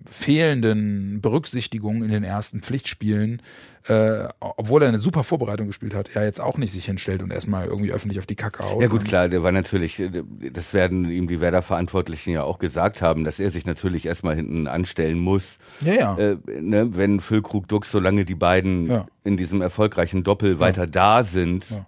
fehlenden 0.09 1.22
Berücksichtigung 1.22 2.03
in 2.03 2.09
den 2.12 2.24
ersten 2.24 2.62
Pflichtspielen, 2.62 3.41
äh, 3.88 4.26
obwohl 4.39 4.82
er 4.84 4.89
eine 4.89 4.99
super 4.99 5.24
Vorbereitung 5.24 5.68
gespielt 5.68 5.93
hat, 5.95 6.14
ja 6.14 6.24
jetzt 6.24 6.39
auch 6.41 6.57
nicht 6.57 6.72
sich 6.72 6.86
hinstellt 6.86 7.24
und 7.24 7.32
erstmal 7.32 7.66
irgendwie 7.68 7.91
öffentlich 7.91 8.20
auf 8.20 8.26
die 8.26 8.36
Kacke 8.36 8.64
haut. 8.64 8.82
Ja 8.82 8.88
gut, 8.88 9.05
klar, 9.05 9.30
der 9.30 9.41
war 9.41 9.51
natürlich, 9.51 9.99
äh, 9.99 10.24
das 10.51 10.74
werden 10.74 11.09
ihm 11.09 11.28
die 11.28 11.39
Werder-Verantwortlichen 11.41 12.32
ja 12.32 12.43
auch 12.43 12.59
gesagt 12.59 13.01
haben, 13.01 13.24
dass 13.24 13.39
er 13.39 13.49
sich 13.51 13.66
natürlich 13.66 14.05
erstmal 14.05 14.36
hinten 14.36 14.68
anstellen 14.68 15.18
muss. 15.20 15.57
Ja, 15.82 15.93
ja. 15.93 16.18
Äh, 16.18 16.38
ne, 16.59 16.95
wenn 16.95 17.20
Füllkrug 17.22 17.68
Dux, 17.68 17.91
solange 17.91 18.26
die 18.26 18.36
beiden 18.36 18.88
Ja. 18.88 19.05
in 19.24 19.38
diesem 19.38 19.62
erfolgreichen 19.62 20.24
Doppel 20.24 20.59
weiter 20.59 20.88
da 20.88 21.24
sind, 21.24 21.70
Ja. 21.70 21.86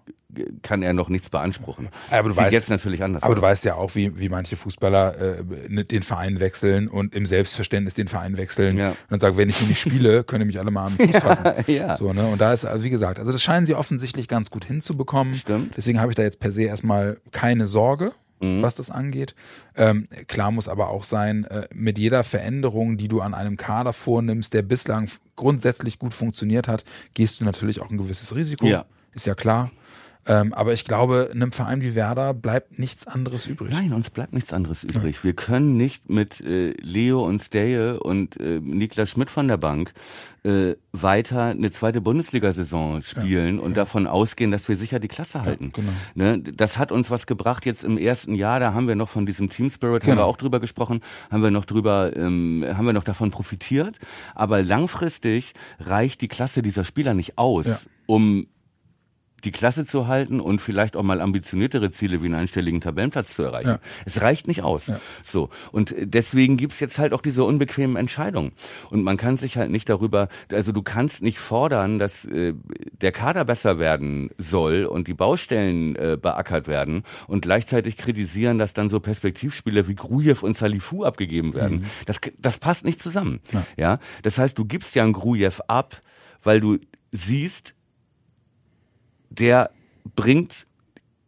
Kann 0.62 0.82
er 0.84 0.94
noch 0.94 1.10
nichts 1.10 1.30
beanspruchen. 1.30 1.90
Aber 2.12 2.30
du 2.30 2.36
Sieht 2.36 2.46
weißt- 2.46 2.52
jetzt 2.52 2.70
natürlich 2.70 3.04
anders 3.04 3.24
Aber 3.24 3.34
aus. 3.34 3.36
du 3.40 3.42
weißt 3.42 3.66
ja 3.66 3.76
auch, 3.76 3.96
wie, 3.96 4.18
wie 4.20 4.30
manche 4.30 4.56
Fußballer 4.56 5.16
äh, 5.40 5.44
ne- 5.70 5.86
den 5.86 6.04
Verein 6.04 6.40
wechseln 6.40 6.88
und 6.88 7.16
im 7.16 7.26
Selbstverständnis 7.26 7.94
den 7.94 8.08
Verein 8.08 8.38
wechseln 8.38 8.78
Ja. 8.78 8.90
und 8.90 8.98
dann 9.10 9.20
sagen, 9.20 9.38
wenn 9.38 9.50
ich 9.50 9.58
hier 9.58 9.68
nicht 9.68 9.82
spiele, 9.82 10.24
können 10.26 10.48
mich 10.48 10.60
alle 10.60 10.72
mal 10.72 10.88
am 10.88 10.94
Fuß 10.94 11.18
fassen. 11.18 11.46
ja. 11.68 11.96
So, 11.96 12.14
ne? 12.14 12.26
Und 12.28 12.40
da 12.42 12.54
ist, 12.54 12.66
also 12.66 12.84
wie 12.84 12.90
gesagt, 12.90 13.20
also 13.20 13.32
das 13.32 13.42
scheinen 13.44 13.66
sie 13.66 13.76
offensichtlich 13.76 14.28
ganz 14.28 14.50
gut 14.50 14.66
hinzubekommen. 14.66 15.36
Stimmt. 15.36 15.76
Deswegen 15.78 16.00
habe 16.00 16.12
ich 16.12 16.16
da 16.16 16.24
jetzt 16.24 16.40
per 16.40 16.52
se 16.52 16.64
erstmal 16.64 17.18
keine 17.32 17.68
Sorge, 17.68 18.12
Mhm. 18.40 18.62
was 18.62 18.76
das 18.76 18.92
angeht. 18.92 19.36
Ähm, 19.78 20.06
klar 20.28 20.52
muss 20.52 20.68
aber 20.68 20.90
auch 20.90 21.06
sein, 21.06 21.46
äh, 21.46 21.66
mit 21.74 21.98
jeder 21.98 22.26
Veränderung, 22.26 22.98
die 22.98 23.08
du 23.08 23.22
an 23.22 23.34
einem 23.34 23.56
Kader 23.56 23.94
vornimmst, 23.94 24.54
der 24.54 24.64
bislang 24.64 25.10
grundsätzlich 25.38 25.98
gut 25.98 26.14
funktioniert 26.14 26.68
hat, 26.68 26.84
gehst 27.14 27.40
du 27.40 27.46
natürlich 27.46 27.82
auch 27.82 27.90
ein 27.90 27.98
gewisses 27.98 28.36
Risiko. 28.36 28.66
Ja. 28.66 28.84
Ist 29.14 29.26
ja 29.28 29.36
klar. 29.36 29.72
Ähm, 30.26 30.54
aber 30.54 30.72
ich 30.74 30.86
glaube, 30.86 31.30
einem 31.34 31.52
Verein 31.52 31.82
wie 31.82 31.96
Werder 31.96 32.34
bleibt 32.34 32.80
nichts 32.80 33.08
anderes 33.08 33.46
übrig. 33.46 33.72
Nein, 33.72 33.92
uns 33.94 34.10
bleibt 34.10 34.32
nichts 34.34 34.54
anderes 34.54 34.84
übrig. 34.86 35.24
Wir 35.24 35.34
können 35.34 35.76
nicht 35.76 36.10
mit 36.10 36.40
äh, 36.42 36.72
Leo 36.82 37.26
und 37.26 37.42
Steje 37.42 38.00
und 38.00 38.40
äh, 38.40 38.60
Niklas 38.62 39.10
Schmidt 39.10 39.30
von 39.30 39.48
der 39.50 39.58
Bank 39.58 39.94
äh, 40.44 40.76
weiter 40.94 41.46
eine 41.48 41.72
zweite 41.72 42.00
Bundesliga-Saison 42.02 43.02
spielen 43.02 43.60
und 43.60 43.76
davon 43.76 44.08
ausgehen, 44.08 44.52
dass 44.52 44.68
wir 44.70 44.78
sicher 44.78 45.00
die 45.00 45.08
Klasse 45.10 45.42
halten. 45.42 45.72
genau. 45.74 45.92
Ne? 46.16 46.40
Das 46.40 46.78
hat 46.78 46.92
uns 46.94 47.12
was 47.12 47.28
gebracht 47.28 47.66
jetzt 47.66 47.84
im 47.84 47.98
ersten 47.98 48.34
Jahr. 48.36 48.60
Da 48.62 48.74
haben 48.74 48.88
wir 48.88 48.96
noch 48.96 49.10
von 49.10 49.26
diesem 49.26 49.50
Team 49.50 49.70
Spirit, 49.70 50.04
haben 50.04 50.12
Genau. 50.12 50.22
wir 50.22 50.26
auch 50.26 50.38
drüber 50.38 50.60
gesprochen, 50.60 51.02
haben 51.32 51.44
wir 51.44 51.52
noch 51.52 51.66
drüber, 51.66 52.16
ähm, 52.16 52.66
haben 52.78 52.86
wir 52.86 52.94
noch 52.94 53.04
davon 53.04 53.32
profitiert. 53.32 54.00
Aber 54.36 54.62
langfristig 54.64 55.54
reicht 55.80 56.22
die 56.22 56.28
Klasse 56.28 56.62
dieser 56.62 56.84
Spieler 56.86 57.14
nicht 57.14 57.38
aus, 57.38 57.66
Ja. 57.68 57.78
um 58.06 58.48
die 59.44 59.52
Klasse 59.52 59.86
zu 59.86 60.08
halten 60.08 60.40
und 60.40 60.62
vielleicht 60.62 60.96
auch 60.96 61.04
mal 61.04 61.22
ambitioniertere 61.22 61.92
Ziele 61.92 62.22
wie 62.22 62.28
einen 62.28 62.36
einstelligen 62.36 62.82
Tabellenplatz 62.82 63.34
zu 63.34 63.44
erreichen. 63.44 63.70
Ja. 63.70 63.80
Es 64.06 64.22
reicht 64.22 64.48
nicht 64.48 64.64
aus. 64.64 64.88
Ja. 64.88 65.00
So. 65.24 65.50
Und 65.72 65.96
deswegen 66.00 66.58
gibt's 66.58 66.80
jetzt 66.80 66.98
halt 66.98 67.14
auch 67.14 67.22
diese 67.22 67.44
unbequemen 67.44 67.96
Entscheidungen. 67.96 68.54
Und 68.90 69.04
man 69.04 69.18
kann 69.18 69.38
sich 69.38 69.58
halt 69.58 69.72
nicht 69.72 69.90
darüber, 69.90 70.30
also 70.52 70.72
du 70.72 70.82
kannst 70.82 71.22
nicht 71.22 71.40
fordern, 71.40 72.00
dass 72.00 72.26
äh, 72.26 72.54
der 73.02 73.12
Kader 73.12 73.46
besser 73.46 73.80
werden 73.80 74.30
soll 74.38 74.86
und 74.86 75.08
die 75.08 75.14
Baustellen 75.14 75.96
äh, 75.96 76.18
beackert 76.22 76.68
werden 76.68 77.04
und 77.28 77.42
gleichzeitig 77.42 77.98
kritisieren, 77.98 78.60
dass 78.60 78.74
dann 78.74 78.90
so 78.90 79.00
Perspektivspieler 79.00 79.88
wie 79.88 79.96
Grujew 79.96 80.38
und 80.42 80.58
Salifu 80.58 81.04
abgegeben 81.04 81.54
werden. 81.54 81.86
Das, 82.06 82.20
das 82.38 82.58
passt 82.60 82.86
nicht 82.86 83.02
zusammen. 83.02 83.40
Ja. 83.52 83.66
Ja. 83.78 84.00
Das 84.22 84.38
heißt, 84.38 84.58
du 84.58 84.66
gibst 84.66 84.96
ja 84.96 85.04
einen 85.04 85.14
Grujew 85.14 85.54
ab, 85.68 86.02
weil 86.42 86.60
du 86.60 86.78
siehst, 87.12 87.76
der 89.40 89.72
bringt 90.16 90.68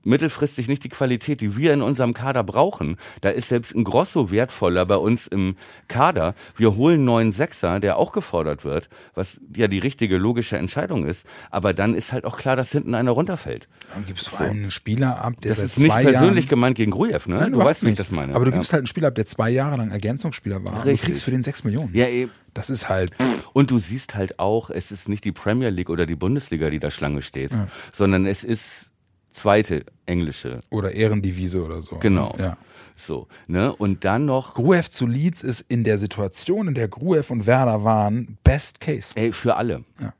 mittelfristig 0.06 0.68
nicht 0.68 0.84
die 0.84 0.90
Qualität, 0.90 1.42
die 1.42 1.58
wir 1.58 1.74
in 1.74 1.82
unserem 1.82 2.14
Kader 2.14 2.44
brauchen. 2.44 2.98
Da 3.22 3.30
ist 3.30 3.50
selbst 3.50 3.76
ein 3.76 3.84
Grosso 3.84 4.32
wertvoller 4.32 4.86
bei 4.86 4.98
uns 4.98 5.28
im 5.28 5.56
Kader. 5.88 6.36
Wir 6.56 6.76
holen 6.76 6.96
einen 6.96 7.06
neuen 7.06 7.32
Sechser, 7.32 7.80
der 7.80 7.98
auch 7.98 8.12
gefordert 8.12 8.64
wird, 8.64 8.90
was 9.14 9.42
ja 9.56 9.68
die 9.68 9.80
richtige 9.80 10.18
logische 10.18 10.58
Entscheidung 10.58 11.06
ist. 11.06 11.26
Aber 11.52 11.74
dann 11.74 11.96
ist 11.96 12.14
halt 12.14 12.26
auch 12.26 12.38
klar, 12.38 12.56
dass 12.56 12.72
hinten 12.72 12.96
einer 12.96 13.12
runterfällt. 13.12 13.68
Dann 13.94 14.06
gibst 14.06 14.32
du 14.32 14.44
einen 14.44 14.72
Spieler 14.72 15.24
ab, 15.24 15.34
der 15.42 15.56
Das 15.56 15.64
ist 15.64 15.80
nicht 15.80 15.94
persönlich 15.94 16.46
Jahren, 16.46 16.50
gemeint 16.50 16.78
gegen 16.78 16.92
Grujew, 16.92 17.20
ne? 17.26 17.38
Nein, 17.40 17.52
du 17.52 17.60
weißt, 17.60 17.82
wie 17.82 17.88
ich 17.88 17.92
nicht. 17.92 18.00
das 18.00 18.12
meine. 18.12 18.36
Aber 18.36 18.46
du 18.46 18.52
ja. 18.52 18.58
gibst 18.58 18.74
halt 18.74 18.82
einen 18.82 18.88
Spieler 18.88 19.10
ab, 19.10 19.16
der 19.16 19.26
zwei 19.26 19.50
Jahre 19.50 19.78
lang 19.78 19.92
Ergänzungsspieler 19.92 20.64
war. 20.64 20.74
Und 20.74 20.86
du 20.86 20.90
Richtig. 20.90 21.10
kriegst 21.10 21.24
für 21.24 21.32
den 21.32 21.44
sechs 21.44 21.64
Millionen. 21.64 21.94
Ja, 21.94 22.08
eben. 22.08 22.32
Das 22.54 22.70
ist 22.70 22.88
halt. 22.88 23.12
Und 23.52 23.70
du 23.70 23.80
siehst 23.80 24.16
halt 24.16 24.40
auch, 24.40 24.70
es 24.70 24.92
ist 24.92 25.10
nicht 25.10 25.26
die 25.26 25.34
Premier 25.34 25.70
League 25.70 25.90
oder 25.90 26.06
die 26.06 26.16
Bundesliga, 26.16 26.70
die 26.70 26.80
da 26.80 26.90
Schlange 26.90 27.22
steht, 27.22 27.52
sondern 27.92 28.26
es 28.26 28.46
ist 28.46 28.92
zweite 29.36 29.86
englische. 30.06 30.62
Oder 30.70 30.94
Ehrendivise 30.94 31.64
oder 31.64 31.82
so. 31.82 31.98
Genau. 31.98 32.36
Ja. 32.40 32.58
So, 32.96 33.28
ne? 33.48 33.76
Und 33.76 34.06
dann 34.06 34.26
noch, 34.26 34.54
Gruev 34.54 34.90
zu 34.90 35.06
Leeds 35.06 35.44
ist 35.44 35.62
in 35.62 35.84
der 35.84 35.98
Situation, 35.98 36.70
in 36.70 36.76
der 36.76 36.88
Gruev 36.88 37.32
und 37.32 37.46
Werder 37.46 37.84
waren, 37.84 38.38
best 38.44 38.80
case. 38.80 39.12
ey, 39.16 39.34
für 39.34 39.56
alle. 39.58 39.84
Ja. 40.00 40.14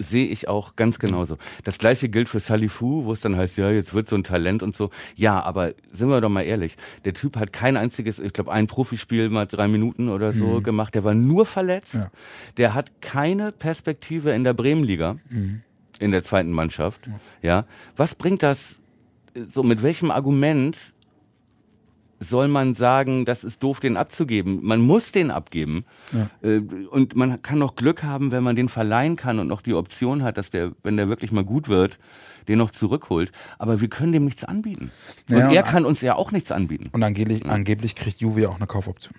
Sehe 0.00 0.26
ich 0.28 0.46
auch 0.46 0.76
ganz 0.76 1.00
genauso. 1.00 1.38
Das 1.64 1.78
gleiche 1.78 2.08
gilt 2.08 2.28
für 2.28 2.38
Salifu, 2.38 3.04
wo 3.04 3.12
es 3.12 3.20
dann 3.20 3.36
heißt, 3.36 3.56
ja, 3.56 3.70
jetzt 3.70 3.94
wird 3.94 4.08
so 4.08 4.14
ein 4.14 4.22
Talent 4.22 4.62
und 4.62 4.74
so. 4.74 4.90
Ja, 5.16 5.42
aber 5.42 5.74
sind 5.90 6.08
wir 6.08 6.20
doch 6.20 6.28
mal 6.28 6.42
ehrlich, 6.42 6.76
der 7.04 7.14
Typ 7.14 7.36
hat 7.36 7.52
kein 7.52 7.76
einziges, 7.76 8.20
ich 8.20 8.32
glaube, 8.32 8.52
ein 8.52 8.68
Profispiel 8.68 9.28
mal 9.28 9.46
drei 9.46 9.66
Minuten 9.66 10.08
oder 10.08 10.32
so 10.32 10.60
gemacht. 10.60 10.94
Der 10.94 11.02
war 11.02 11.14
nur 11.14 11.46
verletzt. 11.46 11.94
Ja. 11.94 12.10
Der 12.58 12.74
hat 12.74 13.00
keine 13.00 13.50
Perspektive 13.50 14.30
in 14.32 14.44
der 14.44 14.54
Bremenliga, 14.54 15.16
in 15.98 16.10
der 16.10 16.22
zweiten 16.22 16.50
Mannschaft. 16.52 17.00
Ja. 17.42 17.64
Was 17.96 18.14
bringt 18.14 18.42
das, 18.42 18.76
so 19.48 19.62
mit 19.62 19.82
welchem 19.82 20.10
Argument 20.10 20.78
soll 22.20 22.48
man 22.48 22.74
sagen, 22.74 23.24
das 23.24 23.44
ist 23.44 23.62
doof, 23.62 23.78
den 23.78 23.96
abzugeben. 23.96 24.58
Man 24.62 24.80
muss 24.80 25.12
den 25.12 25.30
abgeben. 25.30 25.82
Äh, 26.42 26.58
Und 26.90 27.14
man 27.14 27.40
kann 27.42 27.60
noch 27.60 27.76
Glück 27.76 28.02
haben, 28.02 28.32
wenn 28.32 28.42
man 28.42 28.56
den 28.56 28.68
verleihen 28.68 29.14
kann 29.14 29.38
und 29.38 29.46
noch 29.46 29.62
die 29.62 29.74
Option 29.74 30.24
hat, 30.24 30.36
dass 30.36 30.50
der, 30.50 30.72
wenn 30.82 30.96
der 30.96 31.08
wirklich 31.08 31.30
mal 31.30 31.44
gut 31.44 31.68
wird, 31.68 32.00
den 32.48 32.58
noch 32.58 32.72
zurückholt. 32.72 33.30
Aber 33.58 33.80
wir 33.80 33.88
können 33.88 34.10
dem 34.10 34.24
nichts 34.24 34.42
anbieten. 34.42 34.90
Und 35.30 35.36
Ja, 35.38 35.52
er 35.52 35.62
und- 35.64 35.68
kann 35.70 35.84
uns 35.84 36.00
ja 36.00 36.16
auch 36.16 36.32
nichts 36.32 36.50
anbieten. 36.50 36.88
Und 36.90 37.04
angeblich, 37.04 37.46
angeblich 37.46 37.94
kriegt 37.94 38.20
Juve 38.20 38.40
ja 38.40 38.48
auch 38.48 38.56
eine 38.56 38.66
Kaufoption. 38.66 39.14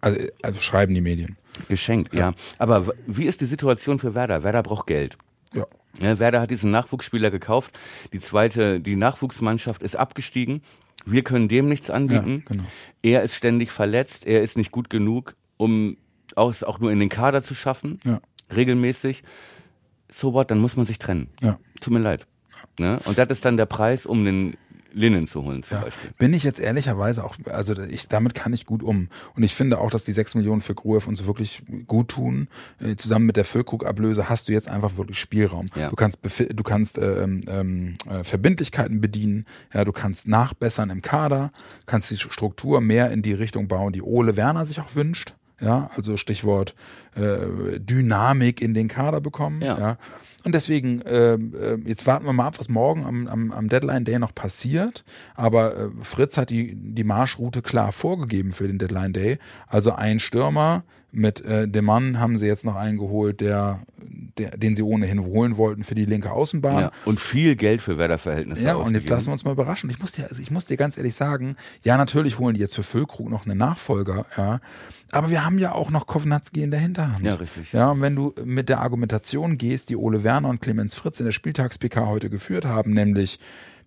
Also, 0.00 0.18
also 0.42 0.60
schreiben 0.60 0.94
die 0.94 1.00
Medien. 1.02 1.36
Geschenkt, 1.68 2.14
ja. 2.14 2.32
Aber 2.56 2.86
w- 2.86 2.92
wie 3.06 3.24
ist 3.24 3.42
die 3.42 3.46
Situation 3.46 3.98
für 3.98 4.14
Werder? 4.14 4.42
Werder 4.42 4.62
braucht 4.62 4.86
Geld. 4.86 5.18
Ja. 5.52 5.66
Ja, 6.00 6.18
Werder 6.18 6.40
hat 6.40 6.50
diesen 6.50 6.70
Nachwuchsspieler 6.70 7.30
gekauft. 7.30 7.78
Die 8.12 8.20
zweite, 8.20 8.80
die 8.80 8.96
Nachwuchsmannschaft 8.96 9.82
ist 9.82 9.96
abgestiegen. 9.96 10.62
Wir 11.04 11.22
können 11.24 11.48
dem 11.48 11.68
nichts 11.68 11.90
anbieten. 11.90 12.44
Ja, 12.44 12.54
genau. 12.54 12.64
Er 13.02 13.22
ist 13.22 13.34
ständig 13.34 13.70
verletzt. 13.70 14.26
Er 14.26 14.42
ist 14.42 14.56
nicht 14.56 14.70
gut 14.70 14.90
genug, 14.90 15.34
um 15.56 15.96
es 16.36 16.62
auch 16.62 16.78
nur 16.78 16.92
in 16.92 17.00
den 17.00 17.08
Kader 17.08 17.42
zu 17.42 17.54
schaffen. 17.54 17.98
Ja. 18.04 18.20
Regelmäßig. 18.54 19.22
So 20.10 20.32
what, 20.32 20.50
dann 20.50 20.58
muss 20.58 20.76
man 20.76 20.86
sich 20.86 20.98
trennen. 20.98 21.30
Ja. 21.40 21.58
Tut 21.80 21.92
mir 21.92 22.00
leid. 22.00 22.26
Ne? 22.78 23.00
Und 23.04 23.18
das 23.18 23.28
ist 23.28 23.44
dann 23.44 23.56
der 23.56 23.66
Preis, 23.66 24.06
um 24.06 24.24
den 24.24 24.56
Linnen 24.92 25.26
zu 25.26 25.42
holen 25.42 25.62
zum 25.62 25.76
Ja, 25.76 25.84
Beispiel. 25.84 26.10
bin 26.18 26.32
ich 26.34 26.42
jetzt 26.44 26.60
ehrlicherweise 26.60 27.24
auch, 27.24 27.36
also 27.50 27.78
ich, 27.82 28.08
damit 28.08 28.34
kann 28.34 28.52
ich 28.52 28.66
gut 28.66 28.82
um. 28.82 29.08
Und 29.36 29.42
ich 29.42 29.54
finde 29.54 29.78
auch, 29.78 29.90
dass 29.90 30.04
die 30.04 30.12
sechs 30.12 30.34
Millionen 30.34 30.60
für 30.60 30.74
Gruev 30.74 31.06
uns 31.08 31.26
wirklich 31.26 31.62
gut 31.86 32.08
tun. 32.08 32.48
Äh, 32.80 32.96
Zusammen 32.96 33.26
mit 33.26 33.36
der 33.36 33.44
Füllkrug-Ablöse 33.44 34.28
hast 34.28 34.48
du 34.48 34.52
jetzt 34.52 34.68
einfach 34.68 34.96
wirklich 34.96 35.18
Spielraum. 35.18 35.66
Ja. 35.74 35.90
Du 35.90 35.96
kannst, 35.96 36.18
du 36.22 36.62
kannst 36.62 36.98
ähm, 36.98 37.40
ähm, 37.48 37.94
äh, 38.08 38.24
Verbindlichkeiten 38.24 39.00
bedienen, 39.00 39.46
ja, 39.72 39.84
du 39.84 39.92
kannst 39.92 40.26
nachbessern 40.26 40.90
im 40.90 41.02
Kader, 41.02 41.52
kannst 41.86 42.10
die 42.10 42.16
Struktur 42.16 42.80
mehr 42.80 43.10
in 43.10 43.22
die 43.22 43.32
Richtung 43.34 43.68
bauen, 43.68 43.92
die 43.92 44.02
Ole 44.02 44.36
Werner 44.36 44.64
sich 44.66 44.80
auch 44.80 44.94
wünscht. 44.94 45.34
Ja, 45.60 45.90
also 45.96 46.16
Stichwort 46.16 46.74
äh, 47.16 47.80
Dynamik 47.80 48.62
in 48.62 48.74
den 48.74 48.88
Kader 48.88 49.20
bekommen. 49.20 49.60
Ja. 49.60 49.78
Ja. 49.78 49.98
Und 50.44 50.54
deswegen, 50.54 51.02
äh, 51.02 51.36
jetzt 51.84 52.06
warten 52.06 52.24
wir 52.24 52.32
mal 52.32 52.46
ab, 52.46 52.58
was 52.58 52.68
morgen 52.68 53.04
am, 53.04 53.26
am, 53.26 53.52
am 53.52 53.68
Deadline 53.68 54.04
Day 54.04 54.18
noch 54.18 54.34
passiert. 54.34 55.04
Aber 55.34 55.76
äh, 55.76 55.88
Fritz 56.02 56.36
hat 56.36 56.50
die, 56.50 56.74
die 56.74 57.04
Marschroute 57.04 57.60
klar 57.60 57.90
vorgegeben 57.92 58.52
für 58.52 58.68
den 58.68 58.78
Deadline 58.78 59.12
Day. 59.12 59.38
Also 59.66 59.92
ein 59.92 60.20
Stürmer 60.20 60.84
mit 61.18 61.44
äh, 61.44 61.68
dem 61.68 61.84
Mann 61.84 62.18
haben 62.18 62.38
sie 62.38 62.46
jetzt 62.46 62.64
noch 62.64 62.76
eingeholt, 62.76 63.40
der, 63.40 63.80
der, 64.38 64.56
den 64.56 64.76
sie 64.76 64.82
ohnehin 64.82 65.20
holen 65.20 65.56
wollten 65.56 65.84
für 65.84 65.94
die 65.94 66.04
linke 66.04 66.30
Außenbahn. 66.30 66.80
Ja. 66.80 66.92
Und 67.04 67.20
viel 67.20 67.56
Geld 67.56 67.82
für 67.82 67.98
Werder-Verhältnisse 67.98 68.62
Ja, 68.62 68.76
und 68.76 68.94
jetzt 68.94 69.08
lassen 69.08 69.26
wir 69.26 69.32
uns 69.32 69.44
mal 69.44 69.52
überraschen. 69.52 69.90
Ich 69.90 69.98
muss 69.98 70.12
dir, 70.12 70.28
also 70.28 70.40
ich 70.40 70.50
muss 70.50 70.66
dir 70.66 70.76
ganz 70.76 70.96
ehrlich 70.96 71.14
sagen, 71.14 71.56
ja, 71.82 71.96
natürlich 71.96 72.38
holen 72.38 72.54
die 72.54 72.60
jetzt 72.60 72.74
für 72.74 72.82
Füllkrug 72.82 73.28
noch 73.28 73.46
einen 73.46 73.58
Nachfolger, 73.58 74.26
ja. 74.36 74.60
Aber 75.10 75.30
wir 75.30 75.44
haben 75.44 75.58
ja 75.58 75.72
auch 75.72 75.90
noch 75.90 76.06
Kovnatski 76.06 76.62
in 76.62 76.70
der 76.70 76.80
Hinterhand. 76.80 77.24
Ja, 77.24 77.34
richtig. 77.34 77.72
Ja, 77.72 77.90
und 77.90 78.00
wenn 78.00 78.14
du 78.14 78.34
mit 78.44 78.68
der 78.68 78.80
Argumentation 78.80 79.58
gehst, 79.58 79.88
die 79.88 79.96
Ole 79.96 80.22
Werner 80.22 80.48
und 80.48 80.60
Clemens 80.60 80.94
Fritz 80.94 81.18
in 81.18 81.26
der 81.26 81.32
Spieltags-PK 81.32 82.06
heute 82.06 82.30
geführt 82.30 82.64
haben, 82.64 82.92
nämlich, 82.92 83.40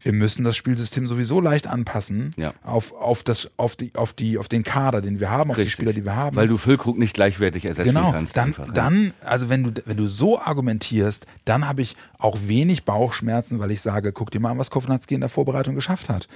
wir 0.03 0.13
müssen 0.13 0.43
das 0.43 0.55
Spielsystem 0.55 1.05
sowieso 1.07 1.39
leicht 1.41 1.67
anpassen 1.67 2.31
Ja. 2.37 2.53
auf, 2.63 2.91
auf 2.93 3.23
das, 3.23 3.51
auf 3.57 3.75
die, 3.75 3.93
auf 3.95 4.13
die, 4.13 4.37
auf 4.37 4.47
den 4.47 4.63
Kader, 4.63 5.01
den 5.01 5.19
wir 5.19 5.29
haben, 5.29 5.51
auf 5.51 5.57
die. 5.57 5.69
Spieler, 5.69 5.93
die 5.93 6.03
wir 6.05 6.15
haben. 6.15 6.35
Weil 6.35 6.47
du 6.47 6.57
Füllkrug 6.57 6.97
nicht 6.97 7.13
gleichwertig 7.13 7.65
ersetzen 7.65 7.89
Genau, 7.93 8.11
kannst. 8.11 8.35
dann, 8.35 8.47
einfach, 8.47 8.71
dann, 8.73 9.13
also 9.23 9.49
wenn 9.49 9.63
du, 9.63 9.71
wenn 9.85 9.97
du 9.97 10.07
so 10.07 10.39
argumentierst, 10.39 11.25
dann 11.45 11.67
habe 11.67 11.81
ich 11.81 11.95
auch 12.17 12.37
wenig 12.47 12.83
Bauchschmerzen, 12.85 13.59
weil 13.59 13.71
ich 13.71 13.81
sage, 13.81 14.11
guck 14.11 14.31
dir 14.31 14.39
mal 14.39 14.51
an, 14.51 14.57
was 14.57 14.71
Kovnatski 14.71 15.13
in 15.15 15.21
der 15.21 15.29
Vorbereitung 15.29 15.75
geschafft 15.75 16.09
hat. 16.09 16.27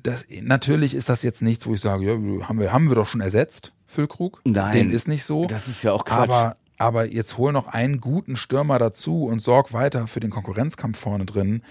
Das, 0.00 0.24
natürlich 0.42 0.94
ist 0.94 1.08
das 1.08 1.22
jetzt 1.22 1.42
nichts, 1.42 1.66
wo 1.66 1.74
ich 1.74 1.80
sage, 1.80 2.04
ja, 2.04 2.12
haben 2.48 2.60
wir, 2.60 2.72
haben 2.72 2.88
wir 2.88 2.94
doch 2.94 3.08
schon 3.08 3.20
ersetzt, 3.20 3.72
Füllkrug. 3.86 4.40
Nein, 4.44 4.72
Dem 4.74 4.90
ist 4.92 5.08
nicht 5.08 5.24
so. 5.24 5.46
das 5.46 5.66
ist 5.66 5.82
ja 5.82 5.92
auch 5.92 6.04
Quatsch. 6.04 6.28
Aber, 6.30 6.56
aber 6.76 7.06
jetzt 7.06 7.36
hol 7.36 7.52
noch 7.52 7.66
einen 7.66 8.00
guten 8.00 8.36
Stürmer 8.36 8.78
dazu 8.78 9.24
und 9.24 9.40
sorg 9.40 9.72
weiter 9.72 10.06
für 10.06 10.20
den 10.20 10.30
Konkurrenzkampf 10.30 10.98
vorne 11.00 11.24
drin. 11.24 11.62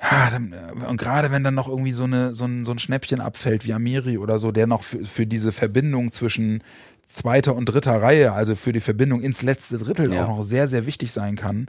Äh, 0.00 0.86
und 0.86 0.96
gerade 0.96 1.30
wenn 1.30 1.44
dann 1.44 1.54
noch 1.54 1.68
irgendwie 1.68 1.92
so, 1.92 2.04
eine, 2.04 2.34
so, 2.34 2.44
ein, 2.44 2.64
so 2.64 2.72
ein 2.72 2.78
Schnäppchen 2.78 3.20
abfällt 3.20 3.64
wie 3.66 3.72
Amiri 3.74 4.18
oder 4.18 4.38
so, 4.38 4.50
der 4.52 4.66
noch 4.66 4.82
für, 4.82 5.04
für 5.04 5.26
diese 5.26 5.52
Verbindung 5.52 6.12
zwischen 6.12 6.62
zweiter 7.06 7.56
und 7.56 7.66
dritter 7.66 8.00
Reihe, 8.00 8.32
also 8.32 8.54
für 8.54 8.72
die 8.72 8.80
Verbindung 8.80 9.20
ins 9.20 9.42
letzte 9.42 9.78
Drittel 9.78 10.12
Ja. 10.12 10.24
auch 10.24 10.28
noch 10.28 10.42
sehr, 10.44 10.68
sehr 10.68 10.86
wichtig 10.86 11.10
sein 11.12 11.34
kann, 11.36 11.66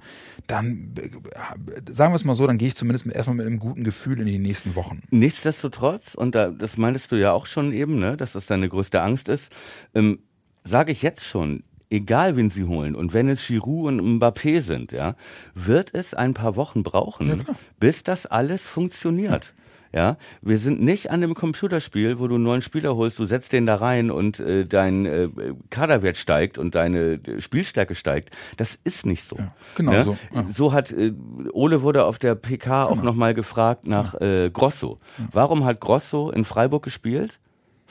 dann 0.48 0.94
äh, 0.98 1.92
sagen 1.92 2.14
wir 2.14 2.16
es 2.16 2.24
mal 2.26 2.36
so, 2.36 2.46
dann 2.46 2.58
gehe 2.58 2.68
ich 2.68 2.76
zumindest 2.76 3.08
erstmal 3.08 3.38
mit 3.38 3.48
einem 3.48 3.60
guten 3.60 3.84
Gefühl 3.84 4.20
in 4.20 4.28
die 4.28 4.38
nächsten 4.40 4.76
Wochen. 4.76 5.02
Nichtsdestotrotz, 5.10 6.14
und 6.14 6.36
da, 6.36 6.50
das 6.50 6.78
meintest 6.78 7.12
du 7.12 7.16
ja 7.16 7.32
auch 7.32 7.48
schon 7.48 7.74
eben, 7.74 8.00
ne, 8.00 8.18
dass 8.18 8.34
das 8.34 8.46
deine 8.46 8.70
größte 8.70 9.02
Angst 9.02 9.30
ist, 9.30 9.52
ähm, 9.96 10.20
sage 10.64 10.92
ich 10.92 11.02
jetzt 11.02 11.26
schon, 11.26 11.64
egal 11.92 12.38
wen 12.38 12.50
sie 12.50 12.64
holen, 12.64 12.96
und 12.96 13.14
wenn 13.14 13.30
es 13.30 13.46
Giroud 13.46 13.88
und 13.88 14.20
Mbappé 14.20 14.62
sind, 14.62 14.92
ja, 14.92 15.16
wird 15.54 15.94
es 15.94 16.14
ein 16.14 16.34
paar 16.34 16.56
Wochen 16.56 16.84
brauchen, 16.84 17.46
bis 17.80 18.04
das 18.04 18.26
alles 18.26 18.68
funktioniert. 18.68 19.54
Ja, 19.94 20.16
wir 20.42 20.58
sind 20.58 20.82
nicht 20.82 21.12
an 21.12 21.20
dem 21.20 21.34
Computerspiel, 21.34 22.18
wo 22.18 22.28
du 22.28 22.36
einen 22.36 22.46
neuen 22.46 22.62
Spieler 22.62 22.96
holst, 22.96 23.20
du 23.20 23.26
setzt 23.26 23.52
den 23.52 23.66
da 23.66 23.76
rein 23.76 24.10
und 24.10 24.40
äh, 24.40 24.66
dein 24.66 25.06
äh, 25.06 25.28
Kaderwert 25.70 26.16
steigt 26.16 26.58
und 26.58 26.76
deine 26.76 27.20
Spielstärke 27.40 27.94
steigt. 27.94 28.34
Das 28.56 28.80
ist 28.86 29.06
nicht 29.06 29.26
so. 29.26 29.38
genau 29.76 29.92
ne? 29.92 30.04
so, 30.06 30.18
ja. 30.34 30.46
So 30.50 30.72
hat 30.72 30.94
äh, 30.94 31.12
Ole 31.52 31.82
wurde 31.82 32.06
auf 32.06 32.20
der 32.20 32.36
PK 32.36 32.86
auch 32.86 33.04
noch 33.04 33.16
mal 33.16 33.34
gefragt 33.34 33.86
nach 33.86 34.16
äh, 34.22 34.50
Grosso. 34.50 35.00
Warum 35.34 35.66
hat 35.66 35.82
Grosso 35.82 36.32
in 36.32 36.46
Freiburg 36.46 36.84
gespielt? 36.84 37.40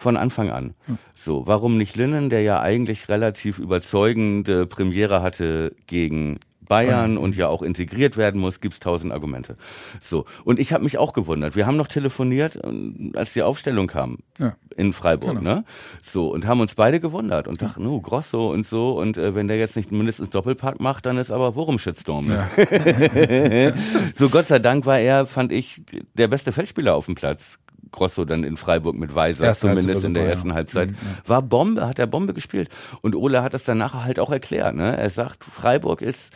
Von 0.00 0.16
Anfang 0.16 0.50
an. 0.50 0.72
So, 1.14 1.46
warum 1.46 1.76
nicht 1.76 1.94
Linnen, 1.94 2.30
der 2.30 2.40
ja 2.40 2.58
eigentlich 2.62 3.10
relativ 3.10 3.58
überzeugende 3.58 4.66
Premiere 4.66 5.20
hatte 5.20 5.74
gegen 5.86 6.38
Bayern 6.66 7.18
und 7.18 7.36
ja 7.36 7.48
auch 7.48 7.62
integriert 7.62 8.16
werden 8.16 8.40
muss, 8.40 8.60
gibt's 8.60 8.80
tausend 8.80 9.12
Argumente. 9.12 9.56
So. 10.00 10.24
Und 10.44 10.58
ich 10.58 10.72
habe 10.72 10.84
mich 10.84 10.96
auch 10.96 11.12
gewundert. 11.12 11.54
Wir 11.54 11.66
haben 11.66 11.76
noch 11.76 11.88
telefoniert, 11.88 12.56
äh, 12.56 13.10
als 13.14 13.34
die 13.34 13.42
Aufstellung 13.42 13.88
kam 13.88 14.20
Ja. 14.38 14.54
in 14.74 14.94
Freiburg, 14.94 15.36
Genau. 15.40 15.56
ne? 15.56 15.64
So, 16.00 16.32
und 16.32 16.46
haben 16.46 16.60
uns 16.60 16.76
beide 16.76 16.98
gewundert 17.00 17.46
und 17.46 17.60
dachten, 17.60 17.84
oh, 17.86 18.00
Grosso 18.00 18.50
und 18.50 18.64
so. 18.64 18.92
Und 18.98 19.18
äh, 19.18 19.34
wenn 19.34 19.48
der 19.48 19.58
jetzt 19.58 19.76
nicht 19.76 19.92
mindestens 19.92 20.30
Doppelpack 20.30 20.80
macht, 20.80 21.04
dann 21.04 21.18
ist 21.18 21.30
aber 21.30 21.54
Wurm-Shitstorm. 21.56 22.24
Ne? 22.26 22.46
so, 24.14 24.30
Gott 24.30 24.46
sei 24.46 24.60
Dank 24.60 24.86
war 24.86 24.98
er, 24.98 25.26
fand 25.26 25.52
ich, 25.52 25.82
der 26.14 26.28
beste 26.28 26.52
Feldspieler 26.52 26.94
auf 26.94 27.04
dem 27.06 27.16
Platz. 27.16 27.58
Grosso 27.92 28.24
dann 28.24 28.44
in 28.44 28.56
Freiburg 28.56 28.96
mit 28.96 29.14
Weiser, 29.14 29.44
Erste 29.44 29.68
zumindest 29.68 30.04
in 30.04 30.14
der 30.14 30.22
super, 30.24 30.30
ersten 30.34 30.48
ja. 30.48 30.54
Halbzeit. 30.54 30.90
Mhm, 30.90 30.96
War 31.26 31.42
Bombe, 31.42 31.86
hat 31.86 31.98
er 31.98 32.06
Bombe 32.06 32.34
gespielt. 32.34 32.68
Und 33.00 33.14
Ole 33.14 33.42
hat 33.42 33.54
das 33.54 33.64
dann 33.64 33.78
nachher 33.78 34.04
halt 34.04 34.18
auch 34.18 34.30
erklärt. 34.30 34.74
Ne? 34.74 34.96
Er 34.96 35.10
sagt, 35.10 35.44
Freiburg 35.44 36.02
ist 36.02 36.32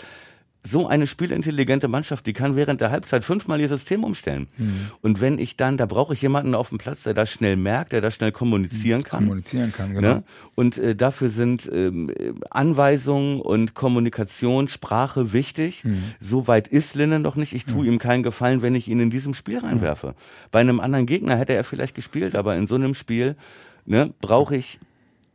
so 0.67 0.87
eine 0.87 1.07
spielintelligente 1.07 1.89
Mannschaft, 1.89 2.27
die 2.27 2.33
kann 2.33 2.57
während 2.57 2.81
der 2.81 2.91
Halbzeit 2.91 3.25
fünfmal 3.25 3.61
ihr 3.61 3.69
System 3.69 4.03
umstellen. 4.03 4.49
Mhm. 4.57 4.91
Und 5.03 5.21
wenn 5.21 5.39
ich 5.39 5.57
dann, 5.57 5.77
da 5.77 5.85
brauche 5.85 6.15
ich 6.15 6.23
jemanden 6.23 6.55
auf 6.55 6.71
dem 6.71 6.79
Platz, 6.79 7.03
der 7.03 7.13
das 7.13 7.31
schnell 7.31 7.57
merkt, 7.57 7.93
der 7.93 8.01
das 8.01 8.15
schnell 8.15 8.33
kommunizieren 8.33 9.03
kann. 9.03 9.25
Kommunizieren 9.25 9.73
kann, 9.73 9.95
genau. 9.95 10.15
Ne? 10.15 10.23
Und 10.55 10.79
äh, 10.79 10.97
dafür 10.97 11.29
sind 11.29 11.71
ähm, 11.73 12.09
äh, 12.09 12.33
Anweisungen 12.51 13.43
und 13.43 13.75
Kommunikation, 13.75 14.69
Sprache 14.69 15.35
wichtig. 15.35 15.85
Mhm. 15.85 16.03
So 16.19 16.47
weit 16.47 16.67
ist 16.67 16.95
Linnen 16.95 17.21
noch 17.21 17.37
nicht. 17.37 17.53
Ich 17.53 17.67
tue 17.67 17.87
ihm 17.87 17.99
keinen 17.99 18.23
Gefallen, 18.23 18.63
wenn 18.63 18.75
ich 18.75 18.89
ihn 18.89 19.01
in 19.01 19.11
diesem 19.11 19.35
Spiel 19.35 19.59
reinwerfe. 19.59 20.15
Bei 20.51 20.61
einem 20.61 20.81
anderen 20.81 21.05
Gegner 21.05 21.37
hätte 21.37 21.53
er 21.53 21.65
vielleicht 21.65 21.95
gespielt, 21.95 22.35
aber 22.35 22.57
in 22.57 22.67
so 22.67 22.77
einem 22.77 22.95
Spiel 22.95 23.37
ne, 23.85 24.15
brauche 24.23 24.57
ich 24.57 24.79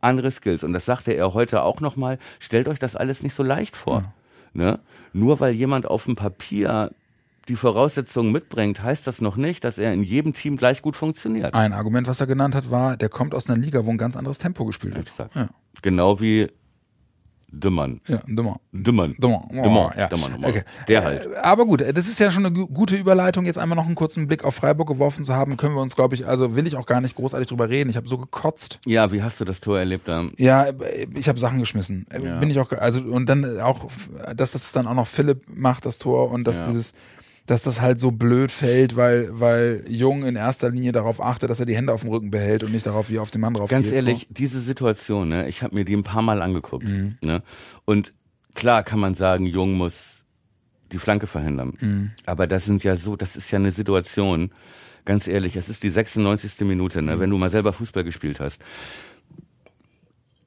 andere 0.01 0.31
Skills. 0.31 0.63
Und 0.63 0.73
das 0.73 0.85
sagte 0.85 1.11
er 1.11 1.33
heute 1.33 1.61
auch 1.61 1.81
nochmal. 1.81 2.17
Stellt 2.39 2.67
euch 2.67 2.79
das 2.79 2.95
alles 2.95 3.21
nicht 3.21 3.35
so 3.35 3.43
leicht 3.43 3.75
vor. 3.75 4.11
Ne? 4.59 4.79
Nur 5.13 5.39
weil 5.39 5.53
jemand 5.53 5.85
auf 5.85 6.03
dem 6.03 6.17
Papier 6.17 6.91
die 7.47 7.55
Voraussetzungen 7.55 8.31
mitbringt, 8.31 8.83
heißt 8.83 9.07
das 9.07 9.21
noch 9.21 9.37
nicht, 9.37 9.63
dass 9.63 9.77
er 9.77 9.93
in 9.93 10.03
jedem 10.03 10.33
Team 10.33 10.57
gleich 10.57 10.81
gut 10.81 10.97
funktioniert. 10.97 11.53
Ein 11.53 11.71
Argument, 11.71 12.07
was 12.07 12.19
er 12.19 12.27
genannt 12.27 12.55
hat, 12.55 12.69
war, 12.69 12.97
der 12.97 13.07
kommt 13.07 13.33
aus 13.33 13.49
einer 13.49 13.57
Liga, 13.57 13.85
wo 13.85 13.89
ein 13.89 13.97
ganz 13.97 14.17
anderes 14.17 14.37
Tempo 14.37 14.65
gespielt 14.65 14.95
wird. 14.95 15.07
Exakt. 15.07 15.33
Ja, 15.33 15.47
Genau 15.81 16.19
wie 16.19 16.49
Dümmern. 17.51 17.99
ja 18.07 18.21
dummer. 18.27 18.57
Dümmern. 18.71 19.15
Dummer. 19.19 19.43
Dummer. 19.51 19.91
ja. 19.97 20.07
Dummer, 20.07 20.29
Dummer. 20.29 20.47
Okay. 20.47 20.63
Der 20.87 21.03
halt. 21.03 21.25
Äh, 21.25 21.35
Aber 21.41 21.65
gut, 21.65 21.81
das 21.81 22.07
ist 22.07 22.19
ja 22.19 22.29
schon 22.31 22.45
eine 22.45 22.53
gu- 22.53 22.67
gute 22.67 22.95
Überleitung, 22.95 23.45
jetzt 23.45 23.57
einmal 23.57 23.75
noch 23.75 23.85
einen 23.85 23.95
kurzen 23.95 24.27
Blick 24.27 24.43
auf 24.43 24.55
Freiburg 24.55 24.87
geworfen 24.87 25.25
zu 25.25 25.33
haben. 25.33 25.57
Können 25.57 25.75
wir 25.75 25.81
uns, 25.81 25.95
glaube 25.95 26.15
ich, 26.15 26.27
also 26.27 26.55
will 26.55 26.67
ich 26.67 26.75
auch 26.75 26.85
gar 26.85 27.01
nicht 27.01 27.15
großartig 27.15 27.47
drüber 27.47 27.69
reden. 27.69 27.89
Ich 27.89 27.97
habe 27.97 28.07
so 28.07 28.17
gekotzt. 28.17 28.79
Ja, 28.85 29.11
wie 29.11 29.23
hast 29.23 29.39
du 29.41 29.45
das 29.45 29.59
Tor 29.61 29.79
erlebt? 29.79 30.07
Da? 30.07 30.25
Ja, 30.37 30.67
ich 31.15 31.27
habe 31.27 31.39
Sachen 31.39 31.59
geschmissen. 31.59 32.05
Äh, 32.11 32.23
Ja. 32.23 32.39
Bin 32.39 32.49
ich 32.49 32.59
auch, 32.59 32.71
also 32.71 33.01
und 33.01 33.27
dann 33.27 33.59
auch, 33.59 33.89
dass 34.35 34.51
das 34.51 34.71
dann 34.71 34.85
auch 34.87 34.93
noch 34.93 35.07
Philipp 35.07 35.43
macht, 35.53 35.85
das 35.85 35.97
Tor 35.97 36.31
und 36.31 36.43
dass 36.45 36.57
Ja. 36.57 36.67
dieses, 36.67 36.93
dass 37.49 37.63
das 37.63 37.81
halt 37.81 37.99
so 37.99 38.11
blöd 38.11 38.51
fällt, 38.51 38.95
weil, 38.95 39.27
weil 39.39 39.83
Jung 39.87 40.23
in 40.23 40.35
erster 40.35 40.69
Linie 40.69 40.91
darauf 40.91 41.19
achtet, 41.19 41.49
dass 41.49 41.59
er 41.59 41.65
die 41.65 41.75
Hände 41.75 41.91
auf 41.91 42.01
dem 42.01 42.11
Rücken 42.11 42.29
behält 42.29 42.63
und 42.63 42.71
nicht 42.71 42.85
darauf, 42.85 43.09
wie 43.09 43.15
er 43.15 43.23
auf 43.23 43.31
den 43.31 43.41
Mann 43.41 43.55
drauf 43.55 43.69
Ganz 43.69 43.87
geht. 43.87 43.95
ehrlich, 43.95 44.27
diese 44.29 44.61
Situation, 44.61 45.29
ne, 45.29 45.47
ich 45.49 45.63
habe 45.63 45.73
mir 45.75 45.83
die 45.83 45.95
ein 45.95 46.03
paar 46.03 46.21
Mal 46.21 46.43
angeguckt. 46.43 46.87
Mhm. 46.87 47.17
Ne? 47.23 47.41
Und 47.85 48.13
klar 48.53 48.83
kann 48.83 48.99
man 48.99 49.15
sagen, 49.15 49.47
Jung 49.47 49.73
muss 49.73 50.23
die 50.91 50.99
Flanke 50.99 51.25
verhindern. 51.25 51.73
Mhm. 51.79 52.11
Aber 52.27 52.45
das 52.45 52.65
sind 52.65 52.83
ja 52.83 52.95
so, 52.95 53.15
das 53.15 53.35
ist 53.35 53.49
ja 53.49 53.57
eine 53.57 53.71
Situation, 53.71 54.51
ganz 55.05 55.27
ehrlich, 55.27 55.55
es 55.55 55.69
ist 55.69 55.81
die 55.81 55.89
96. 55.89 56.61
Minute, 56.67 57.01
Mhm. 57.01 57.07
ne, 57.07 57.19
wenn 57.19 57.31
du 57.31 57.37
mal 57.39 57.49
selber 57.49 57.73
Fußball 57.73 58.03
gespielt 58.03 58.39
hast. 58.39 58.61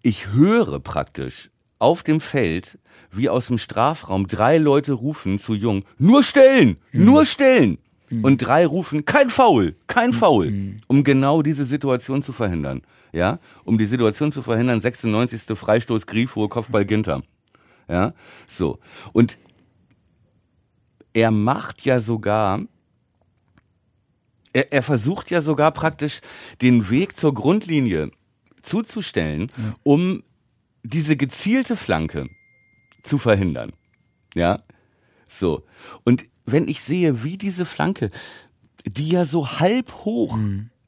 Ich 0.03 0.29
höre 0.33 0.79
praktisch 0.81 1.51
auf 1.83 2.03
dem 2.03 2.21
Feld, 2.21 2.79
wie 3.11 3.29
aus 3.29 3.49
dem 3.49 3.59
Strafraum 3.59 4.27
drei 4.29 4.57
Leute 4.59 4.93
rufen 4.93 5.39
zu 5.39 5.55
Jung, 5.55 5.85
nur 5.99 6.23
stellen, 6.23 6.77
Mhm. 6.93 7.05
nur 7.05 7.25
stellen. 7.27 7.79
Und 8.23 8.39
drei 8.39 8.67
rufen, 8.67 9.07
kein 9.07 9.31
Foul, 9.31 9.75
kein 9.87 10.13
Foul, 10.13 10.53
um 10.87 11.03
genau 11.03 11.41
diese 11.41 11.65
Situation 11.65 12.23
zu 12.23 12.33
verhindern. 12.35 12.83
Ja, 13.13 13.39
um 13.65 13.79
die 13.79 13.87
Situation 13.87 14.33
zu 14.33 14.43
verhindern, 14.43 14.81
96. 14.83 15.57
Freistoß 15.57 16.07
Grifo, 16.07 16.47
Kopfball 16.49 16.85
Ginter. 16.85 17.23
Ja, 17.89 18.13
so. 18.47 18.79
Und 19.13 19.39
er 21.15 21.31
macht 21.31 21.85
ja 21.87 22.01
sogar, 22.01 22.61
er, 24.53 24.73
er 24.73 24.83
versucht 24.83 25.31
ja 25.31 25.41
sogar 25.41 25.71
praktisch 25.73 26.21
den 26.61 26.91
Weg 26.91 27.17
zur 27.19 27.33
Grundlinie 27.35 28.11
zuzustellen, 28.63 29.51
um 29.83 30.23
diese 30.83 31.17
gezielte 31.17 31.77
Flanke 31.77 32.29
zu 33.03 33.19
verhindern. 33.19 33.73
Ja, 34.35 34.61
so. 35.29 35.65
Und 36.05 36.25
wenn 36.45 36.69
ich 36.69 36.81
sehe, 36.81 37.23
wie 37.25 37.39
diese 37.39 37.65
Flanke, 37.65 38.11
die 38.85 39.09
ja 39.09 39.25
so 39.25 39.61
halb 39.61 39.93
hoch 40.05 40.37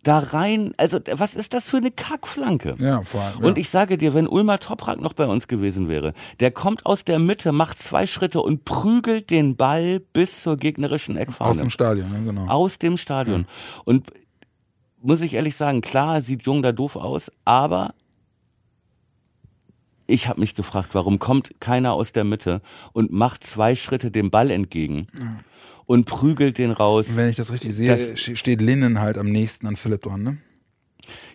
da 0.03 0.19
rein, 0.19 0.75
also 0.77 1.01
was 1.13 1.35
ist 1.35 1.55
das 1.55 1.69
für 1.69 1.79
eine 1.79 1.91
Kackflanke? 1.91 2.77
Ja, 2.79 3.03
vor 3.03 3.23
allem. 3.23 3.39
Und 3.39 3.57
ja. 3.57 3.61
ich 3.61 3.71
sage 3.71 3.97
dir, 3.97 4.15
wenn 4.15 4.29
Ulmar 4.29 4.61
Toprak 4.61 5.01
noch 5.01 5.15
bei 5.15 5.27
uns 5.27 5.49
gewesen 5.49 5.89
wäre, 5.89 6.13
der 6.41 6.51
kommt 6.51 6.85
aus 6.85 7.05
der 7.05 7.19
Mitte, 7.19 7.53
macht 7.53 7.79
zwei 7.79 8.07
Schritte 8.07 8.43
und 8.43 8.65
prügelt 8.65 9.31
den 9.31 9.57
Ball 9.57 10.01
bis 10.01 10.43
zur 10.43 10.57
gegnerischen 10.57 11.17
Eckfahne. 11.17 11.51
aus 11.51 11.59
dem 11.59 11.71
Stadion, 11.71 12.11
ne, 12.11 12.23
genau. 12.25 12.47
Aus 12.49 12.79
dem 12.79 12.97
Stadion. 12.99 13.47
Und 13.85 14.13
muss 15.01 15.21
ich 15.21 15.35
ehrlich 15.35 15.57
sagen, 15.57 15.81
klar 15.81 16.21
sieht 16.21 16.45
Jung 16.45 16.63
da 16.63 16.73
doof 16.73 16.97
aus, 16.97 17.31
aber 17.45 17.95
ich 20.07 20.29
habe 20.29 20.41
mich 20.41 20.55
gefragt, 20.55 20.91
warum 20.93 21.19
kommt 21.19 21.61
keiner 21.61 21.93
aus 21.95 22.13
der 22.13 22.25
Mitte 22.25 22.61
und 22.93 23.13
macht 23.13 23.45
zwei 23.45 23.75
Schritte 23.75 24.11
dem 24.11 24.31
Ball 24.31 24.51
entgegen 24.51 25.07
und 25.87 26.07
prügelt 26.07 26.59
den 26.59 26.71
raus. 26.71 27.07
Wenn 27.11 27.29
ich 27.31 27.37
das 27.37 27.53
richtig 27.53 27.75
sehe, 27.75 27.89
Das- 27.89 28.11
st- 28.13 28.37
steht 28.37 28.61
Linnen 28.61 29.01
halt 29.01 29.19
am 29.19 29.31
nächsten 29.31 29.67
an 29.67 29.77
Philipp 29.77 30.03
dran, 30.03 30.23
ne? 30.23 30.39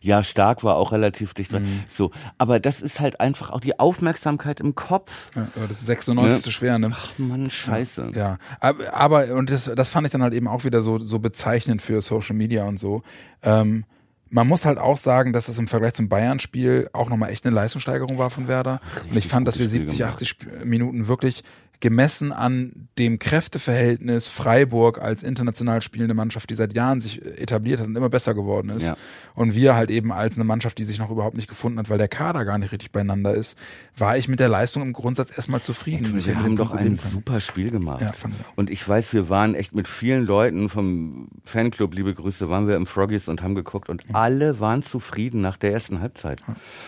Ja, 0.01 0.23
stark 0.23 0.63
war 0.63 0.77
auch 0.77 0.91
relativ 0.91 1.35
dicht 1.35 1.53
dran. 1.53 1.61
Mhm. 1.63 1.83
So, 1.87 2.09
aber 2.39 2.59
das 2.59 2.81
ist 2.81 2.99
halt 2.99 3.19
einfach 3.19 3.51
auch 3.51 3.59
die 3.59 3.77
Aufmerksamkeit 3.79 4.59
im 4.61 4.73
Kopf. 4.73 5.29
Ja, 5.35 5.47
das 5.67 5.81
ist 5.81 5.85
96. 5.85 6.51
schwer, 6.55 6.79
ne? 6.79 6.91
Ach 6.91 7.11
Mann, 7.19 7.51
scheiße. 7.51 8.13
Ja, 8.15 8.39
aber, 8.59 8.93
aber 8.95 9.35
und 9.35 9.51
das, 9.51 9.69
das 9.75 9.89
fand 9.89 10.07
ich 10.07 10.11
dann 10.11 10.23
halt 10.23 10.33
eben 10.33 10.47
auch 10.47 10.63
wieder 10.63 10.81
so, 10.81 10.97
so 10.97 11.19
bezeichnend 11.19 11.83
für 11.83 12.01
Social 12.01 12.35
Media 12.35 12.63
und 12.63 12.79
so. 12.79 13.03
Ähm, 13.43 13.85
man 14.29 14.47
muss 14.47 14.65
halt 14.65 14.77
auch 14.77 14.97
sagen, 14.97 15.33
dass 15.33 15.47
es 15.47 15.57
im 15.57 15.67
Vergleich 15.67 15.93
zum 15.93 16.09
Bayern-Spiel 16.09 16.89
auch 16.93 17.09
nochmal 17.09 17.29
echt 17.31 17.45
eine 17.45 17.55
Leistungssteigerung 17.55 18.17
war 18.17 18.29
von 18.29 18.47
Werder. 18.47 18.79
und 19.09 19.17
ich 19.17 19.27
fand, 19.27 19.47
dass 19.47 19.57
wir 19.57 19.65
gutes 19.65 19.75
Spiel 19.75 19.87
70, 19.87 19.97
gemacht. 19.99 20.13
80 20.15 20.29
Sp- 20.29 20.65
Minuten 20.65 21.07
wirklich 21.07 21.43
gemessen 21.81 22.33
an 22.33 22.89
dem 22.97 23.19
Kräfteverhältnis 23.19 24.27
Freiburg 24.27 25.01
als 25.01 25.23
international 25.23 25.81
spielende 25.81 26.13
Mannschaft, 26.13 26.49
die 26.49 26.55
seit 26.55 26.73
Jahren 26.73 26.99
sich 26.99 27.25
etabliert 27.25 27.79
hat 27.79 27.87
und 27.87 27.95
immer 27.95 28.09
besser 28.09 28.33
geworden 28.33 28.69
ist. 28.69 28.87
Ja. 28.87 28.97
Und 29.33 29.55
wir 29.55 29.75
halt 29.75 29.89
eben 29.89 30.11
als 30.11 30.35
eine 30.35 30.43
Mannschaft, 30.43 30.77
die 30.77 30.83
sich 30.83 30.99
noch 30.99 31.09
überhaupt 31.09 31.37
nicht 31.37 31.47
gefunden 31.47 31.79
hat, 31.79 31.89
weil 31.89 31.97
der 31.97 32.09
Kader 32.09 32.43
gar 32.43 32.57
nicht 32.57 32.73
richtig 32.73 32.91
beieinander 32.91 33.33
ist, 33.33 33.57
war 33.95 34.17
ich 34.17 34.27
mit 34.27 34.41
der 34.41 34.49
Leistung 34.49 34.81
im 34.81 34.91
Grundsatz 34.91 35.31
erstmal 35.31 35.61
zufrieden. 35.61 36.17
Ich 36.17 36.27
hätte 36.27 36.37
Wir 36.37 36.43
haben 36.43 36.55
doch 36.57 36.73
ein 36.73 36.97
super 36.97 37.39
Spiel 37.39 37.71
gemacht. 37.71 38.01
Ja, 38.01 38.11
fand 38.11 38.35
ich 38.35 38.45
auch. 38.45 38.57
Und 38.57 38.69
ich 38.69 38.87
weiß, 38.87 39.13
wir 39.13 39.29
waren 39.29 39.55
echt 39.55 39.73
mit 39.73 39.87
vielen 39.87 40.25
Leuten 40.25 40.67
vom 40.67 41.29
Fanclub, 41.45 41.95
liebe 41.95 42.13
Grüße, 42.13 42.49
waren 42.49 42.67
wir 42.67 42.75
im 42.75 42.87
Froggies 42.87 43.29
und 43.29 43.41
haben 43.41 43.55
geguckt 43.55 43.87
und 43.87 44.03
alle 44.13 44.59
waren 44.59 44.83
zufrieden 44.83 45.39
nach 45.39 45.55
der 45.55 45.71
ersten 45.71 46.01
Halbzeit. 46.01 46.41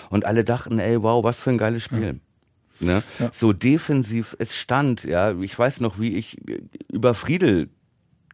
Und 0.09 0.25
alle 0.25 0.43
dachten, 0.43 0.79
ey, 0.79 1.01
wow, 1.01 1.23
was 1.23 1.39
für 1.39 1.51
ein 1.51 1.57
geiles 1.57 1.83
Spiel. 1.83 2.19
Ne? 2.81 3.03
So 3.31 3.53
defensiv, 3.53 4.35
es 4.39 4.57
stand, 4.57 5.03
ja, 5.03 5.37
ich 5.39 5.57
weiß 5.57 5.79
noch, 5.81 5.99
wie 5.99 6.17
ich 6.17 6.37
über 6.91 7.13
Friedel 7.13 7.69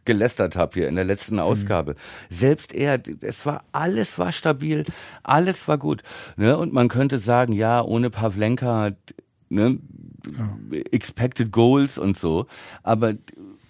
gelästert 0.05 0.55
habe 0.55 0.73
hier 0.73 0.87
in 0.87 0.95
der 0.95 1.03
letzten 1.03 1.39
Ausgabe. 1.39 1.95
Selbst 2.29 2.73
er, 2.73 2.99
es 3.21 3.45
war 3.45 3.63
alles 3.73 4.17
war 4.17 4.31
stabil, 4.31 4.85
alles 5.21 5.67
war 5.67 5.77
gut. 5.77 6.01
Ne? 6.37 6.57
Und 6.57 6.73
man 6.73 6.87
könnte 6.87 7.19
sagen, 7.19 7.51
ja, 7.51 7.81
ohne 7.81 8.09
Pavlenka, 8.09 8.91
ne, 9.49 9.79
expected 10.91 11.51
goals 11.51 11.97
und 11.97 12.17
so. 12.17 12.47
Aber 12.83 13.13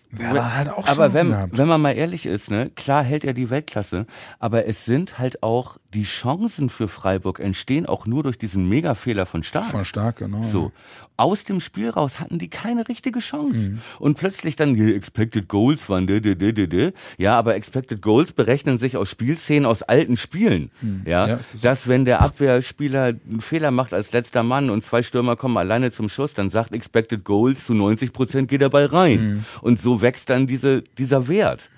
Werder 0.10 0.56
hat 0.56 0.70
auch 0.70 0.88
aber 0.88 1.08
Chancen 1.08 1.14
wenn, 1.14 1.30
gehabt. 1.30 1.58
wenn 1.58 1.68
man 1.68 1.82
mal 1.82 1.92
ehrlich 1.92 2.26
ist, 2.26 2.50
ne, 2.50 2.70
klar 2.76 3.04
hält 3.04 3.26
er 3.26 3.34
die 3.34 3.50
Weltklasse, 3.50 4.06
aber 4.40 4.66
es 4.66 4.86
sind 4.86 5.20
halt 5.20 5.44
auch 5.44 5.78
die 5.94 6.04
Chancen 6.04 6.70
für 6.70 6.88
Freiburg 6.88 7.40
entstehen 7.40 7.86
auch 7.86 8.06
nur 8.06 8.24
durch 8.24 8.38
diesen 8.38 8.68
Megafehler 8.70 9.26
von 9.26 9.44
Stark. 9.44 9.66
Von 9.66 9.86
stark, 9.86 10.18
genau. 10.18 10.44
So. 10.44 10.72
Aus 11.18 11.44
dem 11.44 11.60
Spiel 11.60 11.90
raus 11.90 12.20
hatten 12.20 12.40
die 12.40 12.48
keine 12.50 12.88
richtige 12.88 13.20
Chance. 13.20 13.72
Mhm. 13.72 13.80
Und 14.00 14.18
plötzlich 14.18 14.56
dann 14.56 14.76
die 14.76 14.94
Expected 14.94 15.48
Goals 15.48 15.90
waren, 15.90 16.08
de, 16.08 16.22
de, 16.22 16.36
de, 16.36 16.54
de, 16.54 16.68
de. 16.68 16.94
ja, 17.18 17.38
aber 17.38 17.56
Expected 17.56 18.02
Goals 18.02 18.34
berechnen 18.34 18.78
sich 18.78 18.98
aus 18.98 19.10
Spielszenen 19.10 19.66
aus 19.66 19.84
alten 19.84 20.16
Spielen. 20.18 20.70
Ja, 20.82 20.88
Mhm. 20.88 21.02
Ja, 21.06 21.26
ist 21.36 21.54
das 21.56 21.62
dass 21.62 21.88
wenn 21.88 22.06
der 22.06 22.22
Abwehrspieler 22.22 23.06
einen 23.28 23.42
Fehler 23.42 23.72
macht 23.72 23.94
als 23.94 24.12
letzter 24.12 24.44
Mann 24.44 24.70
und 24.70 24.84
zwei 24.84 25.02
Stürmer 25.04 25.36
kommen 25.36 25.58
alleine 25.58 25.92
zum 25.92 26.08
Schuss, 26.10 26.34
dann 26.34 26.50
sagt 26.50 26.76
Expected 26.76 27.24
Goals 27.24 27.66
zu 27.66 27.74
90 27.74 28.14
Prozent 28.14 28.48
geht 28.48 28.62
der 28.62 28.70
Ball 28.70 28.86
rein. 28.86 29.20
Mhm. 29.20 29.44
Und 29.62 29.80
so 29.80 30.02
wächst 30.02 30.30
dann 30.30 30.48
diese, 30.48 30.84
dieser 30.98 31.28
Wert. 31.28 31.70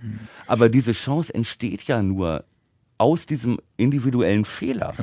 Aber 0.48 0.70
diese 0.70 0.92
Chance 0.92 1.34
entsteht 1.34 1.84
ja 1.84 2.02
nur 2.02 2.44
aus 3.00 3.26
diesem 3.26 3.60
individuellen 3.78 4.46
Fehler. 4.46 4.94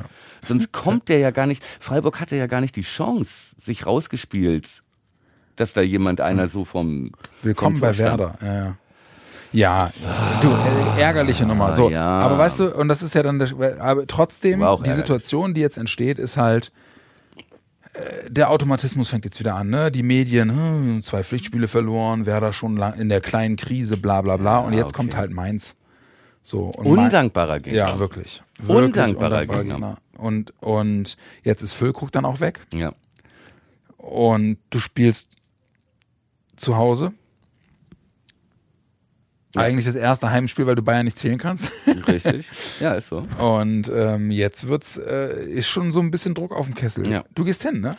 Sonst 0.44 0.72
kommt 0.72 1.08
der 1.08 1.18
ja 1.18 1.32
gar 1.32 1.46
nicht, 1.46 1.64
Freiburg 1.80 2.20
hatte 2.20 2.36
ja 2.36 2.46
gar 2.46 2.60
nicht 2.60 2.76
die 2.76 2.82
Chance, 2.82 3.56
sich 3.58 3.86
rausgespielt 3.86 4.84
dass 5.56 5.72
da 5.72 5.80
jemand 5.80 6.20
einer 6.20 6.48
so 6.48 6.64
vom 6.64 7.10
Willkommen 7.42 7.76
vom 7.76 7.88
bei. 7.88 7.98
Werder. 7.98 8.38
Ja, 8.40 8.54
ja. 8.54 8.76
Ja, 9.52 9.90
du, 10.42 10.48
äh, 10.48 11.00
ärgerliche 11.00 11.46
Nummer. 11.46 11.72
So, 11.72 11.86
Ah, 11.86 11.90
ja. 11.90 12.06
aber 12.06 12.36
weißt 12.36 12.60
du, 12.60 12.76
und 12.76 12.88
das 12.88 13.02
ist 13.02 13.14
ja 13.14 13.22
dann, 13.22 13.38
der, 13.38 13.80
aber 13.80 14.06
trotzdem, 14.06 14.62
die. 14.84 14.90
Situation, 14.90 15.54
die 15.54 15.62
jetzt 15.62 15.78
entsteht, 15.78 16.18
ist 16.18 16.36
halt, 16.36 16.72
äh, 17.94 18.28
der 18.28 18.50
Automatismus 18.50 19.08
fängt 19.08 19.24
jetzt 19.24 19.38
wieder 19.40 19.54
an, 19.54 19.70
ne? 19.70 19.90
Die 19.90 20.02
Medien, 20.02 20.50
hm, 20.50 21.02
zwei 21.02 21.22
Pflichtspiele 21.22 21.68
verloren, 21.68 22.26
Werder 22.26 22.52
schon 22.52 22.76
lang 22.76 22.94
in 22.94 23.08
der 23.08 23.20
kleinen 23.22 23.56
Krise, 23.56 23.96
bla 23.96 24.20
bla 24.20 24.36
bla. 24.36 24.58
Und 24.58 24.74
jetzt 24.74 24.86
okay. 24.86 24.96
kommt 24.96 25.16
halt 25.16 25.30
Mainz. 25.30 25.76
So, 26.46 26.66
Undankbarer 26.76 27.58
Gegner. 27.58 27.76
Ja, 27.76 27.98
wirklich. 27.98 28.40
wirklich 28.58 28.84
Undankbarer 28.86 29.46
Gegner. 29.46 29.98
Und, 30.16 30.54
und 30.62 31.16
jetzt 31.42 31.62
ist 31.62 31.72
Füllkrug 31.72 32.12
dann 32.12 32.24
auch 32.24 32.38
weg 32.38 32.60
Ja. 32.72 32.92
und 33.96 34.56
du 34.70 34.78
spielst 34.78 35.30
zu 36.54 36.76
Hause. 36.76 37.12
Eigentlich 39.56 39.86
das 39.86 39.96
erste 39.96 40.30
Heimspiel, 40.30 40.68
weil 40.68 40.76
du 40.76 40.82
Bayern 40.82 41.06
nicht 41.06 41.18
zählen 41.18 41.38
kannst. 41.38 41.72
Richtig. 42.06 42.48
Ja, 42.78 42.94
ist 42.94 43.08
so. 43.08 43.26
Und 43.38 43.90
ähm, 43.92 44.30
jetzt 44.30 44.68
wird's 44.68 44.98
äh, 44.98 45.44
ist 45.48 45.66
schon 45.66 45.90
so 45.90 45.98
ein 45.98 46.12
bisschen 46.12 46.34
Druck 46.36 46.54
auf 46.54 46.66
dem 46.66 46.76
Kessel. 46.76 47.10
Ja. 47.10 47.24
Du 47.34 47.42
gehst 47.44 47.64
hin, 47.64 47.80
ne? 47.80 47.96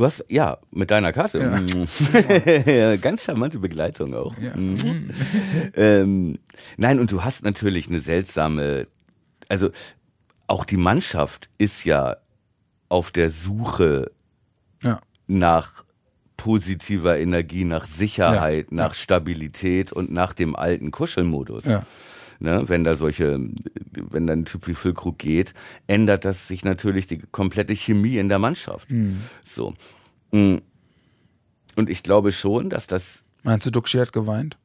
Du 0.00 0.06
hast, 0.06 0.24
ja, 0.30 0.56
mit 0.70 0.90
deiner 0.90 1.12
Karte. 1.12 1.38
Ja. 1.38 2.96
Ganz 3.02 3.24
charmante 3.24 3.58
Begleitung 3.58 4.14
auch. 4.14 4.34
Ja. 4.38 4.56
Mhm. 4.56 5.10
ähm, 5.76 6.38
nein, 6.78 6.98
und 7.00 7.12
du 7.12 7.22
hast 7.22 7.44
natürlich 7.44 7.86
eine 7.90 8.00
seltsame, 8.00 8.86
also 9.50 9.68
auch 10.46 10.64
die 10.64 10.78
Mannschaft 10.78 11.50
ist 11.58 11.84
ja 11.84 12.16
auf 12.88 13.10
der 13.10 13.28
Suche 13.28 14.10
Ja. 14.82 15.02
nach 15.26 15.84
positiver 16.38 17.18
Energie, 17.18 17.64
nach 17.64 17.84
Sicherheit, 17.84 18.68
Ja, 18.70 18.76
nach 18.76 18.94
Stabilität 18.94 19.92
und 19.92 20.10
nach 20.10 20.32
dem 20.32 20.56
alten 20.56 20.92
Kuschelmodus. 20.92 21.66
Ja. 21.66 21.84
Ne, 22.42 22.68
wenn 22.68 22.84
da 22.84 22.96
solche, 22.96 23.38
wenn 23.92 24.26
da 24.26 24.32
ein 24.32 24.46
Typ 24.46 24.66
wie 24.66 24.72
Füllkrug 24.72 25.18
geht, 25.18 25.52
ändert 25.86 26.24
das 26.24 26.48
sich 26.48 26.64
natürlich 26.64 27.06
die 27.06 27.18
komplette 27.18 27.74
Chemie 27.74 28.16
in 28.16 28.30
der 28.30 28.38
Mannschaft. 28.38 28.88
So. 29.44 29.74
Mm. 30.32 30.56
Und 31.76 31.90
ich 31.90 32.02
glaube 32.02 32.32
schon, 32.32 32.70
dass 32.70 32.86
das 32.86 33.22
Meinst 33.42 33.66
du, 33.66 33.70
Duxi 33.70 33.98
hat 33.98 34.12
geweint? 34.12 34.56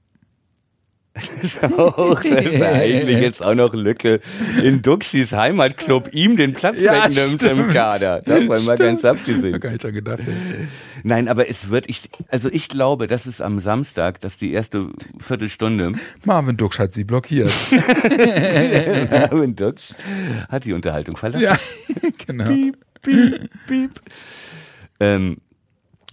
ist 1.42 1.64
auch, 1.64 2.22
das 2.22 2.46
ist 2.46 2.62
eigentlich 2.62 3.20
jetzt 3.20 3.42
auch 3.42 3.56
noch 3.56 3.74
Lücke 3.74 4.20
in 4.62 4.82
Duxis 4.82 5.32
Heimatclub 5.32 6.14
ihm 6.14 6.36
den 6.36 6.54
Platz 6.54 6.82
Ja, 6.82 7.06
wegnimmt 7.06 7.42
im 7.44 7.58
stimmt. 7.58 7.74
Kader. 7.74 8.22
Davon 8.22 8.66
mal 8.66 8.76
ganz 8.76 9.06
abgesehen. 9.06 9.58
gar 9.60 9.72
nicht 9.72 9.82
gedacht. 9.82 10.20
Nein, 11.04 11.30
aber 11.30 11.50
es 11.50 11.70
wird, 11.70 11.90
ich, 11.90 12.10
also 12.28 12.50
ich 12.52 12.68
glaube, 12.68 13.08
das 13.08 13.28
ist 13.28 13.42
am 13.42 13.60
Samstag, 13.62 14.20
dass 14.20 14.38
die 14.38 14.52
erste 14.52 14.90
Viertelstunde 15.18 15.94
Marvin 16.26 16.58
Dux 16.58 16.80
hat 16.80 16.92
sie 16.92 17.06
blockiert. 17.06 17.52
Marvin 19.12 19.56
Dux 19.56 19.96
hat 20.50 20.66
die 20.66 20.74
Unterhaltung 20.74 21.16
verlassen. 21.16 21.44
ja, 21.44 21.58
genau. 22.28 22.46
Piep, 22.46 22.78
piep, 23.04 23.50
piep. 23.68 24.02
Ähm, 25.00 25.38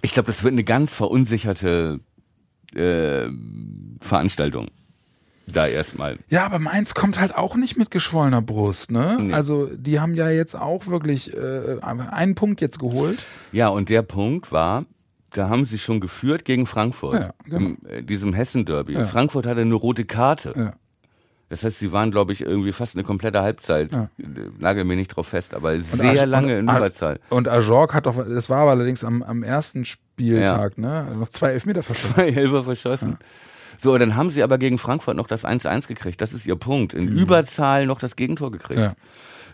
ich 0.02 0.12
glaube, 0.12 0.26
das 0.28 0.44
wird 0.44 0.52
eine 0.52 0.64
ganz 0.64 0.94
verunsicherte 0.94 1.98
äh, 2.74 3.28
Veranstaltung. 4.00 4.68
Da 5.46 5.66
erstmal. 5.66 6.18
Ja, 6.28 6.46
aber 6.46 6.58
Mainz 6.58 6.94
kommt 6.94 7.20
halt 7.20 7.34
auch 7.34 7.56
nicht 7.56 7.76
mit 7.76 7.90
geschwollener 7.90 8.42
Brust, 8.42 8.90
ne? 8.90 9.18
Nee. 9.20 9.32
Also 9.32 9.66
die 9.74 9.98
haben 10.00 10.14
ja 10.14 10.30
jetzt 10.30 10.54
auch 10.54 10.86
wirklich 10.86 11.36
äh, 11.36 11.78
einen 11.82 12.34
Punkt 12.34 12.60
jetzt 12.60 12.78
geholt. 12.78 13.18
Ja, 13.50 13.68
und 13.68 13.88
der 13.88 14.02
Punkt 14.02 14.52
war, 14.52 14.84
da 15.30 15.48
haben 15.48 15.64
sie 15.64 15.78
schon 15.78 16.00
geführt 16.00 16.44
gegen 16.44 16.66
Frankfurt. 16.66 17.20
Ja, 17.20 17.30
genau. 17.44 17.58
In 17.70 17.86
äh, 17.86 18.02
diesem 18.02 18.32
Hessen-Derby. 18.34 18.94
Ja. 18.94 19.04
Frankfurt 19.04 19.46
hatte 19.46 19.62
eine 19.62 19.74
rote 19.74 20.04
Karte. 20.04 20.52
Ja. 20.56 20.72
Das 21.48 21.64
heißt, 21.64 21.80
sie 21.80 21.92
waren, 21.92 22.10
glaube 22.10 22.32
ich, 22.32 22.40
irgendwie 22.40 22.72
fast 22.72 22.94
eine 22.96 23.04
komplette 23.04 23.42
Halbzeit. 23.42 23.92
Ja. 23.92 24.08
Nagel 24.58 24.84
mir 24.84 24.96
nicht 24.96 25.08
drauf 25.08 25.28
fest, 25.28 25.54
aber 25.54 25.72
Und 25.72 25.84
sehr 25.84 26.12
Aj- 26.22 26.24
lange 26.24 26.58
in 26.58 26.64
Überzahl. 26.64 27.18
Und 27.28 27.46
Ajorg 27.48 27.92
hat 27.92 28.06
doch, 28.06 28.16
das 28.26 28.48
war 28.48 28.60
aber 28.60 28.70
allerdings 28.70 29.04
am, 29.04 29.22
am 29.22 29.42
ersten 29.42 29.84
Spieltag, 29.84 30.78
ne? 30.78 31.14
Noch 31.18 31.28
zwei 31.28 31.50
Elfmeter 31.50 31.82
verschossen. 31.82 32.14
Zwei 32.14 32.28
Elfer 32.28 32.64
verschossen. 32.64 33.18
So, 33.82 33.98
dann 33.98 34.14
haben 34.14 34.30
sie 34.30 34.44
aber 34.44 34.58
gegen 34.58 34.78
Frankfurt 34.78 35.16
noch 35.16 35.26
das 35.26 35.44
1-1 35.44 35.88
gekriegt. 35.88 36.20
Das 36.20 36.32
ist 36.32 36.46
ihr 36.46 36.54
Punkt. 36.54 36.94
In 36.94 37.08
Überzahl 37.08 37.84
noch 37.86 37.98
das 37.98 38.14
Gegentor 38.14 38.52
gekriegt. 38.52 38.78
Mhm. 38.78 38.84
Ja. 38.84 38.94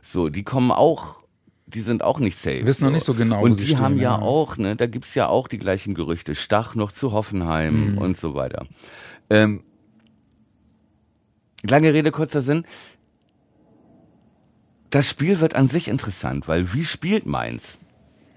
So, 0.03 0.29
die 0.29 0.43
kommen 0.43 0.70
auch, 0.70 1.22
die 1.66 1.81
sind 1.81 2.03
auch 2.05 2.18
nicht 2.18 2.37
safe. 2.37 2.66
Wissen 2.66 2.85
noch 2.85 2.93
nicht 2.93 3.05
so 3.07 3.14
genau, 3.14 3.41
Und 3.43 3.55
sie 3.55 3.61
die 3.61 3.66
stehen, 3.72 3.81
haben 3.81 3.97
ja, 3.97 4.18
ja. 4.18 4.18
auch, 4.18 4.59
ne, 4.59 4.76
da 4.76 4.87
gibt's 4.87 5.14
ja 5.14 5.29
auch 5.29 5.49
die 5.49 5.57
gleichen 5.59 5.95
Gerüchte. 5.95 6.35
Stach 6.35 6.74
noch 6.74 6.93
zu 6.93 7.12
Hoffenheim 7.12 7.93
Mhm. 7.93 7.99
und 7.99 8.18
so 8.18 8.35
weiter. 8.35 8.66
Ähm, 9.31 9.62
lange 11.62 11.95
Rede, 11.95 12.11
kurzer 12.11 12.43
Sinn. 12.43 12.64
Das 14.91 15.09
Spiel 15.09 15.41
wird 15.41 15.55
an 15.55 15.68
sich 15.68 15.89
interessant, 15.89 16.49
weil 16.49 16.72
wie 16.74 16.85
spielt 16.85 17.24
Mainz? 17.26 17.79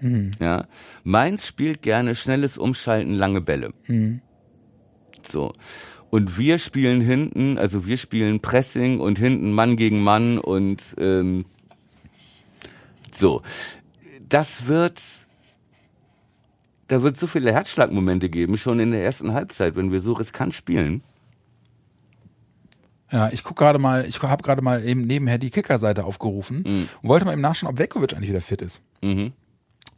Mhm. 0.00 0.32
Ja, 0.40 0.66
Mainz 1.04 1.46
spielt 1.46 1.82
gerne 1.82 2.14
schnelles 2.14 2.56
Umschalten, 2.58 3.14
lange 3.14 3.40
Bälle. 3.42 3.72
Mhm. 3.86 4.20
So. 5.26 5.52
Und 6.10 6.36
wir 6.38 6.58
spielen 6.58 7.00
hinten, 7.00 7.56
also 7.58 7.86
wir 7.86 7.96
spielen 7.96 8.40
Pressing 8.40 9.00
und 9.00 9.18
hinten 9.18 9.52
Mann 9.52 9.76
gegen 9.76 10.02
Mann 10.02 10.38
und 10.38 10.82
ähm, 10.98 11.46
so. 13.14 13.42
Das 14.28 14.66
wird, 14.66 15.00
da 16.88 17.02
wird 17.02 17.16
so 17.16 17.26
viele 17.26 17.52
Herzschlagmomente 17.52 18.28
geben, 18.28 18.58
schon 18.58 18.78
in 18.80 18.90
der 18.90 19.02
ersten 19.04 19.32
Halbzeit, 19.32 19.74
wenn 19.76 19.90
wir 19.92 20.00
so 20.00 20.12
riskant 20.14 20.54
spielen. 20.54 21.02
Ja, 23.10 23.28
ich 23.30 23.44
guck 23.44 23.56
gerade 23.58 23.78
mal, 23.78 24.06
ich 24.06 24.22
habe 24.22 24.42
gerade 24.42 24.62
mal 24.62 24.82
eben 24.86 25.02
nebenher 25.06 25.36
die 25.36 25.50
Kicker-Seite 25.50 26.04
aufgerufen 26.04 26.64
und 27.02 27.08
wollte 27.08 27.26
mal 27.26 27.32
eben 27.32 27.42
nachschauen, 27.42 27.70
ob 27.70 27.78
Vekovic 27.78 28.14
eigentlich 28.14 28.30
wieder 28.30 28.40
fit 28.40 28.62
ist. 28.62 28.80
Mhm. 29.02 29.32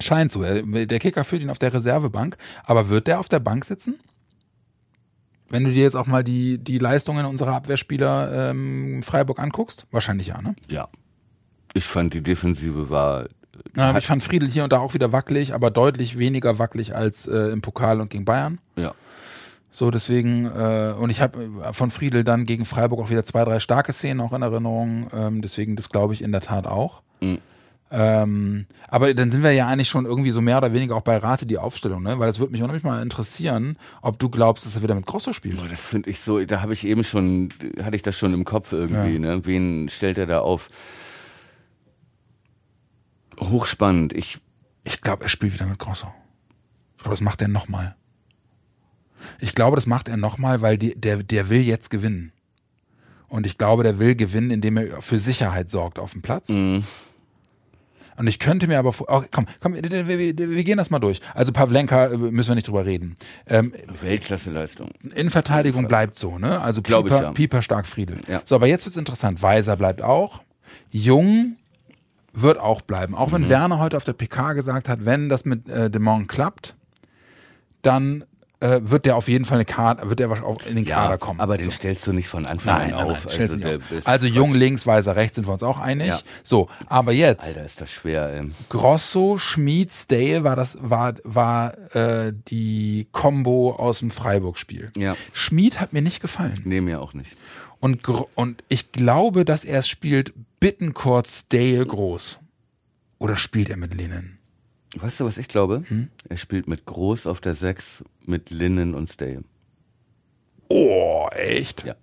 Scheint 0.03 0.33
so. 0.33 0.43
Er- 0.43 0.63
Der 0.87 0.99
Kicker 0.99 1.23
führt 1.23 1.43
ihn 1.43 1.51
auf 1.51 1.61
der 1.61 1.73
Reservebank, 1.73 2.37
aber 2.65 2.89
wird 2.89 3.07
der 3.07 3.21
auf 3.21 3.29
der 3.29 3.39
Bank 3.39 3.65
sitzen? 3.65 4.01
Wenn 5.55 5.65
du 5.65 5.71
dir 5.73 5.83
jetzt 5.85 5.95
auch 5.97 6.07
mal 6.07 6.25
die, 6.25 6.59
die 6.59 6.79
Leistungen 6.79 7.25
unserer 7.27 7.55
Abwehrspieler 7.55 8.51
ähm, 8.51 9.03
Freiburg 9.05 9.39
anguckst, 9.39 9.87
wahrscheinlich 9.93 10.27
ja, 10.27 10.43
ne? 10.43 10.57
Ja. 10.69 10.89
Ich 11.75 11.85
fand, 11.85 12.13
die 12.13 12.23
Defensive 12.23 12.91
war 12.91 13.27
Na, 13.75 13.93
Hat- 13.93 13.99
ich 14.03 14.07
fand 14.07 14.23
Friedel 14.25 14.49
hier 14.49 14.65
und 14.65 14.73
da 14.73 14.79
auch 14.81 14.95
wieder 14.95 15.13
wackelig, 15.13 15.55
aber 15.55 15.71
deutlich 15.71 16.19
weniger 16.19 16.59
wackelig 16.59 16.95
als 16.97 17.27
äh, 17.29 17.53
im 17.53 17.63
Pokal 17.63 18.01
und 18.01 18.11
gegen 18.11 18.25
Bayern. 18.25 18.59
ja. 18.77 18.93
So, 19.77 19.91
deswegen, 19.91 20.47
äh, 20.47 20.95
und 20.97 21.11
ich 21.11 21.21
habe 21.21 21.51
von 21.73 21.91
Friedel 21.91 22.23
dann 22.23 22.47
gegen 22.47 22.65
Freiburg 22.65 23.01
auch 23.01 23.11
wieder 23.11 23.25
zwei, 23.25 23.45
drei 23.45 23.59
starke 23.59 23.93
Szenen 23.93 24.21
auch 24.21 24.33
in 24.33 24.43
Erinnerung. 24.43 25.09
Ähm, 25.13 25.43
deswegen, 25.43 25.75
das 25.75 25.89
glaube 25.89 26.13
ich 26.15 26.23
in 26.23 26.31
der 26.31 26.43
Tat 26.43 26.69
auch. 26.69 27.03
Mhm. 27.21 27.39
Ähm, 27.97 28.67
aber 28.89 29.15
dann 29.15 29.31
sind 29.31 29.45
wir 29.45 29.53
ja 29.53 29.69
eigentlich 29.69 29.89
schon 29.89 30.05
irgendwie 30.05 30.33
so 30.33 30.41
mehr 30.41 30.59
oder 30.59 30.73
weniger 30.73 30.97
auch 30.97 31.03
bei 31.03 31.17
Rate 31.17 31.47
die 31.47 31.59
Aufstellung, 31.59 32.03
ne? 32.03 32.19
Weil 32.19 32.29
es 32.29 32.41
würde 32.41 32.51
mich 32.51 32.61
unheimlich 32.61 32.83
mal 32.83 33.01
interessieren, 33.01 33.79
ob 34.03 34.19
du 34.19 34.29
glaubst, 34.29 34.67
dass 34.67 34.75
er 34.75 34.83
wieder 34.83 34.97
mit 34.97 35.07
Grosso 35.07 35.33
spielt. 35.33 35.59
Boah, 35.59 35.69
das 35.69 35.87
finde 35.87 36.11
ich 36.11 36.19
so, 36.19 36.45
da 36.45 36.61
habe 36.61 36.73
ich 36.73 36.85
eben 36.85 37.05
schon, 37.05 37.55
hatte 37.81 37.95
ich 37.95 38.03
das 38.03 38.19
schon 38.19 38.35
im 38.35 38.45
Kopf 38.45 38.73
irgendwie, 38.73 39.21
ne? 39.21 39.47
Wen 39.47 39.89
stellt 39.89 40.19
er 40.19 40.27
da 40.27 40.41
auf? 40.41 40.71
Hochspannend. 43.41 44.13
Ich, 44.13 44.39
Ich 44.85 45.01
glaube, 45.01 45.23
er 45.25 45.29
spielt 45.29 45.55
wieder 45.55 45.67
mit 45.67 45.79
Grosso. 45.79 46.09
Ich 46.97 46.99
glaube, 47.05 47.15
das 47.15 47.21
macht 47.21 47.43
er 47.43 47.49
nochmal. 47.49 47.95
Ich 49.41 49.55
glaube, 49.55 49.77
das 49.77 49.87
macht 49.87 50.09
er 50.09 50.17
nochmal, 50.17 50.63
weil 50.63 50.79
die, 50.79 50.99
der, 50.99 51.23
der 51.23 51.49
will 51.49 51.63
jetzt 51.63 51.91
gewinnen. 51.91 52.33
Und 53.29 53.47
ich 53.47 53.57
glaube, 53.57 53.83
der 53.83 53.99
will 53.99 54.15
gewinnen, 54.15 54.51
indem 54.51 54.77
er 54.77 55.01
für 55.01 55.19
Sicherheit 55.19 55.71
sorgt 55.71 55.99
auf 55.99 56.13
dem 56.13 56.23
Platz. 56.23 56.49
Mhm. 56.51 56.85
Und 58.17 58.27
ich 58.29 58.39
könnte 58.39 58.67
mir 58.67 58.79
aber, 58.79 58.93
vor- 58.93 59.07
oh, 59.11 59.23
komm, 59.31 59.47
komm, 59.61 59.75
wir, 59.75 60.07
wir, 60.09 60.37
wir 60.39 60.65
gehen 60.65 60.79
das 60.79 60.91
mal 60.91 60.99
durch. 61.01 61.21
Also 61.35 61.53
Pavlenka 61.53 62.07
äh, 62.07 62.17
müssen 62.17 62.49
wir 62.51 62.55
nicht 62.55 62.69
drüber 62.69 62.87
reden. 62.87 63.15
Ähm, 63.47 63.73
Weltklasse-Leistung. 64.01 64.91
in 65.15 65.31
Verteidigung 65.31 65.89
bleibt 65.89 66.19
so, 66.19 66.39
ne? 66.39 66.61
Also 66.61 66.81
Glaub 66.83 67.07
ich, 67.07 67.13
Pieper, 67.13 67.23
ja. 67.25 67.33
Pieper 67.33 67.63
stark 67.63 67.87
Friedel. 67.87 68.21
Ja. 68.29 68.43
So, 68.45 68.55
aber 68.55 68.67
jetzt 68.67 68.85
wird's 68.87 68.97
interessant. 68.97 69.43
Weiser 69.43 69.77
bleibt 69.77 70.03
auch. 70.03 70.43
Jung 70.91 71.57
wird 72.33 72.59
auch 72.59 72.81
bleiben. 72.81 73.15
Auch 73.15 73.33
wenn 73.33 73.43
Mhm. 73.43 73.49
Werner 73.49 73.79
heute 73.79 73.97
auf 73.97 74.05
der 74.05 74.13
PK 74.13 74.55
gesagt 74.55 74.89
hat, 74.89 75.05
wenn 75.05 75.29
das 75.29 75.45
mit 75.45 75.69
äh, 75.69 75.91
Demont 75.91 76.29
klappt, 76.29 76.75
dann 77.83 78.25
äh, 78.65 78.81
wird 78.91 79.05
der 79.05 79.17
auf 79.17 79.29
jeden 79.29 79.45
Fall 79.45 79.59
eine 79.59 79.67
Kader, 79.67 80.09
wird 80.09 80.21
der 80.21 80.31
wahrscheinlich 80.31 80.57
auch 80.57 80.67
in 80.67 80.77
den 80.77 80.85
Kader 80.87 81.19
kommen. 81.19 81.39
aber 81.39 81.59
den 81.59 81.71
stellst 81.71 82.07
du 82.07 82.13
nicht 82.13 82.29
von 82.29 82.47
Anfang 82.47 82.79
nein, 82.79 82.95
an 82.95 83.07
nein, 83.09 83.17
auf. 83.17 83.27
nein, 83.27 83.51
sich 83.51 83.61
der 83.61 83.77
auf. 83.77 84.07
also 84.07 84.27
Jung 84.27 84.55
links, 84.55 84.87
Weiser 84.87 85.17
rechts 85.17 85.37
sind 85.37 85.47
wir 85.47 85.53
uns 85.53 85.63
auch 85.63 85.81
einig. 85.81 86.09
Ja. 86.09 86.21
So, 86.43 86.69
aber 86.87 87.13
jetzt 87.13 87.45
Alter, 87.45 87.65
ist 87.65 87.81
das 87.83 87.91
schwer, 87.91 88.33
ey. 88.33 88.51
Grosso, 88.71 89.37
Schmid, 89.37 89.93
Stale 89.93 90.45
war 90.45 90.57
das 90.57 90.79
war 90.81 91.15
war 91.25 91.77
äh, 91.95 92.33
die 92.49 93.07
Combo 93.13 93.75
aus 93.75 93.99
dem 93.99 94.11
Freiburg-Spiel. 94.11 94.91
Ja. 94.97 95.15
Schmid 95.35 95.81
hat 95.81 95.93
mir 95.93 96.01
nicht 96.01 96.21
gefallen. 96.21 96.59
Nee, 96.65 96.81
mir 96.81 97.03
auch 97.03 97.13
nicht. 97.13 97.37
Und, 97.81 98.09
und 98.35 98.65
ich 98.69 98.93
glaube, 98.93 99.45
dass 99.45 99.65
er 99.65 99.81
es 99.81 99.89
spielt 99.89 100.33
Bittencourt 100.59 101.29
Stale 101.29 101.85
groß. 101.85 102.39
Oder 103.19 103.37
spielt 103.37 103.69
er 103.69 103.77
mit 103.77 103.93
Linen? 103.93 104.34
Weißt 104.97 105.21
du, 105.21 105.25
was 105.25 105.39
ich 105.39 105.49
glaube? 105.49 105.83
Hm? 105.89 106.09
Er 106.29 106.37
spielt 106.37 106.69
mit 106.69 106.85
Groß 106.87 107.27
auf 107.27 107.41
der 107.41 107.55
6, 107.55 108.05
mit 108.25 108.51
Linnen 108.51 108.95
und 108.95 109.11
Stay. 109.11 109.41
Oh, 110.69 111.29
echt? 111.33 111.85
Ja. 111.87 111.95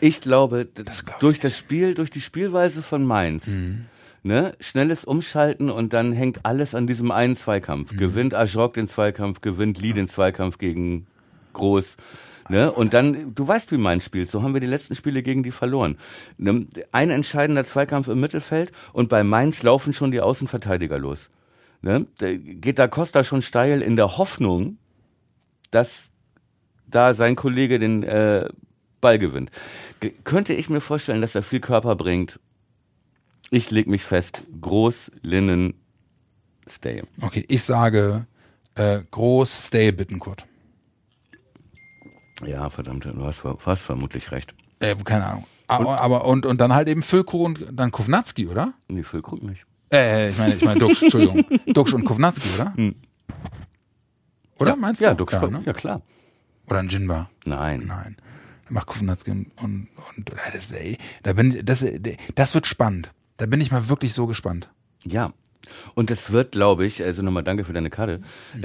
Ich 0.00 0.20
glaube, 0.20 0.64
d- 0.66 0.84
glaub 0.84 1.20
durch 1.20 1.40
das 1.40 1.56
Spiel, 1.56 1.94
durch 1.94 2.10
die 2.10 2.20
Spielweise 2.20 2.82
von 2.82 3.04
Mainz, 3.04 3.46
Mhm. 3.48 3.86
ne, 4.22 4.52
schnelles 4.60 5.04
Umschalten 5.04 5.70
und 5.70 5.92
dann 5.92 6.12
hängt 6.12 6.44
alles 6.44 6.74
an 6.74 6.86
diesem 6.86 7.10
einen 7.10 7.34
Zweikampf. 7.34 7.92
Mhm. 7.92 7.96
Gewinnt 7.98 8.34
Ajok 8.34 8.74
den 8.74 8.86
Zweikampf, 8.88 9.40
gewinnt 9.40 9.80
Lee 9.80 9.92
den 9.92 10.08
Zweikampf 10.08 10.58
gegen 10.58 11.06
Groß. 11.54 11.96
Ne? 12.48 12.72
Und 12.72 12.94
dann, 12.94 13.34
du 13.34 13.46
weißt, 13.46 13.72
wie 13.72 13.76
Mainz 13.76 14.04
spielt, 14.04 14.30
so 14.30 14.42
haben 14.42 14.54
wir 14.54 14.60
die 14.60 14.66
letzten 14.66 14.94
Spiele 14.94 15.22
gegen 15.22 15.42
die 15.42 15.50
verloren. 15.50 15.98
Ne? 16.36 16.66
Ein 16.92 17.10
entscheidender 17.10 17.64
Zweikampf 17.64 18.08
im 18.08 18.20
Mittelfeld 18.20 18.72
und 18.92 19.08
bei 19.08 19.22
Mainz 19.22 19.62
laufen 19.62 19.92
schon 19.92 20.10
die 20.10 20.20
Außenverteidiger 20.20 20.98
los. 20.98 21.30
Ne? 21.82 22.06
Geht 22.18 22.78
da 22.78 22.88
Costa 22.88 23.22
schon 23.22 23.42
steil 23.42 23.82
in 23.82 23.96
der 23.96 24.18
Hoffnung, 24.18 24.78
dass 25.70 26.10
da 26.86 27.14
sein 27.14 27.36
Kollege 27.36 27.78
den 27.78 28.02
äh, 28.02 28.48
Ball 29.00 29.18
gewinnt. 29.18 29.50
G 30.00 30.12
könnte 30.24 30.54
ich 30.54 30.70
mir 30.70 30.80
vorstellen, 30.80 31.20
dass 31.20 31.34
er 31.34 31.42
viel 31.42 31.60
Körper 31.60 31.96
bringt. 31.96 32.40
Ich 33.50 33.70
leg 33.70 33.86
mich 33.86 34.04
fest. 34.04 34.42
Groß, 34.60 35.12
Linnen, 35.22 35.74
Stay. 36.68 37.02
Okay, 37.20 37.44
ich 37.48 37.62
sage 37.62 38.26
äh, 38.74 39.00
groß, 39.10 39.66
stay 39.66 39.92
Bittenkurt. 39.92 40.46
Ja, 42.46 42.70
verdammt, 42.70 43.04
du 43.04 43.24
hast, 43.24 43.42
hast 43.44 43.82
vermutlich 43.82 44.30
recht. 44.30 44.54
Äh, 44.80 44.94
keine 44.96 45.26
Ahnung. 45.26 45.46
Aber, 45.66 46.00
aber 46.00 46.24
und, 46.24 46.46
und 46.46 46.60
dann 46.60 46.72
halt 46.72 46.88
eben 46.88 47.02
Füllkrug 47.02 47.44
und 47.44 47.66
dann 47.72 47.90
Kovnatski, 47.90 48.48
oder? 48.48 48.72
Nee, 48.88 49.02
Füllkrug 49.02 49.42
nicht. 49.42 49.66
Äh, 49.92 50.30
ich 50.30 50.38
meine, 50.38 50.54
ich 50.54 50.64
meine 50.64 50.80
Duxch, 50.80 51.02
Entschuldigung. 51.02 51.44
Duxch 51.66 51.94
und 51.94 52.04
Kovnatski, 52.04 52.48
oder? 52.54 52.74
Oder 54.58 54.76
meinst 54.76 55.00
du? 55.00 55.04
Ja, 55.04 55.14
du, 55.14 55.26
ja, 55.30 55.42
ja, 55.42 55.48
ne? 55.48 55.62
ja 55.64 55.72
klar. 55.72 56.02
Oder 56.68 56.80
ein 56.80 56.88
Jinba? 56.88 57.30
Nein. 57.44 57.84
Nein. 57.86 58.16
Dann 58.64 58.74
macht 58.74 58.86
Kovnatski 58.86 59.30
und, 59.30 59.50
und, 59.62 59.88
und 60.16 60.30
ja, 60.30 60.50
das, 60.52 60.72
ey, 60.72 60.98
da 61.22 61.32
bin 61.32 61.64
das, 61.64 61.84
das 62.34 62.54
wird 62.54 62.66
spannend. 62.66 63.12
Da 63.36 63.46
bin 63.46 63.60
ich 63.60 63.70
mal 63.70 63.88
wirklich 63.88 64.12
so 64.12 64.26
gespannt. 64.26 64.70
Ja. 65.04 65.32
Und 65.94 66.10
das 66.10 66.32
wird, 66.32 66.52
glaube 66.52 66.86
ich, 66.86 67.02
also 67.02 67.22
nochmal 67.22 67.44
danke 67.44 67.64
für 67.64 67.72
deine 67.72 67.90
Karte. 67.90 68.20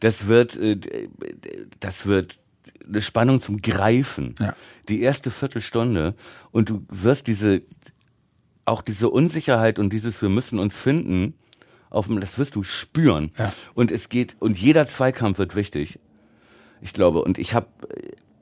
das 0.00 0.26
wird, 0.26 0.56
äh, 0.56 0.78
das 1.80 2.06
wird 2.06 2.38
eine 2.86 3.02
Spannung 3.02 3.40
zum 3.40 3.58
Greifen. 3.58 4.34
Ja. 4.38 4.54
Die 4.88 5.00
erste 5.00 5.30
Viertelstunde 5.30 6.14
und 6.50 6.70
du 6.70 6.84
wirst 6.88 7.26
diese, 7.26 7.62
auch 8.64 8.82
diese 8.82 9.08
Unsicherheit 9.10 9.78
und 9.78 9.92
dieses, 9.92 10.20
wir 10.22 10.28
müssen 10.28 10.58
uns 10.58 10.76
finden, 10.76 11.34
auf 11.90 12.08
das 12.08 12.38
wirst 12.38 12.56
du 12.56 12.62
spüren. 12.62 13.30
Ja. 13.38 13.52
Und 13.74 13.92
es 13.92 14.08
geht, 14.08 14.36
und 14.40 14.58
jeder 14.58 14.86
Zweikampf 14.86 15.38
wird 15.38 15.54
wichtig. 15.54 16.00
Ich 16.80 16.92
glaube, 16.92 17.22
und 17.22 17.38
ich 17.38 17.54
habe, 17.54 17.68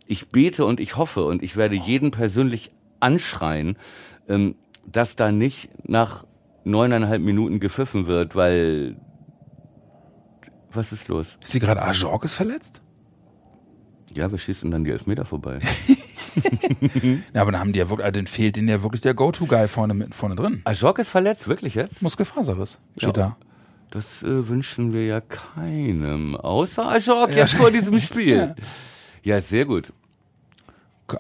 ich 0.07 0.29
bete 0.29 0.65
und 0.65 0.81
ich 0.81 0.97
hoffe 0.97 1.25
und 1.25 1.43
ich 1.43 1.57
werde 1.57 1.77
jeden 1.77 2.11
persönlich 2.11 2.73
anschreien, 2.99 3.77
ähm, 4.29 4.55
dass 4.87 5.17
da 5.17 5.31
nicht 5.31 5.71
nach 5.87 6.25
neuneinhalb 6.65 7.23
Minuten 7.23 7.61
gepfiffen 7.61 8.07
wird, 8.07 8.35
weil 8.35 8.97
was 10.73 10.93
ist 10.93 11.09
los? 11.09 11.39
Ist 11.43 11.53
sie 11.53 11.61
gerade 11.61 11.83
Ajorg 11.83 12.25
ist 12.25 12.35
verletzt? 12.35 12.81
Ja, 14.15 14.31
wir 14.31 14.39
schießen 14.39 14.71
dann 14.71 14.85
die 14.85 14.91
Elfmeter 14.91 15.25
vorbei. 15.25 15.59
Ja, 17.35 17.43
aber 17.43 17.53
dann 17.53 17.61
haben 17.61 17.73
die 17.75 17.79
ja 17.79 17.91
wirklich, 17.91 18.07
also 18.07 18.13
den 18.13 18.27
fehlt 18.27 18.57
denen 18.57 18.67
ja 18.69 18.83
wirklich 18.83 19.03
der 19.03 19.13
Go-To-Guy 19.13 19.69
vorne 19.69 19.93
mit, 19.93 20.15
vorne 20.15 20.35
drin. 20.35 20.63
Ajok 20.65 20.99
ist 20.99 21.11
verletzt, 21.11 21.47
wirklich 21.47 21.75
jetzt? 21.75 22.01
Muskelfaserriss. 22.01 22.79
Steht 22.97 23.03
Ja. 23.09 23.13
da. 23.13 23.37
Das 23.91 24.23
äh, 24.23 24.49
wünschen 24.49 24.95
wir 24.95 25.05
ja 25.05 25.21
keinem, 25.21 26.35
außer 26.35 26.89
Ajok 26.89 27.33
jetzt 27.37 27.53
vor 27.53 27.71
diesem 27.71 27.99
Spiel. 28.01 28.55
Ja, 29.25 29.41
sehr 29.43 29.67
gut. 29.67 29.93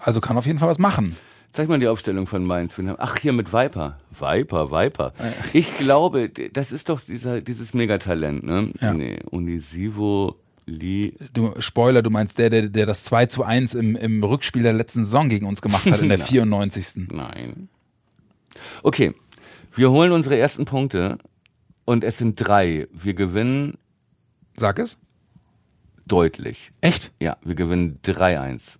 Also 0.01 0.21
kann 0.23 0.39
auf 0.39 0.47
jeden 0.47 0.59
Fall 0.59 0.69
was 0.71 0.79
machen. 0.79 1.15
Zeig 1.53 1.69
mal 1.69 1.79
die 1.79 1.89
Aufstellung 1.89 2.27
von 2.27 2.45
Mainz. 2.45 2.77
Ach, 2.99 3.19
hier 3.19 3.35
mit 3.35 3.53
Viper. 3.53 3.99
Viper, 4.19 4.71
Viper. 4.71 5.13
Ich 5.53 5.77
glaube, 5.77 6.31
das 6.31 6.73
ist 6.73 6.89
doch 6.89 7.01
dieser, 7.01 7.43
dieses 7.43 7.75
Megatalent, 7.75 8.43
ne? 8.43 8.71
Ja. 8.81 8.95
Nee, 8.95 9.19
Unisivo, 9.31 10.37
Lee. 10.65 11.13
Du, 11.35 11.53
Spoiler, 11.59 12.03
du 12.03 12.09
meinst 12.09 12.39
der, 12.39 12.49
der, 12.49 12.69
der 12.69 12.87
das 12.87 13.05
2 13.05 13.27
zu 13.27 13.45
1 13.45 13.75
im, 13.75 13.97
im 13.97 14.25
Rückspiel 14.25 14.63
der 14.63 14.73
letzten 14.73 15.05
Saison 15.05 15.29
gegen 15.29 15.45
uns 15.47 15.61
gemacht 15.61 15.85
hat 15.91 16.01
in 16.01 16.09
der 16.09 16.19
94. 16.27 17.09
Nein. 17.11 17.69
Okay, 18.83 19.13
wir 19.75 19.91
holen 19.91 20.13
unsere 20.13 20.39
ersten 20.39 20.65
Punkte 20.65 21.19
und 21.85 22.03
es 22.03 22.17
sind 22.17 22.37
drei. 22.37 22.87
Wir 22.93 23.13
gewinnen 23.15 23.77
Sag 24.57 24.79
es. 24.79 24.97
deutlich. 26.07 26.73
Echt? 26.81 27.13
Ja, 27.21 27.37
wir 27.43 27.55
gewinnen 27.57 27.99
3-1. 28.05 28.79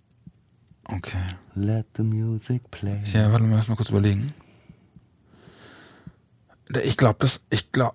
Okay. 0.85 1.17
Let 1.55 1.85
the 1.95 2.03
music 2.03 2.69
play. 2.71 2.99
Ja, 3.13 3.31
warte 3.31 3.45
mal, 3.45 3.57
lass 3.57 3.67
mal 3.67 3.75
kurz 3.75 3.89
überlegen. 3.89 4.33
Ich 6.83 6.97
glaube, 6.97 7.17
das, 7.19 7.43
ich 7.49 7.71
glaube, 7.71 7.93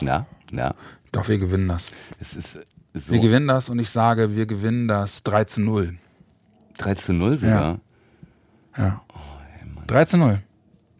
Na, 0.00 0.26
na, 0.50 0.74
doch, 1.12 1.28
wir 1.28 1.38
gewinnen 1.38 1.68
das. 1.68 1.90
es 2.20 2.34
ist 2.34 2.58
so 2.94 3.12
Wir 3.12 3.20
gewinnen 3.20 3.46
das 3.46 3.68
und 3.68 3.78
ich 3.78 3.90
sage, 3.90 4.34
wir 4.34 4.46
gewinnen 4.46 4.88
das 4.88 5.22
3 5.22 5.44
zu 5.44 5.60
0. 5.60 5.96
3 6.78 6.94
zu 6.96 7.12
0 7.12 7.38
sogar. 7.38 7.78
Ja. 8.76 9.02
3 9.86 10.04
zu 10.06 10.16
0. 10.16 10.42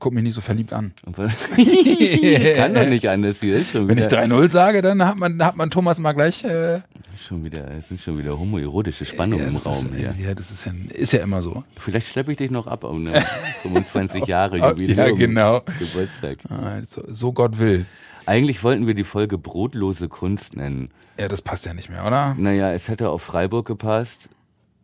Guck 0.02 0.14
mich 0.14 0.24
nicht 0.24 0.34
so 0.34 0.40
verliebt 0.40 0.72
an. 0.72 0.92
kann 1.06 2.74
doch 2.74 2.86
nicht 2.86 3.08
anders 3.08 3.38
hier. 3.38 3.58
Ist 3.58 3.70
schon 3.70 3.86
Wenn 3.86 3.98
ich 3.98 4.06
wieder, 4.06 4.24
3-0 4.24 4.50
sage, 4.50 4.82
dann 4.82 5.06
hat 5.06 5.16
man, 5.16 5.40
hat 5.44 5.54
man 5.54 5.70
Thomas 5.70 6.00
mal 6.00 6.10
gleich. 6.10 6.42
Äh, 6.42 6.80
schon 7.16 7.44
wieder, 7.44 7.70
es 7.70 7.86
sind 7.86 8.00
schon 8.00 8.18
wieder 8.18 8.36
homoerotische 8.36 9.04
Spannungen 9.04 9.46
im 9.46 9.54
das 9.54 9.64
Raum 9.64 9.90
ist, 9.92 9.94
hier. 9.94 10.12
Ja, 10.18 10.34
das 10.34 10.50
ist 10.50 10.66
ja, 10.66 10.72
ist 10.92 11.12
ja 11.12 11.20
immer 11.20 11.40
so. 11.40 11.62
Vielleicht 11.78 12.08
schleppe 12.08 12.32
ich 12.32 12.38
dich 12.38 12.50
noch 12.50 12.66
ab 12.66 12.82
um 12.82 13.06
eine 13.06 13.24
25 13.62 14.24
Jahre 14.26 14.58
Jubiläum. 14.58 14.98
Ja, 14.98 15.14
genau. 15.14 15.60
Geburtstag. 15.78 16.38
Ah, 16.48 16.82
So, 16.82 17.04
so 17.06 17.32
Gott 17.32 17.60
will. 17.60 17.86
Eigentlich 18.26 18.64
wollten 18.64 18.88
wir 18.88 18.94
die 18.94 19.04
Folge 19.04 19.38
Brotlose 19.38 20.08
Kunst 20.08 20.56
nennen. 20.56 20.90
Ja, 21.16 21.28
das 21.28 21.42
passt 21.42 21.64
ja 21.64 21.74
nicht 21.74 21.90
mehr, 21.90 22.04
oder? 22.04 22.34
Naja, 22.36 22.72
es 22.72 22.88
hätte 22.88 23.08
auf 23.08 23.22
Freiburg 23.22 23.68
gepasst 23.68 24.30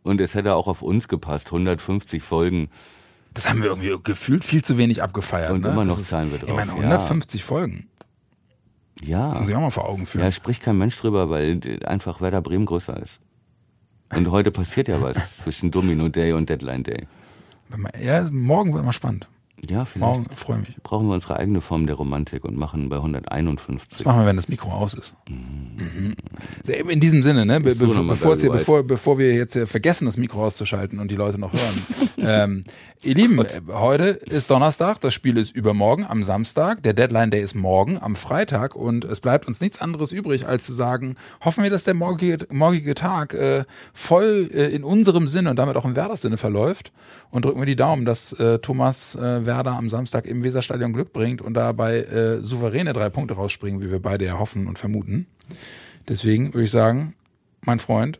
und 0.01 0.21
es 0.21 0.33
hätte 0.33 0.55
auch 0.55 0.67
auf 0.67 0.81
uns 0.81 1.09
gepasst. 1.09 1.47
150 1.47 2.23
Folgen. 2.23 2.69
Das 3.33 3.47
haben 3.49 3.61
wir 3.61 3.69
irgendwie 3.69 3.95
gefühlt 4.03 4.43
viel 4.43 4.63
zu 4.63 4.77
wenig 4.77 5.03
abgefeiert. 5.03 5.51
Und 5.51 5.61
ne? 5.61 5.69
immer 5.69 5.85
noch 5.85 6.01
zahlen 6.01 6.31
wir 6.31 6.39
drauf, 6.39 6.49
Ich 6.49 6.55
meine, 6.55 6.71
ja. 6.71 6.77
150 6.77 7.43
Folgen. 7.43 7.87
Ja. 9.01 9.33
Muss 9.35 9.47
ich 9.47 9.55
auch 9.55 9.61
mal 9.61 9.71
vor 9.71 9.87
Augen 9.87 10.05
führen. 10.05 10.23
Ja, 10.25 10.31
spricht 10.31 10.61
kein 10.63 10.77
Mensch 10.77 10.97
drüber, 10.97 11.29
weil 11.29 11.57
d- 11.57 11.85
einfach 11.85 12.21
Werder 12.21 12.41
Bremen 12.41 12.65
größer 12.65 12.97
ist. 13.01 13.19
Und 14.13 14.29
heute 14.31 14.51
passiert 14.51 14.87
ja 14.87 15.01
was 15.01 15.37
zwischen 15.43 15.71
Domino 15.71 16.09
Day 16.09 16.33
und 16.33 16.49
Deadline 16.49 16.83
Day. 16.83 17.07
Ja, 18.03 18.27
morgen 18.31 18.73
wird 18.73 18.83
mal 18.83 18.91
spannend. 18.93 19.27
Ja, 19.69 19.83
vielleicht 19.83 19.99
Morgen 19.99 20.25
freue 20.33 20.61
ich 20.61 20.69
mich. 20.69 20.77
brauchen 20.83 21.07
wir 21.07 21.13
unsere 21.15 21.35
eigene 21.35 21.59
Form 21.59 21.85
der 21.85 21.95
Romantik 21.95 22.45
und 22.45 22.55
machen 22.55 22.87
bei 22.87 22.95
151. 22.95 23.89
Das 23.89 24.05
machen 24.05 24.21
wir, 24.21 24.25
wenn 24.25 24.37
das 24.37 24.47
Mikro 24.47 24.71
aus 24.71 24.93
ist. 24.93 25.15
Mhm. 25.27 26.15
In 26.89 26.99
diesem 27.01 27.23
Sinne, 27.23 27.45
ne? 27.45 27.59
Be 27.59 27.75
mal 27.75 28.03
bevor, 28.03 28.37
hier, 28.37 28.51
bevor, 28.51 28.83
bevor 28.83 29.17
wir 29.17 29.33
jetzt 29.35 29.57
äh, 29.57 29.65
vergessen, 29.65 30.05
das 30.05 30.15
Mikro 30.15 30.45
auszuschalten 30.45 30.99
und 30.99 31.11
die 31.11 31.15
Leute 31.15 31.39
noch 31.39 31.51
hören. 31.51 31.81
ähm, 32.17 32.63
ihr 33.01 33.15
Lieben, 33.15 33.39
äh, 33.39 33.61
heute 33.69 34.05
ist 34.05 34.49
Donnerstag, 34.49 34.99
das 34.99 35.13
Spiel 35.13 35.37
ist 35.37 35.55
übermorgen, 35.55 36.05
am 36.05 36.23
Samstag, 36.23 36.83
der 36.83 36.93
Deadline 36.93 37.31
Day 37.31 37.41
ist 37.41 37.55
morgen, 37.55 37.97
am 37.97 38.15
Freitag 38.15 38.75
und 38.75 39.05
es 39.05 39.19
bleibt 39.19 39.47
uns 39.47 39.61
nichts 39.61 39.81
anderes 39.81 40.11
übrig, 40.11 40.47
als 40.47 40.65
zu 40.65 40.73
sagen, 40.73 41.15
hoffen 41.41 41.63
wir, 41.63 41.69
dass 41.69 41.83
der 41.83 41.93
morgige, 41.93 42.45
morgige 42.51 42.95
Tag 42.95 43.33
äh, 43.33 43.63
voll 43.93 44.49
äh, 44.53 44.67
in 44.67 44.83
unserem 44.83 45.27
Sinne 45.27 45.51
und 45.51 45.55
damit 45.57 45.77
auch 45.77 45.85
im 45.85 45.95
Werders 45.95 46.21
Sinne 46.21 46.37
verläuft. 46.37 46.91
Und 47.31 47.45
drücken 47.45 47.59
wir 47.59 47.65
die 47.65 47.75
Daumen, 47.75 48.05
dass 48.05 48.33
äh, 48.33 48.59
Thomas 48.59 49.15
äh, 49.15 49.45
Werder 49.45 49.71
am 49.71 49.89
Samstag 49.89 50.25
im 50.25 50.43
Weserstadion 50.43 50.93
Glück 50.93 51.13
bringt 51.13 51.41
und 51.41 51.53
dabei 51.53 51.99
äh, 52.01 52.41
souveräne 52.41 52.93
drei 52.93 53.09
Punkte 53.09 53.35
rausspringen, 53.35 53.81
wie 53.81 53.91
wir 53.91 54.01
beide 54.01 54.25
ja 54.25 54.39
hoffen 54.39 54.67
und 54.67 54.79
vermuten. 54.79 55.27
Deswegen 56.07 56.53
würde 56.53 56.65
ich 56.65 56.71
sagen, 56.71 57.15
mein 57.61 57.79
Freund, 57.79 58.19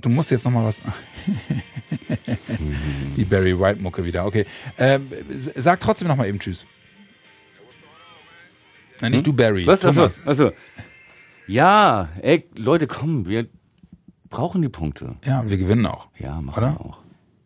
du 0.00 0.08
musst 0.08 0.30
jetzt 0.30 0.44
noch 0.44 0.52
mal 0.52 0.64
was. 0.64 0.80
Die 3.16 3.24
Barry 3.24 3.58
White 3.58 3.80
Mucke 3.80 4.04
wieder. 4.04 4.26
Okay, 4.26 4.46
ähm, 4.78 5.10
sag 5.54 5.80
trotzdem 5.80 6.08
noch 6.08 6.16
mal 6.16 6.26
eben 6.26 6.38
Tschüss. 6.38 6.66
Nein, 9.00 9.12
nicht 9.12 9.26
du 9.26 9.32
Barry. 9.32 9.62
Hm? 9.62 9.68
Was? 9.68 9.84
Achso, 9.84 10.04
achso. 10.24 10.52
Ja, 11.46 12.08
ey, 12.22 12.48
Leute, 12.56 12.86
komm, 12.86 13.28
wir 13.28 13.46
brauchen 14.28 14.62
die 14.62 14.68
Punkte. 14.68 15.16
Ja, 15.24 15.40
und 15.40 15.50
wir 15.50 15.58
gewinnen 15.58 15.86
auch. 15.86 16.08
Ja, 16.18 16.40
machen 16.40 16.58
Oder? 16.58 16.72
wir 16.72 16.80
auch. 16.80 16.98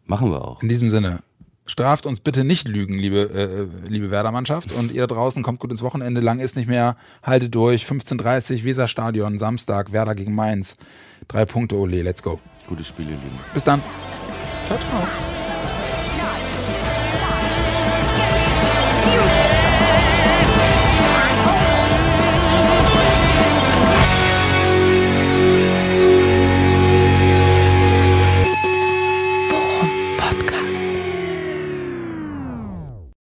Machen 0.06 0.30
wir 0.30 0.44
auch. 0.44 0.62
In 0.62 0.68
diesem 0.68 0.90
Sinne, 0.90 1.22
straft 1.70 2.04
uns 2.04 2.20
bitte 2.20 2.44
nicht 2.44 2.68
Lügen, 2.68 2.98
liebe, 2.98 3.30
äh, 3.30 3.88
liebe 3.88 4.10
Werder-Mannschaft. 4.10 4.72
Und 4.72 4.92
ihr 4.92 5.06
da 5.06 5.14
draußen 5.14 5.42
kommt 5.42 5.60
gut 5.60 5.70
ins 5.70 5.82
Wochenende. 5.82 6.20
Lang 6.20 6.40
ist 6.40 6.56
nicht 6.56 6.68
mehr. 6.68 6.96
Haltet 7.22 7.54
durch. 7.54 7.84
15.30 7.84 8.64
Weserstadion, 8.64 9.38
Samstag, 9.38 9.92
Werder 9.92 10.14
gegen 10.14 10.34
Mainz. 10.34 10.76
Drei 11.28 11.44
Punkte, 11.44 11.76
Ole. 11.76 12.02
Let's 12.02 12.22
go. 12.22 12.40
Gute 12.66 12.84
Spiele, 12.84 13.10
Lieben. 13.10 13.38
Bis 13.54 13.64
dann. 13.64 13.82
Ciao, 14.66 14.78
ciao. 14.78 15.39